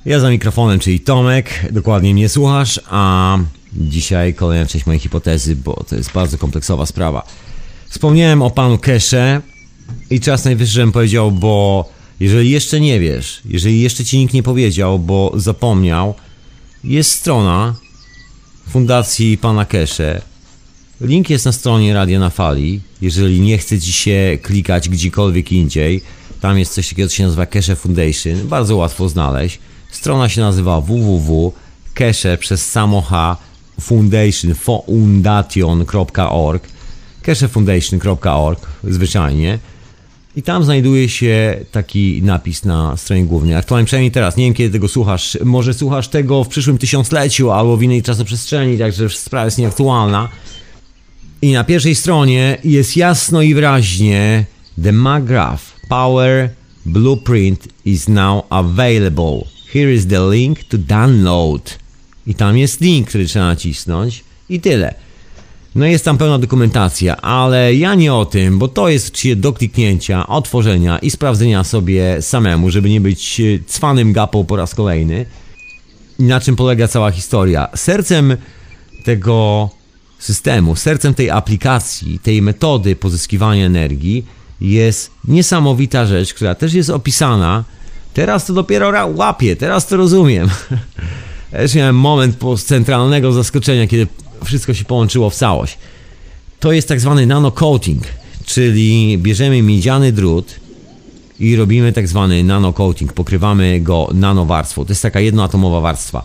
Ja 0.04 0.20
za 0.20 0.30
mikrofonem, 0.30 0.78
czyli 0.78 1.00
Tomek, 1.00 1.66
dokładnie 1.72 2.14
mnie 2.14 2.28
słuchasz, 2.28 2.80
a 2.90 3.38
dzisiaj 3.72 4.34
kolejna 4.34 4.66
część 4.66 4.86
mojej 4.86 5.00
hipotezy, 5.00 5.56
bo 5.56 5.84
to 5.88 5.96
jest 5.96 6.12
bardzo 6.12 6.38
kompleksowa 6.38 6.86
sprawa. 6.86 7.26
Wspomniałem 7.88 8.42
o 8.42 8.50
panu 8.50 8.78
Kesze 8.78 9.40
i 10.10 10.20
czas 10.20 10.44
najwyższy, 10.44 10.74
żebym 10.74 10.92
powiedział, 10.92 11.32
bo 11.32 11.88
jeżeli 12.20 12.50
jeszcze 12.50 12.80
nie 12.80 13.00
wiesz, 13.00 13.40
jeżeli 13.44 13.80
jeszcze 13.80 14.04
ci 14.04 14.18
nikt 14.18 14.34
nie 14.34 14.42
powiedział, 14.42 14.98
bo 14.98 15.32
zapomniał, 15.34 16.14
jest 16.84 17.10
strona 17.10 17.74
fundacji 18.68 19.38
pana 19.38 19.64
Kesze. 19.64 20.22
Link 21.00 21.30
jest 21.30 21.44
na 21.44 21.52
stronie 21.52 21.94
Radia 21.94 22.18
na 22.18 22.30
Fali. 22.30 22.80
Jeżeli 23.00 23.40
nie 23.40 23.58
chce 23.58 23.80
ci 23.80 23.92
się 23.92 24.38
klikać 24.42 24.88
gdziekolwiek 24.88 25.52
indziej, 25.52 26.02
tam 26.40 26.58
jest 26.58 26.74
coś 26.74 26.88
takiego, 26.88 27.08
co 27.08 27.14
się 27.14 27.24
nazywa 27.24 27.46
Keshe 27.46 27.76
Foundation. 27.76 28.48
Bardzo 28.48 28.76
łatwo 28.76 29.08
znaleźć. 29.08 29.58
Strona 29.90 30.28
się 30.28 30.40
nazywa 30.40 30.80
www.keshe 30.80 32.38
przez 32.38 32.70
samo 32.70 33.02
H 33.02 33.36
foundation 33.80 34.54
foundation.org 34.54 36.68
keshefoundation.org 37.22 38.66
zwyczajnie 38.84 39.58
i 40.36 40.42
tam 40.42 40.64
znajduje 40.64 41.08
się 41.08 41.60
taki 41.72 42.22
napis 42.22 42.64
na 42.64 42.96
stronie 42.96 43.24
głównej. 43.24 43.54
Aktualnie 43.54 43.86
przynajmniej 43.86 44.10
teraz, 44.10 44.36
nie 44.36 44.44
wiem 44.44 44.54
kiedy 44.54 44.70
tego 44.70 44.88
słuchasz, 44.88 45.38
może 45.44 45.74
słuchasz 45.74 46.08
tego 46.08 46.44
w 46.44 46.48
przyszłym 46.48 46.78
tysiącleciu 46.78 47.50
albo 47.50 47.76
w 47.76 47.82
innej 47.82 48.02
czasoprzestrzeni, 48.02 48.78
także 48.78 49.08
sprawa 49.08 49.44
jest 49.44 49.58
nieaktualna. 49.58 50.28
I 51.42 51.52
na 51.52 51.64
pierwszej 51.64 51.94
stronie 51.94 52.58
jest 52.64 52.96
jasno 52.96 53.42
i 53.42 53.54
wyraźnie 53.54 54.44
The 54.82 54.92
McGrath 54.92 55.69
Power 55.90 56.50
Blueprint 56.86 57.68
is 57.84 58.08
now 58.08 58.44
available. 58.50 59.48
Here 59.72 59.92
is 59.92 60.06
the 60.06 60.20
link 60.20 60.64
to 60.68 60.78
download. 60.78 61.78
I 62.26 62.34
tam 62.34 62.58
jest 62.58 62.80
link, 62.80 63.08
który 63.08 63.26
trzeba 63.26 63.44
nacisnąć 63.44 64.24
i 64.48 64.60
tyle. 64.60 64.94
No 65.74 65.86
jest 65.86 66.04
tam 66.04 66.18
pełna 66.18 66.38
dokumentacja, 66.38 67.16
ale 67.16 67.74
ja 67.74 67.94
nie 67.94 68.14
o 68.14 68.26
tym, 68.26 68.58
bo 68.58 68.68
to 68.68 68.88
jest 68.88 69.14
do 69.36 69.52
kliknięcia, 69.52 70.26
otworzenia 70.26 70.98
i 70.98 71.10
sprawdzenia 71.10 71.64
sobie 71.64 72.22
samemu, 72.22 72.70
żeby 72.70 72.90
nie 72.90 73.00
być 73.00 73.40
e, 73.40 73.44
cwanym 73.66 74.12
gapą 74.12 74.44
po 74.44 74.56
raz 74.56 74.74
kolejny. 74.74 75.26
I 76.18 76.22
na 76.22 76.40
czym 76.40 76.56
polega 76.56 76.88
cała 76.88 77.10
historia? 77.10 77.68
Sercem 77.74 78.36
tego 79.04 79.70
systemu, 80.18 80.76
sercem 80.76 81.14
tej 81.14 81.30
aplikacji, 81.30 82.18
tej 82.18 82.42
metody 82.42 82.96
pozyskiwania 82.96 83.66
energii 83.66 84.26
jest 84.60 85.10
niesamowita 85.24 86.06
rzecz, 86.06 86.34
która 86.34 86.54
też 86.54 86.74
jest 86.74 86.90
opisana. 86.90 87.64
Teraz 88.14 88.46
to 88.46 88.52
dopiero 88.52 89.06
łapię, 89.06 89.56
teraz 89.56 89.86
to 89.86 89.96
rozumiem. 89.96 90.48
Też 91.50 91.74
miałem 91.74 91.96
moment 91.96 92.36
centralnego 92.64 93.32
zaskoczenia, 93.32 93.86
kiedy 93.86 94.06
wszystko 94.44 94.74
się 94.74 94.84
połączyło 94.84 95.30
w 95.30 95.34
całość. 95.34 95.78
To 96.60 96.72
jest 96.72 96.88
tak 96.88 97.00
zwany 97.00 97.26
nanocoating, 97.26 98.02
czyli 98.44 99.18
bierzemy 99.18 99.62
miedziany 99.62 100.12
drut 100.12 100.60
i 101.40 101.56
robimy 101.56 101.92
tak 101.92 102.08
zwany 102.08 102.44
nanocoating, 102.44 103.12
pokrywamy 103.12 103.80
go 103.80 104.08
nanowarstwą. 104.14 104.84
To 104.84 104.92
jest 104.92 105.02
taka 105.02 105.20
jednoatomowa 105.20 105.80
warstwa. 105.80 106.24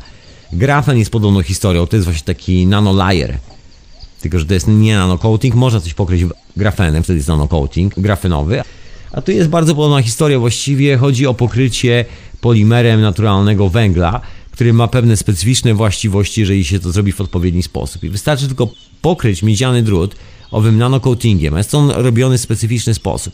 Grafen 0.54 0.98
jest 0.98 1.12
podobną 1.12 1.42
historią, 1.42 1.88
to 1.88 1.96
jest 1.96 2.06
właśnie 2.06 2.26
taki 2.26 2.68
nanolayer. 2.68 3.38
Tylko, 4.26 4.40
że 4.40 4.46
to 4.46 4.54
jest 4.54 4.68
nie 4.68 4.96
nanocoating, 4.96 5.56
można 5.56 5.80
coś 5.80 5.94
pokryć 5.94 6.26
grafenem, 6.58 7.04
wtedy 7.04 7.18
jest 7.18 7.28
nanocoating 7.28 8.00
grafenowy. 8.00 8.62
A 9.12 9.22
tu 9.22 9.32
jest 9.32 9.50
bardzo 9.50 9.76
podobna 9.76 10.02
historia, 10.02 10.40
właściwie 10.40 10.98
chodzi 10.98 11.28
o 11.28 11.34
pokrycie 11.34 12.06
polimerem 12.42 13.02
naturalnego 13.02 13.70
węgla, 13.70 14.22
który 14.52 14.74
ma 14.74 14.88
pewne 14.88 15.18
specyficzne 15.18 15.74
właściwości, 15.74 16.42
jeżeli 16.42 16.66
się 16.66 16.80
to 16.80 16.92
zrobi 16.92 17.12
w 17.12 17.22
odpowiedni 17.22 17.64
sposób. 17.64 18.04
I 18.04 18.10
wystarczy 18.10 18.48
tylko 18.48 18.70
pokryć 19.02 19.44
miedziany 19.44 19.84
drut 19.84 20.16
owym 20.52 20.78
nanocoatingiem, 20.78 21.58
jest 21.58 21.76
on 21.76 21.90
robiony 21.92 22.38
w 22.38 22.42
specyficzny 22.42 22.94
sposób. 22.94 23.34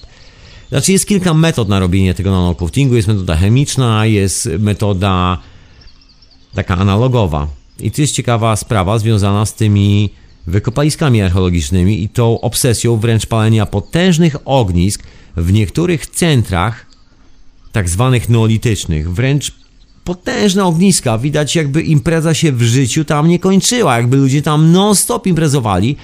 Znaczy 0.69 0.91
jest 0.91 1.07
kilka 1.07 1.33
metod 1.33 1.69
na 1.69 1.79
robienie 1.79 2.13
tego 2.13 2.31
nanocoatingu, 2.31 2.95
jest 2.95 3.07
metoda 3.07 3.35
chemiczna, 3.35 4.05
jest 4.05 4.49
metoda 4.59 5.37
taka 6.53 6.77
analogowa. 6.77 7.47
I 7.79 7.91
to 7.91 8.01
jest 8.01 8.15
ciekawa 8.15 8.55
sprawa 8.55 8.99
związana 8.99 9.45
z 9.45 9.53
tymi 9.53 10.09
wykopaliskami 10.47 11.21
archeologicznymi 11.21 12.03
i 12.03 12.09
tą 12.09 12.41
obsesją 12.41 12.97
wręcz 12.97 13.25
palenia 13.25 13.65
potężnych 13.65 14.35
ognisk 14.45 15.03
w 15.37 15.53
niektórych 15.53 16.07
centrach 16.07 16.85
tak 17.71 17.89
zwanych 17.89 18.29
neolitycznych, 18.29 19.13
wręcz 19.13 19.51
potężne 20.03 20.65
ogniska, 20.65 21.17
widać 21.17 21.55
jakby 21.55 21.81
impreza 21.81 22.33
się 22.33 22.51
w 22.51 22.61
życiu 22.61 23.05
tam 23.05 23.27
nie 23.27 23.39
kończyła, 23.39 23.97
jakby 23.97 24.17
ludzie 24.17 24.41
tam 24.41 24.71
non-stop 24.71 25.27
imprezowali, 25.27 25.95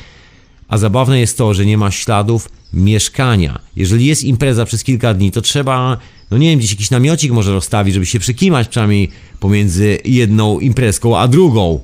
a 0.67 0.77
zabawne 0.77 1.19
jest 1.19 1.37
to, 1.37 1.53
że 1.53 1.65
nie 1.65 1.77
ma 1.77 1.91
śladów 1.91 2.49
mieszkania. 2.73 3.59
Jeżeli 3.75 4.05
jest 4.05 4.23
impreza 4.23 4.65
przez 4.65 4.83
kilka 4.83 5.13
dni, 5.13 5.31
to 5.31 5.41
trzeba, 5.41 5.97
no 6.31 6.37
nie 6.37 6.49
wiem, 6.49 6.59
gdzieś 6.59 6.71
jakiś 6.71 6.91
namiocik 6.91 7.31
może 7.31 7.53
rozstawić, 7.53 7.93
żeby 7.93 8.05
się 8.05 8.19
przykimać 8.19 8.67
przynajmniej 8.67 9.09
pomiędzy 9.39 9.97
jedną 10.05 10.59
imprezką 10.59 11.17
a 11.17 11.27
drugą. 11.27 11.79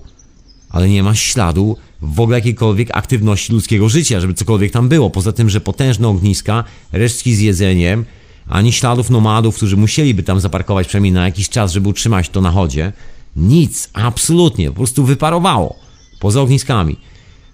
Ale 0.69 0.89
nie 0.89 1.03
ma 1.03 1.15
śladu 1.15 1.77
w 2.03 2.19
ogóle 2.19 2.37
jakiejkolwiek 2.37 2.89
aktywności 2.97 3.53
ludzkiego 3.53 3.89
życia, 3.89 4.19
żeby 4.19 4.33
cokolwiek 4.33 4.71
tam 4.71 4.89
było. 4.89 5.09
Poza 5.09 5.31
tym, 5.31 5.49
że 5.49 5.61
potężne 5.61 6.07
ogniska, 6.07 6.63
resztki 6.91 7.35
z 7.35 7.39
jedzeniem, 7.39 8.05
ani 8.47 8.71
śladów 8.71 9.09
nomadów, 9.09 9.55
którzy 9.55 9.77
musieliby 9.77 10.23
tam 10.23 10.39
zaparkować 10.39 10.87
przynajmniej 10.87 11.13
na 11.13 11.25
jakiś 11.25 11.49
czas, 11.49 11.71
żeby 11.71 11.89
utrzymać 11.89 12.29
to 12.29 12.41
na 12.41 12.51
chodzie. 12.51 12.93
Nic, 13.35 13.89
absolutnie, 13.93 14.69
po 14.69 14.75
prostu 14.75 15.05
wyparowało. 15.05 15.75
Poza 16.19 16.41
ogniskami. 16.41 16.97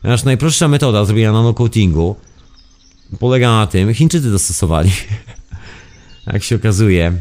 Nasz 0.04 0.24
najprostsza 0.24 0.68
metoda 0.68 1.06
zrobienia 1.06 1.32
nanocoatingu 1.32 2.16
polega 3.20 3.52
na 3.52 3.68
tym, 3.68 3.94
Chińczycy 3.94 4.32
dostosowali, 4.32 4.92
jak 6.34 6.44
się 6.44 6.56
okazuje, 6.56 7.14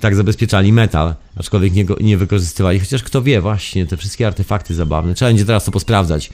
tak 0.00 0.16
zabezpieczali 0.16 0.72
metal, 0.72 1.14
aczkolwiek 1.36 1.72
nie, 1.72 1.84
go, 1.84 1.96
nie 2.00 2.16
wykorzystywali, 2.16 2.80
chociaż 2.80 3.02
kto 3.02 3.22
wie, 3.22 3.40
właśnie, 3.40 3.86
te 3.86 3.96
wszystkie 3.96 4.26
artefakty 4.26 4.74
zabawne, 4.74 5.14
trzeba 5.14 5.28
będzie 5.28 5.44
teraz 5.44 5.64
to 5.64 5.70
posprawdzać. 5.70 6.30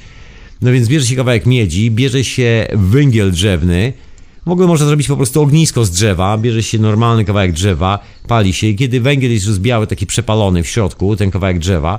No 0.62 0.72
więc 0.72 0.88
bierze 0.88 1.06
się 1.06 1.16
kawałek 1.16 1.46
miedzi, 1.46 1.90
bierze 1.90 2.24
się 2.24 2.66
węgiel 2.72 3.32
drzewny, 3.32 3.92
w 4.46 4.50
ogóle 4.50 4.66
można 4.66 4.86
zrobić 4.86 5.08
po 5.08 5.16
prostu 5.16 5.42
ognisko 5.42 5.84
z 5.84 5.90
drzewa, 5.90 6.38
bierze 6.38 6.62
się 6.62 6.78
normalny 6.78 7.24
kawałek 7.24 7.52
drzewa, 7.52 7.98
pali 8.28 8.52
się 8.52 8.66
i 8.66 8.76
kiedy 8.76 9.00
węgiel 9.00 9.32
jest 9.32 9.46
już 9.46 9.58
biały, 9.58 9.86
taki 9.86 10.06
przepalony 10.06 10.62
w 10.62 10.68
środku, 10.68 11.16
ten 11.16 11.30
kawałek 11.30 11.58
drzewa 11.58 11.98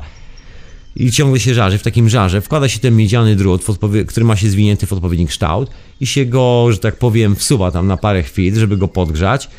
i 0.96 1.12
ciągle 1.12 1.40
się 1.40 1.54
żarzy, 1.54 1.78
w 1.78 1.84
takim 1.84 2.10
żarze 2.10 2.42
wkłada 2.42 2.70
się 2.70 2.80
ten 2.80 2.96
miedziany 2.96 3.36
drut, 3.36 3.66
który 4.08 4.26
ma 4.26 4.36
się 4.36 4.50
zwinięty 4.50 4.88
w 4.88 4.94
odpowiedni 4.94 5.28
kształt 5.28 5.70
i 6.02 6.08
się 6.08 6.26
go, 6.26 6.68
że 6.72 6.78
tak 6.78 6.96
powiem, 6.96 7.36
wsuwa 7.36 7.72
tam 7.72 7.88
na 7.88 7.98
parę 7.98 8.24
chwil, 8.24 8.56
żeby 8.56 8.78
go 8.78 8.88
podgrzać. 8.88 9.50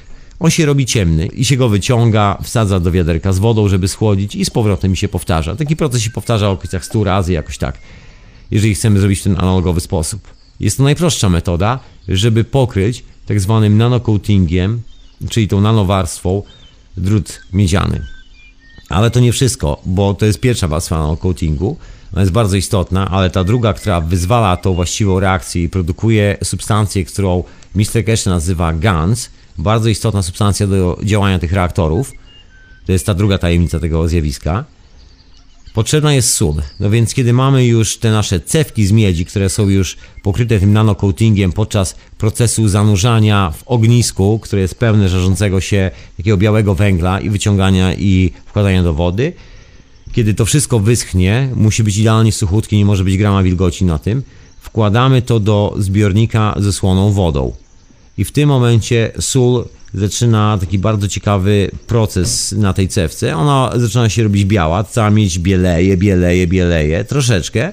On 0.41 0.51
się 0.51 0.67
robi 0.67 0.87
ciemny 0.87 1.27
i 1.27 1.45
się 1.45 1.57
go 1.57 1.69
wyciąga, 1.69 2.39
wsadza 2.43 2.81
do 2.81 2.93
wiaderka 2.93 3.33
z 3.33 3.39
wodą, 3.39 3.69
żeby 3.69 3.89
schłodzić 3.89 4.35
i 4.35 4.45
z 4.45 4.51
powrotem 4.51 4.97
się 4.97 5.09
powtarza. 5.09 5.57
Taki 5.57 5.77
proces 5.77 6.03
się 6.03 6.11
powtarza 6.11 6.49
w 6.49 6.53
okolicach 6.53 6.85
100 6.85 7.05
razy, 7.05 7.33
jakoś 7.33 7.59
tak, 7.59 7.79
jeżeli 8.51 8.75
chcemy 8.75 9.01
zrobić 9.01 9.23
ten 9.23 9.37
analogowy 9.39 9.81
sposób. 9.81 10.21
Jest 10.61 10.77
to 10.77 10.83
najprostsza 10.83 11.29
metoda, 11.29 11.81
żeby 12.09 12.45
pokryć 12.45 13.05
tak 13.27 13.41
zwanym 13.41 13.79
nanocoatingiem, 13.79 14.83
czyli 15.31 15.49
tą 15.49 15.61
nanowarstwą, 15.61 16.43
drut 16.97 17.41
miedziany. 17.53 18.07
Ale 18.89 19.11
to 19.11 19.21
nie 19.21 19.33
wszystko, 19.33 19.81
bo 19.87 20.15
to 20.15 20.27
jest 20.27 20.41
pierwsza 20.41 20.69
warstwa 20.69 20.99
nanocoatingu, 20.99 21.77
ona 22.13 22.21
jest 22.21 22.33
bardzo 22.33 22.57
istotna, 22.57 23.09
ale 23.11 23.31
ta 23.31 23.45
druga, 23.45 23.73
która 23.73 24.01
wyzwala 24.01 24.57
tą 24.57 24.75
właściwą 24.75 25.21
reakcję 25.21 25.63
i 25.63 25.69
produkuje 25.69 26.39
substancję, 26.45 27.05
którą 27.05 27.45
Mr. 27.75 28.05
Cash 28.07 28.27
nazywa 28.27 28.73
GANS, 28.73 29.31
bardzo 29.59 29.89
istotna 29.89 30.23
substancja 30.23 30.67
do 30.67 30.99
działania 31.05 31.39
tych 31.39 31.53
reaktorów, 31.53 32.13
to 32.87 32.93
jest 32.93 33.07
ta 33.07 33.15
druga 33.15 33.39
tajemnica 33.39 33.81
tego 33.81 34.09
zjawiska, 34.09 34.65
Potrzebna 35.79 36.15
jest 36.15 36.33
sól. 36.33 36.55
No 36.81 36.91
więc 36.91 37.15
kiedy 37.15 37.33
mamy 37.33 37.67
już 37.67 37.97
te 37.97 38.11
nasze 38.11 38.41
cewki 38.41 38.87
z 38.87 38.93
miedzi, 38.93 39.25
które 39.25 39.49
są 39.49 39.69
już 39.69 39.97
pokryte 40.23 40.61
tym 40.61 40.73
nanocoatingiem 40.73 41.53
podczas 41.53 41.97
procesu 42.19 42.69
zanurzania 42.69 43.53
w 43.57 43.63
ognisku, 43.67 44.39
które 44.39 44.63
jest 44.63 44.75
pełne 44.75 45.09
żarzącego 45.09 45.61
się 45.61 45.91
takiego 46.17 46.37
białego 46.37 46.75
węgla 46.75 47.21
i 47.21 47.31
wyciągania 47.31 47.95
i 47.95 48.33
wkładania 48.47 48.83
do 48.83 48.95
wody, 48.95 49.33
kiedy 50.13 50.35
to 50.35 50.45
wszystko 50.45 50.79
wyschnie, 50.79 51.49
musi 51.55 51.85
być 51.85 51.97
idealnie 51.99 52.33
suchutkie, 52.33 52.77
nie 52.77 52.85
może 52.85 53.05
być 53.05 53.17
grama 53.17 53.43
wilgoci 53.43 53.85
na 53.85 53.99
tym, 53.99 54.23
wkładamy 54.61 55.23
to 55.23 55.41
do 55.41 55.75
zbiornika 55.79 56.55
ze 56.57 56.73
słoną 56.73 57.13
wodą. 57.13 57.53
I 58.19 58.25
w 58.25 58.33
tym 58.33 58.49
momencie 58.49 59.13
sól 59.21 59.65
zaczyna 59.95 60.59
taki 60.61 60.79
bardzo 60.79 61.09
ciekawy 61.09 61.71
proces 61.87 62.53
na 62.53 62.73
tej 62.73 62.89
cewce. 62.89 63.37
Ona 63.37 63.73
zaczyna 63.77 64.09
się 64.09 64.23
robić 64.23 64.45
biała, 64.45 64.85
cała 64.85 65.11
miedź 65.11 65.39
bieleje, 65.39 65.97
bieleje, 65.97 66.47
bieleje, 66.47 67.05
troszeczkę. 67.05 67.73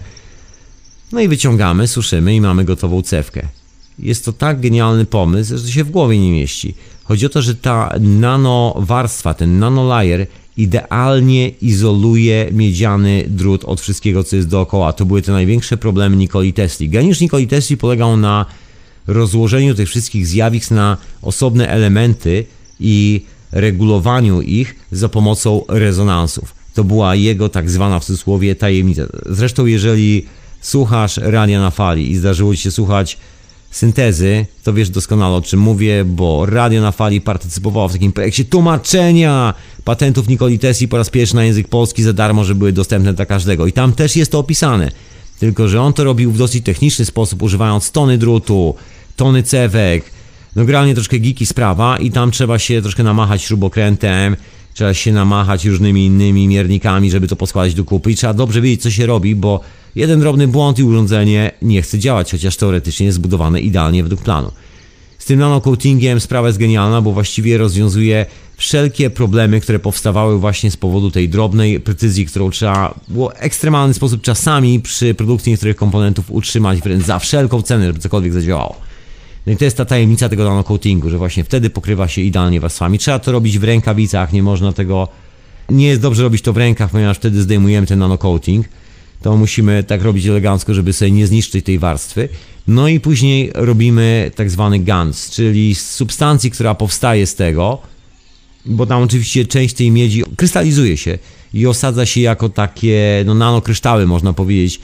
No 1.11 1.19
i 1.19 1.27
wyciągamy, 1.27 1.87
suszymy 1.87 2.35
i 2.35 2.41
mamy 2.41 2.65
gotową 2.65 3.01
cewkę. 3.01 3.47
jest 3.99 4.25
to 4.25 4.33
tak 4.33 4.59
genialny 4.59 5.05
pomysł, 5.05 5.57
że 5.57 5.71
się 5.71 5.83
w 5.83 5.91
głowie 5.91 6.19
nie 6.19 6.31
mieści. 6.31 6.75
Chodzi 7.03 7.25
o 7.25 7.29
to, 7.29 7.41
że 7.41 7.55
ta 7.55 7.93
nanowarstwa, 7.99 9.33
ten 9.33 9.59
nanolayer 9.59 10.27
idealnie 10.57 11.49
izoluje 11.49 12.49
miedziany 12.51 13.23
drut 13.27 13.63
od 13.63 13.81
wszystkiego, 13.81 14.23
co 14.23 14.35
jest 14.35 14.47
dookoła. 14.47 14.93
To 14.93 15.05
były 15.05 15.21
te 15.21 15.31
największe 15.31 15.77
problemy 15.77 16.15
Nikoli 16.15 16.53
Tesli. 16.53 16.89
Geniusz 16.89 17.19
Nikoli 17.19 17.47
Tesli 17.47 17.77
polegał 17.77 18.17
na 18.17 18.45
rozłożeniu 19.07 19.75
tych 19.75 19.89
wszystkich 19.89 20.27
zjawisk 20.27 20.71
na 20.71 20.97
osobne 21.21 21.67
elementy 21.67 22.45
i 22.79 23.21
regulowaniu 23.51 24.41
ich 24.41 24.75
za 24.91 25.09
pomocą 25.09 25.63
rezonansów. 25.67 26.55
To 26.73 26.83
była 26.83 27.15
jego 27.15 27.49
tak 27.49 27.69
zwana 27.69 27.99
w 27.99 28.05
cudzysłowie 28.05 28.55
tajemnica. 28.55 29.03
Zresztą 29.25 29.65
jeżeli 29.65 30.25
słuchasz 30.61 31.17
radia 31.17 31.59
na 31.59 31.71
fali 31.71 32.11
i 32.11 32.15
zdarzyło 32.15 32.55
ci 32.55 32.61
się 32.61 32.71
słuchać 32.71 33.17
syntezy, 33.75 34.45
to 34.63 34.73
wiesz 34.73 34.89
doskonale 34.89 35.35
o 35.35 35.41
czym 35.41 35.59
mówię, 35.59 36.05
bo 36.05 36.45
Radio 36.45 36.81
na 36.81 36.91
Fali 36.91 37.21
partycypowało 37.21 37.87
w 37.87 37.93
takim 37.93 38.11
projekcie 38.11 38.45
tłumaczenia 38.45 39.53
patentów 39.83 40.27
Nikoli 40.27 40.59
Tesli 40.59 40.87
po 40.87 40.97
raz 40.97 41.09
pierwszy 41.09 41.35
na 41.35 41.43
język 41.43 41.67
polski 41.67 42.03
za 42.03 42.13
darmo, 42.13 42.43
że 42.43 42.55
były 42.55 42.71
dostępne 42.71 43.13
dla 43.13 43.25
każdego. 43.25 43.67
I 43.67 43.73
tam 43.73 43.93
też 43.93 44.15
jest 44.15 44.31
to 44.31 44.39
opisane. 44.39 44.91
Tylko, 45.39 45.67
że 45.67 45.81
on 45.81 45.93
to 45.93 46.03
robił 46.03 46.31
w 46.31 46.37
dosyć 46.37 46.65
techniczny 46.65 47.05
sposób, 47.05 47.41
używając 47.41 47.91
tony 47.91 48.17
drutu, 48.17 48.75
tony 49.15 49.43
cewek. 49.43 50.11
No 50.55 50.65
generalnie 50.65 50.93
troszkę 50.93 51.19
geeky 51.19 51.45
sprawa 51.45 51.97
i 51.97 52.11
tam 52.11 52.31
trzeba 52.31 52.59
się 52.59 52.81
troszkę 52.81 53.03
namachać 53.03 53.41
śrubokrętem, 53.41 54.35
trzeba 54.73 54.93
się 54.93 55.11
namachać 55.11 55.65
różnymi 55.65 56.05
innymi 56.05 56.47
miernikami, 56.47 57.11
żeby 57.11 57.27
to 57.27 57.35
poskładać 57.35 57.73
do 57.73 57.85
kupy 57.85 58.11
i 58.11 58.15
trzeba 58.15 58.33
dobrze 58.33 58.61
wiedzieć, 58.61 58.81
co 58.81 58.91
się 58.91 59.05
robi, 59.05 59.35
bo 59.35 59.59
jeden 59.95 60.19
drobny 60.19 60.47
błąd 60.47 60.79
i 60.79 60.83
urządzenie 60.83 61.51
nie 61.61 61.81
chce 61.81 61.99
działać, 61.99 62.31
chociaż 62.31 62.57
teoretycznie 62.57 63.05
jest 63.05 63.15
zbudowane 63.15 63.61
idealnie 63.61 64.03
według 64.03 64.21
planu. 64.21 64.51
Z 65.19 65.25
tym 65.25 65.39
nanocoatingiem 65.39 66.19
sprawa 66.19 66.47
jest 66.47 66.59
genialna, 66.59 67.01
bo 67.01 67.11
właściwie 67.11 67.57
rozwiązuje 67.57 68.25
wszelkie 68.57 69.09
problemy, 69.09 69.61
które 69.61 69.79
powstawały 69.79 70.39
właśnie 70.39 70.71
z 70.71 70.77
powodu 70.77 71.11
tej 71.11 71.29
drobnej 71.29 71.79
precyzji, 71.79 72.25
którą 72.25 72.49
trzeba 72.49 72.99
było 73.07 73.29
w 73.29 73.33
ekstremalny 73.37 73.93
sposób 73.93 74.21
czasami 74.21 74.79
przy 74.79 75.13
produkcji 75.13 75.51
niektórych 75.51 75.75
komponentów 75.75 76.31
utrzymać 76.31 76.81
wręcz 76.81 77.05
za 77.05 77.19
wszelką 77.19 77.61
cenę, 77.61 77.85
żeby 77.85 77.99
cokolwiek 77.99 78.33
zadziałało. 78.33 78.75
No 79.47 79.53
i 79.53 79.57
to 79.57 79.65
jest 79.65 79.77
ta 79.77 79.85
tajemnica 79.85 80.29
tego 80.29 80.43
nanocoatingu, 80.43 81.09
że 81.09 81.17
właśnie 81.17 81.43
wtedy 81.43 81.69
pokrywa 81.69 82.07
się 82.07 82.21
idealnie 82.21 82.59
warstwami. 82.59 82.97
Trzeba 82.97 83.19
to 83.19 83.31
robić 83.31 83.59
w 83.59 83.63
rękawicach, 83.63 84.33
nie 84.33 84.43
można 84.43 84.73
tego... 84.73 85.07
Nie 85.69 85.87
jest 85.87 86.01
dobrze 86.01 86.23
robić 86.23 86.41
to 86.41 86.53
w 86.53 86.57
rękach, 86.57 86.91
ponieważ 86.91 87.17
wtedy 87.17 87.41
zdejmujemy 87.41 87.87
ten 87.87 87.99
nanocoating. 87.99 88.65
To 89.21 89.37
musimy 89.37 89.83
tak 89.83 90.01
robić 90.01 90.25
elegancko, 90.25 90.73
żeby 90.73 90.93
sobie 90.93 91.11
nie 91.11 91.27
zniszczyć 91.27 91.65
tej 91.65 91.79
warstwy. 91.79 92.29
No 92.67 92.87
i 92.87 92.99
później 92.99 93.51
robimy 93.53 94.31
tak 94.35 94.51
zwany 94.51 94.79
GANS, 94.79 95.29
czyli 95.29 95.75
z 95.75 95.91
substancji, 95.91 96.51
która 96.51 96.75
powstaje 96.75 97.27
z 97.27 97.35
tego, 97.35 97.81
bo 98.65 98.85
tam 98.85 99.03
oczywiście 99.03 99.45
część 99.45 99.75
tej 99.75 99.91
miedzi 99.91 100.23
krystalizuje 100.35 100.97
się 100.97 101.17
i 101.53 101.67
osadza 101.67 102.05
się 102.05 102.21
jako 102.21 102.49
takie 102.49 103.23
no, 103.25 103.33
nanokryształy, 103.33 104.07
można 104.07 104.33
powiedzieć, 104.33 104.79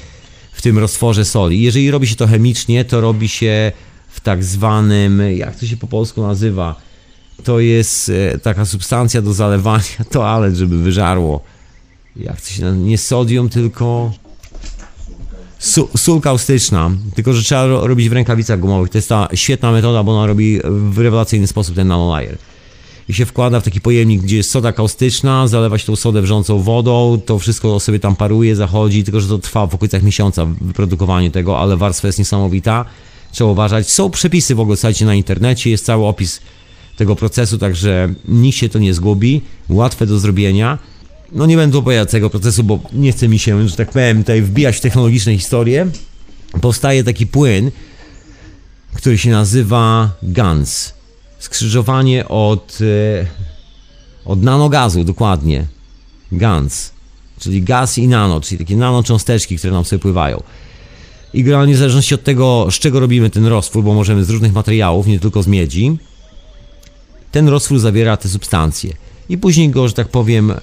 w 0.52 0.62
tym 0.62 0.78
roztworze 0.78 1.26
soli. 1.26 1.62
Jeżeli 1.62 1.92
robi 1.92 2.08
się 2.08 2.16
to 2.16 2.28
chemicznie, 2.28 2.86
to 2.86 3.02
robi 3.02 3.30
się 3.30 3.72
w 4.12 4.20
tak 4.20 4.44
zwanym, 4.44 5.22
jak 5.36 5.56
to 5.56 5.66
się 5.66 5.78
po 5.78 5.88
polsku 5.88 6.22
nazywa, 6.22 6.76
to 7.44 7.60
jest 7.60 8.10
e, 8.10 8.40
taka 8.40 8.66
substancja 8.66 9.22
do 9.22 9.34
zalewania 9.34 9.84
toalet, 10.12 10.56
żeby 10.56 10.78
wyżarło. 10.78 11.42
Jak 12.16 12.42
to 12.42 12.50
się 12.50 12.62
nazywa? 12.62 12.86
Nie 12.86 12.98
sodium, 12.98 13.50
tylko 13.50 14.12
sól 15.98 16.22
kaustyczna, 16.22 16.92
tylko 17.16 17.34
że 17.34 17.44
trzeba 17.44 17.66
ro- 17.66 17.88
robić 17.88 18.10
w 18.10 18.14
rękawicach 18.14 18.60
gumowych. 18.60 18.90
To 18.90 18.98
jest 18.98 19.10
ta 19.10 19.28
świetna 19.34 19.72
metoda, 19.72 20.04
bo 20.04 20.18
ona 20.18 20.28
robi 20.28 20.60
w 20.64 20.98
rewelacyjny 20.98 21.48
sposób 21.48 21.76
ten 21.76 21.88
nanolayer. 21.88 22.38
I 23.10 23.14
się 23.14 23.26
wkłada 23.26 23.60
w 23.60 23.64
taki 23.64 23.82
pojemnik, 23.82 24.22
gdzie 24.22 24.38
jest 24.38 24.52
soda 24.52 24.74
kaustyczna, 24.74 25.48
zalewa 25.48 25.78
się 25.78 25.86
tą 25.86 25.96
sodę 25.96 26.22
wrzącą 26.22 26.60
wodą, 26.60 27.22
to 27.26 27.40
wszystko 27.40 27.80
sobie 27.80 28.00
tam 28.00 28.16
paruje, 28.16 28.56
zachodzi, 28.56 29.04
tylko 29.04 29.20
że 29.20 29.28
to 29.28 29.38
trwa 29.38 29.68
w 29.68 29.76
okolicach 29.76 30.04
miesiąca 30.04 30.46
wyprodukowanie 30.46 31.32
tego, 31.32 31.60
ale 31.60 31.78
warstwa 31.78 32.08
jest 32.08 32.20
niesamowita. 32.20 32.86
Trzeba 33.32 33.50
uważać. 33.50 33.92
Są 33.92 34.10
przepisy 34.10 34.56
w 34.56 34.60
ogóle, 34.60 34.78
słuchajcie, 34.78 35.06
na 35.06 35.16
internecie, 35.16 35.70
jest 35.70 35.86
cały 35.86 36.06
opis 36.06 36.42
tego 36.98 37.16
procesu, 37.16 37.58
także 37.58 38.14
nikt 38.28 38.58
się 38.58 38.70
to 38.70 38.80
nie 38.80 38.94
zgubi, 38.94 39.42
łatwe 39.70 40.06
do 40.06 40.20
zrobienia. 40.20 40.78
No 41.32 41.46
nie 41.46 41.56
będę 41.58 41.78
opowiadać 41.78 42.12
tego 42.12 42.30
procesu, 42.30 42.64
bo 42.64 42.80
nie 42.94 43.12
chce 43.12 43.28
mi 43.28 43.40
się, 43.40 43.70
że 43.70 43.76
tak 43.76 43.92
powiem, 43.92 44.18
tutaj 44.18 44.42
wbijać 44.42 44.76
w 44.78 44.82
technologiczne 44.82 45.38
historie. 45.38 45.88
Powstaje 46.62 47.04
taki 47.04 47.28
płyn, 47.28 47.72
który 48.94 49.18
się 49.18 49.30
nazywa 49.30 50.12
GANS. 50.24 50.94
Skrzyżowanie 51.40 52.28
od, 52.28 52.80
e, 52.82 53.26
od 54.26 54.44
nanogazu, 54.44 55.04
dokładnie. 55.04 55.66
GANS. 56.32 56.92
Czyli 57.40 57.62
gaz 57.64 57.98
i 57.98 58.08
nano, 58.08 58.42
czyli 58.42 58.58
takie 58.66 58.76
nanocząsteczki, 58.76 59.58
które 59.58 59.74
nam 59.74 59.86
sobie 59.86 60.00
pływają. 60.00 60.44
I 61.34 61.44
generalnie 61.44 61.74
w 61.74 61.78
zależności 61.78 62.16
od 62.16 62.24
tego, 62.24 62.68
z 62.72 62.74
czego 62.74 63.00
robimy 63.00 63.30
ten 63.30 63.46
roztwór, 63.46 63.84
bo 63.84 63.94
możemy 63.94 64.24
z 64.24 64.30
różnych 64.30 64.54
materiałów, 64.54 65.08
nie 65.08 65.20
tylko 65.20 65.44
z 65.44 65.48
miedzi, 65.48 65.98
ten 67.32 67.48
roztwór 67.48 67.80
zawiera 67.80 68.18
te 68.18 68.30
substancje. 68.30 68.94
I 69.30 69.38
później 69.38 69.70
go, 69.70 69.88
że 69.88 69.94
tak 69.94 70.08
powiem, 70.08 70.54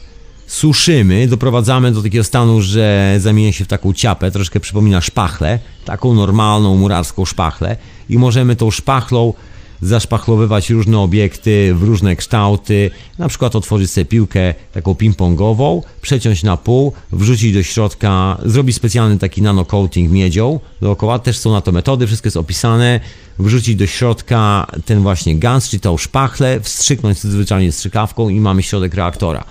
suszymy, 0.47 1.29
doprowadzamy 1.29 1.93
do 1.93 2.03
takiego 2.03 2.25
stanu, 2.25 2.61
że 2.61 3.17
zamienia 3.19 3.53
się 3.53 3.65
w 3.65 3.69
taką 3.69 3.93
ciapę, 3.93 4.31
troszkę 4.31 4.61
przypomina 4.61 5.01
szpachlę, 5.01 5.59
taką 5.85 6.15
normalną 6.15 6.77
murarską 6.77 7.25
szpachlę 7.25 7.77
i 8.09 8.19
możemy 8.19 8.57
tą 8.57 8.71
szpachlą 8.71 9.35
zaszpachlowywać 9.83 10.71
różne 10.71 10.99
obiekty 10.99 11.75
w 11.75 11.83
różne 11.83 12.17
kształty, 12.17 12.91
na 13.19 13.29
przykład 13.29 13.57
otworzyć 13.57 13.91
sobie 13.91 14.05
piłkę 14.05 14.55
taką 14.73 14.93
ping-pongową, 14.93 15.83
przeciąć 16.03 16.43
na 16.43 16.57
pół, 16.57 16.93
wrzucić 17.13 17.55
do 17.55 17.63
środka, 17.63 18.39
zrobić 18.45 18.77
specjalny 18.77 19.19
taki 19.19 19.43
nanocoating 19.43 20.11
miedzią 20.11 20.61
dookoła, 20.81 21.19
też 21.19 21.39
są 21.39 21.53
na 21.53 21.61
to 21.61 21.73
metody, 21.73 22.07
wszystko 22.07 22.27
jest 22.27 22.37
opisane, 22.37 23.01
wrzucić 23.39 23.77
do 23.77 23.87
środka 23.87 24.67
ten 24.85 25.03
właśnie 25.03 25.37
gans, 25.37 25.69
czyli 25.69 25.81
tą 25.81 25.97
szpachlę, 25.97 26.61
wstrzyknąć 26.61 27.19
zwyczajnie 27.19 27.73
strzykawką 27.73 28.29
i 28.29 28.41
mamy 28.41 28.63
środek 28.63 28.95
reaktora 28.95 29.45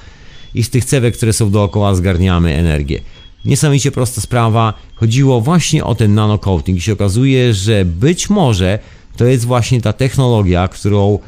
i 0.54 0.64
z 0.64 0.70
tych 0.70 0.86
cewek, 0.86 1.18
które 1.18 1.34
są 1.34 1.52
dookoła, 1.52 1.96
zgarniamy 1.96 2.56
energię. 2.56 3.02
Niesamowicie 3.46 3.92
prosta 3.92 4.22
sprawa. 4.22 4.74
Chodziło 4.96 5.42
właśnie 5.42 5.84
o 5.84 5.96
ten 5.96 6.14
nanocoating 6.14 6.78
i 6.78 6.82
się 6.82 6.94
okazuje, 6.94 7.54
że 7.54 7.86
być 7.86 8.30
może 8.30 8.80
to 9.18 9.26
jest 9.26 9.46
właśnie 9.46 9.82
ta 9.82 9.94
technologia, 9.94 10.68
którą 10.68 11.20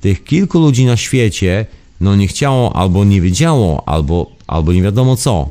tych 0.00 0.24
kilku 0.24 0.58
ludzi 0.58 0.86
na 0.86 0.96
świecie 0.96 1.66
no 2.00 2.16
nie 2.16 2.28
chciało, 2.28 2.76
albo 2.76 3.04
nie 3.04 3.20
wiedziało, 3.20 3.88
albo, 3.88 4.30
albo 4.46 4.72
nie 4.72 4.82
wiadomo 4.82 5.16
co. 5.16 5.48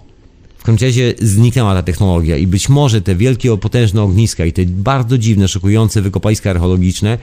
W 0.57 0.63
każdym 0.63 0.87
razie 0.87 1.13
zniknęła 1.21 1.73
ta 1.73 1.83
technologia 1.83 2.37
i 2.37 2.47
być 2.47 2.69
może 2.69 3.01
te 3.01 3.15
wielkie, 3.15 3.57
potężne 3.57 4.01
ogniska 4.01 4.45
i 4.45 4.53
te 4.53 4.65
bardzo 4.65 5.17
dziwne, 5.17 5.47
szokujące 5.47 6.01
wykopaliska 6.01 6.49
archeologiczne 6.49 7.17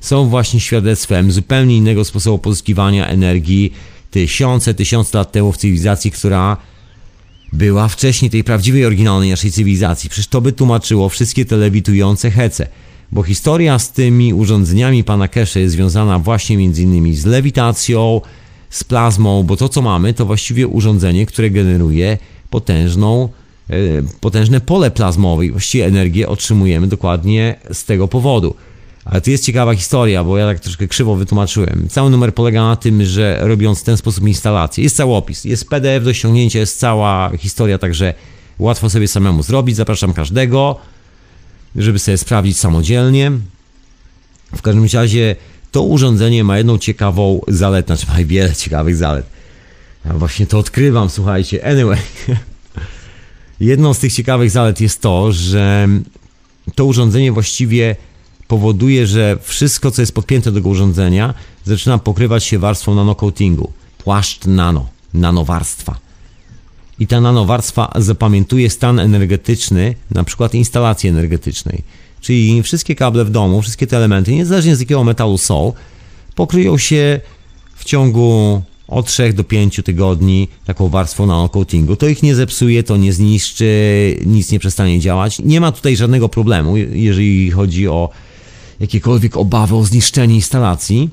są 0.00 0.28
właśnie 0.28 0.60
świadectwem 0.60 1.32
zupełnie 1.32 1.76
innego 1.76 2.04
sposobu 2.04 2.38
pozyskiwania 2.38 3.08
energii 3.08 3.72
tysiące, 4.10 4.74
tysiące 4.74 5.18
lat 5.18 5.32
temu 5.32 5.52
w 5.52 5.56
cywilizacji, 5.56 6.10
która 6.10 6.56
była 7.52 7.88
wcześniej 7.88 8.30
tej 8.30 8.44
prawdziwej, 8.44 8.84
oryginalnej 8.84 9.30
naszej 9.30 9.50
cywilizacji. 9.50 10.10
Przecież 10.10 10.26
to 10.26 10.40
by 10.40 10.52
tłumaczyło 10.52 11.08
wszystkie 11.08 11.44
te 11.44 11.56
lewitujące 11.56 12.30
hece. 12.30 12.66
Bo 13.14 13.22
historia 13.22 13.78
z 13.78 13.92
tymi 13.92 14.34
urządzeniami 14.34 15.04
pana 15.04 15.28
Kesze 15.28 15.60
jest 15.60 15.74
związana 15.74 16.18
właśnie 16.18 16.56
między 16.56 16.82
innymi 16.82 17.14
z 17.16 17.24
lewitacją, 17.24 18.20
z 18.70 18.84
plazmą, 18.84 19.42
bo 19.42 19.56
to 19.56 19.68
co 19.68 19.82
mamy 19.82 20.14
to 20.14 20.26
właściwie 20.26 20.66
urządzenie, 20.66 21.26
które 21.26 21.50
generuje 21.50 22.18
potężną, 22.50 23.28
e, 23.70 23.74
potężne 24.20 24.60
pole 24.60 24.90
plazmowe 24.90 25.46
i 25.46 25.50
właściwie 25.50 25.86
energię 25.86 26.28
otrzymujemy 26.28 26.86
dokładnie 26.86 27.54
z 27.72 27.84
tego 27.84 28.08
powodu. 28.08 28.54
Ale 29.04 29.20
tu 29.20 29.30
jest 29.30 29.44
ciekawa 29.44 29.74
historia, 29.74 30.24
bo 30.24 30.38
ja 30.38 30.46
tak 30.46 30.60
troszkę 30.60 30.88
krzywo 30.88 31.16
wytłumaczyłem. 31.16 31.86
Cały 31.90 32.10
numer 32.10 32.34
polega 32.34 32.62
na 32.62 32.76
tym, 32.76 33.04
że 33.04 33.38
robiąc 33.40 33.80
w 33.80 33.84
ten 33.84 33.96
sposób 33.96 34.28
instalację, 34.28 34.84
jest 34.84 34.96
cały 34.96 35.14
opis, 35.14 35.44
jest 35.44 35.68
PDF 35.68 36.04
do 36.04 36.14
ściągnięcia, 36.14 36.58
jest 36.58 36.78
cała 36.78 37.30
historia, 37.38 37.78
także 37.78 38.14
łatwo 38.58 38.90
sobie 38.90 39.08
samemu 39.08 39.42
zrobić. 39.42 39.76
Zapraszam 39.76 40.12
każdego, 40.12 40.78
żeby 41.76 41.98
sobie 41.98 42.18
sprawdzić 42.18 42.58
samodzielnie. 42.58 43.32
W 44.56 44.62
każdym 44.62 44.86
razie 44.92 45.36
to 45.72 45.82
urządzenie 45.82 46.44
ma 46.44 46.58
jedną 46.58 46.78
ciekawą 46.78 47.40
zaletę, 47.48 47.96
znaczy 47.96 48.12
ma 48.12 48.24
wiele 48.24 48.54
ciekawych 48.54 48.96
zalet. 48.96 49.26
Ja 50.04 50.14
właśnie 50.14 50.46
to 50.46 50.58
odkrywam, 50.58 51.10
słuchajcie. 51.10 51.66
Anyway. 51.66 51.98
Jedną 53.60 53.94
z 53.94 53.98
tych 53.98 54.12
ciekawych 54.12 54.50
zalet 54.50 54.80
jest 54.80 55.00
to, 55.00 55.32
że 55.32 55.88
to 56.74 56.84
urządzenie 56.84 57.32
właściwie 57.32 57.96
powoduje, 58.48 59.06
że 59.06 59.38
wszystko, 59.42 59.90
co 59.90 60.02
jest 60.02 60.14
podpięte 60.14 60.50
do 60.50 60.58
tego 60.58 60.68
urządzenia, 60.68 61.34
zaczyna 61.64 61.98
pokrywać 61.98 62.44
się 62.44 62.58
warstwą 62.58 62.94
nanocoatingu. 62.94 63.72
Płaszcz 63.98 64.46
nano, 64.46 64.86
nanowarstwa. 65.14 65.98
I 67.04 67.06
ta 67.06 67.20
nanowarstwa 67.20 67.92
zapamiętuje 67.96 68.70
stan 68.70 68.98
energetyczny, 68.98 69.94
na 70.10 70.24
przykład 70.24 70.54
instalacji 70.54 71.08
energetycznej. 71.08 71.82
Czyli 72.20 72.62
wszystkie 72.62 72.94
kable 72.94 73.24
w 73.24 73.30
domu, 73.30 73.62
wszystkie 73.62 73.86
te 73.86 73.96
elementy, 73.96 74.34
niezależnie 74.34 74.76
z 74.76 74.80
jakiego 74.80 75.04
metalu 75.04 75.38
są, 75.38 75.72
pokryją 76.34 76.78
się 76.78 77.20
w 77.74 77.84
ciągu 77.84 78.62
od 78.88 79.06
3 79.06 79.32
do 79.32 79.44
5 79.44 79.80
tygodni 79.84 80.48
taką 80.64 80.88
warstwą 80.88 81.26
nanocoatingu. 81.26 81.96
To 81.96 82.08
ich 82.08 82.22
nie 82.22 82.34
zepsuje, 82.34 82.82
to 82.82 82.96
nie 82.96 83.12
zniszczy, 83.12 83.66
nic 84.26 84.52
nie 84.52 84.58
przestanie 84.58 85.00
działać. 85.00 85.38
Nie 85.38 85.60
ma 85.60 85.72
tutaj 85.72 85.96
żadnego 85.96 86.28
problemu, 86.28 86.76
jeżeli 86.76 87.50
chodzi 87.50 87.88
o 87.88 88.08
jakiekolwiek 88.80 89.36
obawy 89.36 89.76
o 89.76 89.84
zniszczenie 89.84 90.34
instalacji. 90.34 91.10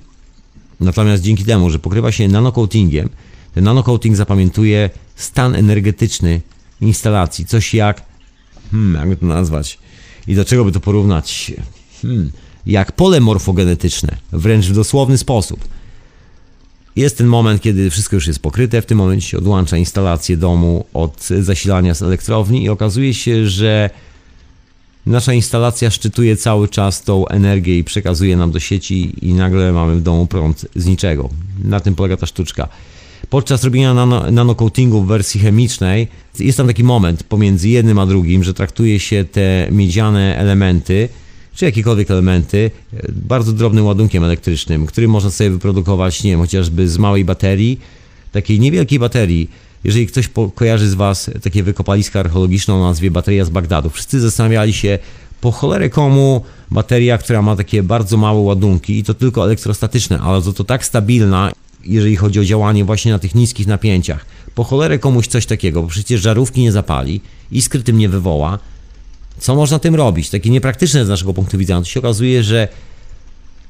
Natomiast 0.80 1.24
dzięki 1.24 1.46
temu, 1.46 1.70
że 1.70 1.80
pokrywa 1.80 2.12
się 2.12 2.28
nanocoatingiem, 2.28 3.10
ten 3.54 3.64
nanocoating 3.64 4.16
zapamiętuje 4.16 4.90
stan 5.24 5.56
energetyczny 5.56 6.42
instalacji. 6.82 7.46
Coś 7.46 7.74
jak, 7.74 8.02
hmm, 8.72 8.96
jakby 8.96 9.16
to 9.16 9.26
nazwać 9.26 9.80
i 10.28 10.36
do 10.36 10.46
czego 10.46 10.66
by 10.66 10.72
to 10.72 10.80
porównać? 10.80 11.52
Hmm, 12.02 12.32
jak 12.66 12.92
pole 12.92 13.20
morfogenetyczne, 13.20 14.18
wręcz 14.32 14.66
w 14.66 14.74
dosłowny 14.74 15.18
sposób. 15.18 15.68
Jest 16.96 17.18
ten 17.18 17.28
moment, 17.28 17.62
kiedy 17.62 17.90
wszystko 17.90 18.16
już 18.16 18.28
jest 18.28 18.40
pokryte, 18.40 18.82
w 18.82 18.86
tym 18.86 18.98
momencie 18.98 19.28
się 19.28 19.38
odłącza 19.38 19.78
instalację 19.78 20.38
domu 20.38 20.86
od 20.94 21.28
zasilania 21.40 21.96
z 21.96 22.02
elektrowni 22.02 22.64
i 22.64 22.70
okazuje 22.70 23.14
się, 23.14 23.48
że 23.48 23.90
nasza 25.06 25.34
instalacja 25.34 25.90
szczytuje 25.90 26.38
cały 26.38 26.68
czas 26.68 27.04
tą 27.04 27.28
energię 27.28 27.78
i 27.78 27.84
przekazuje 27.84 28.38
nam 28.38 28.52
do 28.52 28.60
sieci 28.60 29.26
i 29.28 29.34
nagle 29.34 29.72
mamy 29.72 29.96
w 29.96 30.02
domu 30.02 30.28
prąd 30.28 30.66
z 30.76 30.86
niczego. 30.86 31.30
Na 31.64 31.80
tym 31.80 31.96
polega 31.96 32.18
ta 32.18 32.26
sztuczka. 32.26 32.68
Podczas 33.32 33.64
robienia 33.64 33.94
nano, 33.94 34.32
nanocoatingu 34.32 35.02
w 35.02 35.08
wersji 35.08 35.40
chemicznej 35.40 36.08
jest 36.40 36.58
tam 36.58 36.68
taki 36.68 36.84
moment 36.84 37.24
pomiędzy 37.24 37.70
jednym 37.70 38.00
a 38.00 38.06
drugim, 38.06 38.44
że 38.44 38.54
traktuje 38.54 39.00
się 39.00 39.26
te 39.26 39.68
miedziane 39.72 40.38
elementy, 40.38 41.10
czy 41.56 41.66
jakiekolwiek 41.66 42.12
elementy, 42.12 42.72
e, 42.94 43.12
bardzo 43.12 43.54
drobnym 43.54 43.86
ładunkiem 43.86 44.24
elektrycznym, 44.24 44.86
który 44.86 45.08
można 45.08 45.32
sobie 45.32 45.50
wyprodukować, 45.50 46.24
nie 46.24 46.32
wiem, 46.32 46.40
chociażby 46.40 46.90
z 46.90 46.98
małej 46.98 47.26
baterii, 47.26 47.80
takiej 48.32 48.60
niewielkiej 48.60 49.00
baterii. 49.00 49.50
Jeżeli 49.84 50.08
ktoś 50.08 50.30
kojarzy 50.56 50.90
z 50.90 50.94
Was 50.94 51.32
takie 51.44 51.64
wykopaliska 51.64 52.20
archeologiczne 52.20 52.74
o 52.74 52.80
nazwie 52.80 53.12
bateria 53.12 53.46
z 53.46 53.50
Bagdadu, 53.50 53.90
wszyscy 53.90 54.20
zastanawiali 54.20 54.74
się, 54.74 55.00
po 55.42 55.52
cholerę 55.52 55.90
komu 55.90 56.44
bateria, 56.72 57.18
która 57.18 57.42
ma 57.42 57.56
takie 57.56 57.84
bardzo 57.84 58.18
małe 58.18 58.40
ładunki 58.40 58.98
i 58.98 59.04
to 59.04 59.14
tylko 59.14 59.46
elektrostatyczne, 59.46 60.20
ale 60.20 60.42
to, 60.42 60.54
to 60.54 60.64
tak 60.64 60.86
stabilna, 60.86 61.52
jeżeli 61.86 62.16
chodzi 62.16 62.40
o 62.40 62.46
działanie 62.46 62.86
właśnie 62.86 63.12
na 63.12 63.20
tych 63.20 63.36
niskich 63.36 63.68
napięciach. 63.68 64.26
Po 64.56 64.64
cholerę 64.64 65.00
komuś 65.00 65.28
coś 65.28 65.46
takiego, 65.46 65.82
bo 65.82 65.88
przecież 65.88 66.22
żarówki 66.22 66.62
nie 66.62 66.72
zapali, 66.72 67.22
iskry 67.52 67.84
tym 67.84 67.98
nie 67.98 68.10
wywoła. 68.10 68.60
Co 69.40 69.56
można 69.56 69.80
tym 69.80 69.96
robić? 69.96 70.30
Takie 70.30 70.50
niepraktyczne 70.50 71.06
z 71.06 71.10
naszego 71.10 71.34
punktu 71.34 71.58
widzenia. 71.58 71.80
To 71.80 71.86
się 71.86 72.00
okazuje, 72.00 72.44
że 72.44 72.68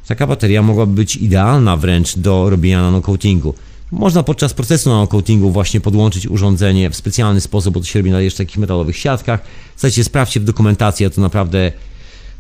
taka 0.08 0.28
bateria 0.28 0.62
mogłaby 0.62 0.94
być 0.94 1.16
idealna 1.16 1.78
wręcz 1.78 2.18
do 2.18 2.50
robienia 2.50 2.82
nanocoatingu. 2.82 3.54
Można 3.92 4.24
podczas 4.24 4.54
procesu 4.54 4.90
nanocoatingu 4.90 5.52
właśnie 5.52 5.82
podłączyć 5.82 6.28
urządzenie 6.28 6.90
w 6.90 6.96
specjalny 6.96 7.42
sposób, 7.42 7.74
bo 7.74 7.80
to 7.80 7.86
się 7.86 8.00
robi 8.00 8.12
na 8.12 8.22
jeszcze 8.22 8.46
takich 8.46 8.58
metalowych 8.58 8.98
siatkach. 8.98 9.42
Słuchajcie, 9.76 10.04
sprawdźcie 10.04 10.40
w 10.40 10.44
dokumentacji, 10.44 11.04
ja 11.04 11.10
to 11.10 11.22
naprawdę 11.22 11.72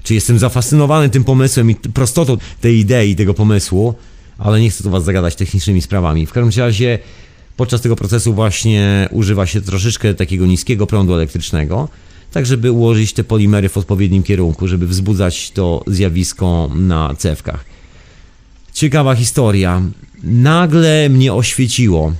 czy 0.03 0.13
jestem 0.13 0.39
zafascynowany 0.39 1.09
tym 1.09 1.23
pomysłem 1.23 1.71
i 1.71 1.75
prostotą 1.75 2.37
tej 2.61 2.77
idei, 2.77 3.15
tego 3.15 3.33
pomysłu, 3.33 3.93
ale 4.41 4.61
nie 4.61 4.69
chcę 4.69 4.83
tu 4.83 4.89
Was 4.89 5.03
zagadać 5.03 5.35
technicznymi 5.35 5.81
sprawami. 5.81 6.25
W 6.25 6.31
każdym 6.31 6.63
razie 6.63 6.99
podczas 7.57 7.81
tego 7.81 7.95
procesu 7.95 8.33
właśnie 8.33 9.09
używa 9.11 9.45
się 9.45 9.61
troszeczkę 9.61 10.13
takiego 10.13 10.45
niskiego 10.45 10.87
prądu 10.87 11.13
elektrycznego, 11.13 11.89
tak 12.31 12.45
żeby 12.45 12.71
ułożyć 12.71 13.13
te 13.13 13.23
polimery 13.23 13.69
w 13.69 13.77
odpowiednim 13.77 14.23
kierunku, 14.23 14.67
żeby 14.67 14.87
wzbudzać 14.87 15.51
to 15.51 15.83
zjawisko 15.87 16.69
na 16.75 17.15
cewkach. 17.17 17.65
Ciekawa 18.73 19.15
historia. 19.15 19.81
Nagle 20.23 21.09
mnie 21.09 21.33
oświeciło, 21.33 22.13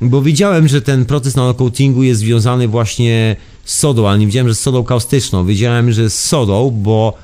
bo 0.00 0.22
wiedziałem, 0.22 0.68
że 0.68 0.82
ten 0.82 1.04
proces 1.04 1.36
nanocoatingu 1.36 2.02
jest 2.02 2.20
związany 2.20 2.68
właśnie 2.68 3.36
z 3.64 3.74
sodą, 3.74 4.08
ale 4.08 4.18
nie 4.18 4.26
wiedziałem, 4.26 4.48
że 4.48 4.54
z 4.54 4.60
sodą 4.60 4.84
kaustyczną. 4.84 5.46
Wiedziałem, 5.46 5.92
że 5.92 6.10
z 6.10 6.24
sodą, 6.24 6.70
bo 6.70 7.14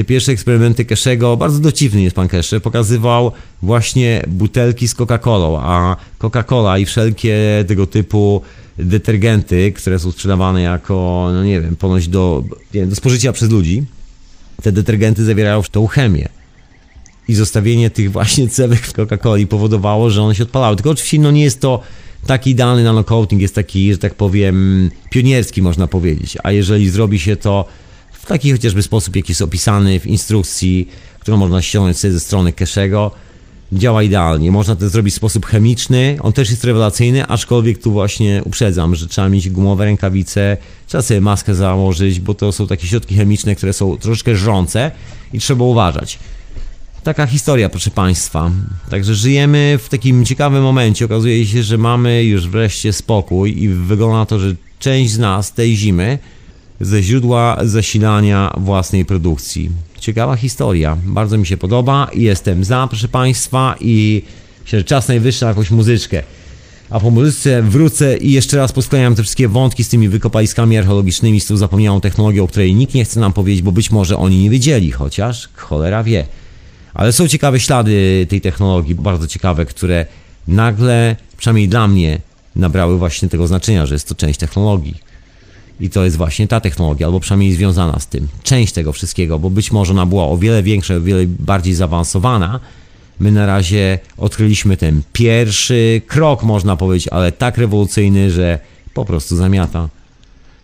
te 0.00 0.04
pierwsze 0.04 0.32
eksperymenty 0.32 0.84
Keszego, 0.84 1.36
bardzo 1.36 1.58
dociwny 1.58 2.02
jest 2.02 2.16
pan 2.16 2.28
Kesze, 2.28 2.60
pokazywał 2.60 3.32
właśnie 3.62 4.22
butelki 4.28 4.88
z 4.88 4.94
Coca-Colą, 4.94 5.58
a 5.62 5.96
Coca-Cola 6.18 6.80
i 6.80 6.84
wszelkie 6.84 7.64
tego 7.68 7.86
typu 7.86 8.42
detergenty, 8.78 9.72
które 9.72 9.98
są 9.98 10.12
sprzedawane 10.12 10.62
jako, 10.62 11.28
no 11.32 11.44
nie 11.44 11.60
wiem, 11.60 11.76
ponoć 11.76 12.08
do, 12.08 12.44
wiem, 12.72 12.88
do 12.88 12.96
spożycia 12.96 13.32
przez 13.32 13.50
ludzi, 13.50 13.82
te 14.62 14.72
detergenty 14.72 15.24
zawierają 15.24 15.62
tą 15.62 15.86
chemię. 15.86 16.28
I 17.28 17.34
zostawienie 17.34 17.90
tych 17.90 18.12
właśnie 18.12 18.48
cewek 18.48 18.80
w 18.80 18.92
Coca-Coli 18.92 19.46
powodowało, 19.46 20.10
że 20.10 20.22
one 20.22 20.34
się 20.34 20.42
odpalały. 20.42 20.76
Tylko 20.76 20.90
oczywiście 20.90 21.18
no 21.18 21.30
nie 21.30 21.42
jest 21.42 21.60
to 21.60 21.80
taki 22.26 22.50
idealny 22.50 22.84
nanocoating, 22.84 23.42
jest 23.42 23.54
taki, 23.54 23.92
że 23.92 23.98
tak 23.98 24.14
powiem, 24.14 24.90
pionierski 25.10 25.62
można 25.62 25.86
powiedzieć. 25.86 26.38
A 26.42 26.52
jeżeli 26.52 26.90
zrobi 26.90 27.18
się 27.18 27.36
to 27.36 27.64
w 28.22 28.26
taki 28.26 28.52
chociażby 28.52 28.82
sposób, 28.82 29.16
jaki 29.16 29.30
jest 29.30 29.42
opisany 29.42 30.00
w 30.00 30.06
instrukcji, 30.06 30.88
którą 31.20 31.36
można 31.36 31.62
ściągnąć 31.62 31.98
sobie 31.98 32.12
ze 32.12 32.20
strony 32.20 32.52
Keszego, 32.52 33.10
działa 33.72 34.02
idealnie. 34.02 34.50
Można 34.50 34.76
to 34.76 34.88
zrobić 34.88 35.14
w 35.14 35.16
sposób 35.16 35.46
chemiczny, 35.46 36.16
on 36.20 36.32
też 36.32 36.50
jest 36.50 36.64
rewelacyjny, 36.64 37.26
aczkolwiek 37.26 37.82
tu 37.82 37.92
właśnie 37.92 38.42
uprzedzam, 38.44 38.94
że 38.94 39.08
trzeba 39.08 39.28
mieć 39.28 39.50
gumowe 39.50 39.84
rękawice, 39.84 40.56
trzeba 40.86 41.02
sobie 41.02 41.20
maskę 41.20 41.54
założyć, 41.54 42.20
bo 42.20 42.34
to 42.34 42.52
są 42.52 42.66
takie 42.66 42.86
środki 42.86 43.14
chemiczne, 43.14 43.54
które 43.54 43.72
są 43.72 43.96
troszeczkę 43.96 44.36
żrące 44.36 44.90
i 45.32 45.38
trzeba 45.38 45.64
uważać. 45.64 46.18
Taka 47.02 47.26
historia, 47.26 47.68
proszę 47.68 47.90
Państwa. 47.90 48.50
Także 48.90 49.14
żyjemy 49.14 49.78
w 49.82 49.88
takim 49.88 50.24
ciekawym 50.24 50.62
momencie. 50.62 51.04
Okazuje 51.04 51.46
się, 51.46 51.62
że 51.62 51.78
mamy 51.78 52.24
już 52.24 52.48
wreszcie 52.48 52.92
spokój 52.92 53.62
i 53.62 53.68
wygląda 53.68 54.16
na 54.16 54.26
to, 54.26 54.38
że 54.38 54.54
część 54.78 55.10
z 55.10 55.18
nas 55.18 55.52
tej 55.52 55.76
zimy 55.76 56.18
ze 56.80 57.02
źródła 57.02 57.56
zasilania 57.62 58.54
własnej 58.56 59.04
produkcji. 59.04 59.70
Ciekawa 59.98 60.36
historia. 60.36 60.96
Bardzo 61.04 61.38
mi 61.38 61.46
się 61.46 61.56
podoba 61.56 62.08
i 62.12 62.22
jestem 62.22 62.64
za, 62.64 62.86
proszę 62.90 63.08
Państwa, 63.08 63.74
i 63.80 64.22
myślę, 64.62 64.78
że 64.78 64.84
czas 64.84 65.08
najwyższy 65.08 65.44
na 65.44 65.48
jakąś 65.48 65.70
muzyczkę. 65.70 66.22
A 66.90 67.00
po 67.00 67.10
muzyce 67.10 67.62
wrócę 67.62 68.16
i 68.16 68.32
jeszcze 68.32 68.56
raz 68.56 68.72
posklejam 68.72 69.14
te 69.14 69.22
wszystkie 69.22 69.48
wątki 69.48 69.84
z 69.84 69.88
tymi 69.88 70.08
wykopaliskami 70.08 70.78
archeologicznymi, 70.78 71.40
z 71.40 71.46
tą 71.46 71.56
zapomnianą 71.56 72.00
technologią, 72.00 72.44
o 72.44 72.48
której 72.48 72.74
nikt 72.74 72.94
nie 72.94 73.04
chce 73.04 73.20
nam 73.20 73.32
powiedzieć, 73.32 73.62
bo 73.62 73.72
być 73.72 73.90
może 73.90 74.16
oni 74.16 74.42
nie 74.42 74.50
wiedzieli, 74.50 74.90
chociaż 74.90 75.48
cholera 75.54 76.02
wie. 76.04 76.26
Ale 76.94 77.12
są 77.12 77.28
ciekawe 77.28 77.60
ślady 77.60 78.26
tej 78.28 78.40
technologii, 78.40 78.94
bardzo 78.94 79.26
ciekawe, 79.26 79.66
które 79.66 80.06
nagle, 80.48 81.16
przynajmniej 81.36 81.68
dla 81.68 81.88
mnie, 81.88 82.20
nabrały 82.56 82.98
właśnie 82.98 83.28
tego 83.28 83.46
znaczenia, 83.46 83.86
że 83.86 83.94
jest 83.94 84.08
to 84.08 84.14
część 84.14 84.38
technologii. 84.38 85.09
I 85.80 85.90
to 85.90 86.04
jest 86.04 86.16
właśnie 86.16 86.48
ta 86.48 86.60
technologia, 86.60 87.06
albo 87.06 87.20
przynajmniej 87.20 87.52
związana 87.52 87.98
z 87.98 88.06
tym. 88.06 88.28
Część 88.42 88.72
tego 88.72 88.92
wszystkiego, 88.92 89.38
bo 89.38 89.50
być 89.50 89.72
może 89.72 89.92
ona 89.92 90.06
była 90.06 90.28
o 90.28 90.38
wiele 90.38 90.62
większa, 90.62 90.94
o 90.94 91.00
wiele 91.00 91.26
bardziej 91.26 91.74
zaawansowana. 91.74 92.60
My 93.20 93.32
na 93.32 93.46
razie 93.46 93.98
odkryliśmy 94.16 94.76
ten 94.76 95.02
pierwszy 95.12 96.02
krok, 96.06 96.42
można 96.42 96.76
powiedzieć, 96.76 97.08
ale 97.08 97.32
tak 97.32 97.58
rewolucyjny, 97.58 98.30
że 98.30 98.58
po 98.94 99.04
prostu 99.04 99.36
zamiata. 99.36 99.88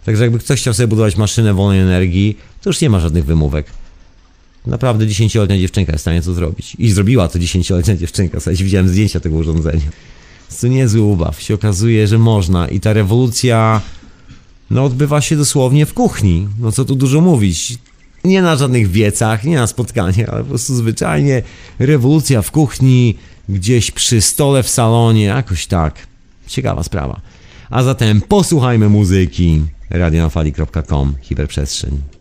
Także 0.05 0.23
jakby 0.23 0.39
ktoś 0.39 0.61
chciał 0.61 0.75
sobie 0.75 0.87
budować 0.87 1.17
maszynę 1.17 1.55
wolnej 1.55 1.81
energii, 1.81 2.37
to 2.63 2.71
już 2.71 2.81
nie 2.81 2.91
ma 2.91 3.01
żadnych 3.01 3.25
wymówek. 3.25 3.67
Naprawdę 4.67 5.07
dziesięcioletnia 5.07 5.59
dziewczynka 5.59 5.93
jest 5.93 6.01
w 6.01 6.05
stanie 6.05 6.23
to 6.23 6.35
zrobić. 6.35 6.77
I 6.79 6.91
zrobiła 6.91 7.29
to 7.29 7.39
dziesięcioletnia 7.39 7.97
dziewczynka. 7.97 8.41
Słuchajcie, 8.41 8.65
widziałem 8.65 8.89
zdjęcia 8.89 9.21
tego 9.21 9.37
urządzenia. 9.37 9.91
To 10.61 10.67
niezły 10.67 11.03
ubaw. 11.03 11.43
Się 11.43 11.55
okazuje, 11.55 12.07
że 12.07 12.19
można. 12.19 12.69
I 12.69 12.81
ta 12.81 12.93
rewolucja 12.93 13.81
no 14.71 14.85
odbywa 14.85 15.21
się 15.21 15.37
dosłownie 15.37 15.87
w 15.87 15.95
kuchni. 15.95 16.49
No 16.59 16.73
co 16.73 16.85
tu 16.85 16.95
dużo 16.95 17.21
mówić. 17.21 17.79
Nie 18.25 18.43
na 18.43 18.57
żadnych 18.57 18.91
wiecach, 18.91 19.45
nie 19.45 19.57
na 19.57 19.67
spotkaniach, 19.67 20.29
ale 20.29 20.43
po 20.43 20.49
prostu 20.49 20.75
zwyczajnie 20.75 21.43
rewolucja 21.79 22.43
w 22.43 22.51
kuchni, 22.51 23.17
gdzieś 23.49 23.91
przy 23.91 24.21
stole 24.21 24.63
w 24.63 24.69
salonie, 24.69 25.25
jakoś 25.25 25.67
tak. 25.67 26.07
Ciekawa 26.47 26.83
sprawa. 26.83 27.21
A 27.71 27.83
zatem 27.83 28.21
posłuchajmy 28.21 28.89
muzyki. 28.89 29.63
radionafali.com 29.91 31.15
Hiperprzestrzeń. 31.23 32.16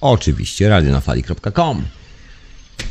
Oczywiście 0.00 0.68
radionafali.com. 0.68 1.84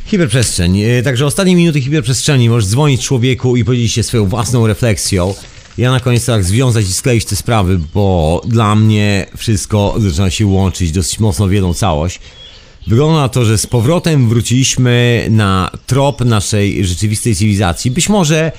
Hiperprzestrzeń. 0.04 0.80
E, 0.80 1.02
Także 1.02 1.26
ostatnie 1.26 1.56
minuty 1.56 1.80
hiperprzestrzeni 1.80 2.48
możesz 2.48 2.70
dzwonić 2.70 3.02
człowieku 3.02 3.56
i 3.56 3.64
podzielić 3.64 3.92
się 3.92 4.02
swoją 4.02 4.26
własną 4.26 4.66
refleksją. 4.66 5.34
Ja 5.78 5.90
na 5.90 6.00
koniec 6.00 6.26
tak 6.26 6.44
związać 6.44 6.84
i 6.84 6.92
skleić 6.92 7.24
te 7.24 7.36
sprawy, 7.36 7.80
bo 7.94 8.40
dla 8.46 8.74
mnie 8.74 9.26
wszystko 9.36 9.94
zaczyna 9.98 10.30
się 10.30 10.46
łączyć 10.46 10.92
dosyć 10.92 11.18
mocno 11.18 11.48
w 11.48 11.52
jedną 11.52 11.74
całość. 11.74 12.20
Wygląda 12.86 13.20
na 13.20 13.28
to, 13.28 13.44
że 13.44 13.58
z 13.58 13.66
powrotem 13.66 14.28
wróciliśmy 14.28 15.26
na 15.30 15.70
trop 15.86 16.20
naszej 16.20 16.86
rzeczywistej 16.86 17.34
cywilizacji. 17.34 17.90
Być 17.90 18.08
może 18.08 18.52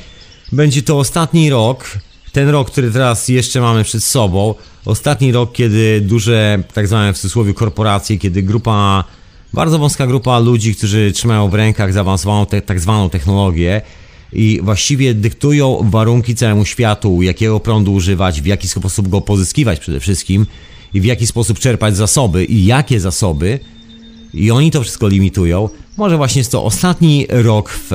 będzie 0.51 0.81
to 0.81 0.99
ostatni 0.99 1.49
rok, 1.49 1.97
ten 2.31 2.49
rok, 2.49 2.71
który 2.71 2.91
teraz 2.91 3.27
jeszcze 3.27 3.61
mamy 3.61 3.83
przed 3.83 4.03
sobą, 4.03 4.55
ostatni 4.85 5.31
rok, 5.31 5.51
kiedy 5.51 6.01
duże, 6.01 6.63
tak 6.73 6.87
zwane 6.87 7.13
w 7.13 7.17
cudzysłowie, 7.17 7.53
korporacje, 7.53 8.17
kiedy 8.17 8.43
grupa, 8.43 9.03
bardzo 9.53 9.79
wąska 9.79 10.07
grupa 10.07 10.39
ludzi, 10.39 10.75
którzy 10.75 11.11
trzymają 11.11 11.49
w 11.49 11.53
rękach 11.53 11.93
zaawansowaną 11.93 12.45
te, 12.45 12.61
tak 12.61 12.79
zwaną 12.79 13.09
technologię 13.09 13.81
i 14.33 14.59
właściwie 14.63 15.13
dyktują 15.13 15.89
warunki 15.89 16.35
całemu 16.35 16.65
światu, 16.65 17.21
jakiego 17.21 17.59
prądu 17.59 17.93
używać, 17.93 18.41
w 18.41 18.45
jaki 18.45 18.67
sposób 18.67 19.07
go 19.07 19.21
pozyskiwać 19.21 19.79
przede 19.79 19.99
wszystkim 19.99 20.45
i 20.93 21.01
w 21.01 21.05
jaki 21.05 21.27
sposób 21.27 21.59
czerpać 21.59 21.97
zasoby 21.97 22.45
i 22.45 22.65
jakie 22.65 22.99
zasoby, 22.99 23.59
i 24.33 24.51
oni 24.51 24.71
to 24.71 24.81
wszystko 24.81 25.07
limitują. 25.07 25.69
Może 25.97 26.17
właśnie 26.17 26.39
jest 26.39 26.51
to 26.51 26.63
ostatni 26.63 27.27
rok 27.29 27.69
w 27.69 27.91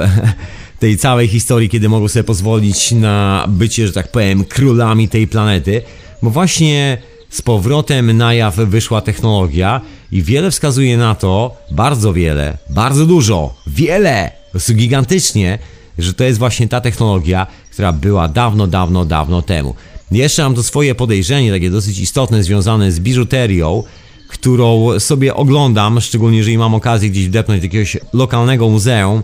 tej 0.79 0.99
całej 0.99 1.29
historii, 1.29 1.69
kiedy 1.69 1.89
mogą 1.89 2.09
sobie 2.09 2.25
pozwolić 2.25 2.93
na 2.93 3.45
bycie, 3.49 3.87
że 3.87 3.93
tak 3.93 4.11
powiem, 4.11 4.45
królami 4.45 5.09
tej 5.09 5.27
planety, 5.29 5.83
bo 6.23 6.31
właśnie 6.31 6.99
z 7.31 7.43
powrotem 7.43 8.17
na 8.17 8.35
jaw 8.35 8.57
wyszła 8.57 9.01
technologia 9.01 9.81
i 10.13 10.23
wiele 10.23 10.51
wskazuje 10.51 10.97
na 10.97 11.15
to, 11.15 11.57
bardzo 11.71 12.13
wiele, 12.13 12.59
bardzo 12.71 13.07
dużo, 13.07 13.55
wiele, 13.67 14.31
po 14.47 14.51
prostu 14.51 14.75
gigantycznie, 14.75 15.59
że 15.99 16.15
to 16.15 16.25
jest 16.25 16.39
właśnie 16.39 16.69
ta 16.69 16.81
technologia, 16.81 17.47
która 17.71 17.93
była 17.93 18.29
dawno, 18.29 18.67
dawno, 18.67 19.05
dawno 19.05 19.43
temu. 19.43 19.75
Jeszcze 20.11 20.43
mam 20.43 20.55
to 20.55 20.63
swoje 20.63 20.95
podejrzenie, 20.95 21.53
takie 21.53 21.71
dosyć 21.71 21.99
istotne, 21.99 22.43
związane 22.43 22.93
z 22.93 23.01
biżuterią, 23.01 23.83
którą 24.29 25.01
sobie 25.01 25.35
oglądam, 25.35 26.01
szczególnie 26.01 26.39
jeżeli 26.39 26.59
mam 26.59 26.75
okazję 26.75 27.11
gdzieś 27.11 27.29
wdepnąć 27.29 27.61
do 27.61 27.67
jakiegoś 27.67 27.97
lokalnego 28.13 28.69
muzeum, 28.69 29.23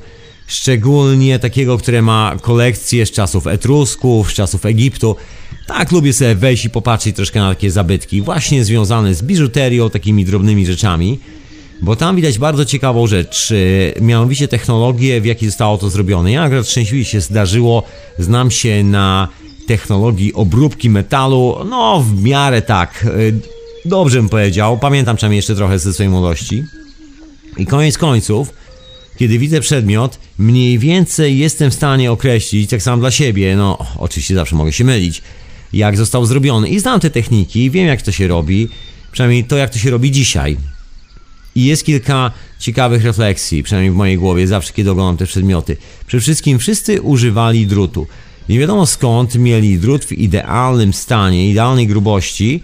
szczególnie 0.50 1.38
takiego, 1.38 1.78
które 1.78 2.02
ma 2.02 2.36
kolekcję 2.42 3.06
z 3.06 3.10
czasów 3.10 3.46
Etrusków, 3.46 4.30
z 4.30 4.34
czasów 4.34 4.66
Egiptu. 4.66 5.16
Tak, 5.66 5.92
lubię 5.92 6.12
sobie 6.12 6.34
wejść 6.34 6.64
i 6.64 6.70
popatrzeć 6.70 7.16
troszkę 7.16 7.40
na 7.40 7.48
takie 7.48 7.70
zabytki, 7.70 8.22
właśnie 8.22 8.64
związane 8.64 9.14
z 9.14 9.22
biżuterią, 9.22 9.90
takimi 9.90 10.24
drobnymi 10.24 10.66
rzeczami, 10.66 11.18
bo 11.82 11.96
tam 11.96 12.16
widać 12.16 12.38
bardzo 12.38 12.64
ciekawą 12.64 13.06
rzecz, 13.06 13.52
e, 13.96 14.00
mianowicie 14.00 14.48
technologię, 14.48 15.20
w 15.20 15.24
jakiej 15.24 15.48
zostało 15.48 15.78
to 15.78 15.90
zrobione. 15.90 16.32
Ja 16.32 16.42
akurat 16.42 16.68
szczęśliwie 16.68 17.04
się 17.04 17.20
zdarzyło, 17.20 17.82
znam 18.18 18.50
się 18.50 18.84
na 18.84 19.28
technologii 19.66 20.34
obróbki 20.34 20.90
metalu, 20.90 21.56
no 21.68 22.00
w 22.00 22.22
miarę 22.22 22.62
tak, 22.62 23.06
e, 23.06 23.88
dobrze 23.88 24.18
bym 24.18 24.28
powiedział, 24.28 24.78
pamiętam 24.78 25.16
czasami 25.16 25.36
jeszcze 25.36 25.54
trochę 25.54 25.78
ze 25.78 25.92
swojej 25.92 26.10
młodości. 26.10 26.64
I 27.56 27.66
koniec 27.66 27.98
końców, 27.98 28.59
kiedy 29.20 29.38
widzę 29.38 29.60
przedmiot, 29.60 30.18
mniej 30.38 30.78
więcej 30.78 31.38
jestem 31.38 31.70
w 31.70 31.74
stanie 31.74 32.12
określić, 32.12 32.70
tak 32.70 32.82
samo 32.82 32.96
dla 33.00 33.10
siebie, 33.10 33.56
no 33.56 33.78
oczywiście 33.98 34.34
zawsze 34.34 34.56
mogę 34.56 34.72
się 34.72 34.84
mylić, 34.84 35.22
jak 35.72 35.96
został 35.96 36.26
zrobiony. 36.26 36.68
I 36.68 36.80
znam 36.80 37.00
te 37.00 37.10
techniki, 37.10 37.70
wiem 37.70 37.86
jak 37.86 38.02
to 38.02 38.12
się 38.12 38.28
robi, 38.28 38.68
przynajmniej 39.12 39.44
to 39.44 39.56
jak 39.56 39.70
to 39.70 39.78
się 39.78 39.90
robi 39.90 40.10
dzisiaj. 40.10 40.56
I 41.54 41.64
jest 41.64 41.84
kilka 41.84 42.30
ciekawych 42.58 43.04
refleksji, 43.04 43.62
przynajmniej 43.62 43.92
w 43.92 43.96
mojej 43.96 44.18
głowie, 44.18 44.46
zawsze 44.46 44.72
kiedy 44.72 44.90
oglądam 44.90 45.16
te 45.16 45.26
przedmioty. 45.26 45.76
Przede 46.06 46.20
wszystkim 46.20 46.58
wszyscy 46.58 47.02
używali 47.02 47.66
drutu. 47.66 48.06
Nie 48.48 48.58
wiadomo 48.58 48.86
skąd 48.86 49.34
mieli 49.34 49.78
drut 49.78 50.04
w 50.04 50.12
idealnym 50.12 50.92
stanie, 50.92 51.50
idealnej 51.50 51.86
grubości 51.86 52.62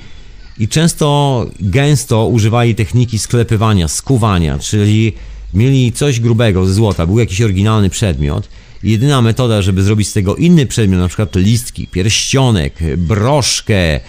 i 0.59 0.69
często 0.69 1.47
gęsto 1.61 2.27
używali 2.27 2.75
techniki 2.75 3.19
sklepywania, 3.19 3.89
skuwania, 3.89 4.59
czyli 4.59 5.13
mieli 5.57 5.93
coś 5.93 6.21
grubego 6.21 6.67
ze 6.67 6.75
złota, 6.75 7.07
był 7.07 7.19
jakiś 7.19 7.43
oryginalny 7.43 7.91
przedmiot. 7.91 8.49
Jedyna 8.83 9.23
metoda, 9.23 9.63
żeby 9.63 9.83
zrobić 9.83 10.09
z 10.09 10.13
tego 10.13 10.37
inny 10.37 10.67
przedmiot, 10.67 11.01
na 11.01 11.09
przykład 11.09 11.37
listki, 11.37 11.87
pierścionek, 11.87 12.75
broszkę, 12.97 14.01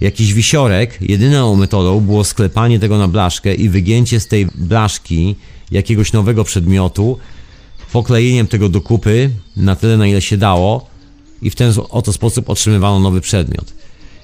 jakiś 0.00 0.34
wisiorek, 0.34 0.98
jedyną 1.00 1.56
metodą 1.56 2.00
było 2.00 2.24
sklepanie 2.24 2.78
tego 2.78 2.98
na 2.98 3.08
blaszkę 3.08 3.54
i 3.54 3.68
wygięcie 3.68 4.20
z 4.20 4.26
tej 4.26 4.46
blaszki 4.54 5.36
jakiegoś 5.70 6.12
nowego 6.12 6.44
przedmiotu, 6.44 7.18
poklejeniem 7.92 8.46
tego 8.46 8.68
do 8.68 8.80
kupy 8.80 9.30
na 9.56 9.76
tyle, 9.76 9.96
na 9.96 10.06
ile 10.06 10.20
się 10.20 10.36
dało 10.36 10.86
i 11.42 11.50
w 11.50 11.54
ten 11.54 11.72
oto 11.90 12.12
sposób 12.12 12.50
otrzymywano 12.50 13.00
nowy 13.00 13.20
przedmiot. 13.20 13.72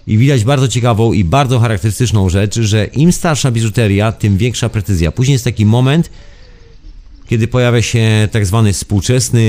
I 0.06 0.18
widać 0.18 0.44
bardzo 0.44 0.68
ciekawą 0.68 1.12
i 1.12 1.24
bardzo 1.24 1.60
charakterystyczną 1.60 2.28
rzecz, 2.28 2.60
że 2.60 2.84
im 2.84 3.12
starsza 3.12 3.50
biżuteria, 3.50 4.12
tym 4.12 4.36
większa 4.36 4.68
precyzja. 4.68 5.12
Później 5.12 5.32
jest 5.32 5.44
taki 5.44 5.66
moment, 5.66 6.10
kiedy 7.28 7.48
pojawia 7.48 7.82
się 7.82 8.28
tak 8.32 8.46
zwany 8.46 8.72
współczesny 8.72 9.42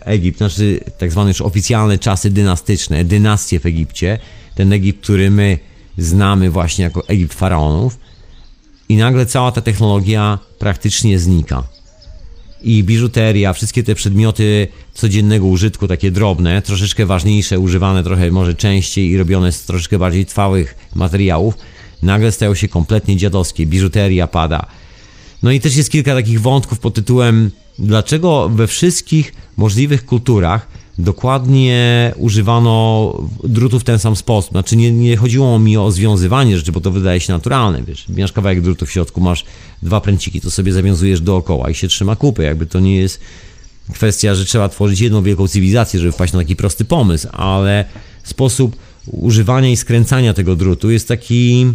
Egipt, 0.00 0.38
znaczy 0.38 0.80
tak 0.98 1.12
zwane 1.12 1.30
już 1.30 1.40
oficjalne 1.40 1.98
czasy 1.98 2.30
dynastyczne, 2.30 3.04
dynastie 3.04 3.60
w 3.60 3.66
Egipcie, 3.66 4.18
ten 4.54 4.72
Egipt, 4.72 5.02
który 5.02 5.30
my 5.30 5.58
znamy 5.98 6.50
właśnie 6.50 6.84
jako 6.84 7.08
Egipt 7.08 7.34
faraonów 7.34 7.98
i 8.88 8.96
nagle 8.96 9.26
cała 9.26 9.52
ta 9.52 9.60
technologia 9.60 10.38
praktycznie 10.58 11.18
znika. 11.18 11.62
I 12.62 12.84
biżuteria, 12.84 13.52
wszystkie 13.52 13.82
te 13.82 13.94
przedmioty 13.94 14.68
codziennego 14.94 15.46
użytku, 15.46 15.88
takie 15.88 16.10
drobne, 16.10 16.62
troszeczkę 16.62 17.06
ważniejsze, 17.06 17.58
używane 17.58 18.04
trochę 18.04 18.30
może 18.30 18.54
częściej 18.54 19.10
i 19.10 19.16
robione 19.16 19.52
z 19.52 19.62
troszeczkę 19.62 19.98
bardziej 19.98 20.26
trwałych 20.26 20.74
materiałów, 20.94 21.54
nagle 22.02 22.32
stają 22.32 22.54
się 22.54 22.68
kompletnie 22.68 23.16
dziadowskie. 23.16 23.66
Biżuteria 23.66 24.26
pada. 24.26 24.66
No 25.42 25.50
i 25.50 25.60
też 25.60 25.76
jest 25.76 25.90
kilka 25.90 26.14
takich 26.14 26.40
wątków 26.40 26.78
pod 26.78 26.94
tytułem 26.94 27.50
dlaczego 27.78 28.48
we 28.48 28.66
wszystkich 28.66 29.34
możliwych 29.56 30.06
kulturach 30.06 30.66
dokładnie 30.98 32.12
używano 32.16 33.12
drutu 33.44 33.80
w 33.80 33.84
ten 33.84 33.98
sam 33.98 34.16
sposób. 34.16 34.50
Znaczy 34.50 34.76
nie, 34.76 34.92
nie 34.92 35.16
chodziło 35.16 35.58
mi 35.58 35.76
o 35.76 35.90
związywanie 35.90 36.58
rzeczy, 36.58 36.72
bo 36.72 36.80
to 36.80 36.90
wydaje 36.90 37.20
się 37.20 37.32
naturalne, 37.32 37.82
wiesz, 37.82 38.06
masz 38.08 38.32
kawałek 38.32 38.60
drutu 38.60 38.86
w 38.86 38.90
środku, 38.90 39.20
masz 39.20 39.44
dwa 39.82 40.00
pręciki, 40.00 40.40
to 40.40 40.50
sobie 40.50 40.72
zawiązujesz 40.72 41.20
dookoła 41.20 41.70
i 41.70 41.74
się 41.74 41.88
trzyma 41.88 42.16
kupy, 42.16 42.42
jakby 42.42 42.66
to 42.66 42.80
nie 42.80 42.96
jest 42.96 43.20
kwestia, 43.92 44.34
że 44.34 44.44
trzeba 44.44 44.68
tworzyć 44.68 45.00
jedną 45.00 45.22
wielką 45.22 45.48
cywilizację, 45.48 46.00
żeby 46.00 46.12
wpaść 46.12 46.32
na 46.32 46.38
taki 46.38 46.56
prosty 46.56 46.84
pomysł, 46.84 47.28
ale 47.32 47.84
sposób 48.24 48.76
używania 49.06 49.70
i 49.70 49.76
skręcania 49.76 50.34
tego 50.34 50.56
drutu 50.56 50.90
jest 50.90 51.08
taki 51.08 51.66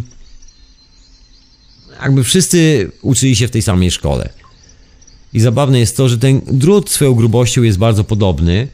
jakby 2.02 2.24
wszyscy 2.24 2.90
uczyli 3.02 3.36
się 3.36 3.48
w 3.48 3.50
tej 3.50 3.62
samej 3.62 3.90
szkole. 3.90 4.28
I 5.32 5.40
zabawne 5.40 5.80
jest 5.80 5.96
to, 5.96 6.08
że 6.08 6.18
ten 6.18 6.40
drut 6.46 6.90
swoją 6.90 7.14
grubością 7.14 7.62
jest 7.62 7.78
bardzo 7.78 8.04
podobny 8.04 8.68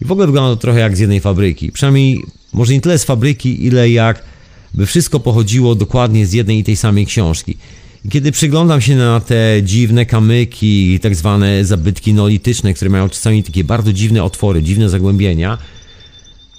i 0.00 0.04
w 0.04 0.12
ogóle 0.12 0.26
wygląda 0.26 0.56
to 0.56 0.56
trochę 0.56 0.80
jak 0.80 0.96
z 0.96 1.00
jednej 1.00 1.20
fabryki. 1.20 1.72
Przynajmniej 1.72 2.22
może 2.52 2.72
nie 2.72 2.80
tyle 2.80 2.98
z 2.98 3.04
fabryki, 3.04 3.66
ile 3.66 3.90
jak 3.90 4.22
by 4.74 4.86
wszystko 4.86 5.20
pochodziło 5.20 5.74
dokładnie 5.74 6.26
z 6.26 6.32
jednej 6.32 6.58
i 6.58 6.64
tej 6.64 6.76
samej 6.76 7.06
książki. 7.06 7.56
I 8.04 8.08
kiedy 8.08 8.32
przyglądam 8.32 8.80
się 8.80 8.96
na 8.96 9.20
te 9.20 9.60
dziwne 9.62 10.06
kamyki, 10.06 11.00
tak 11.00 11.14
zwane 11.14 11.64
zabytki 11.64 12.14
neolityczne, 12.14 12.74
które 12.74 12.90
mają 12.90 13.08
czasami 13.08 13.42
takie 13.42 13.64
bardzo 13.64 13.92
dziwne 13.92 14.24
otwory, 14.24 14.62
dziwne 14.62 14.88
zagłębienia, 14.88 15.58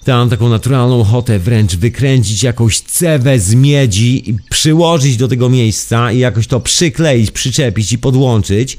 to 0.03 0.11
mam 0.11 0.29
taką 0.29 0.49
naturalną 0.49 1.01
ochotę 1.01 1.39
wręcz 1.39 1.75
wykręcić 1.75 2.43
jakąś 2.43 2.79
cewę 2.79 3.39
z 3.39 3.55
miedzi 3.55 4.29
i 4.29 4.37
przyłożyć 4.49 5.17
do 5.17 5.27
tego 5.27 5.49
miejsca 5.49 6.11
i 6.11 6.19
jakoś 6.19 6.47
to 6.47 6.59
przykleić, 6.59 7.31
przyczepić 7.31 7.91
i 7.91 7.97
podłączyć. 7.97 8.77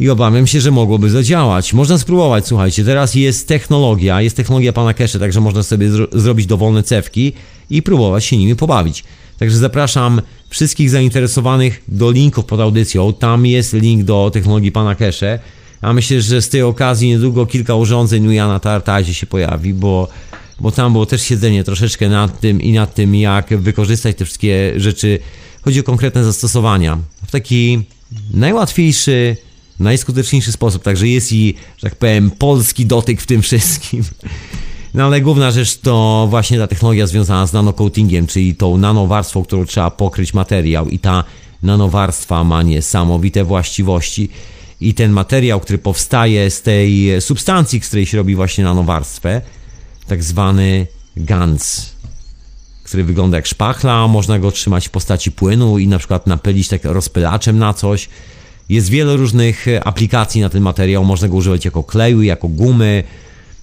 I 0.00 0.10
obawiam 0.10 0.46
się, 0.46 0.60
że 0.60 0.70
mogłoby 0.70 1.10
zadziałać. 1.10 1.72
Można 1.72 1.98
spróbować, 1.98 2.46
słuchajcie, 2.46 2.84
teraz 2.84 3.14
jest 3.14 3.48
technologia, 3.48 4.22
jest 4.22 4.36
technologia 4.36 4.72
pana 4.72 4.94
Kesze, 4.94 5.18
także 5.18 5.40
można 5.40 5.62
sobie 5.62 5.90
zro 5.90 6.06
zrobić 6.12 6.46
dowolne 6.46 6.82
cewki 6.82 7.32
i 7.70 7.82
próbować 7.82 8.24
się 8.24 8.36
nimi 8.36 8.56
pobawić. 8.56 9.04
Także 9.38 9.56
zapraszam 9.56 10.22
wszystkich 10.48 10.90
zainteresowanych 10.90 11.82
do 11.88 12.10
linków 12.10 12.44
pod 12.44 12.60
audycją. 12.60 13.12
Tam 13.12 13.46
jest 13.46 13.72
link 13.72 14.04
do 14.04 14.30
technologii 14.32 14.72
pana 14.72 14.94
Kesze. 14.94 15.38
A 15.80 15.92
myślę, 15.92 16.20
że 16.20 16.42
z 16.42 16.48
tej 16.48 16.62
okazji 16.62 17.08
niedługo 17.08 17.46
kilka 17.46 17.74
urządzeń 17.74 18.26
u 18.26 18.32
Jana 18.32 18.60
Tartazie 18.60 19.14
się 19.14 19.26
pojawi, 19.26 19.74
bo, 19.74 20.08
bo 20.60 20.70
tam 20.70 20.92
było 20.92 21.06
też 21.06 21.22
siedzenie 21.22 21.64
troszeczkę 21.64 22.08
nad 22.08 22.40
tym 22.40 22.60
i 22.62 22.72
nad 22.72 22.94
tym, 22.94 23.14
jak 23.14 23.56
wykorzystać 23.56 24.16
te 24.16 24.24
wszystkie 24.24 24.72
rzeczy. 24.76 25.18
Chodzi 25.62 25.80
o 25.80 25.82
konkretne 25.82 26.24
zastosowania. 26.24 26.98
W 27.26 27.30
taki 27.30 27.82
najłatwiejszy, 28.34 29.36
najskuteczniejszy 29.80 30.52
sposób. 30.52 30.82
Także 30.82 31.08
jest 31.08 31.32
i, 31.32 31.54
że 31.76 31.90
tak 31.90 31.98
powiem, 31.98 32.30
polski 32.30 32.86
dotyk 32.86 33.20
w 33.20 33.26
tym 33.26 33.42
wszystkim. 33.42 34.04
No 34.94 35.04
ale 35.04 35.20
główna 35.20 35.50
rzecz 35.50 35.76
to 35.76 36.26
właśnie 36.30 36.58
ta 36.58 36.66
technologia 36.66 37.06
związana 37.06 37.46
z 37.46 37.52
nanocoatingiem, 37.52 38.26
czyli 38.26 38.54
tą 38.54 38.76
nanowarstwą, 38.76 39.44
którą 39.44 39.64
trzeba 39.64 39.90
pokryć 39.90 40.34
materiał 40.34 40.88
i 40.88 40.98
ta 40.98 41.24
nanowarstwa 41.62 42.44
ma 42.44 42.62
niesamowite 42.62 43.44
właściwości 43.44 44.28
i 44.80 44.94
ten 44.94 45.12
materiał, 45.12 45.60
który 45.60 45.78
powstaje 45.78 46.50
z 46.50 46.62
tej 46.62 47.20
substancji, 47.20 47.80
z 47.80 47.86
której 47.86 48.06
się 48.06 48.16
robi 48.16 48.34
właśnie 48.34 48.64
nanowarstwę, 48.64 49.40
tak 50.08 50.24
zwany 50.24 50.86
GANS, 51.16 51.92
który 52.82 53.04
wygląda 53.04 53.36
jak 53.36 53.46
szpachla, 53.46 54.08
można 54.08 54.38
go 54.38 54.50
trzymać 54.50 54.88
w 54.88 54.90
postaci 54.90 55.32
płynu 55.32 55.78
i 55.78 55.88
na 55.88 55.98
przykład 55.98 56.26
napylić 56.26 56.68
tak 56.68 56.84
rozpylaczem 56.84 57.58
na 57.58 57.74
coś. 57.74 58.08
Jest 58.68 58.88
wiele 58.88 59.16
różnych 59.16 59.68
e, 59.68 59.84
aplikacji 59.84 60.40
na 60.40 60.48
ten 60.48 60.62
materiał, 60.62 61.04
można 61.04 61.28
go 61.28 61.36
używać 61.36 61.64
jako 61.64 61.82
kleju, 61.82 62.22
jako 62.22 62.48
gumy, 62.48 63.04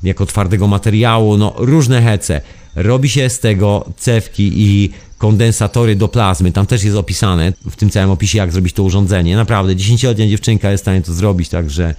jako 0.04 0.26
twardego 0.26 0.68
materiału, 0.68 1.38
no 1.38 1.54
różne 1.58 2.02
hece. 2.02 2.42
Robi 2.76 3.10
się 3.10 3.30
z 3.30 3.40
tego 3.40 3.86
cewki 3.98 4.52
i 4.56 4.92
kondensatory 5.18 5.96
do 5.96 6.08
plazmy. 6.08 6.52
Tam 6.52 6.66
też 6.66 6.84
jest 6.84 6.98
opisane 6.98 7.54
w 7.70 7.76
tym 7.76 7.90
całym 7.90 8.10
opisie, 8.10 8.38
jak 8.38 8.52
zrobić 8.52 8.74
to 8.74 8.84
urządzenie. 8.84 9.36
Naprawdę, 9.36 9.76
10-letnia 9.76 10.28
dziewczynka 10.28 10.72
jest 10.72 10.82
w 10.82 10.86
stanie 10.86 11.02
to 11.02 11.14
zrobić, 11.14 11.50
także 11.50 11.96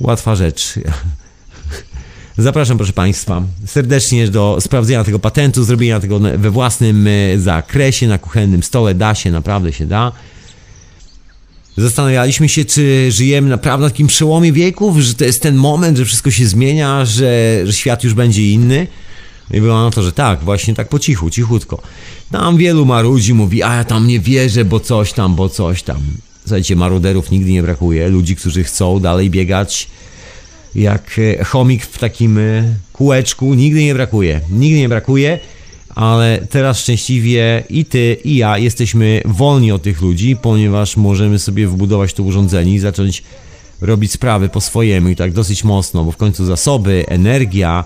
łatwa 0.00 0.34
rzecz. 0.34 0.74
Zapraszam, 2.38 2.76
proszę 2.76 2.92
Państwa, 2.92 3.42
serdecznie 3.66 4.28
do 4.28 4.58
sprawdzenia 4.60 5.04
tego 5.04 5.18
patentu, 5.18 5.64
zrobienia 5.64 6.00
tego 6.00 6.20
we 6.20 6.50
własnym 6.50 7.06
e, 7.06 7.38
zakresie, 7.38 8.08
na 8.08 8.18
kuchennym 8.18 8.62
stole. 8.62 8.94
Da 8.94 9.14
się, 9.14 9.30
naprawdę 9.30 9.72
się 9.72 9.86
da. 9.86 10.12
Zastanawialiśmy 11.76 12.48
się, 12.48 12.64
czy 12.64 13.06
żyjemy 13.12 13.48
naprawdę 13.48 13.84
na 13.84 13.90
takim 13.90 14.06
przełomie 14.06 14.52
wieków, 14.52 14.98
że 14.98 15.14
to 15.14 15.24
jest 15.24 15.42
ten 15.42 15.56
moment, 15.56 15.98
że 15.98 16.04
wszystko 16.04 16.30
się 16.30 16.46
zmienia, 16.46 17.04
że, 17.04 17.60
że 17.64 17.72
świat 17.72 18.04
już 18.04 18.14
będzie 18.14 18.50
inny. 18.52 18.86
I 19.50 19.60
było 19.60 19.84
na 19.84 19.90
to, 19.90 20.02
że 20.02 20.12
tak, 20.12 20.44
właśnie 20.44 20.74
tak 20.74 20.88
po 20.88 20.98
cichu, 20.98 21.30
cichutko. 21.30 21.82
Tam 22.30 22.56
wielu 22.56 22.86
marudzi 22.86 23.34
mówi, 23.34 23.62
a 23.62 23.74
ja 23.74 23.84
tam 23.84 24.06
nie 24.06 24.20
wierzę, 24.20 24.64
bo 24.64 24.80
coś 24.80 25.12
tam, 25.12 25.34
bo 25.34 25.48
coś 25.48 25.82
tam. 25.82 26.00
Słuchajcie, 26.40 26.76
maruderów 26.76 27.30
nigdy 27.30 27.50
nie 27.52 27.62
brakuje, 27.62 28.08
ludzi, 28.08 28.36
którzy 28.36 28.64
chcą 28.64 29.00
dalej 29.00 29.30
biegać 29.30 29.88
jak 30.74 31.18
e, 31.18 31.44
chomik 31.44 31.86
w 31.86 31.98
takim 31.98 32.38
e, 32.38 32.74
kółeczku, 32.92 33.54
nigdy 33.54 33.84
nie 33.84 33.94
brakuje, 33.94 34.40
nigdy 34.50 34.78
nie 34.78 34.88
brakuje, 34.88 35.38
ale 35.94 36.46
teraz 36.50 36.78
szczęśliwie 36.78 37.62
i 37.70 37.84
ty, 37.84 38.16
i 38.24 38.36
ja 38.36 38.58
jesteśmy 38.58 39.22
wolni 39.24 39.72
od 39.72 39.82
tych 39.82 40.02
ludzi, 40.02 40.36
ponieważ 40.36 40.96
możemy 40.96 41.38
sobie 41.38 41.68
wbudować 41.68 42.14
to 42.14 42.22
urządzenie 42.22 42.74
i 42.74 42.78
zacząć 42.78 43.22
robić 43.80 44.12
sprawy 44.12 44.48
po 44.48 44.60
swojemu 44.60 45.08
i 45.08 45.16
tak 45.16 45.32
dosyć 45.32 45.64
mocno, 45.64 46.04
bo 46.04 46.12
w 46.12 46.16
końcu 46.16 46.44
zasoby, 46.44 47.04
energia, 47.08 47.84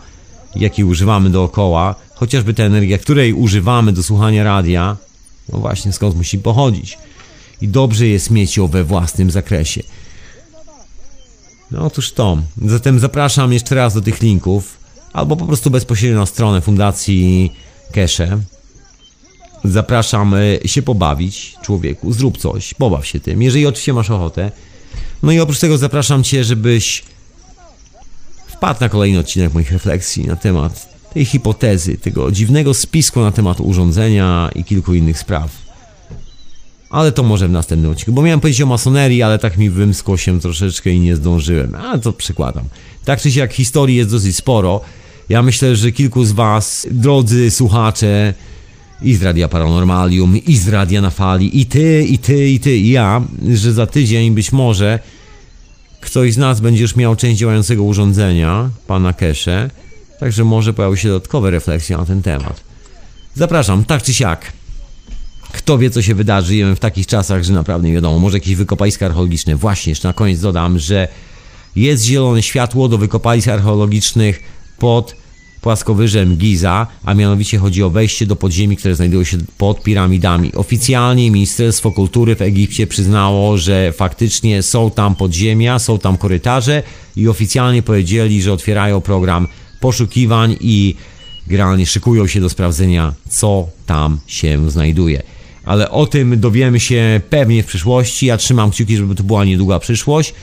jakiej 0.57 0.85
używamy 0.85 1.31
dookoła, 1.31 1.95
chociażby 2.15 2.55
ta 2.55 2.63
energia, 2.63 2.99
której 2.99 3.33
używamy 3.33 3.93
do 3.93 4.03
słuchania 4.03 4.45
radia, 4.45 4.97
no 5.53 5.59
właśnie 5.59 5.93
skąd 5.93 6.17
musi 6.17 6.39
pochodzić. 6.39 6.99
I 7.61 7.69
dobrze 7.69 8.07
jest 8.07 8.31
mieć 8.31 8.57
ją 8.57 8.67
we 8.67 8.85
własnym 8.85 9.31
zakresie. 9.31 9.83
No 11.77 11.85
otóż 11.85 12.13
to. 12.13 12.39
Zatem 12.65 12.99
zapraszam 12.99 13.53
jeszcze 13.53 13.75
raz 13.75 13.95
do 13.95 14.01
tych 14.01 14.23
linków, 14.23 14.79
albo 15.13 15.37
po 15.37 15.47
prostu 15.47 15.71
bezpośrednio 15.71 16.19
na 16.19 16.27
stronę 16.27 16.61
Fundacji 16.61 17.53
Kesze. 17.93 18.39
Zapraszam 19.65 20.35
y, 20.35 20.61
się 20.65 20.83
pobawić, 20.83 21.57
człowieku, 21.63 22.13
zrób 22.13 22.39
coś, 22.39 22.75
pobaw 22.75 23.07
się 23.07 23.21
tym, 23.21 23.43
jeżeli 23.43 23.67
oczywiście 23.67 23.93
masz 23.93 24.11
ochotę. 24.11 24.51
No 25.23 25.33
i 25.33 25.41
oprócz 25.41 25.59
tego 25.59 25.79
zapraszam 25.79 26.25
Cię, 26.25 26.45
żebyś 26.45 27.05
wpadł 28.47 28.81
na 28.81 28.89
kolejny 28.89 29.19
odcinek 29.19 29.55
moich 29.55 29.73
refleksji 29.73 30.27
na 30.27 30.37
temat 30.37 30.89
tej 31.15 31.25
hipotezy, 31.25 31.99
tego 31.99 32.33
dziwnego 32.33 32.75
spisku 32.75 33.21
na 33.21 33.33
temat 33.33 33.61
urządzenia 33.61 34.51
i 34.55 34.65
kilku 34.65 34.95
innych 34.95 35.19
spraw. 35.19 35.66
Ale 36.91 37.13
to 37.13 37.23
może 37.23 37.49
w 37.49 37.51
następnym 37.51 37.91
odcinku, 37.91 38.13
bo 38.13 38.23
miałem 38.23 38.41
powiedzieć 38.41 38.63
o 38.63 38.67
masonerii, 38.67 39.23
ale 39.23 39.39
tak 39.39 39.59
mi 39.59 39.71
wymskło 39.71 40.17
się 40.17 40.41
troszeczkę 40.41 40.91
i 40.91 41.01
nie 41.01 41.17
zdążyłem. 41.17 41.75
A 41.75 41.99
to 41.99 42.13
przykładam. 42.13 42.65
Tak 43.05 43.21
czy 43.21 43.33
siak 43.33 43.53
historii 43.53 43.97
jest 43.97 44.11
dosyć 44.11 44.37
sporo. 44.37 44.81
Ja 45.29 45.43
myślę, 45.43 45.77
że 45.77 45.93
kilku 45.93 46.25
z 46.25 46.33
Was, 46.33 46.87
drodzy 46.91 47.51
słuchacze, 47.51 48.35
i 49.03 49.15
z 49.15 49.23
Radia 49.23 49.49
Paranormalium, 49.49 50.37
i 50.37 50.57
z 50.57 50.69
Radia 50.69 51.01
na 51.01 51.11
Fali, 51.11 51.61
i 51.61 51.67
Ty, 51.67 52.05
i 52.09 52.19
Ty, 52.19 52.49
i 52.49 52.61
Ty, 52.61 52.77
i 52.77 52.91
ja, 52.91 53.23
że 53.55 53.73
za 53.73 53.87
tydzień 53.87 54.35
być 54.35 54.53
może 54.53 54.99
ktoś 56.01 56.33
z 56.33 56.37
nas 56.37 56.61
będzie 56.61 56.83
już 56.83 56.97
miał 56.97 57.17
część 57.17 57.39
działającego 57.39 57.83
urządzenia, 57.83 58.71
pana 58.87 59.13
Kesze, 59.13 59.71
także 60.21 60.45
może 60.45 60.73
pojawi 60.73 60.99
się 60.99 61.09
dodatkowe 61.09 61.51
refleksje 61.51 61.97
na 61.97 62.05
ten 62.05 62.23
temat. 62.23 62.61
Zapraszam, 63.35 63.85
tak 63.85 64.03
czy 64.03 64.15
siak. 64.15 64.53
Kto 65.53 65.79
wie, 65.79 65.91
co 65.91 66.03
się 66.03 66.15
wydarzy, 66.15 66.47
żyjemy 66.47 66.77
w 66.77 66.81
takich 66.81 67.07
czasach, 67.07 67.45
że 67.45 67.53
naprawdę 67.53 67.89
nie 67.89 67.95
wiadomo, 67.95 68.19
może 68.19 68.37
jakieś 68.37 68.55
wykopaliska 68.55 69.07
archeologiczne. 69.07 69.57
Właśnie, 69.57 69.91
jeszcze 69.91 70.09
na 70.09 70.15
koniec 70.15 70.41
dodam, 70.41 70.79
że 70.79 71.09
jest 71.77 72.05
zielone 72.05 72.43
światło 72.43 72.89
do 72.89 72.99
wykopalisk 72.99 73.49
archeologicznych 73.49 74.43
pod 74.79 75.17
płaskowyżem 75.61 76.37
Giza, 76.37 76.87
a 77.05 77.15
mianowicie 77.15 77.59
chodzi 77.59 77.83
o 77.83 77.91
wejście 77.91 78.27
do 78.27 78.37
podziemi, 78.37 78.77
które 78.77 78.95
znajdują 78.95 79.25
się 79.25 79.39
pod 79.59 79.83
piramidami. 79.83 80.53
Oficjalnie 80.55 81.31
Ministerstwo 81.31 81.93
Kultury 81.93 82.37
w 82.37 82.43
Egipcie 82.43 82.87
przyznało, 82.87 83.59
że 83.59 83.93
faktycznie 83.93 84.63
są 84.63 84.91
tam 84.91 85.15
podziemia, 85.15 85.79
są 85.79 85.99
tam 85.99 86.17
korytarze 86.17 86.83
i 87.17 87.29
oficjalnie 87.29 87.83
powiedzieli, 87.83 88.43
że 88.43 88.53
otwierają 88.53 89.01
program 89.01 89.49
poszukiwań 89.81 90.57
i 90.61 90.95
generalnie 91.47 91.87
szykują 91.87 92.27
się 92.27 92.41
do 92.41 92.49
sprawdzenia, 92.49 93.15
co 93.29 93.69
tam 93.87 94.21
się 94.27 94.71
znajduje. 94.71 95.23
Ale 95.67 95.91
o 95.91 96.07
tym 96.07 96.41
dowiemy 96.41 96.81
się 96.81 97.21
pewnie 97.31 97.63
w 97.63 97.67
przyszłości. 97.67 98.27
Ja 98.27 98.37
trzymam 98.37 98.71
kciuki, 98.71 98.97
żeby 98.97 99.15
to 99.15 99.23
była 99.23 99.45
niedługa 99.45 99.79
przyszłość. 99.79 100.35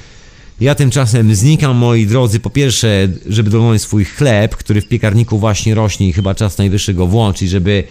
Ja 0.61 0.75
tymczasem 0.75 1.35
znikam, 1.35 1.77
moi 1.77 2.07
drodzy, 2.07 2.39
po 2.39 2.49
pierwsze, 2.49 3.07
żeby 3.29 3.49
dolnąć 3.49 3.81
swój 3.81 4.05
chleb, 4.05 4.55
który 4.55 4.81
w 4.81 4.87
piekarniku 4.87 5.39
właśnie 5.39 5.75
rośnie 5.75 6.07
i 6.07 6.13
chyba 6.13 6.35
czas 6.35 6.57
najwyższy 6.57 6.93
go 6.93 7.07
włączyć, 7.07 7.49
żeby 7.49 7.83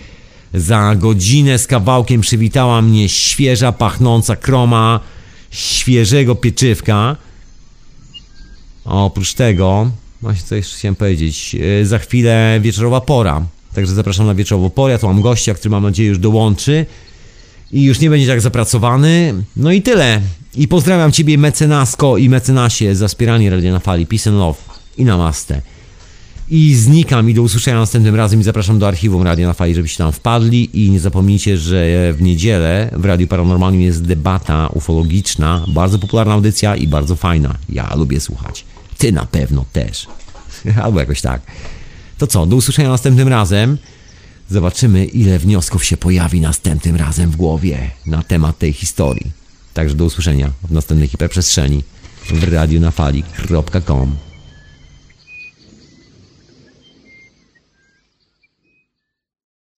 za 0.55 0.95
godzinę 0.99 1.59
z 1.59 1.67
kawałkiem 1.67 2.21
przywitała 2.21 2.83
mnie 2.83 3.09
świeża, 3.09 3.73
pachnąca 3.73 4.37
kroma 4.37 5.01
świeżego 5.51 6.35
pieczywka. 6.35 7.17
A 8.85 9.05
oprócz 9.05 9.35
tego, 9.35 9.91
właśnie 10.23 10.47
co 10.47 10.55
jeszcze 10.55 10.77
chciałem 10.77 10.97
powiedzieć, 10.97 11.55
yy, 11.55 11.87
za 11.87 11.99
chwilę 11.99 12.61
wieczorowa 12.63 13.01
pora. 13.01 13.43
Także 13.75 13.95
zapraszam 13.95 14.27
na 14.27 14.35
wieczorową 14.35 14.71
porę. 14.71 14.93
Ja 14.93 14.99
tu 14.99 15.07
mam 15.07 15.21
gościa, 15.21 15.55
który 15.55 15.71
mam 15.71 15.83
nadzieję 15.83 16.09
już 16.09 16.19
dołączy 16.19 16.87
i 17.73 17.83
już 17.83 18.01
nie 18.01 18.11
będzie 18.11 18.27
tak 18.27 18.41
zapracowany. 18.41 19.35
No 19.57 19.73
i 19.73 19.83
tyle. 19.83 20.21
I 20.57 20.69
pozdrawiam 20.69 21.13
Ciebie 21.13 21.39
mecenasko 21.39 22.19
i 22.19 22.29
mecenasie 22.29 22.95
za 22.95 23.09
wspieranie 23.09 23.51
Radia 23.51 23.73
na 23.73 23.79
Fali. 23.79 24.07
Peace 24.07 24.31
and 24.31 24.39
love 24.39 24.59
i 24.99 25.05
namaste. 25.05 25.63
I 26.51 26.75
znikam 26.75 27.31
i 27.31 27.35
do 27.35 27.43
usłyszenia 27.43 27.79
następnym 27.79 28.15
razem 28.15 28.41
i 28.41 28.43
zapraszam 28.43 28.79
do 28.79 28.89
archiwum 28.89 29.23
Radia 29.23 29.47
na 29.47 29.53
Fali, 29.53 29.75
żebyście 29.75 29.99
tam 29.99 30.13
wpadli 30.13 30.85
i 30.85 30.91
nie 30.91 31.01
zapomnijcie, 31.01 31.59
że 31.59 32.13
w 32.13 32.23
niedzielę 32.23 32.91
w 32.97 33.05
Radiu 33.05 33.27
Paranormalnym 33.27 33.81
jest 33.81 34.05
debata 34.05 34.69
ufologiczna, 34.75 35.65
bardzo 35.69 35.99
popularna 35.99 36.35
audycja 36.35 36.77
i 36.77 36.89
bardzo 36.89 37.17
fajna. 37.17 37.55
Ja 37.69 37.95
lubię 37.97 38.21
słuchać. 38.21 38.65
Ty 38.99 39.13
na 39.13 39.27
pewno 39.27 39.65
też. 39.73 40.07
Albo 40.85 41.01
jakoś 41.01 41.21
tak. 41.21 41.43
To 42.19 42.27
co, 42.27 42.47
do 42.47 42.57
usłyszenia 42.57 42.89
następnym 42.89 43.29
razem. 43.29 43.79
Zobaczymy, 44.51 45.05
ile 45.05 45.39
wniosków 45.39 45.85
się 45.85 45.97
pojawi 45.97 46.41
następnym 46.41 46.97
razem 46.97 47.31
w 47.31 47.37
głowie 47.37 47.91
na 48.07 48.23
temat 48.23 48.59
tej 48.59 48.73
historii. 48.73 49.31
Także 49.75 49.95
do 49.95 50.05
usłyszenia 50.05 50.51
w 50.63 50.73
następnej 50.73 51.09
hiperprzestrzeni 51.09 51.85
w 52.27 52.53
radiu 52.53 52.81
na. 52.81 54.32